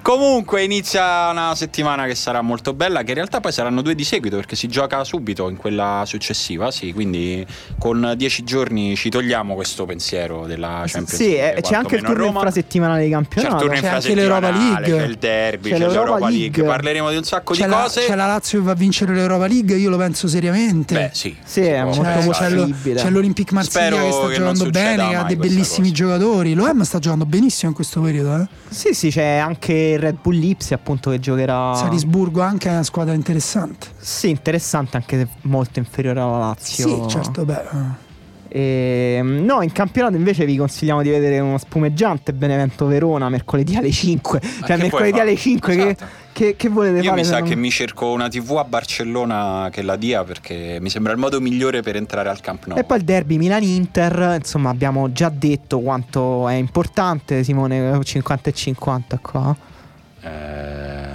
Comunque 0.03 0.63
inizia 0.63 1.31
una 1.31 1.55
settimana 1.55 2.05
che 2.07 2.15
sarà 2.15 2.41
molto 2.41 2.75
bella, 2.75 3.03
che 3.03 3.09
in 3.11 3.15
realtà 3.17 3.41
poi 3.41 3.51
saranno 3.53 3.83
due 3.83 3.95
di 3.95 4.05
seguito 4.05 4.37
perché 4.37 4.55
si 4.55 4.69
gioca 4.69 5.03
subito 5.05 5.49
in 5.49 5.57
quella 5.57 6.05
successiva, 6.07 6.71
sì, 6.71 6.93
quindi 6.93 7.45
con 7.79 8.15
dieci 8.17 8.45
giorni 8.45 8.95
ci 8.95 9.09
togliamo 9.11 9.55
questo 9.55 9.85
pensiero 9.85 10.47
della 10.47 10.83
Champions 10.87 11.15
Sì, 11.15 11.31
League. 11.31 11.55
eh, 11.57 11.61
c'è 11.63 11.75
anche 11.75 11.97
il 11.97 12.03
turno 12.03 12.15
Roma. 12.19 12.33
infrasettimanale 12.35 13.05
di 13.05 13.11
C'è 13.11 13.17
il 13.19 13.25
campionato. 13.27 13.57
turno 13.65 13.81
C'è 13.81 13.87
anche 13.89 14.15
l'Europa 14.15 14.47
infrasettimanale, 14.47 14.56
League. 14.57 14.97
c'è 14.97 15.03
il 15.05 15.17
derby, 15.17 15.69
C'è 15.71 15.75
c'è, 15.75 15.79
l'Europa 15.81 16.03
l'Europa 16.05 16.29
League. 16.29 16.39
League. 16.39 16.65
Parleremo 16.65 17.11
di 17.11 17.17
un 17.17 17.25
sacco 17.25 17.53
C'è 17.55 17.65
di 17.65 17.71
la, 17.71 17.83
cose. 17.83 18.01
c'è 18.07 18.15
la 18.15 18.27
Lazio 18.27 18.59
che 18.59 18.65
va 18.65 18.71
a 18.73 18.75
vincere 18.75 19.15
l'Europa 19.15 19.47
League, 19.47 19.77
io 19.77 19.91
lo 19.91 19.97
penso 19.97 20.29
seriamente. 20.29 20.95
Beh, 20.95 21.11
sì. 21.13 21.37
Sì, 21.45 21.61
è 21.61 21.85
si 21.91 21.99
può 22.01 22.03
molto 22.05 22.31
C'è, 22.33 22.51
lo- 22.51 22.63
possibile. 22.67 23.01
c'è 23.01 23.11
l'Olympique 23.11 23.55
Marsiglia 23.55 23.87
Spero 23.87 24.05
che 24.05 24.13
sta 24.13 24.27
che 24.29 24.35
giocando 24.35 24.71
bene, 24.71 25.09
che 25.09 25.15
ha 25.15 25.23
dei 25.25 25.37
bellissimi 25.37 25.89
cosa. 25.91 26.03
giocatori. 26.03 26.55
L'OM 26.55 26.83
sta 26.83 26.99
giocando 26.99 27.27
benissimo 27.27 27.71
in 27.71 27.75
questo 27.77 28.01
periodo. 28.01 28.43
Eh. 28.43 28.47
Sì, 28.69 28.95
sì, 28.95 29.11
c'è 29.11 29.37
anche 29.37 29.73
il 29.73 29.99
Red 29.99 30.17
Bull 30.23 30.35
Lipsia 30.39 30.77
appunto 30.77 31.11
che 31.11 31.21
giocherà. 31.21 31.75
Salisburgo 31.75 32.41
anche 32.43 32.69
è 32.69 32.73
una 32.73 32.83
squadra 32.83 33.15
interessante. 33.15 33.87
Sì, 33.99 34.31
interessante 34.31 34.97
anche 34.97 35.17
se 35.19 35.29
molto 35.43 35.79
inferiore 35.79 36.21
alla 36.21 36.39
Lazio. 36.39 37.05
Sì, 37.05 37.09
certo, 37.11 37.45
beh. 37.45 38.05
E, 38.49 39.21
no, 39.23 39.61
in 39.63 39.73
campionato 39.73 40.17
invece 40.17 40.45
vi 40.45 40.57
consigliamo 40.57 41.03
di 41.03 41.11
vedere 41.11 41.39
uno 41.41 41.59
spumeggiante 41.59 42.33
Benevento 42.33 42.87
Verona 42.87 43.29
mercoledì 43.29 43.77
alle 43.77 43.91
5. 43.91 44.41
Ma 44.43 44.67
Cioè, 44.67 44.77
che 44.77 44.83
mercoledì 44.83 45.19
alle 45.19 45.31
fare? 45.37 45.37
5 45.37 45.75
che, 45.75 45.83
Esatto. 45.83 46.05
che, 46.33 46.57
che 46.57 46.69
volete 46.69 46.97
Io 46.99 47.03
fare? 47.05 47.17
mi 47.17 47.25
se 47.25 47.31
sa 47.31 47.39
non- 47.41 47.49
che 47.49 47.57
mi 47.57 47.71
cerco 47.71 48.11
una 48.13 48.29
TV 48.29 48.57
a 48.59 48.65
Barcellona 48.65 49.69
che 49.71 49.83
la 49.83 49.97
dia 49.97 50.23
perché 50.25 50.79
mi 50.81 50.91
sembra 50.91 51.13
il 51.13 51.19
modo 51.19 51.41
migliore 51.41 51.83
per 51.83 51.97
entrare 51.97 52.29
al 52.29 52.41
Camp 52.41 52.67
Nou. 52.67 52.79
E 52.79 52.85
poi 52.85 52.99
il 52.99 53.05
derby 53.05 53.37
Milan-Inter, 53.37 54.37
insomma, 54.39 54.71
abbiamo 54.71 55.13
già 55.13 55.29
detto 55.29 55.81
quanto 55.81 56.49
è 56.49 56.55
importante, 56.55 57.43
Simone, 57.45 57.99
50 58.03 58.51
e 58.51 58.53
50 58.53 59.19
qua. 59.19 59.57
Eh, 60.23 61.09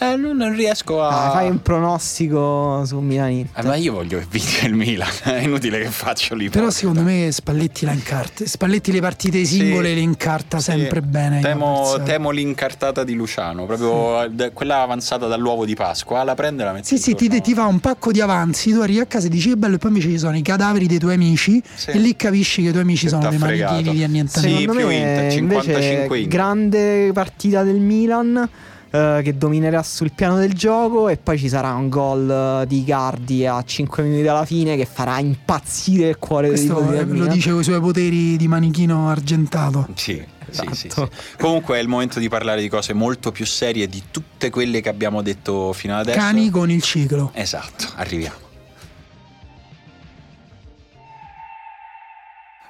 eh, 0.00 0.16
non, 0.16 0.54
riesco 0.54 1.02
a. 1.02 1.10
Dai, 1.10 1.30
fai 1.32 1.48
un 1.50 1.62
pronostico 1.62 2.84
su 2.84 2.98
Milan-Inter. 2.98 3.64
Eh, 3.64 3.68
ma 3.68 3.74
io 3.76 3.92
voglio 3.92 4.18
che 4.18 4.26
vinca 4.30 4.66
il 4.66 4.74
Milan, 4.74 5.08
è 5.24 5.42
inutile 5.42 5.80
che 5.80 5.88
faccio 5.90 6.34
lì. 6.34 6.48
Però 6.48 6.70
secondo 6.70 7.02
me 7.02 7.30
Spalletti 7.30 7.84
la 7.84 7.92
incarta. 7.92 8.44
Spalletti 8.46 8.92
le 8.92 9.00
partite 9.00 9.44
singole 9.44 9.88
Sì. 9.88 9.94
le 9.94 10.00
incarta 10.00 10.58
sempre 10.58 11.02
bene. 11.02 11.40
Temo, 11.40 12.00
temo 12.04 12.30
l'incartata 12.30 13.04
di 13.04 13.14
Luciano, 13.14 13.66
proprio 13.66 14.26
d- 14.30 14.52
quella 14.52 14.82
avanzata 14.82 15.26
dall'uovo 15.26 15.64
di 15.64 15.74
Pasqua. 15.74 16.22
La 16.24 16.34
prende 16.34 16.62
e 16.62 16.66
la 16.66 16.72
mette 16.72 16.86
Sì, 16.86 16.98
sì, 16.98 17.14
ti, 17.14 17.28
ti 17.40 17.54
fa 17.54 17.66
un 17.66 17.80
pacco 17.80 18.10
di 18.12 18.20
avanzi, 18.20 18.72
tu 18.72 18.80
arrivi 18.80 19.00
a 19.00 19.06
casa 19.06 19.26
e 19.26 19.30
dici 19.30 19.50
che 19.50 19.56
bello, 19.56 19.74
e 19.76 19.78
poi 19.78 19.90
invece 19.90 20.08
ci 20.10 20.18
sono 20.18 20.36
i 20.36 20.42
cadaveri 20.42 20.86
dei 20.86 20.98
tuoi 20.98 21.14
amici 21.14 21.62
Sì. 21.74 21.90
e 21.90 21.98
lì 21.98 22.16
capisci 22.16 22.62
che 22.62 22.68
i 22.68 22.70
tuoi 22.70 22.82
amici 22.82 23.04
Che 23.04 23.10
sono 23.10 23.28
dei 23.28 23.38
fregato. 23.38 23.72
manichini 23.72 23.96
di 23.96 24.04
annientamento. 24.04 24.56
Sì, 24.56 24.60
Secondo 24.62 24.80
più 24.80 24.88
me 24.88 24.96
Inter, 24.96 25.32
55 25.32 25.74
invece 25.74 26.14
Inter. 26.22 26.26
grande 26.28 27.10
partita 27.12 27.62
del 27.62 27.76
Milan 27.80 28.48
eh, 28.90 29.20
che 29.22 29.36
dominerà 29.36 29.82
sul 29.82 30.12
piano 30.12 30.36
del 30.36 30.52
gioco 30.52 31.08
e 31.08 31.16
poi 31.16 31.38
ci 31.38 31.48
sarà 31.48 31.72
un 31.74 31.88
gol 31.88 32.30
eh, 32.62 32.66
di 32.66 32.80
Icardi 32.80 33.46
a 33.46 33.62
5 33.62 34.02
minuti 34.02 34.22
dalla 34.22 34.44
fine 34.44 34.76
che 34.76 34.84
farà 34.84 35.18
impazzire 35.18 36.08
il 36.08 36.18
cuore 36.18 36.48
Questo 36.48 36.80
del 36.80 37.08
lo 37.10 37.26
dice 37.26 37.50
con 37.50 37.60
i 37.60 37.64
suoi 37.64 37.80
poteri 37.80 38.36
di 38.36 38.48
manichino 38.48 39.08
argentato. 39.08 39.88
Sì, 39.94 40.22
sì, 40.50 40.66
sì, 40.72 40.86
Esatto. 40.88 41.08
sì. 41.12 41.36
Comunque 41.38 41.78
è 41.78 41.80
il 41.80 41.88
momento 41.88 42.18
di 42.18 42.28
parlare 42.28 42.60
di 42.60 42.68
cose 42.68 42.92
molto 42.92 43.30
più 43.30 43.46
serie 43.46 43.88
di 43.88 44.02
tutte 44.10 44.50
quelle 44.50 44.80
che 44.80 44.88
abbiamo 44.88 45.22
detto 45.22 45.72
fino 45.72 45.94
ad 45.94 46.00
adesso. 46.00 46.18
Cani 46.18 46.50
con 46.50 46.70
il 46.70 46.82
ciclo. 46.82 47.30
Esatto, 47.34 47.86
arriviamo. 47.96 48.49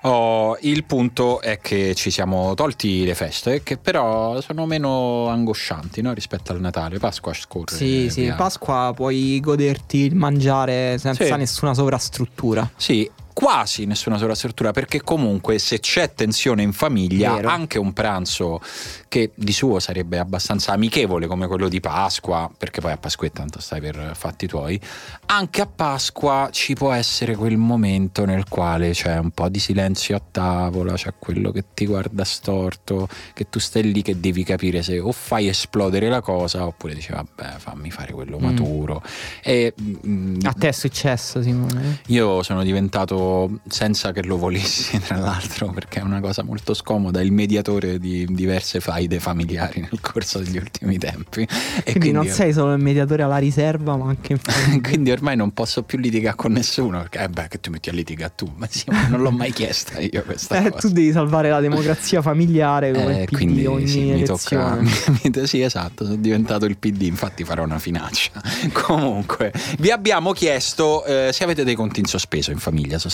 Oh, 0.02 0.56
il 0.62 0.84
punto 0.84 1.42
è 1.42 1.58
che 1.60 1.94
ci 1.94 2.10
siamo 2.10 2.54
tolti 2.54 3.04
le 3.04 3.14
feste, 3.14 3.62
che 3.62 3.76
però 3.76 4.40
sono 4.40 4.64
meno 4.64 5.28
angoscianti 5.28 6.00
no, 6.00 6.14
rispetto 6.14 6.52
al 6.52 6.60
Natale. 6.60 6.98
Pasqua 6.98 7.34
scorre. 7.34 7.76
Sì, 7.76 8.08
sì. 8.08 8.32
Pasqua 8.34 8.92
puoi 8.94 9.38
goderti 9.40 9.98
il 9.98 10.14
mangiare 10.14 10.96
senza 10.98 11.24
Sì. 11.24 11.32
nessuna 11.36 11.74
sovrastruttura. 11.74 12.68
Sì, 12.76 13.10
quasi 13.40 13.86
nessuna 13.86 14.18
sovrastruttura 14.18 14.70
perché 14.70 15.00
comunque 15.00 15.58
se 15.58 15.80
c'è 15.80 16.12
tensione 16.12 16.62
in 16.62 16.72
famiglia 16.74 17.36
Vero. 17.36 17.48
anche 17.48 17.78
un 17.78 17.94
pranzo 17.94 18.60
che 19.08 19.30
di 19.34 19.52
suo 19.52 19.78
sarebbe 19.80 20.18
abbastanza 20.18 20.72
amichevole 20.72 21.26
come 21.26 21.46
quello 21.46 21.68
di 21.68 21.80
Pasqua 21.80 22.50
perché 22.54 22.82
poi 22.82 22.92
a 22.92 22.98
Pasquetta 22.98 23.40
tanto 23.40 23.58
stai 23.60 23.80
per 23.80 24.12
fatti 24.14 24.46
tuoi 24.46 24.78
anche 25.26 25.62
a 25.62 25.66
Pasqua 25.66 26.48
ci 26.52 26.74
può 26.74 26.92
essere 26.92 27.34
quel 27.34 27.56
momento 27.56 28.26
nel 28.26 28.46
quale 28.46 28.90
c'è 28.90 29.16
un 29.16 29.30
po' 29.30 29.48
di 29.48 29.58
silenzio 29.58 30.16
a 30.16 30.22
tavola 30.30 30.92
c'è 30.94 31.14
quello 31.18 31.50
che 31.50 31.64
ti 31.72 31.86
guarda 31.86 32.24
storto 32.24 33.08
che 33.32 33.48
tu 33.48 33.58
stai 33.58 33.90
lì 33.90 34.02
che 34.02 34.20
devi 34.20 34.44
capire 34.44 34.82
se 34.82 34.98
o 34.98 35.12
fai 35.12 35.48
esplodere 35.48 36.08
la 36.10 36.20
cosa 36.20 36.66
oppure 36.66 36.94
dici 36.94 37.10
vabbè 37.12 37.54
fammi 37.58 37.90
fare 37.90 38.12
quello 38.12 38.38
Mm. 38.40 38.42
maturo 38.44 39.02
e 39.42 39.72
mm, 39.80 40.40
A 40.44 40.52
te 40.52 40.68
è 40.68 40.72
successo, 40.72 41.42
Simone? 41.42 42.00
io 42.08 42.42
sono 42.42 42.62
diventato, 42.62 43.14
senza 43.68 44.12
che 44.12 44.22
lo 44.22 44.36
volessi 44.36 44.98
tra 45.04 45.16
l'altro, 45.16 45.70
perché 45.70 46.00
è 46.00 46.02
una 46.02 46.20
cosa 46.20 46.42
molto 46.42 46.74
scomoda, 46.74 47.20
il 47.20 47.32
mediatore 47.32 47.98
di 47.98 48.26
diverse 48.28 48.80
faide 48.80 49.20
familiari 49.20 49.80
nel 49.80 50.00
corso 50.00 50.38
degli 50.40 50.56
ultimi 50.56 50.98
tempi. 50.98 51.46
E 51.84 51.92
Quindi, 51.92 52.12
non 52.12 52.26
sei 52.26 52.52
solo 52.52 52.72
il 52.74 52.82
mediatore 52.82 53.22
alla 53.22 53.38
riserva, 53.38 53.96
ma 53.96 54.08
anche 54.08 54.32
in 54.68 54.80
quindi 54.82 55.10
ormai 55.10 55.36
non 55.36 55.52
posso 55.52 55.82
più 55.82 55.98
litigare 55.98 56.36
con 56.36 56.52
nessuno, 56.52 57.00
perché 57.00 57.22
eh 57.22 57.28
beh, 57.28 57.48
che 57.48 57.60
tu 57.60 57.70
metti 57.70 57.88
a 57.88 57.92
litigare 57.92 58.32
tu, 58.36 58.50
ma 58.56 58.66
sì, 58.70 58.84
ma 58.88 59.06
non 59.08 59.20
l'ho 59.22 59.30
mai 59.30 59.52
chiesta 59.52 59.98
io 60.00 60.22
questa 60.24 60.58
Eh, 60.60 60.70
cosa. 60.70 60.88
tu 60.88 60.92
devi 60.92 61.12
salvare 61.12 61.48
la 61.48 61.60
democrazia 61.60 62.20
familiare 62.22 62.92
come 62.92 63.22
Eh, 63.22 63.24
PD 63.26 63.32
quindi 63.34 63.66
ogni 63.66 63.86
sì, 63.86 64.00
mi 64.02 64.22
tocca 64.24 64.74
mi- 64.80 65.46
sì 65.46 65.62
esatto 65.62 66.04
sono 66.04 66.16
diventato 66.16 66.66
il 66.66 66.76
PD 66.76 67.02
infatti 67.02 67.44
farò 67.44 67.62
una 67.64 67.78
finaccia 67.78 68.30
comunque 68.72 69.52
vi 69.78 69.90
abbiamo 69.90 70.32
chiesto 70.32 71.04
eh, 71.04 71.30
se 71.32 71.44
avete 71.44 71.64
dei 71.64 71.74
conti 71.74 72.00
in 72.00 72.06
sospeso 72.06 72.50
in 72.50 72.58
famiglia 72.58 72.98
sostanzialmente 72.98 73.09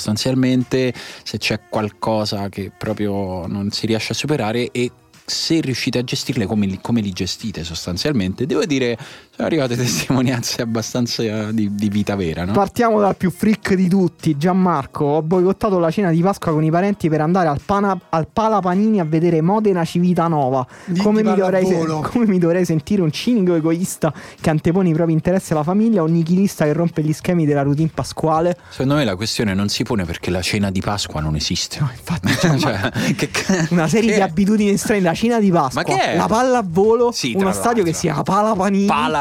se 1.22 1.38
c'è 1.38 1.60
qualcosa 1.68 2.48
che 2.48 2.70
proprio 2.76 3.46
non 3.46 3.70
si 3.70 3.86
riesce 3.86 4.12
a 4.12 4.14
superare 4.14 4.70
e 4.70 4.90
se 5.26 5.60
riuscite 5.60 5.98
a 5.98 6.04
gestirle 6.04 6.46
come 6.46 6.66
li, 6.66 6.78
come 6.80 7.00
li 7.00 7.10
gestite 7.10 7.64
sostanzialmente. 7.64 8.46
Devo 8.46 8.64
dire 8.64 8.96
sono 9.36 9.46
arrivate 9.48 9.76
testimonianze 9.76 10.62
abbastanza 10.62 11.52
di, 11.52 11.74
di 11.74 11.88
vita 11.88 12.16
vera 12.16 12.44
no? 12.44 12.52
Partiamo 12.52 12.98
dal 13.00 13.16
più 13.16 13.30
freak 13.30 13.74
di 13.74 13.88
tutti, 13.88 14.36
Gianmarco. 14.36 15.04
Ho 15.04 15.22
boicottato 15.22 15.78
la 15.78 15.90
cena 15.90 16.10
di 16.10 16.20
Pasqua 16.22 16.52
con 16.52 16.64
i 16.64 16.70
parenti 16.70 17.08
per 17.08 17.20
andare 17.20 17.48
al, 17.48 17.60
Pana- 17.64 17.98
al 18.08 18.26
Pala 18.32 18.60
Panini 18.60 18.98
a 19.00 19.04
vedere 19.04 19.42
Modena 19.42 19.84
Civitanova. 19.84 20.66
Come 21.02 21.22
mi, 21.22 21.34
dovrei, 21.34 21.64
pallavolo. 21.64 22.08
come 22.10 22.26
mi 22.26 22.38
dovrei 22.38 22.64
sentire 22.64 23.02
un 23.02 23.12
cinico 23.12 23.54
egoista 23.54 24.12
che 24.40 24.50
antepone 24.50 24.88
i 24.88 24.92
propri 24.92 25.12
interessi 25.12 25.52
alla 25.52 25.62
famiglia 25.62 26.02
o 26.02 26.06
un 26.06 26.12
nichilista 26.12 26.64
che 26.64 26.72
rompe 26.72 27.02
gli 27.02 27.12
schemi 27.12 27.44
della 27.44 27.62
routine 27.62 27.90
pasquale? 27.92 28.56
secondo 28.70 28.94
me 28.94 29.04
la 29.04 29.16
questione 29.16 29.52
non 29.54 29.68
si 29.68 29.82
pone 29.84 30.04
perché 30.04 30.30
la 30.30 30.40
cena 30.40 30.70
di 30.70 30.80
Pasqua 30.80 31.20
non 31.20 31.34
esiste 31.36 31.78
No, 31.80 31.90
infatti, 31.92 32.32
cioè, 32.58 32.90
che 33.14 33.30
una 33.70 33.86
serie 33.88 34.10
che- 34.10 34.14
di 34.16 34.20
abitudini 34.22 34.76
strane, 34.76 35.00
la 35.00 35.14
cena 35.14 35.38
di 35.40 35.50
Pasqua, 35.50 35.82
Ma 35.82 35.86
che 35.88 36.12
è? 36.12 36.16
la 36.16 36.26
pallavolo, 36.26 37.12
Sì, 37.12 37.32
tra 37.32 37.40
uno 37.42 37.52
stadio 37.52 37.82
che 37.84 37.92
si 37.92 38.02
chiama 38.02 38.22
Pala 38.22 38.54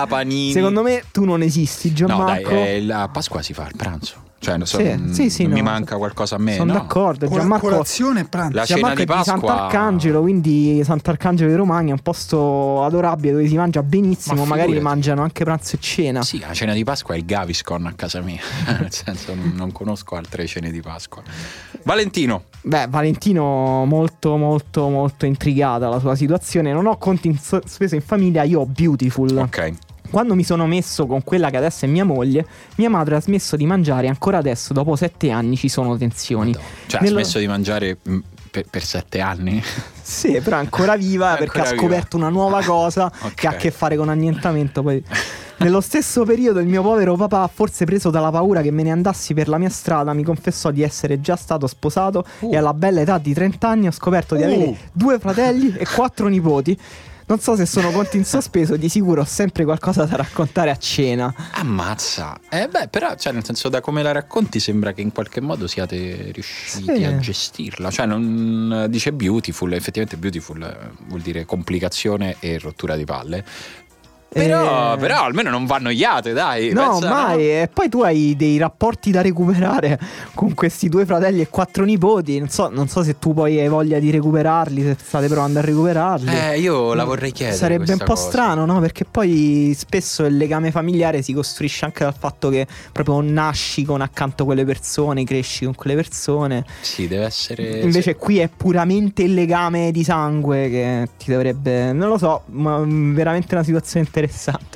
Panini. 0.07 0.51
Secondo 0.51 0.81
me 0.83 1.03
tu 1.11 1.23
non 1.25 1.41
esisti, 1.41 1.89
No, 1.89 1.93
Gianmarco. 1.95 2.49
dai, 2.49 2.75
eh, 2.75 2.81
la 2.83 3.09
Pasqua 3.11 3.41
si 3.41 3.53
fa 3.53 3.63
al 3.63 3.73
pranzo. 3.75 4.23
Cioè, 4.37 4.57
non 4.57 4.67
so, 4.67 4.77
Sì, 4.77 4.83
mm, 4.83 5.11
sì, 5.11 5.29
sì, 5.31 5.43
non 5.43 5.53
mi 5.53 5.57
no. 5.61 5.71
manca 5.71 5.95
qualcosa 5.97 6.35
a 6.35 6.37
me. 6.37 6.53
Sono 6.55 6.73
no? 6.73 6.79
d'accordo, 6.79 7.27
Gianmarco. 7.27 7.67
colazione 7.67 8.19
e 8.19 8.25
pranzo. 8.25 8.55
La 8.55 8.65
cena 8.65 8.79
Gianmarco 8.79 8.95
di 8.97 9.01
è 9.01 9.05
di 9.05 9.11
Pasqua- 9.23 9.47
Sant'Arcangelo, 9.47 10.21
quindi 10.21 10.81
Sant'Arcangelo 10.83 11.49
di 11.49 11.55
Romagna 11.55 11.89
è 11.89 11.91
un 11.93 12.01
posto 12.03 12.83
adorabile 12.83 13.31
dove 13.33 13.47
si 13.47 13.55
mangia 13.55 13.81
benissimo, 13.81 14.41
Ma 14.43 14.45
magari 14.49 14.79
mangiano 14.79 15.23
anche 15.23 15.43
pranzo 15.43 15.77
e 15.77 15.79
cena. 15.79 16.21
Sì, 16.21 16.37
la 16.39 16.53
cena 16.53 16.73
di 16.73 16.83
Pasqua 16.83 17.15
è 17.15 17.17
il 17.17 17.25
Gaviscon 17.25 17.87
a 17.87 17.93
casa 17.93 18.21
mia. 18.21 18.39
Nel 18.79 18.91
senso, 18.93 19.33
non, 19.33 19.53
non 19.55 19.71
conosco 19.71 20.15
altre 20.15 20.45
cene 20.45 20.69
di 20.69 20.81
Pasqua. 20.81 21.23
Valentino, 21.83 22.43
Beh, 22.61 22.85
Valentino 22.87 23.85
molto 23.85 24.37
molto 24.37 24.89
molto 24.89 25.25
intrigata 25.25 25.87
la 25.89 25.99
sua 25.99 26.13
situazione. 26.15 26.71
Non 26.71 26.85
ho 26.85 26.97
conti 26.97 27.27
in 27.29 27.37
so- 27.39 27.61
speso 27.65 27.95
in 27.95 28.01
famiglia, 28.01 28.43
io 28.43 28.59
ho 28.59 28.65
Beautiful. 28.67 29.35
ok. 29.37 29.73
Quando 30.09 30.35
mi 30.35 30.43
sono 30.43 30.65
messo 30.67 31.05
con 31.07 31.23
quella 31.23 31.49
che 31.49 31.57
adesso 31.57 31.85
è 31.85 31.87
mia 31.87 32.05
moglie, 32.05 32.45
mia 32.75 32.89
madre 32.89 33.15
ha 33.15 33.21
smesso 33.21 33.55
di 33.55 33.65
mangiare 33.65 34.05
e 34.05 34.09
ancora 34.09 34.37
adesso, 34.37 34.73
dopo 34.73 34.95
sette 34.95 35.29
anni, 35.31 35.55
ci 35.57 35.67
sono 35.69 35.97
tensioni. 35.97 36.51
Madonna. 36.51 36.67
Cioè, 36.87 37.01
Nello- 37.01 37.19
ha 37.19 37.21
smesso 37.23 37.39
di 37.39 37.47
mangiare 37.47 37.97
mm, 38.07 38.19
per, 38.51 38.65
per 38.69 38.83
sette 38.83 39.19
anni. 39.19 39.61
Sì, 40.05 40.39
però 40.39 40.57
è 40.57 40.59
ancora 40.59 40.95
viva 40.97 41.33
È 41.33 41.39
perché 41.39 41.57
ancora 41.57 41.63
ha 41.63 41.71
viva. 41.71 41.81
scoperto 41.81 42.15
una 42.17 42.29
nuova 42.29 42.61
cosa 42.63 43.05
Ok. 43.21 43.33
che 43.33 43.47
ha 43.47 43.49
a 43.49 43.55
che 43.55 43.71
fare 43.71 43.95
con 43.97 44.07
annientamento. 44.09 44.83
Poi. 44.83 45.03
Nello 45.57 45.81
stesso 45.81 46.23
periodo 46.25 46.59
il 46.59 46.67
mio 46.67 46.83
povero 46.83 47.15
papà, 47.15 47.49
forse 47.51 47.85
preso 47.85 48.11
dalla 48.11 48.29
paura 48.29 48.61
che 48.61 48.69
me 48.69 48.83
ne 48.83 48.91
andassi 48.91 49.33
per 49.33 49.47
la 49.47 49.57
mia 49.57 49.69
strada, 49.69 50.13
mi 50.13 50.21
confessò 50.21 50.69
di 50.69 50.83
essere 50.83 51.21
già 51.21 51.35
stato 51.35 51.65
sposato 51.65 52.23
Uh. 52.41 52.53
e 52.53 52.57
alla 52.57 52.75
bella 52.75 53.01
età 53.01 53.17
di 53.17 53.33
30 53.33 53.67
anni 53.67 53.87
ho 53.87 53.91
scoperto 53.91 54.35
di 54.35 54.43
Uh. 54.43 54.45
avere 54.45 54.77
due 54.91 55.17
fratelli 55.17 55.73
e 55.75 55.87
quattro 55.87 56.27
nipoti. 56.27 56.79
Non 57.27 57.39
so 57.39 57.55
se 57.55 57.65
sono 57.65 57.89
conti 57.89 58.17
in 58.17 58.23
sospeso, 58.25 58.77
di 58.77 58.87
sicuro 58.87 59.21
ho 59.21 59.25
sempre 59.25 59.63
qualcosa 59.63 60.05
da 60.05 60.15
raccontare 60.15 60.69
a 60.69 60.77
cena. 60.77 61.33
Ammazza. 61.53 62.37
Eh 62.49 62.67
beh, 62.67 62.87
però, 62.89 63.15
cioè, 63.15 63.33
nel 63.33 63.43
senso, 63.43 63.67
da 63.67 63.81
come 63.81 64.03
la 64.03 64.11
racconti, 64.11 64.59
sembra 64.59 64.93
che 64.93 65.01
in 65.01 65.11
qualche 65.11 65.41
modo 65.41 65.65
siate 65.65 66.29
riusciti 66.31 66.95
Sì. 66.97 67.03
a 67.03 67.17
gestirla. 67.17 67.89
Cioè, 67.89 68.05
non 68.05 68.85
dice 68.89 69.11
beautiful, 69.11 69.73
effettivamente 69.73 70.17
beautiful 70.17 70.61
eh, 70.61 70.91
vuol 71.07 71.21
dire 71.21 71.45
complicazione 71.45 72.35
e 72.39 72.59
rottura 72.59 72.95
di 72.95 73.05
palle. 73.05 73.43
Però, 74.35 74.95
Eh, 74.95 74.97
però 74.97 75.23
almeno 75.23 75.49
non 75.49 75.65
va 75.65 75.77
annoiate, 75.77 76.33
dai. 76.33 76.73
No, 76.73 76.99
pensa, 76.99 77.09
mai. 77.09 77.49
E 77.49 77.69
poi 77.73 77.87
tu 77.87 78.01
hai 78.01 78.35
dei 78.35 78.57
rapporti 78.57 79.09
da 79.09 79.21
recuperare 79.21 79.97
con 80.33 80.53
questi 80.53 80.89
due 80.89 81.05
fratelli 81.05 81.39
e 81.39 81.47
quattro 81.47 81.85
nipoti. 81.85 82.37
Non 82.39 82.49
so, 82.49 82.67
non 82.69 82.89
so 82.89 83.01
se 83.01 83.17
tu 83.17 83.33
poi 83.33 83.61
hai 83.61 83.69
voglia 83.69 83.97
di 83.97 84.11
recuperarli, 84.11 84.81
se 84.81 84.97
state 85.01 85.27
provando 85.27 85.59
a 85.59 85.61
recuperarli. 85.61 86.29
Eh, 86.35 86.59
io 86.59 86.93
la 86.93 87.05
vorrei 87.05 87.31
chiedere. 87.31 87.55
Sarebbe 87.57 87.93
un 87.93 87.99
po' 87.99 88.05
cosa. 88.07 88.27
strano, 88.27 88.65
no? 88.65 88.81
Perché 88.81 89.05
poi 89.09 89.73
spesso 89.73 90.25
il 90.25 90.35
legame 90.35 90.69
familiare 90.69 91.21
si 91.21 91.31
costruisce 91.31 91.85
anche 91.85 92.03
dal 92.03 92.15
fatto 92.17 92.49
che 92.49 92.67
proprio 92.91 93.21
nasci 93.21 93.85
con 93.85 94.01
accanto 94.01 94.43
quelle 94.43 94.65
persone, 94.65 95.23
cresci 95.23 95.63
con 95.63 95.75
quelle 95.75 95.95
persone. 95.95 96.65
Sì, 96.81 97.07
deve 97.07 97.23
essere. 97.23 97.79
Invece 97.79 98.15
qui 98.17 98.39
è 98.39 98.49
puramente 98.49 99.23
il 99.23 99.33
legame 99.33 99.91
di 99.91 100.03
sangue 100.03 100.69
che 100.69 101.07
ti 101.17 101.31
dovrebbe. 101.31 101.93
Non 101.93 102.09
lo 102.09 102.17
so, 102.17 102.41
ma 102.47 102.79
mm, 102.79 103.15
veramente 103.15 103.55
una 103.55 103.63
situazione 103.63 103.99
interessante. 104.05 104.23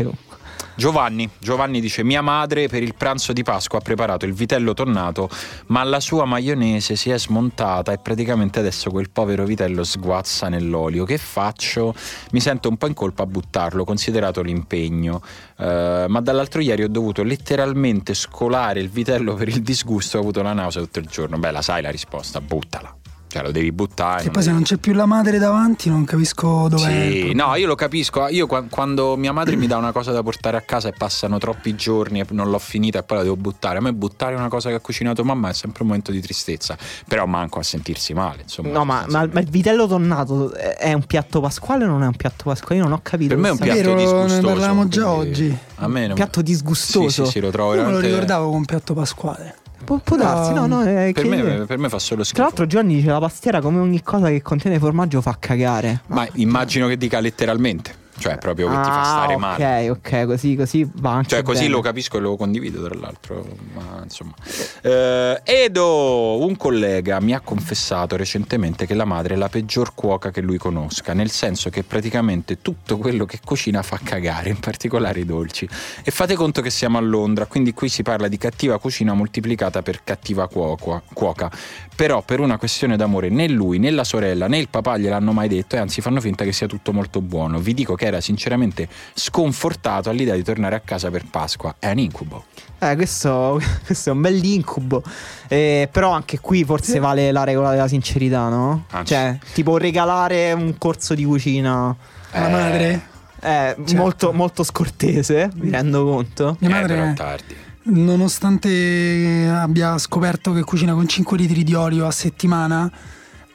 Comunque. 0.03 0.37
Giovanni, 0.75 1.29
Giovanni 1.39 1.81
dice 1.81 2.03
mia 2.03 2.21
madre 2.21 2.69
per 2.69 2.83
il 2.83 2.95
pranzo 2.95 3.33
di 3.33 3.43
Pasqua 3.43 3.79
ha 3.79 3.81
preparato 3.81 4.25
il 4.25 4.33
vitello 4.33 4.73
tonnato 4.73 5.29
ma 5.67 5.83
la 5.83 5.99
sua 5.99 6.23
maionese 6.23 6.95
si 6.95 7.09
è 7.09 7.19
smontata 7.19 7.91
e 7.91 7.97
praticamente 7.97 8.59
adesso 8.59 8.89
quel 8.89 9.09
povero 9.09 9.43
vitello 9.43 9.83
sguazza 9.83 10.47
nell'olio 10.47 11.03
che 11.03 11.17
faccio? 11.17 11.93
Mi 12.31 12.39
sento 12.39 12.69
un 12.69 12.77
po' 12.77 12.87
in 12.87 12.93
colpa 12.93 13.23
a 13.23 13.25
buttarlo 13.25 13.83
considerato 13.83 14.41
l'impegno 14.41 15.21
Eh, 15.57 16.05
ma 16.07 16.21
dall'altro 16.21 16.61
ieri 16.61 16.83
ho 16.83 16.87
dovuto 16.87 17.23
letteralmente 17.23 18.13
scolare 18.13 18.79
il 18.79 18.89
vitello 18.89 19.33
per 19.33 19.49
il 19.49 19.61
disgusto 19.61 20.17
ho 20.17 20.21
avuto 20.21 20.41
la 20.41 20.53
nausea 20.53 20.81
tutto 20.83 20.99
il 20.99 21.07
giorno 21.07 21.37
beh 21.37 21.51
la 21.51 21.61
sai 21.61 21.81
la 21.81 21.91
risposta 21.91 22.39
buttala 22.39 22.98
cioè 23.29 23.43
lo 23.43 23.51
devi 23.51 23.71
buttare 23.71 24.23
Che 24.23 24.31
poi 24.31 24.41
se 24.43 24.51
non 24.51 24.63
c'è 24.63 24.77
più 24.77 24.93
la 24.93 25.05
madre 25.05 25.37
davanti 25.37 25.87
non 25.89 26.03
capisco 26.03 26.67
dov'è. 26.67 26.91
il 26.91 27.11
sì, 27.13 27.17
problema. 27.19 27.45
no, 27.45 27.55
io 27.55 27.67
lo 27.67 27.75
capisco. 27.75 28.27
Io 28.27 28.47
qua- 28.47 28.63
quando 28.69 29.15
mia 29.15 29.31
madre 29.31 29.55
mi 29.55 29.67
dà 29.67 29.77
una 29.77 29.91
cosa 29.91 30.11
da 30.11 30.23
portare 30.23 30.57
a 30.57 30.61
casa 30.61 30.89
e 30.89 30.93
passano 30.97 31.37
troppi 31.37 31.75
giorni 31.75 32.19
e 32.19 32.25
non 32.31 32.49
l'ho 32.49 32.59
finita 32.59 32.99
e 32.99 33.03
poi 33.03 33.17
la 33.17 33.23
devo 33.23 33.35
buttare, 33.37 33.77
a 33.77 33.81
me 33.81 33.93
buttare 33.93 34.33
una 34.35 34.47
cosa 34.49 34.69
che 34.69 34.75
ha 34.75 34.79
cucinato 34.79 35.23
mamma 35.23 35.49
è 35.49 35.53
sempre 35.53 35.83
un 35.83 35.89
momento 35.89 36.11
di 36.11 36.19
tristezza. 36.21 36.75
Però 37.07 37.25
manco 37.25 37.59
a 37.59 37.63
sentirsi 37.63 38.13
male. 38.13 38.41
Insomma, 38.41 38.69
No, 38.71 38.83
ma, 38.83 39.05
ma- 39.09 39.29
ma 39.31 39.39
il 39.39 39.49
vitello 39.49 39.85
tonnato 39.87 40.51
è 40.53 40.77
è 40.79 40.93
un 40.93 41.05
piatto 41.05 41.39
pasquale 41.39 41.83
o 41.85 41.87
non 41.87 42.01
è 42.03 42.07
un 42.07 42.15
piatto 42.15 42.45
pasquale? 42.45 42.77
Io 42.77 42.83
non 42.83 42.93
ho 42.93 42.99
capito. 43.03 43.29
per 43.29 43.37
me 43.37 43.49
è 43.49 43.51
un 43.51 43.57
piatto 43.57 43.75
Vero, 43.77 43.93
ne 43.93 44.03
disgustoso. 44.03 44.41
parlavamo 44.47 44.87
già 44.87 45.11
oggi. 45.11 45.57
A 45.75 45.87
me 45.87 46.07
non... 46.07 46.15
Piatto 46.15 46.41
disgustoso. 46.41 47.09
Sì, 47.09 47.25
sì, 47.25 47.31
sì, 47.31 47.39
lo 47.41 47.51
trovo 47.51 47.71
Io 47.75 47.77
me 47.77 47.81
lo 47.83 47.85
veramente- 47.97 48.07
ricordavo 48.13 48.45
come 48.45 48.57
un 48.57 48.65
piatto 48.65 48.93
pasquale. 48.93 49.55
Può, 49.89 49.97
può 50.03 50.17
darsi, 50.17 50.53
no, 50.53 50.67
no. 50.67 50.83
È 50.83 51.09
Per 51.13 51.23
che- 51.23 51.27
me, 51.27 51.65
per 51.65 51.79
me 51.79 51.89
fa 51.89 51.97
solo 51.97 52.21
schifo. 52.23 52.35
Tra 52.35 52.43
l'altro, 52.43 52.67
Gianni 52.67 52.93
dice 52.97 53.07
la 53.07 53.17
pastiera 53.17 53.59
come 53.59 53.79
ogni 53.79 54.03
cosa 54.03 54.27
che 54.27 54.43
contiene 54.43 54.77
formaggio 54.77 55.19
fa 55.19 55.35
cagare. 55.39 56.01
Ma 56.07 56.27
immagino 56.33 56.87
che 56.87 56.95
dica 56.95 57.19
letteralmente, 57.19 57.95
cioè 58.19 58.37
proprio 58.37 58.67
che 58.67 58.75
ti 58.75 58.89
fa 58.89 58.99
Ah, 59.01 59.03
stare 59.05 59.33
ok, 59.33 59.39
male. 59.39 59.89
ok, 59.89 60.25
così, 60.25 60.55
così 60.55 60.89
va 60.95 61.11
anche. 61.13 61.29
Cioè, 61.29 61.41
così 61.41 61.61
bene. 61.61 61.71
lo 61.73 61.81
capisco 61.81 62.17
e 62.17 62.19
lo 62.19 62.35
condivido, 62.35 62.83
tra 62.83 62.95
l'altro. 62.99 63.45
Ma 63.73 64.01
insomma. 64.03 64.33
Eh, 64.81 65.41
Edo, 65.43 66.45
un 66.45 66.55
collega, 66.57 67.19
mi 67.19 67.33
ha 67.33 67.39
confessato 67.39 68.15
recentemente 68.15 68.85
che 68.85 68.93
la 68.93 69.05
madre 69.05 69.33
è 69.35 69.37
la 69.37 69.49
peggior 69.49 69.93
cuoca 69.95 70.31
che 70.31 70.41
lui 70.41 70.57
conosca, 70.57 71.13
nel 71.13 71.29
senso 71.31 71.69
che 71.69 71.83
praticamente 71.83 72.61
tutto 72.61 72.97
quello 72.97 73.25
che 73.25 73.39
cucina 73.43 73.81
fa 73.81 73.99
cagare, 74.03 74.49
in 74.49 74.59
particolare 74.59 75.19
i 75.21 75.25
dolci. 75.25 75.67
E 76.03 76.11
fate 76.11 76.35
conto 76.35 76.61
che 76.61 76.69
siamo 76.69 76.97
a 76.97 77.01
Londra, 77.01 77.45
quindi 77.45 77.73
qui 77.73 77.89
si 77.89 78.03
parla 78.03 78.27
di 78.27 78.37
cattiva 78.37 78.77
cucina 78.79 79.13
moltiplicata 79.13 79.81
per 79.81 80.03
cattiva 80.03 80.47
cuoca. 80.47 81.01
cuoca. 81.13 81.51
Però 81.95 82.21
per 82.21 82.39
una 82.39 82.57
questione 82.57 82.95
d'amore 82.95 83.29
né 83.29 83.47
lui 83.49 83.77
né 83.77 83.91
la 83.91 84.03
sorella 84.05 84.47
né 84.47 84.57
il 84.57 84.69
papà 84.69 84.97
gliel'hanno 84.97 85.33
mai 85.33 85.49
detto 85.49 85.75
e 85.75 85.79
anzi 85.79 85.99
fanno 86.01 86.21
finta 86.21 86.43
che 86.45 86.53
sia 86.53 86.67
tutto 86.67 86.93
molto 86.93 87.19
buono. 87.21 87.59
Vi 87.59 87.73
dico 87.73 87.95
che 87.95 88.08
era 88.09 88.21
sinceramente 88.21 88.87
sconfortato 89.13 90.09
all'idea 90.09 90.35
di 90.35 90.43
tornare 90.43 90.75
a 90.75 90.81
casa 90.81 91.09
per 91.09 91.23
Pasqua. 91.29 91.75
È 91.79 91.89
un 91.89 91.99
incubo. 91.99 92.43
Eh, 92.79 92.95
questo, 92.95 93.59
questo 93.85 94.09
è 94.09 94.13
un 94.13 94.21
bell'incubo. 94.21 95.01
Eh, 95.47 95.87
però 95.91 96.11
anche 96.11 96.39
qui 96.39 96.63
forse 96.65 96.99
vale 96.99 97.31
la 97.31 97.43
regola 97.43 97.71
della 97.71 97.87
sincerità, 97.87 98.49
no? 98.49 98.85
Anzi. 98.91 99.13
Cioè, 99.13 99.37
tipo 99.53 99.77
regalare 99.77 100.51
un 100.53 100.77
corso 100.77 101.13
di 101.15 101.23
cucina. 101.23 101.95
La 102.31 102.47
Eh, 102.47 102.51
madre, 102.51 103.07
È 103.39 103.75
molto, 103.95 104.33
molto 104.33 104.63
scortese, 104.63 105.49
mi 105.55 105.69
rendo 105.71 106.03
conto. 106.05 106.57
mia 106.59 106.69
eh, 106.79 106.81
però 106.85 106.99
madre, 106.99 107.13
tardi. 107.15 107.55
nonostante 107.83 109.49
abbia 109.51 109.97
scoperto 109.97 110.51
che 110.53 110.61
cucina 110.63 110.93
con 110.93 111.07
5 111.07 111.37
litri 111.37 111.63
di 111.63 111.73
olio 111.73 112.05
a 112.05 112.11
settimana, 112.11 112.91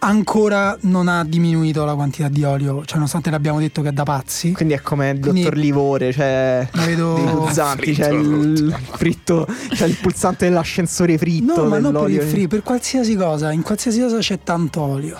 ancora 0.07 0.76
non 0.82 1.09
ha 1.09 1.24
diminuito 1.24 1.84
la 1.84 1.94
quantità 1.94 2.28
di 2.28 2.44
olio. 2.44 2.84
Cioè, 2.84 2.94
nonostante 2.96 3.30
l'abbiamo 3.30 3.59
detto 3.59 3.82
che 3.82 3.88
è 3.88 3.92
da 3.92 4.02
pazzi. 4.05 4.52
Quindi 4.52 4.74
è 4.74 4.80
come 4.80 5.11
il 5.11 5.20
Quindi- 5.20 5.42
dottor 5.42 5.59
Livore, 5.59 6.12
cioè 6.12 6.68
La 6.72 6.84
vedo- 6.84 7.14
pulsanti, 7.14 7.94
Fritto 7.94 8.02
c'è 8.02 8.12
il 8.12 8.55
tutto. 8.55 8.96
fritto, 8.96 9.46
c'è 9.70 9.86
il 9.86 9.96
pulsante 10.00 10.48
dell'ascensore 10.48 11.18
fritto. 11.18 11.62
No, 11.62 11.68
ma 11.68 11.78
non 11.78 11.92
per 11.92 12.11
il 12.11 12.22
free, 12.22 12.46
per 12.48 12.62
qualsiasi 12.62 13.16
cosa, 13.16 13.52
in 13.52 13.62
qualsiasi 13.62 14.00
cosa 14.00 14.18
c'è 14.18 14.38
tanto 14.42 14.80
olio. 14.80 15.16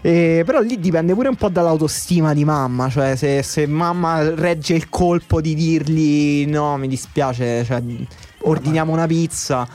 Eh, 0.00 0.42
però 0.46 0.60
lì 0.60 0.78
dipende 0.78 1.12
pure 1.12 1.28
un 1.28 1.34
po' 1.34 1.48
dall'autostima 1.48 2.32
di 2.32 2.44
mamma, 2.44 2.88
cioè 2.88 3.16
se, 3.16 3.42
se 3.42 3.66
mamma 3.66 4.32
regge 4.32 4.74
il 4.74 4.88
colpo 4.88 5.40
di 5.40 5.54
dirgli 5.56 6.46
no, 6.46 6.76
mi 6.76 6.86
dispiace, 6.86 7.64
cioè, 7.64 7.82
ordiniamo 8.42 8.92
una 8.92 9.06
pizza. 9.06 9.66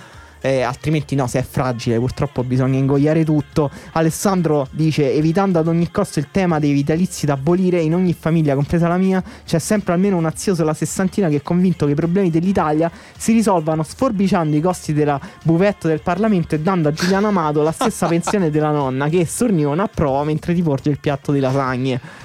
Eh, 0.46 0.62
altrimenti 0.62 1.16
no, 1.16 1.26
se 1.28 1.40
è 1.40 1.44
fragile 1.44 1.98
purtroppo 1.98 2.44
bisogna 2.44 2.78
ingoiare 2.78 3.24
tutto. 3.24 3.72
Alessandro 3.94 4.68
dice 4.72 5.14
evitando 5.14 5.58
ad 5.58 5.68
ogni 5.70 5.90
costo 5.90 6.20
il 6.20 6.28
tema 6.32 6.60
dei 6.60 6.74
vitalizi 6.74 7.26
da 7.26 7.34
abolire 7.34 7.80
in 7.80 7.96
ogni 7.96 8.14
famiglia, 8.14 8.54
compresa 8.54 8.90
la 8.90 8.98
mia, 8.98 9.24
c'è 9.46 9.58
sempre 9.58 9.94
almeno 9.94 10.18
un 10.18 10.26
azio 10.26 10.54
sulla 10.54 10.74
sessantina 10.74 11.30
che 11.30 11.38
è 11.38 11.42
convinto 11.42 11.86
che 11.86 11.94
i 11.94 11.96
problemi 11.96 12.30
dell'Italia 12.30 12.92
si 13.18 13.32
risolvano 13.32 13.84
sforbiciando 13.84 14.58
i 14.58 14.60
costi 14.60 14.92
della 14.92 15.18
buvetta 15.44 15.88
del 15.88 16.02
Parlamento 16.02 16.56
e 16.56 16.60
dando 16.60 16.90
a 16.90 16.92
Giuliano 16.92 17.30
Amato 17.30 17.62
la 17.62 17.72
stessa 17.72 18.08
pensione 18.12 18.50
della 18.50 18.72
nonna 18.72 19.08
che 19.08 19.26
sorniona 19.26 19.84
a 19.84 19.90
prova 19.94 20.26
mentre 20.26 20.54
ti 20.54 20.62
porge 20.62 20.90
il 20.90 21.00
piatto 21.00 21.32
di 21.32 21.40
lasagne. 21.40 22.23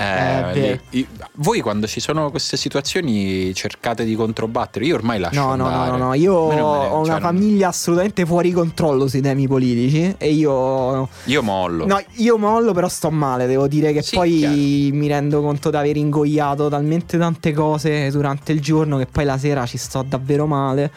Eh, 0.00 0.04
Eh, 0.38 0.52
beh. 0.52 0.80
lì- 0.90 1.00
i- 1.00 1.06
voi 1.36 1.60
quando 1.60 1.88
ci 1.88 1.98
sono 1.98 2.30
queste 2.30 2.56
situazioni 2.56 3.52
cercate 3.52 4.04
di 4.04 4.14
controbattere. 4.14 4.84
Io 4.84 4.94
ormai 4.94 5.18
lascio 5.18 5.40
No, 5.40 5.56
no, 5.56 5.68
no, 5.68 5.86
no, 5.86 5.96
no, 5.96 6.14
io 6.14 6.46
me 6.48 6.54
ne- 6.54 6.60
ho 6.60 6.70
cioè, 6.88 6.98
una 7.02 7.12
non- 7.14 7.20
famiglia 7.20 7.68
assolutamente 7.68 8.24
fuori 8.24 8.52
controllo 8.52 9.08
sui 9.08 9.20
temi 9.20 9.48
politici 9.48 10.14
e 10.16 10.30
io 10.30 11.08
Io 11.24 11.42
mollo. 11.42 11.84
No, 11.84 12.00
io 12.14 12.38
mollo, 12.38 12.72
però 12.72 12.88
sto 12.88 13.10
male. 13.10 13.46
Devo 13.46 13.66
dire 13.66 13.92
che 13.92 14.02
Sì, 14.02 14.14
poi 14.14 14.36
chiaro. 14.38 14.54
mi 14.56 15.08
rendo 15.08 15.40
conto 15.42 15.70
di 15.70 15.76
aver 15.76 15.96
ingoiato 15.96 16.68
talmente 16.68 17.18
tante 17.18 17.52
cose 17.52 18.08
durante 18.12 18.52
il 18.52 18.60
giorno 18.60 18.98
che 18.98 19.06
poi 19.06 19.24
la 19.24 19.36
sera 19.36 19.66
ci 19.66 19.78
sto 19.78 20.04
davvero 20.06 20.46
male. 20.46 20.92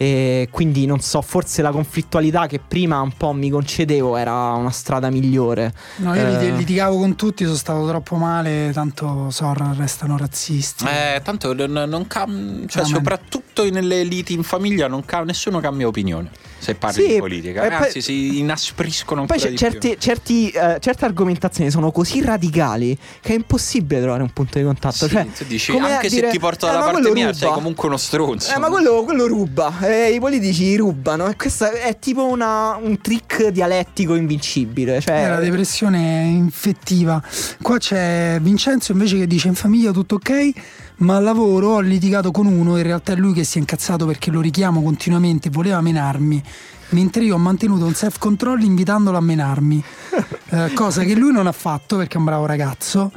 E 0.00 0.48
quindi 0.52 0.86
non 0.86 1.00
so, 1.00 1.20
forse 1.22 1.60
la 1.60 1.70
conflittualità 1.72 2.46
che 2.46 2.60
prima 2.60 3.00
un 3.00 3.10
po' 3.16 3.32
mi 3.32 3.50
concedevo 3.50 4.16
era 4.16 4.52
una 4.52 4.70
strada 4.70 5.10
migliore. 5.10 5.74
No, 5.96 6.14
io 6.14 6.20
Eh. 6.24 6.38
lit- 6.46 6.56
litigavo 6.56 6.98
con 6.98 7.16
tutti, 7.16 7.42
sono 7.44 7.56
stato 7.56 7.84
troppo 7.88 8.14
male, 8.14 8.70
tanto 8.72 9.30
so, 9.30 9.52
restano 9.76 10.16
razzisti. 10.16 10.84
Eh, 10.86 11.20
tanto 11.24 11.52
non, 11.52 11.72
non 11.88 12.06
cam- 12.06 12.66
cioè, 12.68 12.84
soprattutto 12.84 13.68
nelle 13.68 14.04
liti 14.04 14.34
in 14.34 14.44
famiglia 14.44 14.86
non 14.86 15.04
ca- 15.04 15.24
nessuno 15.24 15.58
cambia 15.58 15.88
opinione 15.88 16.30
se 16.60 16.76
parli 16.76 17.02
Sì, 17.02 17.08
di 17.14 17.18
politica. 17.18 17.64
e 17.64 17.68
poi- 17.68 17.76
Anzi, 17.86 18.00
si 18.00 18.38
inaspriscono 18.38 19.26
Poi 19.26 19.36
ancora 19.40 19.50
c'è- 19.56 19.70
di 19.70 19.78
più. 19.78 19.80
certi, 19.96 20.00
certi, 20.00 20.50
eh, 20.50 20.76
certe 20.80 21.04
argomentazioni 21.06 21.70
sono 21.70 21.90
così 21.90 22.22
radicali 22.22 22.96
che 23.20 23.32
è 23.32 23.34
impossibile 23.34 24.00
trovare 24.00 24.22
un 24.22 24.30
punto 24.32 24.58
di 24.58 24.64
contatto. 24.64 25.06
Sì, 25.06 25.08
cioè, 25.08 25.26
tu 25.36 25.44
dici, 25.44 25.76
anche 25.76 26.08
se 26.08 26.14
dire, 26.14 26.30
ti 26.30 26.38
porto 26.38 26.66
"Eh, 26.68 26.70
dalla 26.70 26.84
ma 26.86 26.92
parte 26.92 27.10
mia, 27.10 27.26
ruba." 27.26 27.36
sei 27.36 27.50
comunque 27.50 27.88
uno 27.88 27.96
stronzo. 27.96 28.54
Eh, 28.54 28.58
ma 28.58 28.68
quello, 28.68 29.02
quello 29.02 29.26
ruba, 29.26 29.72
eh, 29.88 30.10
i 30.14 30.20
politici 30.20 30.76
rubano 30.76 31.28
e 31.28 31.36
questo 31.36 31.70
è 31.70 31.98
tipo 31.98 32.26
una- 32.26 32.76
un 32.76 33.00
trick 33.00 33.48
dialettico 33.48 34.14
invincibile. 34.14 35.00
Cioè, 35.00 35.24
È 35.24 35.28
la 35.28 35.40
depressione 35.40 36.24
infettiva. 36.26 37.22
Qua 37.62 37.78
c'è 37.78 38.38
Vincenzo 38.40 38.92
invece 38.92 39.16
che 39.18 39.26
dice 39.26 39.48
in 39.48 39.54
famiglia 39.54 39.90
tutto 39.90 40.16
ok, 40.16 40.50
ma 40.98 41.16
al 41.16 41.22
lavoro 41.24 41.68
ho 41.74 41.80
litigato 41.80 42.30
con 42.30 42.46
uno, 42.46 42.76
in 42.76 42.82
realtà 42.82 43.12
è 43.12 43.16
lui 43.16 43.32
che 43.32 43.44
si 43.44 43.56
è 43.58 43.60
incazzato 43.60 44.04
perché 44.06 44.30
lo 44.30 44.40
richiamo 44.40 44.82
continuamente 44.82 45.48
voleva 45.50 45.80
menarmi. 45.80 46.42
Mentre 46.90 47.22
io 47.24 47.34
ho 47.34 47.38
mantenuto 47.38 47.84
un 47.84 47.94
self 47.94 48.18
control 48.18 48.62
invitandolo 48.62 49.16
a 49.16 49.20
menarmi, 49.20 49.82
Eh, 50.50 50.72
cosa 50.72 51.02
che 51.02 51.14
lui 51.14 51.30
non 51.30 51.46
ha 51.46 51.52
fatto 51.52 51.98
perché 51.98 52.14
è 52.14 52.16
un 52.16 52.24
bravo 52.24 52.46
ragazzo. 52.46 53.12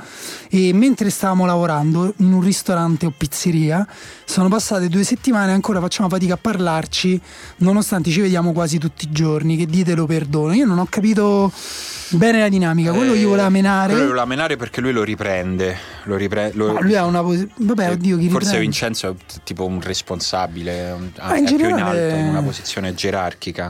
E 0.50 0.74
mentre 0.74 1.10
stavamo 1.10 1.46
lavorando 1.46 2.14
in 2.18 2.34
un 2.34 2.42
ristorante 2.42 3.06
o 3.06 3.14
pizzeria, 3.16 3.88
sono 4.26 4.50
passate 4.50 4.90
due 4.90 5.06
settimane 5.06 5.52
e 5.52 5.54
ancora 5.54 5.80
facciamo 5.80 6.10
fatica 6.10 6.34
a 6.34 6.38
parlarci, 6.38 7.20
nonostante 7.60 8.10
ci 8.12 8.20
vediamo 8.20 8.52
quasi 8.52 8.80
tutti 8.80 9.06
i 9.06 9.12
giorni. 9.12 9.56
Che 9.56 9.66
dite 9.66 9.96
lo 9.96 10.06
perdono? 10.06 10.52
Io 10.54 10.66
non 10.66 10.78
ho 10.78 10.86
capito 10.90 11.50
bene 12.10 12.40
la 12.40 12.50
dinamica. 12.50 12.92
Quello 12.92 13.16
gli 13.16 13.24
voleva 13.24 13.48
menare. 13.48 13.94
Quello 13.94 14.08
voleva 14.08 14.26
menare 14.26 14.58
perché 14.58 14.82
lui 14.82 14.92
lo 14.92 15.04
riprende. 15.04 15.78
Lo 16.06 16.18
ripre- 16.18 16.52
lo- 16.54 16.74
Ma 16.74 16.82
lui 16.82 16.96
ha 16.98 17.06
una 17.06 17.22
posizione. 17.22 17.54
Vabbè, 17.60 17.88
eh, 17.88 17.92
oddio, 17.94 18.18
chi 18.18 18.24
Forse 18.30 18.52
riprende? 18.52 18.60
Vincenzo 18.60 19.08
è 19.10 19.14
tipo 19.46 19.66
un 19.66 19.80
responsabile, 19.80 20.92
un- 20.92 21.04
in 21.04 21.12
è 21.16 21.32
più 21.32 21.38
in 21.40 21.46
generale- 21.46 22.04
alto, 22.12 22.16
in 22.20 22.28
una 22.28 22.42
posizione 22.42 22.94
gerarchica. 22.94 23.61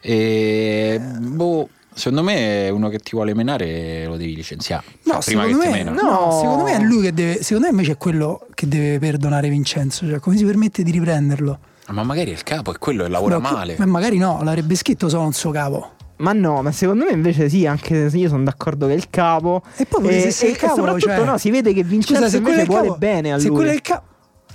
E 0.00 1.00
boh, 1.00 1.68
secondo 1.92 2.22
me 2.22 2.68
uno 2.70 2.88
che 2.88 2.98
ti 2.98 3.10
vuole 3.12 3.34
menare 3.34 4.06
lo 4.06 4.16
devi 4.16 4.34
licenziare. 4.34 4.84
No, 5.04 5.14
Cioè, 5.14 5.22
prima 5.24 5.42
che 5.44 5.48
secondo 5.52 5.64
ti 5.64 5.70
me, 5.78 5.84
mena. 5.84 5.92
no, 5.92 6.10
No. 6.10 6.38
secondo 6.40 6.64
me 6.64 6.72
è 6.76 6.80
lui 6.80 7.02
che 7.02 7.12
deve. 7.12 7.42
Secondo 7.42 7.66
me 7.66 7.70
invece 7.72 7.92
è 7.92 7.96
quello 7.96 8.46
che 8.54 8.66
deve 8.68 8.98
perdonare 8.98 9.48
Vincenzo. 9.48 10.06
Cioè, 10.08 10.18
come 10.18 10.36
si 10.36 10.44
permette 10.44 10.82
di 10.82 10.90
riprenderlo? 10.90 11.58
Ma 11.88 12.02
magari 12.02 12.30
è 12.30 12.34
il 12.34 12.42
capo 12.42 12.72
è 12.74 12.78
quello 12.78 13.04
e 13.04 13.08
lavora 13.08 13.34
No, 13.36 13.40
male. 13.40 13.76
Ma 13.78 13.86
magari 13.86 14.18
no, 14.18 14.40
l'avrebbe 14.42 14.74
scritto 14.74 15.08
solo 15.08 15.22
un 15.24 15.32
suo 15.32 15.50
capo. 15.50 15.92
Ma 16.18 16.32
no, 16.32 16.62
ma 16.62 16.72
secondo 16.72 17.04
me 17.04 17.12
invece 17.12 17.48
sì, 17.48 17.64
anche 17.64 18.10
se 18.10 18.16
io 18.18 18.28
sono 18.28 18.42
d'accordo 18.42 18.86
che 18.88 18.92
è 18.92 18.96
il 18.96 19.08
capo. 19.08 19.62
E 19.76 19.86
poi 19.86 20.02
pure 20.02 20.20
se 20.20 20.30
sei 20.32 20.50
il 20.50 20.56
capo, 20.56 20.74
soprattutto 20.74 21.06
cioè- 21.14 21.24
no, 21.24 21.38
si 21.38 21.50
vede 21.50 21.72
che 21.72 21.84
Vincenzo 21.84 22.22
Scusa, 22.24 22.28
se 22.36 22.40
quello 22.42 22.56
è 22.58 22.60
invece 22.62 22.62
il 22.62 22.68
vuole 22.84 22.86
capo, 22.88 22.98
bene 22.98 23.32
a 23.32 23.38
se 23.38 23.46
lui. 23.46 23.54
quello 23.56 23.70
è 23.70 23.74
il 23.74 23.80
capo. 23.82 24.02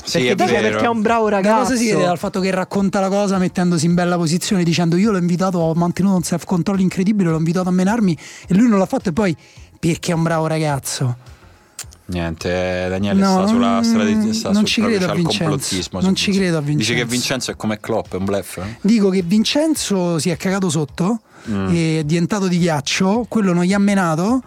Sì, 0.03 0.19
perché 0.35 0.45
vero. 0.45 0.69
perché 0.69 0.85
è 0.85 0.89
un 0.89 1.01
bravo 1.01 1.29
La 1.29 1.37
ragazzo. 1.37 1.63
cosa 1.71 1.75
si 1.75 1.89
vede 1.91 2.03
dal 2.03 2.17
fatto 2.17 2.39
che 2.41 2.51
racconta 2.51 2.99
la 2.99 3.07
cosa 3.09 3.37
mettendosi 3.37 3.85
in 3.85 3.93
bella 3.93 4.17
posizione 4.17 4.63
dicendo 4.63 4.97
io 4.97 5.11
l'ho 5.11 5.17
invitato, 5.17 5.59
ho 5.59 5.73
mantenuto 5.75 6.15
un 6.17 6.23
self 6.23 6.43
control 6.45 6.79
incredibile, 6.81 7.29
l'ho 7.29 7.37
invitato 7.37 7.69
a 7.69 7.71
menarmi 7.71 8.17
e 8.47 8.53
lui 8.53 8.67
non 8.67 8.79
l'ha 8.79 8.85
fatto 8.85 9.09
e 9.09 9.13
poi 9.13 9.35
perché 9.79 10.11
è 10.11 10.15
un 10.15 10.23
bravo 10.23 10.47
ragazzo. 10.47 11.17
Niente, 12.05 12.49
Daniele 12.89 13.19
No, 13.21 13.31
sta 13.31 13.47
sulla 13.47 13.73
non- 13.75 13.83
strada 13.85 14.09
di 14.09 14.33
sta 14.33 14.47
non 14.49 14.57
sul 14.57 14.65
ci 14.67 14.81
credo 14.81 15.09
a 15.09 15.13
Vincenzo. 15.13 15.99
Non 16.01 16.15
ci 16.15 16.31
credo 16.31 16.57
a 16.57 16.61
Dice 16.61 16.75
che 16.93 17.05
Vincenzo. 17.05 17.05
Vincenzo 17.11 17.51
è 17.51 17.55
come 17.55 17.79
Klopp, 17.79 18.13
è 18.13 18.17
un 18.17 18.25
bluff. 18.25 18.57
eh? 18.57 18.77
Dico 18.81 19.09
che 19.09 19.21
Vincenzo 19.21 20.19
si 20.19 20.29
è 20.29 20.35
cagato 20.37 20.69
sotto, 20.69 21.21
Mm. 21.49 21.73
è 21.75 22.03
diventato 22.05 22.47
di 22.47 22.57
ghiaccio, 22.57 23.25
quello 23.29 23.53
non 23.53 23.63
gli 23.63 23.73
ha 23.73 23.79
menato. 23.79 24.41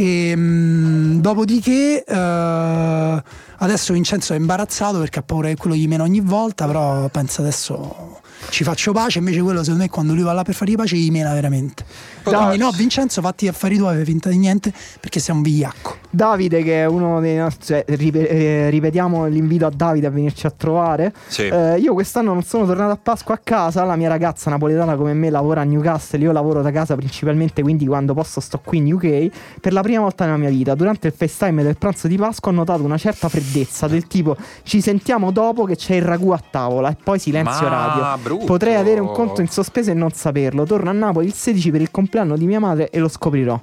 E, 0.00 0.32
mm, 0.34 1.20
dopodiché 1.20 2.02
eh, 2.02 3.22
adesso 3.58 3.92
Vincenzo 3.92 4.32
è 4.32 4.36
imbarazzato 4.36 4.98
perché 4.98 5.18
ha 5.18 5.22
paura 5.22 5.48
che 5.48 5.56
quello 5.56 5.76
gli 5.76 5.86
mena 5.86 6.04
ogni 6.04 6.20
volta, 6.20 6.64
però 6.64 7.06
pensa 7.10 7.42
adesso 7.42 8.18
ci 8.48 8.64
faccio 8.64 8.92
pace, 8.92 9.18
invece 9.18 9.42
quello 9.42 9.60
secondo 9.60 9.82
me 9.82 9.90
quando 9.90 10.14
lui 10.14 10.22
va 10.22 10.32
là 10.32 10.42
per 10.42 10.54
fare 10.54 10.74
pace 10.74 10.96
gli 10.96 11.10
mena 11.10 11.34
veramente. 11.34 11.84
Quindi 12.22 12.56
no, 12.56 12.70
Vincenzo 12.70 13.20
fatti 13.20 13.44
gli 13.44 13.48
affari 13.48 13.76
tuoi, 13.76 13.96
fai 13.96 14.04
finta 14.06 14.30
di 14.30 14.38
niente 14.38 14.72
perché 14.98 15.20
sei 15.20 15.34
un 15.34 15.42
vigliacco. 15.42 15.99
Davide, 16.10 16.62
che 16.62 16.82
è 16.82 16.86
uno 16.86 17.20
dei 17.20 17.36
nostri. 17.36 17.66
cioè, 17.66 17.84
eh, 17.86 18.68
ripetiamo 18.70 19.26
l'invito 19.26 19.66
a 19.66 19.70
Davide 19.74 20.08
a 20.08 20.10
venirci 20.10 20.46
a 20.46 20.50
trovare. 20.50 21.12
Sì. 21.26 21.46
Eh, 21.46 21.78
io 21.78 21.94
quest'anno 21.94 22.32
non 22.32 22.42
sono 22.42 22.66
tornato 22.66 22.92
a 22.92 22.98
Pasqua 23.00 23.34
a 23.34 23.40
casa. 23.42 23.84
La 23.84 23.96
mia 23.96 24.08
ragazza 24.08 24.50
napoletana 24.50 24.96
come 24.96 25.14
me 25.14 25.30
lavora 25.30 25.60
a 25.60 25.64
Newcastle. 25.64 26.18
Io 26.18 26.32
lavoro 26.32 26.62
da 26.62 26.70
casa 26.70 26.96
principalmente, 26.96 27.62
quindi 27.62 27.86
quando 27.86 28.14
posso 28.14 28.40
sto 28.40 28.60
qui 28.62 28.78
in 28.78 28.92
UK. 28.92 29.58
Per 29.60 29.72
la 29.72 29.82
prima 29.82 30.00
volta 30.00 30.24
nella 30.24 30.36
mia 30.36 30.50
vita, 30.50 30.74
durante 30.74 31.06
il 31.06 31.12
FaceTime 31.16 31.62
del 31.62 31.76
pranzo 31.76 32.08
di 32.08 32.16
Pasqua, 32.16 32.50
ho 32.50 32.54
notato 32.54 32.82
una 32.82 32.98
certa 32.98 33.28
freddezza 33.28 33.86
del 33.86 34.06
tipo 34.06 34.36
ci 34.62 34.80
sentiamo 34.80 35.30
dopo 35.30 35.64
che 35.64 35.76
c'è 35.76 35.94
il 35.94 36.02
ragù 36.02 36.30
a 36.30 36.40
tavola 36.50 36.90
e 36.90 36.96
poi 37.02 37.18
silenzio 37.18 37.68
Ma 37.68 37.86
radio. 37.86 38.22
brutto. 38.22 38.44
Potrei 38.44 38.74
avere 38.74 39.00
un 39.00 39.12
conto 39.12 39.40
in 39.40 39.48
sospeso 39.48 39.90
e 39.90 39.94
non 39.94 40.10
saperlo. 40.10 40.64
Torno 40.64 40.90
a 40.90 40.92
Napoli 40.92 41.26
il 41.26 41.34
16 41.34 41.70
per 41.70 41.80
il 41.80 41.90
compleanno 41.90 42.36
di 42.36 42.46
mia 42.46 42.60
madre 42.60 42.90
e 42.90 42.98
lo 42.98 43.08
scoprirò. 43.08 43.60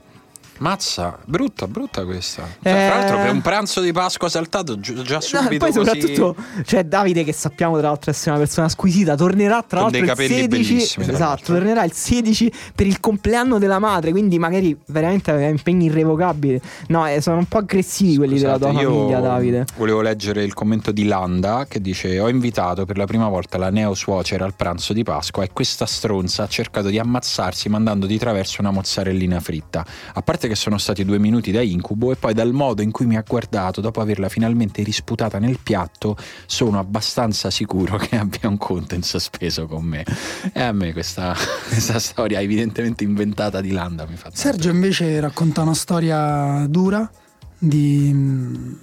Mazza, 0.60 1.18
brutta, 1.26 1.68
brutta 1.68 2.04
questa. 2.06 2.44
Eh. 2.62 2.70
Tra 2.72 2.88
l'altro, 2.88 3.18
per 3.18 3.32
un 3.32 3.42
pranzo 3.42 3.82
di 3.82 3.92
Pasqua 3.92 4.30
saltato, 4.30 4.80
gi- 4.80 5.02
già 5.04 5.16
No, 5.16 5.22
subito 5.22 5.66
poi 5.66 5.74
così. 5.74 5.86
soprattutto 6.02 6.36
cioè 6.66 6.84
Davide 6.84 7.24
che 7.24 7.34
sappiamo 7.34 7.78
tra 7.78 7.88
l'altro 7.88 8.12
essere 8.12 8.32
una 8.32 8.40
persona 8.40 8.70
squisita 8.70 9.16
tornerà 9.16 9.64
tra 9.68 9.82
Con 9.82 9.92
l'altro 9.92 10.00
dei 10.00 10.02
il 10.02 10.08
capelli 10.08 10.34
16 10.34 10.48
bellissimi, 10.74 11.06
tra 11.06 11.14
esatto 11.16 11.44
tornerà 11.54 11.84
il 11.84 11.92
16 11.94 12.52
per 12.76 12.88
il 12.88 13.00
compleanno 13.00 13.58
della 13.60 13.80
madre 13.80 14.12
quindi 14.12 14.40
magari 14.40 14.78
veramente 14.88 15.32
aveva 15.32 15.50
impegni 15.50 15.86
irrevocabili 15.86 16.60
no 16.88 17.08
eh, 17.08 17.22
sono 17.22 17.38
un 17.38 17.46
po' 17.46 17.58
aggressivi 17.60 18.16
quelli 18.18 18.40
della 18.40 18.58
tua 18.58 18.70
Scusate, 18.72 18.86
famiglia 18.86 19.20
Davide 19.20 19.66
Volevo 19.78 20.02
leggere 20.02 20.44
il 20.44 20.54
commento 20.54 20.92
di 20.92 21.06
Landa 21.06 21.66
che 21.68 21.82
dice: 21.82 22.20
Ho 22.20 22.30
invitato 22.30 22.86
per 22.86 22.98
la 22.98 23.06
prima 23.06 23.28
volta 23.28 23.58
la 23.58 23.70
neo 23.70 23.94
suocera 23.94 24.46
al 24.46 24.54
pranzo 24.56 24.94
di 24.94 25.04
Pasqua 25.04 25.44
e 25.44 25.50
questa 25.52 25.86
stronza 25.86 26.44
ha 26.44 26.48
cercato 26.48 26.90
di 26.90 26.98
ammazzarsi 27.00 27.70
mandando 27.70 28.06
di 28.06 28.18
traverso 28.18 28.62
una 28.62 28.72
mozzarellina 28.72 29.40
fritta. 29.40 29.86
A 30.14 30.22
parte 30.22 30.47
parte 30.48 30.50
che 30.50 30.56
sono 30.56 30.78
stati 30.78 31.04
due 31.04 31.20
minuti 31.20 31.52
da 31.52 31.62
incubo 31.62 32.12
e 32.12 32.16
poi 32.16 32.34
dal 32.34 32.54
modo 32.54 32.82
in 32.82 32.92
cui 32.92 33.06
mi 33.06 33.18
ha 33.18 33.24
guardato 33.28 33.82
dopo 33.82 34.02
averla 34.02 34.30
finalmente 34.30 34.82
risputata 34.82 35.40
nel 35.40 35.60
piatto 35.62 36.18
sono 36.46 36.80
abbastanza 36.80 37.50
sicuro 37.50 37.98
che 37.98 38.18
abbia 38.18 38.48
un 38.48 38.58
conto 38.58 38.96
in 38.96 39.04
sospeso 39.04 39.68
con 39.68 39.84
me. 39.84 40.06
E 40.54 40.62
a 40.62 40.72
me 40.72 40.94
questa, 40.94 41.36
questa 41.68 42.00
storia 42.00 42.40
evidentemente 42.40 43.04
inventata 43.04 43.62
di 43.62 43.72
Landa 43.72 44.06
mi 44.08 44.16
fa... 44.16 44.30
Sergio 44.34 44.70
invece 44.70 45.20
racconta 45.20 45.62
una 45.62 45.76
storia 45.76 46.66
dura 46.68 47.10
di 47.60 48.76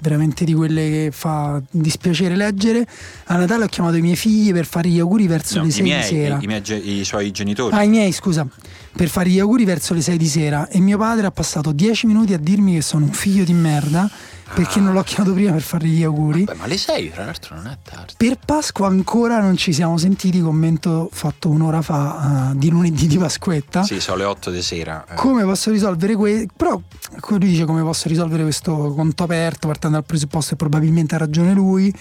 veramente 0.00 0.44
di 0.44 0.54
quelle 0.54 0.88
che 0.88 1.08
fa 1.12 1.60
dispiacere 1.70 2.36
leggere. 2.36 2.86
A 3.24 3.36
Natale 3.36 3.64
ho 3.64 3.66
chiamato 3.68 3.96
i 3.96 4.00
miei 4.00 4.16
figli 4.16 4.52
per 4.52 4.66
fare 4.66 4.88
gli 4.88 4.98
auguri 4.98 5.26
verso 5.26 5.58
No, 5.58 5.62
le 5.62 5.68
i 5.68 5.72
6 5.72 5.82
miei, 5.82 6.00
di 6.00 6.06
sera. 6.06 6.38
i, 6.40 6.46
miei 6.46 7.00
i 7.00 7.04
suoi 7.04 7.30
genitori. 7.30 7.74
Ah, 7.74 7.82
i 7.82 7.88
miei, 7.88 8.12
scusa, 8.12 8.46
per 8.92 9.08
fare 9.08 9.30
gli 9.30 9.38
auguri 9.38 9.64
verso 9.64 9.94
le 9.94 10.00
6 10.02 10.16
di 10.18 10.26
sera 10.26 10.68
e 10.68 10.80
mio 10.80 10.98
padre 10.98 11.26
ha 11.26 11.30
passato 11.30 11.72
10 11.72 12.06
minuti 12.06 12.34
a 12.34 12.38
dirmi 12.38 12.74
che 12.74 12.82
sono 12.82 13.04
un 13.04 13.12
figlio 13.12 13.44
di 13.44 13.52
merda 13.52 14.10
perché 14.52 14.80
non 14.80 14.94
l'ho 14.94 15.02
chiamato 15.04 15.32
prima 15.32 15.52
per 15.52 15.62
fargli 15.62 15.98
gli 15.98 16.02
auguri. 16.02 16.42
Beh, 16.42 16.54
ma 16.54 16.66
le 16.66 16.76
6 16.76 17.10
tra 17.12 17.24
l'altro 17.24 17.54
non 17.54 17.68
è 17.68 17.78
tardi. 17.88 18.14
Per 18.16 18.36
Pasqua 18.44 18.88
ancora 18.88 19.40
non 19.40 19.56
ci 19.56 19.72
siamo 19.72 19.96
sentiti, 19.96 20.40
commento 20.40 21.08
fatto 21.12 21.48
un'ora 21.48 21.82
fa 21.82 22.50
eh, 22.50 22.58
di 22.58 22.68
lunedì 22.68 23.06
di 23.06 23.16
Pasquetta. 23.16 23.84
Sì, 23.84 24.00
sono 24.00 24.16
le 24.16 24.24
8 24.24 24.50
di 24.50 24.60
sera. 24.60 25.04
eh. 25.08 25.14
Come 25.14 25.44
posso 25.44 25.70
risolvere 25.70 26.16
questo? 26.16 26.48
Però 26.56 26.80
lui 27.28 27.38
dice 27.38 27.64
come 27.64 27.82
posso 27.82 28.08
risolvere 28.08 28.42
questo 28.42 28.92
conto 28.92 29.22
aperto 29.22 29.68
partendo 29.68 29.96
dal 29.98 30.04
presupposto 30.06 30.50
che 30.50 30.56
probabilmente 30.56 31.14
ha 31.14 31.18
ragione 31.18 31.52
lui. 31.54 31.94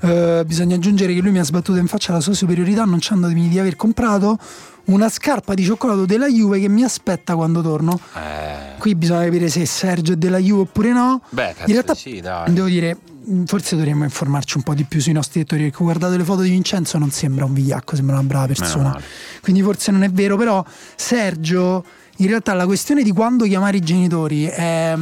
Eh, 0.00 0.44
bisogna 0.46 0.76
aggiungere 0.76 1.12
che 1.14 1.20
lui 1.20 1.32
mi 1.32 1.38
ha 1.40 1.44
sbattuto 1.44 1.78
in 1.78 1.86
faccia 1.88 2.12
la 2.12 2.20
sua 2.20 2.34
superiorità 2.34 2.82
annunciandomi 2.82 3.48
di 3.48 3.58
aver 3.58 3.74
comprato 3.76 4.38
una 4.84 5.08
scarpa 5.08 5.54
di 5.54 5.64
cioccolato 5.64 6.06
della 6.06 6.28
Juve 6.28 6.60
che 6.60 6.68
mi 6.68 6.82
aspetta 6.82 7.34
quando 7.34 7.60
torno. 7.62 7.98
Eh, 8.14 8.78
Qui 8.78 8.94
bisogna 8.94 9.24
capire 9.24 9.48
se 9.48 9.66
Sergio 9.66 10.12
è 10.12 10.16
della 10.16 10.38
Juve 10.38 10.62
oppure 10.62 10.92
no. 10.92 11.20
beh, 11.30 11.54
In 11.66 11.72
realtà 11.72 11.94
sì, 11.94 12.20
dai. 12.20 12.52
devo 12.52 12.68
dire, 12.68 12.96
forse 13.44 13.76
dovremmo 13.76 14.04
informarci 14.04 14.56
un 14.56 14.62
po' 14.62 14.74
di 14.74 14.84
più 14.84 15.00
sui 15.00 15.12
nostri 15.12 15.40
lettori 15.40 15.64
perché 15.64 15.76
ho 15.78 15.84
guardato 15.84 16.16
le 16.16 16.24
foto 16.24 16.42
di 16.42 16.50
Vincenzo 16.50 16.96
non 16.96 17.10
sembra 17.10 17.44
un 17.44 17.52
vigliacco, 17.52 17.96
sembra 17.96 18.14
una 18.16 18.24
brava 18.24 18.46
persona. 18.46 18.98
Quindi 19.42 19.62
forse 19.62 19.90
non 19.90 20.04
è 20.04 20.10
vero, 20.10 20.36
però 20.36 20.64
Sergio, 20.94 21.84
in 22.18 22.28
realtà 22.28 22.54
la 22.54 22.64
questione 22.66 23.02
di 23.02 23.10
quando 23.12 23.44
chiamare 23.44 23.76
i 23.78 23.80
genitori 23.80 24.44
è... 24.44 24.96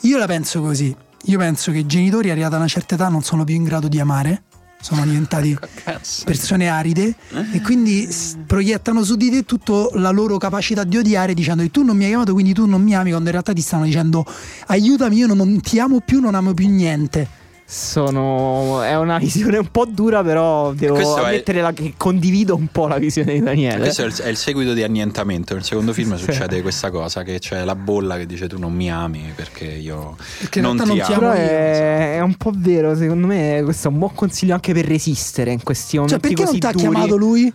Io 0.00 0.18
la 0.18 0.26
penso 0.26 0.60
così. 0.60 0.94
Io 1.28 1.38
penso 1.38 1.72
che 1.72 1.78
i 1.78 1.86
genitori 1.86 2.30
arrivati 2.30 2.54
a 2.54 2.58
una 2.58 2.68
certa 2.68 2.94
età 2.94 3.08
non 3.08 3.22
sono 3.22 3.42
più 3.44 3.54
in 3.56 3.64
grado 3.64 3.88
di 3.88 3.98
amare, 3.98 4.44
sono 4.80 5.04
diventati 5.04 5.58
Cazzo. 5.82 6.24
persone 6.24 6.68
aride 6.68 7.14
e 7.52 7.60
quindi 7.62 8.08
proiettano 8.46 9.02
su 9.02 9.16
di 9.16 9.30
te 9.30 9.44
tutta 9.44 9.88
la 9.98 10.10
loro 10.10 10.36
capacità 10.38 10.84
di 10.84 10.98
odiare 10.98 11.34
dicendo 11.34 11.68
tu 11.70 11.82
non 11.82 11.96
mi 11.96 12.04
hai 12.04 12.10
chiamato 12.10 12.32
quindi 12.32 12.52
tu 12.52 12.66
non 12.66 12.82
mi 12.82 12.94
ami 12.94 13.10
quando 13.10 13.26
in 13.26 13.32
realtà 13.32 13.52
ti 13.52 13.62
stanno 13.62 13.84
dicendo 13.84 14.24
aiutami 14.66 15.16
io 15.16 15.26
non 15.26 15.60
ti 15.60 15.80
amo 15.80 16.00
più 16.04 16.20
non 16.20 16.34
amo 16.34 16.54
più 16.54 16.68
niente 16.68 17.26
Sono. 17.68 18.80
È 18.82 18.96
una 18.96 19.18
visione 19.18 19.58
un 19.58 19.68
po' 19.70 19.86
dura, 19.86 20.22
però 20.22 20.72
devo 20.72 20.94
Questo 20.94 21.16
è- 21.18 21.24
ammettere 21.26 21.60
la- 21.60 21.72
che 21.72 21.94
condivido 21.96 22.54
un 22.54 22.68
po' 22.68 22.86
la 22.86 22.98
visione 22.98 23.32
di 23.32 23.40
Daniele. 23.40 23.78
Questo 23.78 24.02
è 24.02 24.06
il, 24.06 24.14
è 24.14 24.28
il 24.28 24.36
seguito 24.36 24.72
di 24.72 24.84
annientamento. 24.84 25.54
Nel 25.54 25.64
secondo 25.64 25.92
film 25.92 26.14
succede 26.16 26.62
questa 26.62 26.90
cosa: 26.90 27.24
che 27.24 27.40
c'è 27.40 27.64
la 27.64 27.74
bolla 27.74 28.16
che 28.16 28.26
dice 28.26 28.46
tu 28.46 28.58
non 28.58 28.72
mi 28.72 28.90
ami 28.90 29.32
perché 29.34 29.64
io 29.64 30.16
Perché 30.38 30.60
non 30.60 30.76
ti 30.78 30.84
non 30.86 30.94
ti 30.94 31.00
amo. 31.02 31.18
Però 31.18 31.32
è, 31.32 32.16
è 32.16 32.20
un 32.20 32.34
po' 32.36 32.52
vero, 32.54 32.94
secondo 32.96 33.26
me 33.26 33.60
questo 33.64 33.88
è 33.88 33.90
un 33.90 33.98
buon 33.98 34.14
consiglio 34.14 34.54
anche 34.54 34.72
per 34.72 34.86
resistere 34.86 35.50
in 35.50 35.62
questi 35.64 35.96
momenti 35.96 36.20
cioè 36.20 36.28
perché 36.34 36.44
non 36.44 36.58
ti 36.60 36.66
ha 36.66 36.72
chiamato 36.72 37.16
lui? 37.16 37.52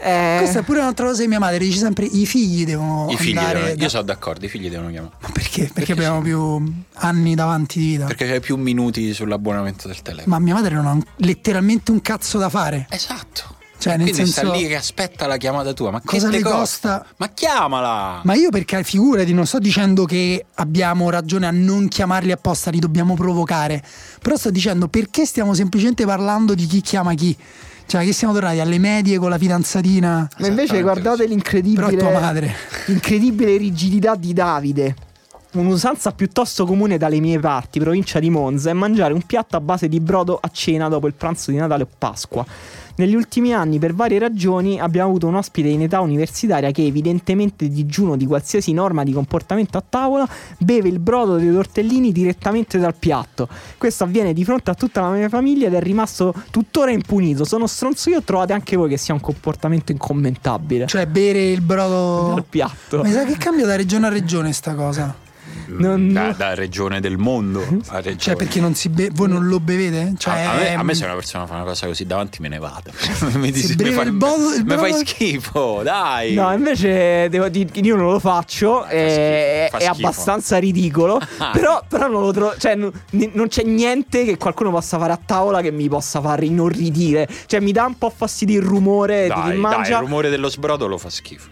Eh, 0.00 0.36
questa 0.38 0.58
è 0.60 0.62
pure 0.62 0.80
un'altra 0.80 1.06
cosa 1.06 1.22
che 1.22 1.28
mia 1.28 1.38
madre 1.38 1.58
dice 1.58 1.78
sempre 1.78 2.04
i 2.04 2.26
figli 2.26 2.64
devono 2.64 3.06
I 3.10 3.16
figli 3.16 3.34
devono- 3.38 3.60
da- 3.60 3.72
Io 3.82 3.88
sono 3.88 4.02
d'accordo, 4.02 4.44
i 4.44 4.48
figli 4.48 4.68
devono 4.68 4.90
chiamare. 4.90 5.14
Ma 5.20 5.28
perché? 5.32 5.70
perché 5.72 5.92
abbiamo 5.92 6.20
più 6.20 6.72
anni 6.94 7.34
davanti 7.34 7.78
di 7.78 7.86
vita 7.92 8.06
Perché 8.06 8.26
c'hai 8.26 8.40
più 8.40 8.56
minuti 8.56 9.14
sull'abbonamento 9.14 9.86
del 9.88 10.02
telefono. 10.02 10.34
ma 10.34 10.42
mia 10.42 10.54
madre 10.54 10.74
non 10.74 10.86
ha 10.86 10.98
letteralmente 11.16 11.90
un 11.92 12.00
cazzo 12.02 12.38
da 12.38 12.48
fare 12.48 12.86
Esatto. 12.90 13.52
Cioè, 13.76 13.96
nel 13.98 14.06
Quindi 14.10 14.30
senso- 14.30 14.46
sta 14.46 14.56
lì 14.56 14.66
che 14.66 14.76
aspetta 14.76 15.26
la 15.26 15.36
chiamata 15.36 15.74
tua. 15.74 15.90
Ma 15.90 16.00
Cosa 16.02 16.30
che 16.30 16.36
le 16.38 16.42
te 16.42 16.48
costa? 16.48 17.04
Ma 17.18 17.28
chiamala! 17.28 18.20
Ma 18.24 18.32
io 18.34 18.48
perché 18.48 18.82
figurati, 18.82 19.34
non 19.34 19.44
sto 19.46 19.58
dicendo 19.58 20.06
che 20.06 20.46
abbiamo 20.54 21.10
ragione 21.10 21.46
a 21.46 21.50
non 21.50 21.88
chiamarli 21.88 22.32
apposta, 22.32 22.70
li 22.70 22.78
dobbiamo 22.78 23.14
provocare. 23.14 23.82
Però 24.22 24.36
sto 24.36 24.50
dicendo 24.50 24.88
perché 24.88 25.26
stiamo 25.26 25.52
semplicemente 25.52 26.06
parlando 26.06 26.54
di 26.54 26.64
chi 26.66 26.80
chiama 26.80 27.12
chi. 27.12 27.36
Cioè, 27.86 28.04
che 28.04 28.12
siamo 28.12 28.32
tornati 28.32 28.60
alle 28.60 28.78
medie 28.78 29.18
con 29.18 29.30
la 29.30 29.38
fidanzatina. 29.38 30.28
Ma 30.38 30.46
invece 30.46 30.82
guardate 30.82 31.26
l'incredibile 31.26 31.86
Però 31.86 32.08
è 32.08 32.10
tua 32.10 32.20
madre. 32.20 32.54
Incredibile 32.86 33.56
rigidità 33.56 34.14
di 34.14 34.32
Davide. 34.32 34.94
Un'usanza 35.52 36.10
piuttosto 36.10 36.66
comune 36.66 36.98
dalle 36.98 37.20
mie 37.20 37.38
parti, 37.38 37.78
provincia 37.78 38.18
di 38.18 38.28
Monza, 38.28 38.70
è 38.70 38.72
mangiare 38.72 39.12
un 39.12 39.22
piatto 39.22 39.56
a 39.56 39.60
base 39.60 39.88
di 39.88 40.00
brodo 40.00 40.36
a 40.40 40.48
cena 40.52 40.88
dopo 40.88 41.06
il 41.06 41.14
pranzo 41.14 41.52
di 41.52 41.58
Natale 41.58 41.84
o 41.84 41.88
Pasqua. 41.96 42.44
Negli 42.96 43.14
ultimi 43.16 43.52
anni, 43.52 43.80
per 43.80 43.92
varie 43.92 44.20
ragioni, 44.20 44.78
abbiamo 44.78 45.08
avuto 45.08 45.26
un 45.26 45.34
ospite 45.34 45.66
in 45.66 45.82
età 45.82 46.00
universitaria 46.00 46.70
che, 46.70 46.86
evidentemente 46.86 47.68
digiuno 47.68 48.16
di 48.16 48.24
qualsiasi 48.24 48.72
norma 48.72 49.02
di 49.02 49.12
comportamento 49.12 49.78
a 49.78 49.84
tavola, 49.86 50.28
beve 50.58 50.90
il 50.90 51.00
brodo 51.00 51.36
dei 51.36 51.52
tortellini 51.52 52.12
direttamente 52.12 52.78
dal 52.78 52.94
piatto. 52.94 53.48
Questo 53.78 54.04
avviene 54.04 54.32
di 54.32 54.44
fronte 54.44 54.70
a 54.70 54.74
tutta 54.74 55.00
la 55.00 55.10
mia 55.10 55.28
famiglia 55.28 55.66
ed 55.66 55.74
è 55.74 55.80
rimasto 55.80 56.32
tuttora 56.50 56.92
impunito. 56.92 57.44
Sono 57.44 57.66
stronzo 57.66 58.10
io, 58.10 58.22
trovate 58.22 58.52
anche 58.52 58.76
voi 58.76 58.88
che 58.88 58.96
sia 58.96 59.12
un 59.12 59.20
comportamento 59.20 59.90
incommentabile. 59.90 60.86
Cioè, 60.86 61.06
bere 61.06 61.50
il 61.50 61.62
brodo. 61.62 62.34
dal 62.34 62.44
piatto. 62.48 63.02
Ma 63.02 63.10
sa 63.10 63.24
che 63.24 63.36
cambia 63.36 63.66
da 63.66 63.74
regione 63.74 64.06
a 64.06 64.10
regione 64.10 64.52
sta 64.52 64.74
cosa? 64.74 65.23
Non- 65.66 66.12
da, 66.12 66.32
da 66.32 66.54
regione 66.54 67.00
del 67.00 67.16
mondo 67.16 67.60
a 67.88 67.96
regione. 67.96 68.18
Cioè, 68.18 68.36
perché 68.36 68.60
non 68.60 68.74
si 68.74 68.88
be- 68.88 69.10
voi 69.12 69.28
non 69.28 69.46
lo 69.46 69.60
bevete? 69.60 70.14
Cioè, 70.18 70.32
a, 70.40 70.50
a 70.52 70.56
me, 70.56 70.74
a 70.74 70.82
me 70.82 70.92
ehm, 70.92 70.98
se 70.98 71.04
una 71.04 71.14
persona 71.14 71.46
fa 71.46 71.54
una 71.54 71.64
cosa 71.64 71.86
così 71.86 72.04
davanti 72.06 72.40
me 72.42 72.48
ne 72.48 72.58
vado. 72.58 72.90
mi, 73.36 73.52
Si 73.54 73.74
mi 73.78 73.90
fai, 73.90 74.06
il 74.06 74.12
brodo- 74.12 74.54
il 74.54 74.64
mi 74.64 74.76
fai 74.76 74.92
schifo, 75.06 75.80
dai. 75.82 76.34
No, 76.34 76.52
invece 76.52 77.28
devo 77.28 77.48
dire 77.48 77.70
che 77.70 77.80
io 77.80 77.96
non 77.96 78.10
lo 78.10 78.18
faccio, 78.18 78.84
è, 78.84 79.68
fa 79.70 79.78
è 79.78 79.84
schifo. 79.84 79.92
abbastanza 79.96 80.58
ridicolo. 80.58 81.20
Ah. 81.36 81.50
però, 81.52 81.82
però 81.88 82.06
non 82.06 82.22
lo 82.22 82.32
trovo. 82.32 82.54
Cioè, 82.56 82.74
non, 82.76 82.92
non 83.10 83.48
c'è 83.48 83.64
niente 83.64 84.24
che 84.24 84.36
qualcuno 84.36 84.70
possa 84.70 84.98
fare 84.98 85.12
a 85.12 85.18
tavola 85.22 85.60
che 85.60 85.72
mi 85.72 85.88
possa 85.88 86.20
far 86.20 86.42
inorridire. 86.44 87.28
Cioè, 87.46 87.60
mi 87.60 87.72
dà 87.72 87.84
un 87.86 87.98
po' 87.98 88.12
fastidio 88.14 88.60
il 88.60 88.66
rumore 88.66 89.26
dai, 89.26 89.50
di 89.52 89.56
chi 89.56 89.60
dai, 89.60 89.90
il 89.90 89.96
rumore 89.96 90.30
dello 90.30 90.48
sbrodo 90.48 90.86
lo 90.86 90.96
fa 90.96 91.10
schifo. 91.10 91.48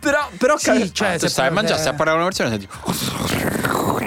Però, 0.00 0.28
però 0.36 0.56
Sì, 0.58 0.66
ca- 0.66 0.90
cioè, 0.92 1.12
tu 1.14 1.18
se 1.20 1.28
stai 1.28 1.48
a 1.48 1.50
mangiare, 1.50 1.78
stai 1.80 1.92
a 1.92 1.96
parlare 1.96 2.18
con 2.18 2.26
una 2.26 2.34
persona 2.36 2.48
e 2.48 2.58
senti. 2.58 4.04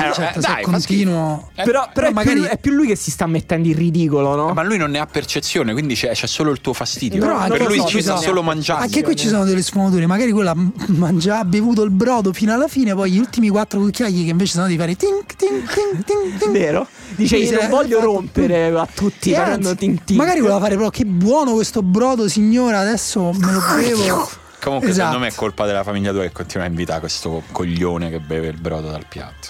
Eh, 0.00 0.12
certo, 0.14 0.38
eh, 0.38 0.42
dai, 0.42 0.62
continuo. 0.62 1.50
Eh, 1.56 1.64
però, 1.64 1.80
però 1.80 1.90
però 1.92 2.08
è, 2.08 2.12
magari- 2.12 2.38
più, 2.40 2.48
è 2.48 2.56
più 2.58 2.70
lui 2.72 2.86
che 2.86 2.94
si 2.94 3.10
sta 3.10 3.26
mettendo 3.26 3.66
in 3.66 3.74
ridicolo, 3.74 4.36
no? 4.36 4.52
Ma 4.52 4.62
lui 4.62 4.76
non 4.78 4.92
ne 4.92 5.00
ha 5.00 5.06
percezione, 5.06 5.72
quindi 5.72 5.94
c'è, 5.96 6.12
c'è 6.12 6.28
solo 6.28 6.52
il 6.52 6.60
tuo 6.60 6.72
fastidio. 6.72 7.18
Però 7.20 7.32
per 7.42 7.50
anche 7.60 7.64
lui 7.64 7.78
so, 7.80 7.86
ci 7.88 8.00
sta 8.02 8.14
so. 8.16 8.22
solo 8.22 8.42
mangiando. 8.44 8.84
Anche 8.84 9.02
qui 9.02 9.16
ci 9.16 9.26
sono 9.26 9.44
delle 9.44 9.60
sfumature, 9.60 10.06
magari 10.06 10.30
quella 10.30 10.54
mangia, 10.86 11.40
ha 11.40 11.44
bevuto 11.44 11.82
il 11.82 11.90
brodo 11.90 12.32
fino 12.32 12.52
alla 12.54 12.68
fine, 12.68 12.94
poi 12.94 13.10
gli 13.10 13.18
ultimi 13.18 13.48
quattro 13.48 13.80
cucchiai 13.80 14.12
che 14.24 14.30
invece 14.30 14.52
sono 14.52 14.68
di 14.68 14.76
fare 14.78 14.94
tink 14.94 15.34
tink 15.34 15.72
tink 15.74 16.04
tink 16.04 16.38
tink. 16.38 16.50
Vero? 16.52 16.86
Dice 17.16 17.34
Quindi 17.36 17.52
io 17.54 17.60
se- 17.60 17.66
non 17.66 17.76
voglio 17.76 18.00
rompere 18.00 18.66
a 18.68 18.86
tutti 18.94 19.32
facendo 19.32 19.70
anzi, 19.70 19.78
tin 19.80 20.04
tin. 20.04 20.16
Magari 20.16 20.38
voleva 20.40 20.60
fare 20.60 20.76
però 20.76 20.90
che 20.90 21.04
buono 21.06 21.54
questo 21.54 21.82
brodo 21.82 22.28
signora, 22.28 22.78
adesso 22.78 23.32
me 23.36 23.52
lo 23.52 23.60
bevo. 23.74 24.30
Comunque, 24.60 24.88
Esatto. 24.90 25.06
secondo 25.06 25.26
me 25.26 25.32
è 25.32 25.34
colpa 25.36 25.66
della 25.66 25.84
famiglia 25.84 26.10
tua 26.12 26.22
che 26.22 26.32
continua 26.32 26.66
a 26.66 26.68
invitare 26.68 27.00
questo 27.00 27.42
coglione 27.52 28.10
che 28.10 28.18
beve 28.18 28.48
il 28.48 28.56
brodo 28.58 28.90
dal 28.90 29.04
piatto. 29.08 29.48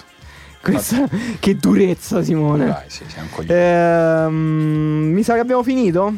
Questa- 0.61 1.07
che 1.39 1.55
durezza, 1.55 2.21
Simone. 2.23 2.65
Dai, 2.65 2.83
sì, 2.87 3.03
sei 3.07 3.23
un 3.23 3.29
coglione. 3.29 4.23
Ehm, 4.25 5.11
mi 5.13 5.23
sa 5.23 5.33
che 5.33 5.39
abbiamo 5.39 5.63
finito. 5.63 6.13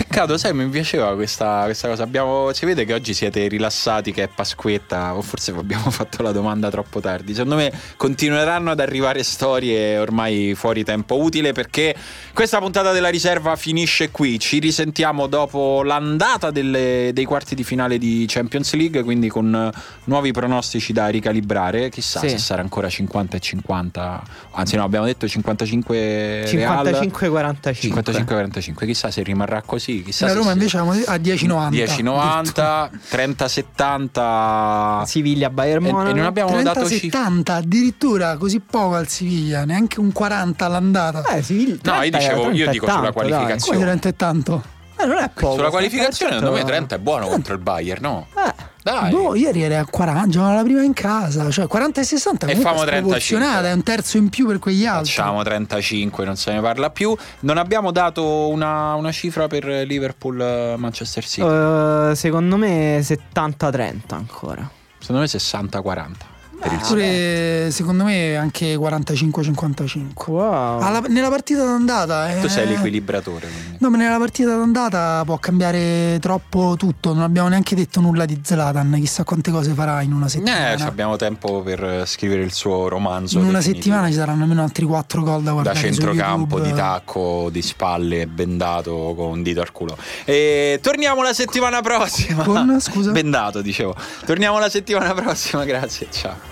Peccato, 0.00 0.38
sai, 0.38 0.54
mi 0.54 0.66
piaceva 0.68 1.14
questa, 1.14 1.64
questa 1.64 1.86
cosa. 1.86 2.04
Abbiamo, 2.04 2.54
si 2.54 2.64
vede 2.64 2.86
che 2.86 2.94
oggi 2.94 3.12
siete 3.12 3.46
rilassati, 3.48 4.12
che 4.12 4.22
è 4.22 4.28
Pasquetta, 4.28 5.14
o 5.14 5.20
forse 5.20 5.50
abbiamo 5.52 5.90
fatto 5.92 6.22
la 6.22 6.32
domanda 6.32 6.70
troppo 6.70 7.00
tardi. 7.00 7.34
Secondo 7.34 7.56
me 7.56 7.70
continueranno 7.98 8.70
ad 8.70 8.80
arrivare 8.80 9.22
storie 9.22 9.98
ormai 9.98 10.54
fuori 10.54 10.84
tempo 10.84 11.20
utile 11.20 11.52
perché 11.52 11.94
questa 12.32 12.58
puntata 12.60 12.92
della 12.92 13.10
riserva 13.10 13.54
finisce 13.56 14.10
qui. 14.10 14.38
Ci 14.38 14.58
risentiamo 14.58 15.26
dopo 15.26 15.82
l'andata 15.82 16.50
delle- 16.50 17.10
dei 17.12 17.24
quarti 17.26 17.54
di 17.54 17.62
finale 17.62 17.98
di 17.98 18.24
Champions 18.26 18.72
League, 18.72 19.02
quindi 19.02 19.28
con 19.28 19.70
nuovi 20.04 20.32
pronostici 20.32 20.94
da 20.94 21.08
ricalibrare. 21.08 21.90
Chissà 21.90 22.20
Sì. 22.20 22.30
se 22.30 22.38
sarà 22.38 22.62
ancora 22.62 22.88
50 22.88 23.36
e 23.36 23.40
50. 23.40 24.22
Anzi, 24.52 24.76
no, 24.76 24.82
abbiamo 24.84 25.04
detto 25.04 25.28
55 25.28 26.46
Real. 26.50 26.86
55-45. 26.86 27.90
55-45, 27.90 28.86
chissà 28.86 29.10
se 29.10 29.22
rimarrà 29.22 29.60
così. 29.60 29.88
Chissà 30.04 30.26
La 30.26 30.32
Roma 30.34 30.52
invece 30.52 30.78
a 30.78 30.82
10,90. 30.84 31.70
10-90, 31.70 32.90
30-70 33.10 35.02
Siviglia 35.04 35.50
Bayern 35.50 35.84
e, 35.84 35.88
e 35.88 35.92
Monaco. 35.92 36.14
non 36.16 36.24
abbiamo 36.26 36.62
dato 36.62 36.88
cifre. 36.88 37.18
30-70, 37.18 37.50
addirittura 37.52 38.36
così 38.36 38.60
poco 38.60 38.94
al 38.94 39.08
Siviglia, 39.08 39.64
neanche 39.64 40.00
un 40.00 40.12
40 40.12 40.64
all'andata. 40.64 41.24
Eh, 41.24 41.42
Siviglia. 41.42 41.76
No, 41.82 42.02
io 42.02 42.10
30 42.10 42.18
dicevo- 42.18 42.40
30 42.42 42.56
io 42.58 42.70
dico 42.70 42.86
sulla 42.86 42.96
tanto, 43.00 43.12
qualificazione. 43.12 43.78
Come 43.78 43.90
30 43.90 44.08
è 44.08 44.16
tanto? 44.16 44.62
dai. 44.96 45.04
Eh, 45.04 45.06
non 45.06 45.16
è 45.16 45.30
poco. 45.34 45.54
Sulla 45.56 45.70
qualificazione, 45.70 46.32
secondo 46.34 46.50
me 46.56 46.64
30 46.64 46.70
30 46.76 46.94
è 46.96 46.98
buono 46.98 47.26
contro 47.26 47.54
il 47.54 47.60
Bayern, 47.60 48.02
no? 48.02 48.26
Eh, 48.36 48.54
Dai. 48.82 49.10
Boh, 49.10 49.34
ieri 49.34 49.62
era 49.62 49.80
a 49.80 49.84
40, 49.84 50.28
giocavano 50.28 50.56
la 50.56 50.62
prima 50.62 50.82
in 50.82 50.92
casa, 50.94 51.50
cioè 51.50 51.66
40 51.66 52.00
e 52.00 52.04
60 52.04 52.46
E 52.46 52.56
famo 52.56 52.82
è 52.82 52.86
sproporzionata, 52.86 53.60
35. 53.60 53.68
è 53.68 53.72
un 53.74 53.82
terzo 53.82 54.16
in 54.16 54.28
più 54.30 54.46
per 54.46 54.58
quegli 54.58 54.86
altri. 54.86 55.12
Facciamo 55.12 55.42
35, 55.42 56.24
non 56.24 56.36
se 56.36 56.52
ne 56.52 56.60
parla 56.60 56.90
più. 56.90 57.14
Non 57.40 57.58
abbiamo 57.58 57.90
dato 57.90 58.48
una, 58.48 58.94
una 58.94 59.12
cifra 59.12 59.46
per 59.48 59.64
Liverpool-Manchester 59.64 61.24
City. 61.26 61.46
Eh, 61.46 62.14
secondo 62.14 62.56
me 62.56 63.00
70-30 63.00 63.98
ancora. 64.08 64.68
Secondo 64.98 65.20
me 65.22 65.26
60-40. 65.26 66.29
Per 66.60 66.72
il 66.72 66.78
Pure 66.80 67.70
secondo 67.70 68.04
me 68.04 68.36
anche 68.36 68.76
45-55. 68.76 70.30
Wow. 70.30 70.80
Alla- 70.80 71.00
nella 71.08 71.28
partita 71.30 71.64
d'andata 71.64 72.28
Tu 72.40 72.48
sei 72.48 72.64
eh, 72.64 72.66
l'equilibratore. 72.66 73.46
quindi. 73.48 73.76
No, 73.80 73.88
ma 73.90 73.96
nella 73.96 74.18
partita 74.18 74.54
d'andata 74.56 75.22
può 75.24 75.38
cambiare 75.38 76.18
troppo 76.20 76.74
tutto. 76.76 77.14
Non 77.14 77.22
abbiamo 77.22 77.48
neanche 77.48 77.74
detto 77.74 78.00
nulla 78.00 78.26
di 78.26 78.40
Zlatan. 78.42 78.94
Chissà 78.98 79.24
quante 79.24 79.50
cose 79.50 79.72
farà 79.72 80.02
in 80.02 80.12
una 80.12 80.28
settimana. 80.28 80.74
Eh, 80.74 80.82
abbiamo 80.82 81.16
tempo 81.16 81.62
per 81.62 82.02
scrivere 82.06 82.42
il 82.42 82.52
suo 82.52 82.88
romanzo. 82.88 83.38
in 83.38 83.44
una 83.44 83.58
definitivo. 83.58 83.82
settimana 83.84 84.08
ci 84.08 84.14
saranno 84.18 84.42
almeno 84.42 84.62
altri 84.62 84.84
4 84.84 85.22
gol 85.22 85.38
da 85.42 85.48
da 85.50 85.52
guardare. 85.52 85.76
su 85.78 85.82
centrocampo, 85.84 86.60
di 86.60 86.72
tacco, 86.72 87.48
di 87.50 87.62
spalle, 87.62 88.26
bendato 88.26 89.14
con 89.16 89.30
un 89.30 89.42
dito 89.42 89.60
al 89.62 89.72
culo. 89.72 89.96
E 90.24 90.78
torniamo 90.82 91.22
la 91.22 91.32
settimana 91.32 91.80
prossima. 91.80 92.44
Con, 92.44 92.78
scusa? 92.80 93.10
Bendato, 93.12 93.62
dicevo. 93.62 93.94
Torniamo 94.26 94.58
la 94.58 94.68
settimana 94.68 95.14
prossima, 95.14 95.64
grazie, 95.64 96.06
ciao. 96.10 96.49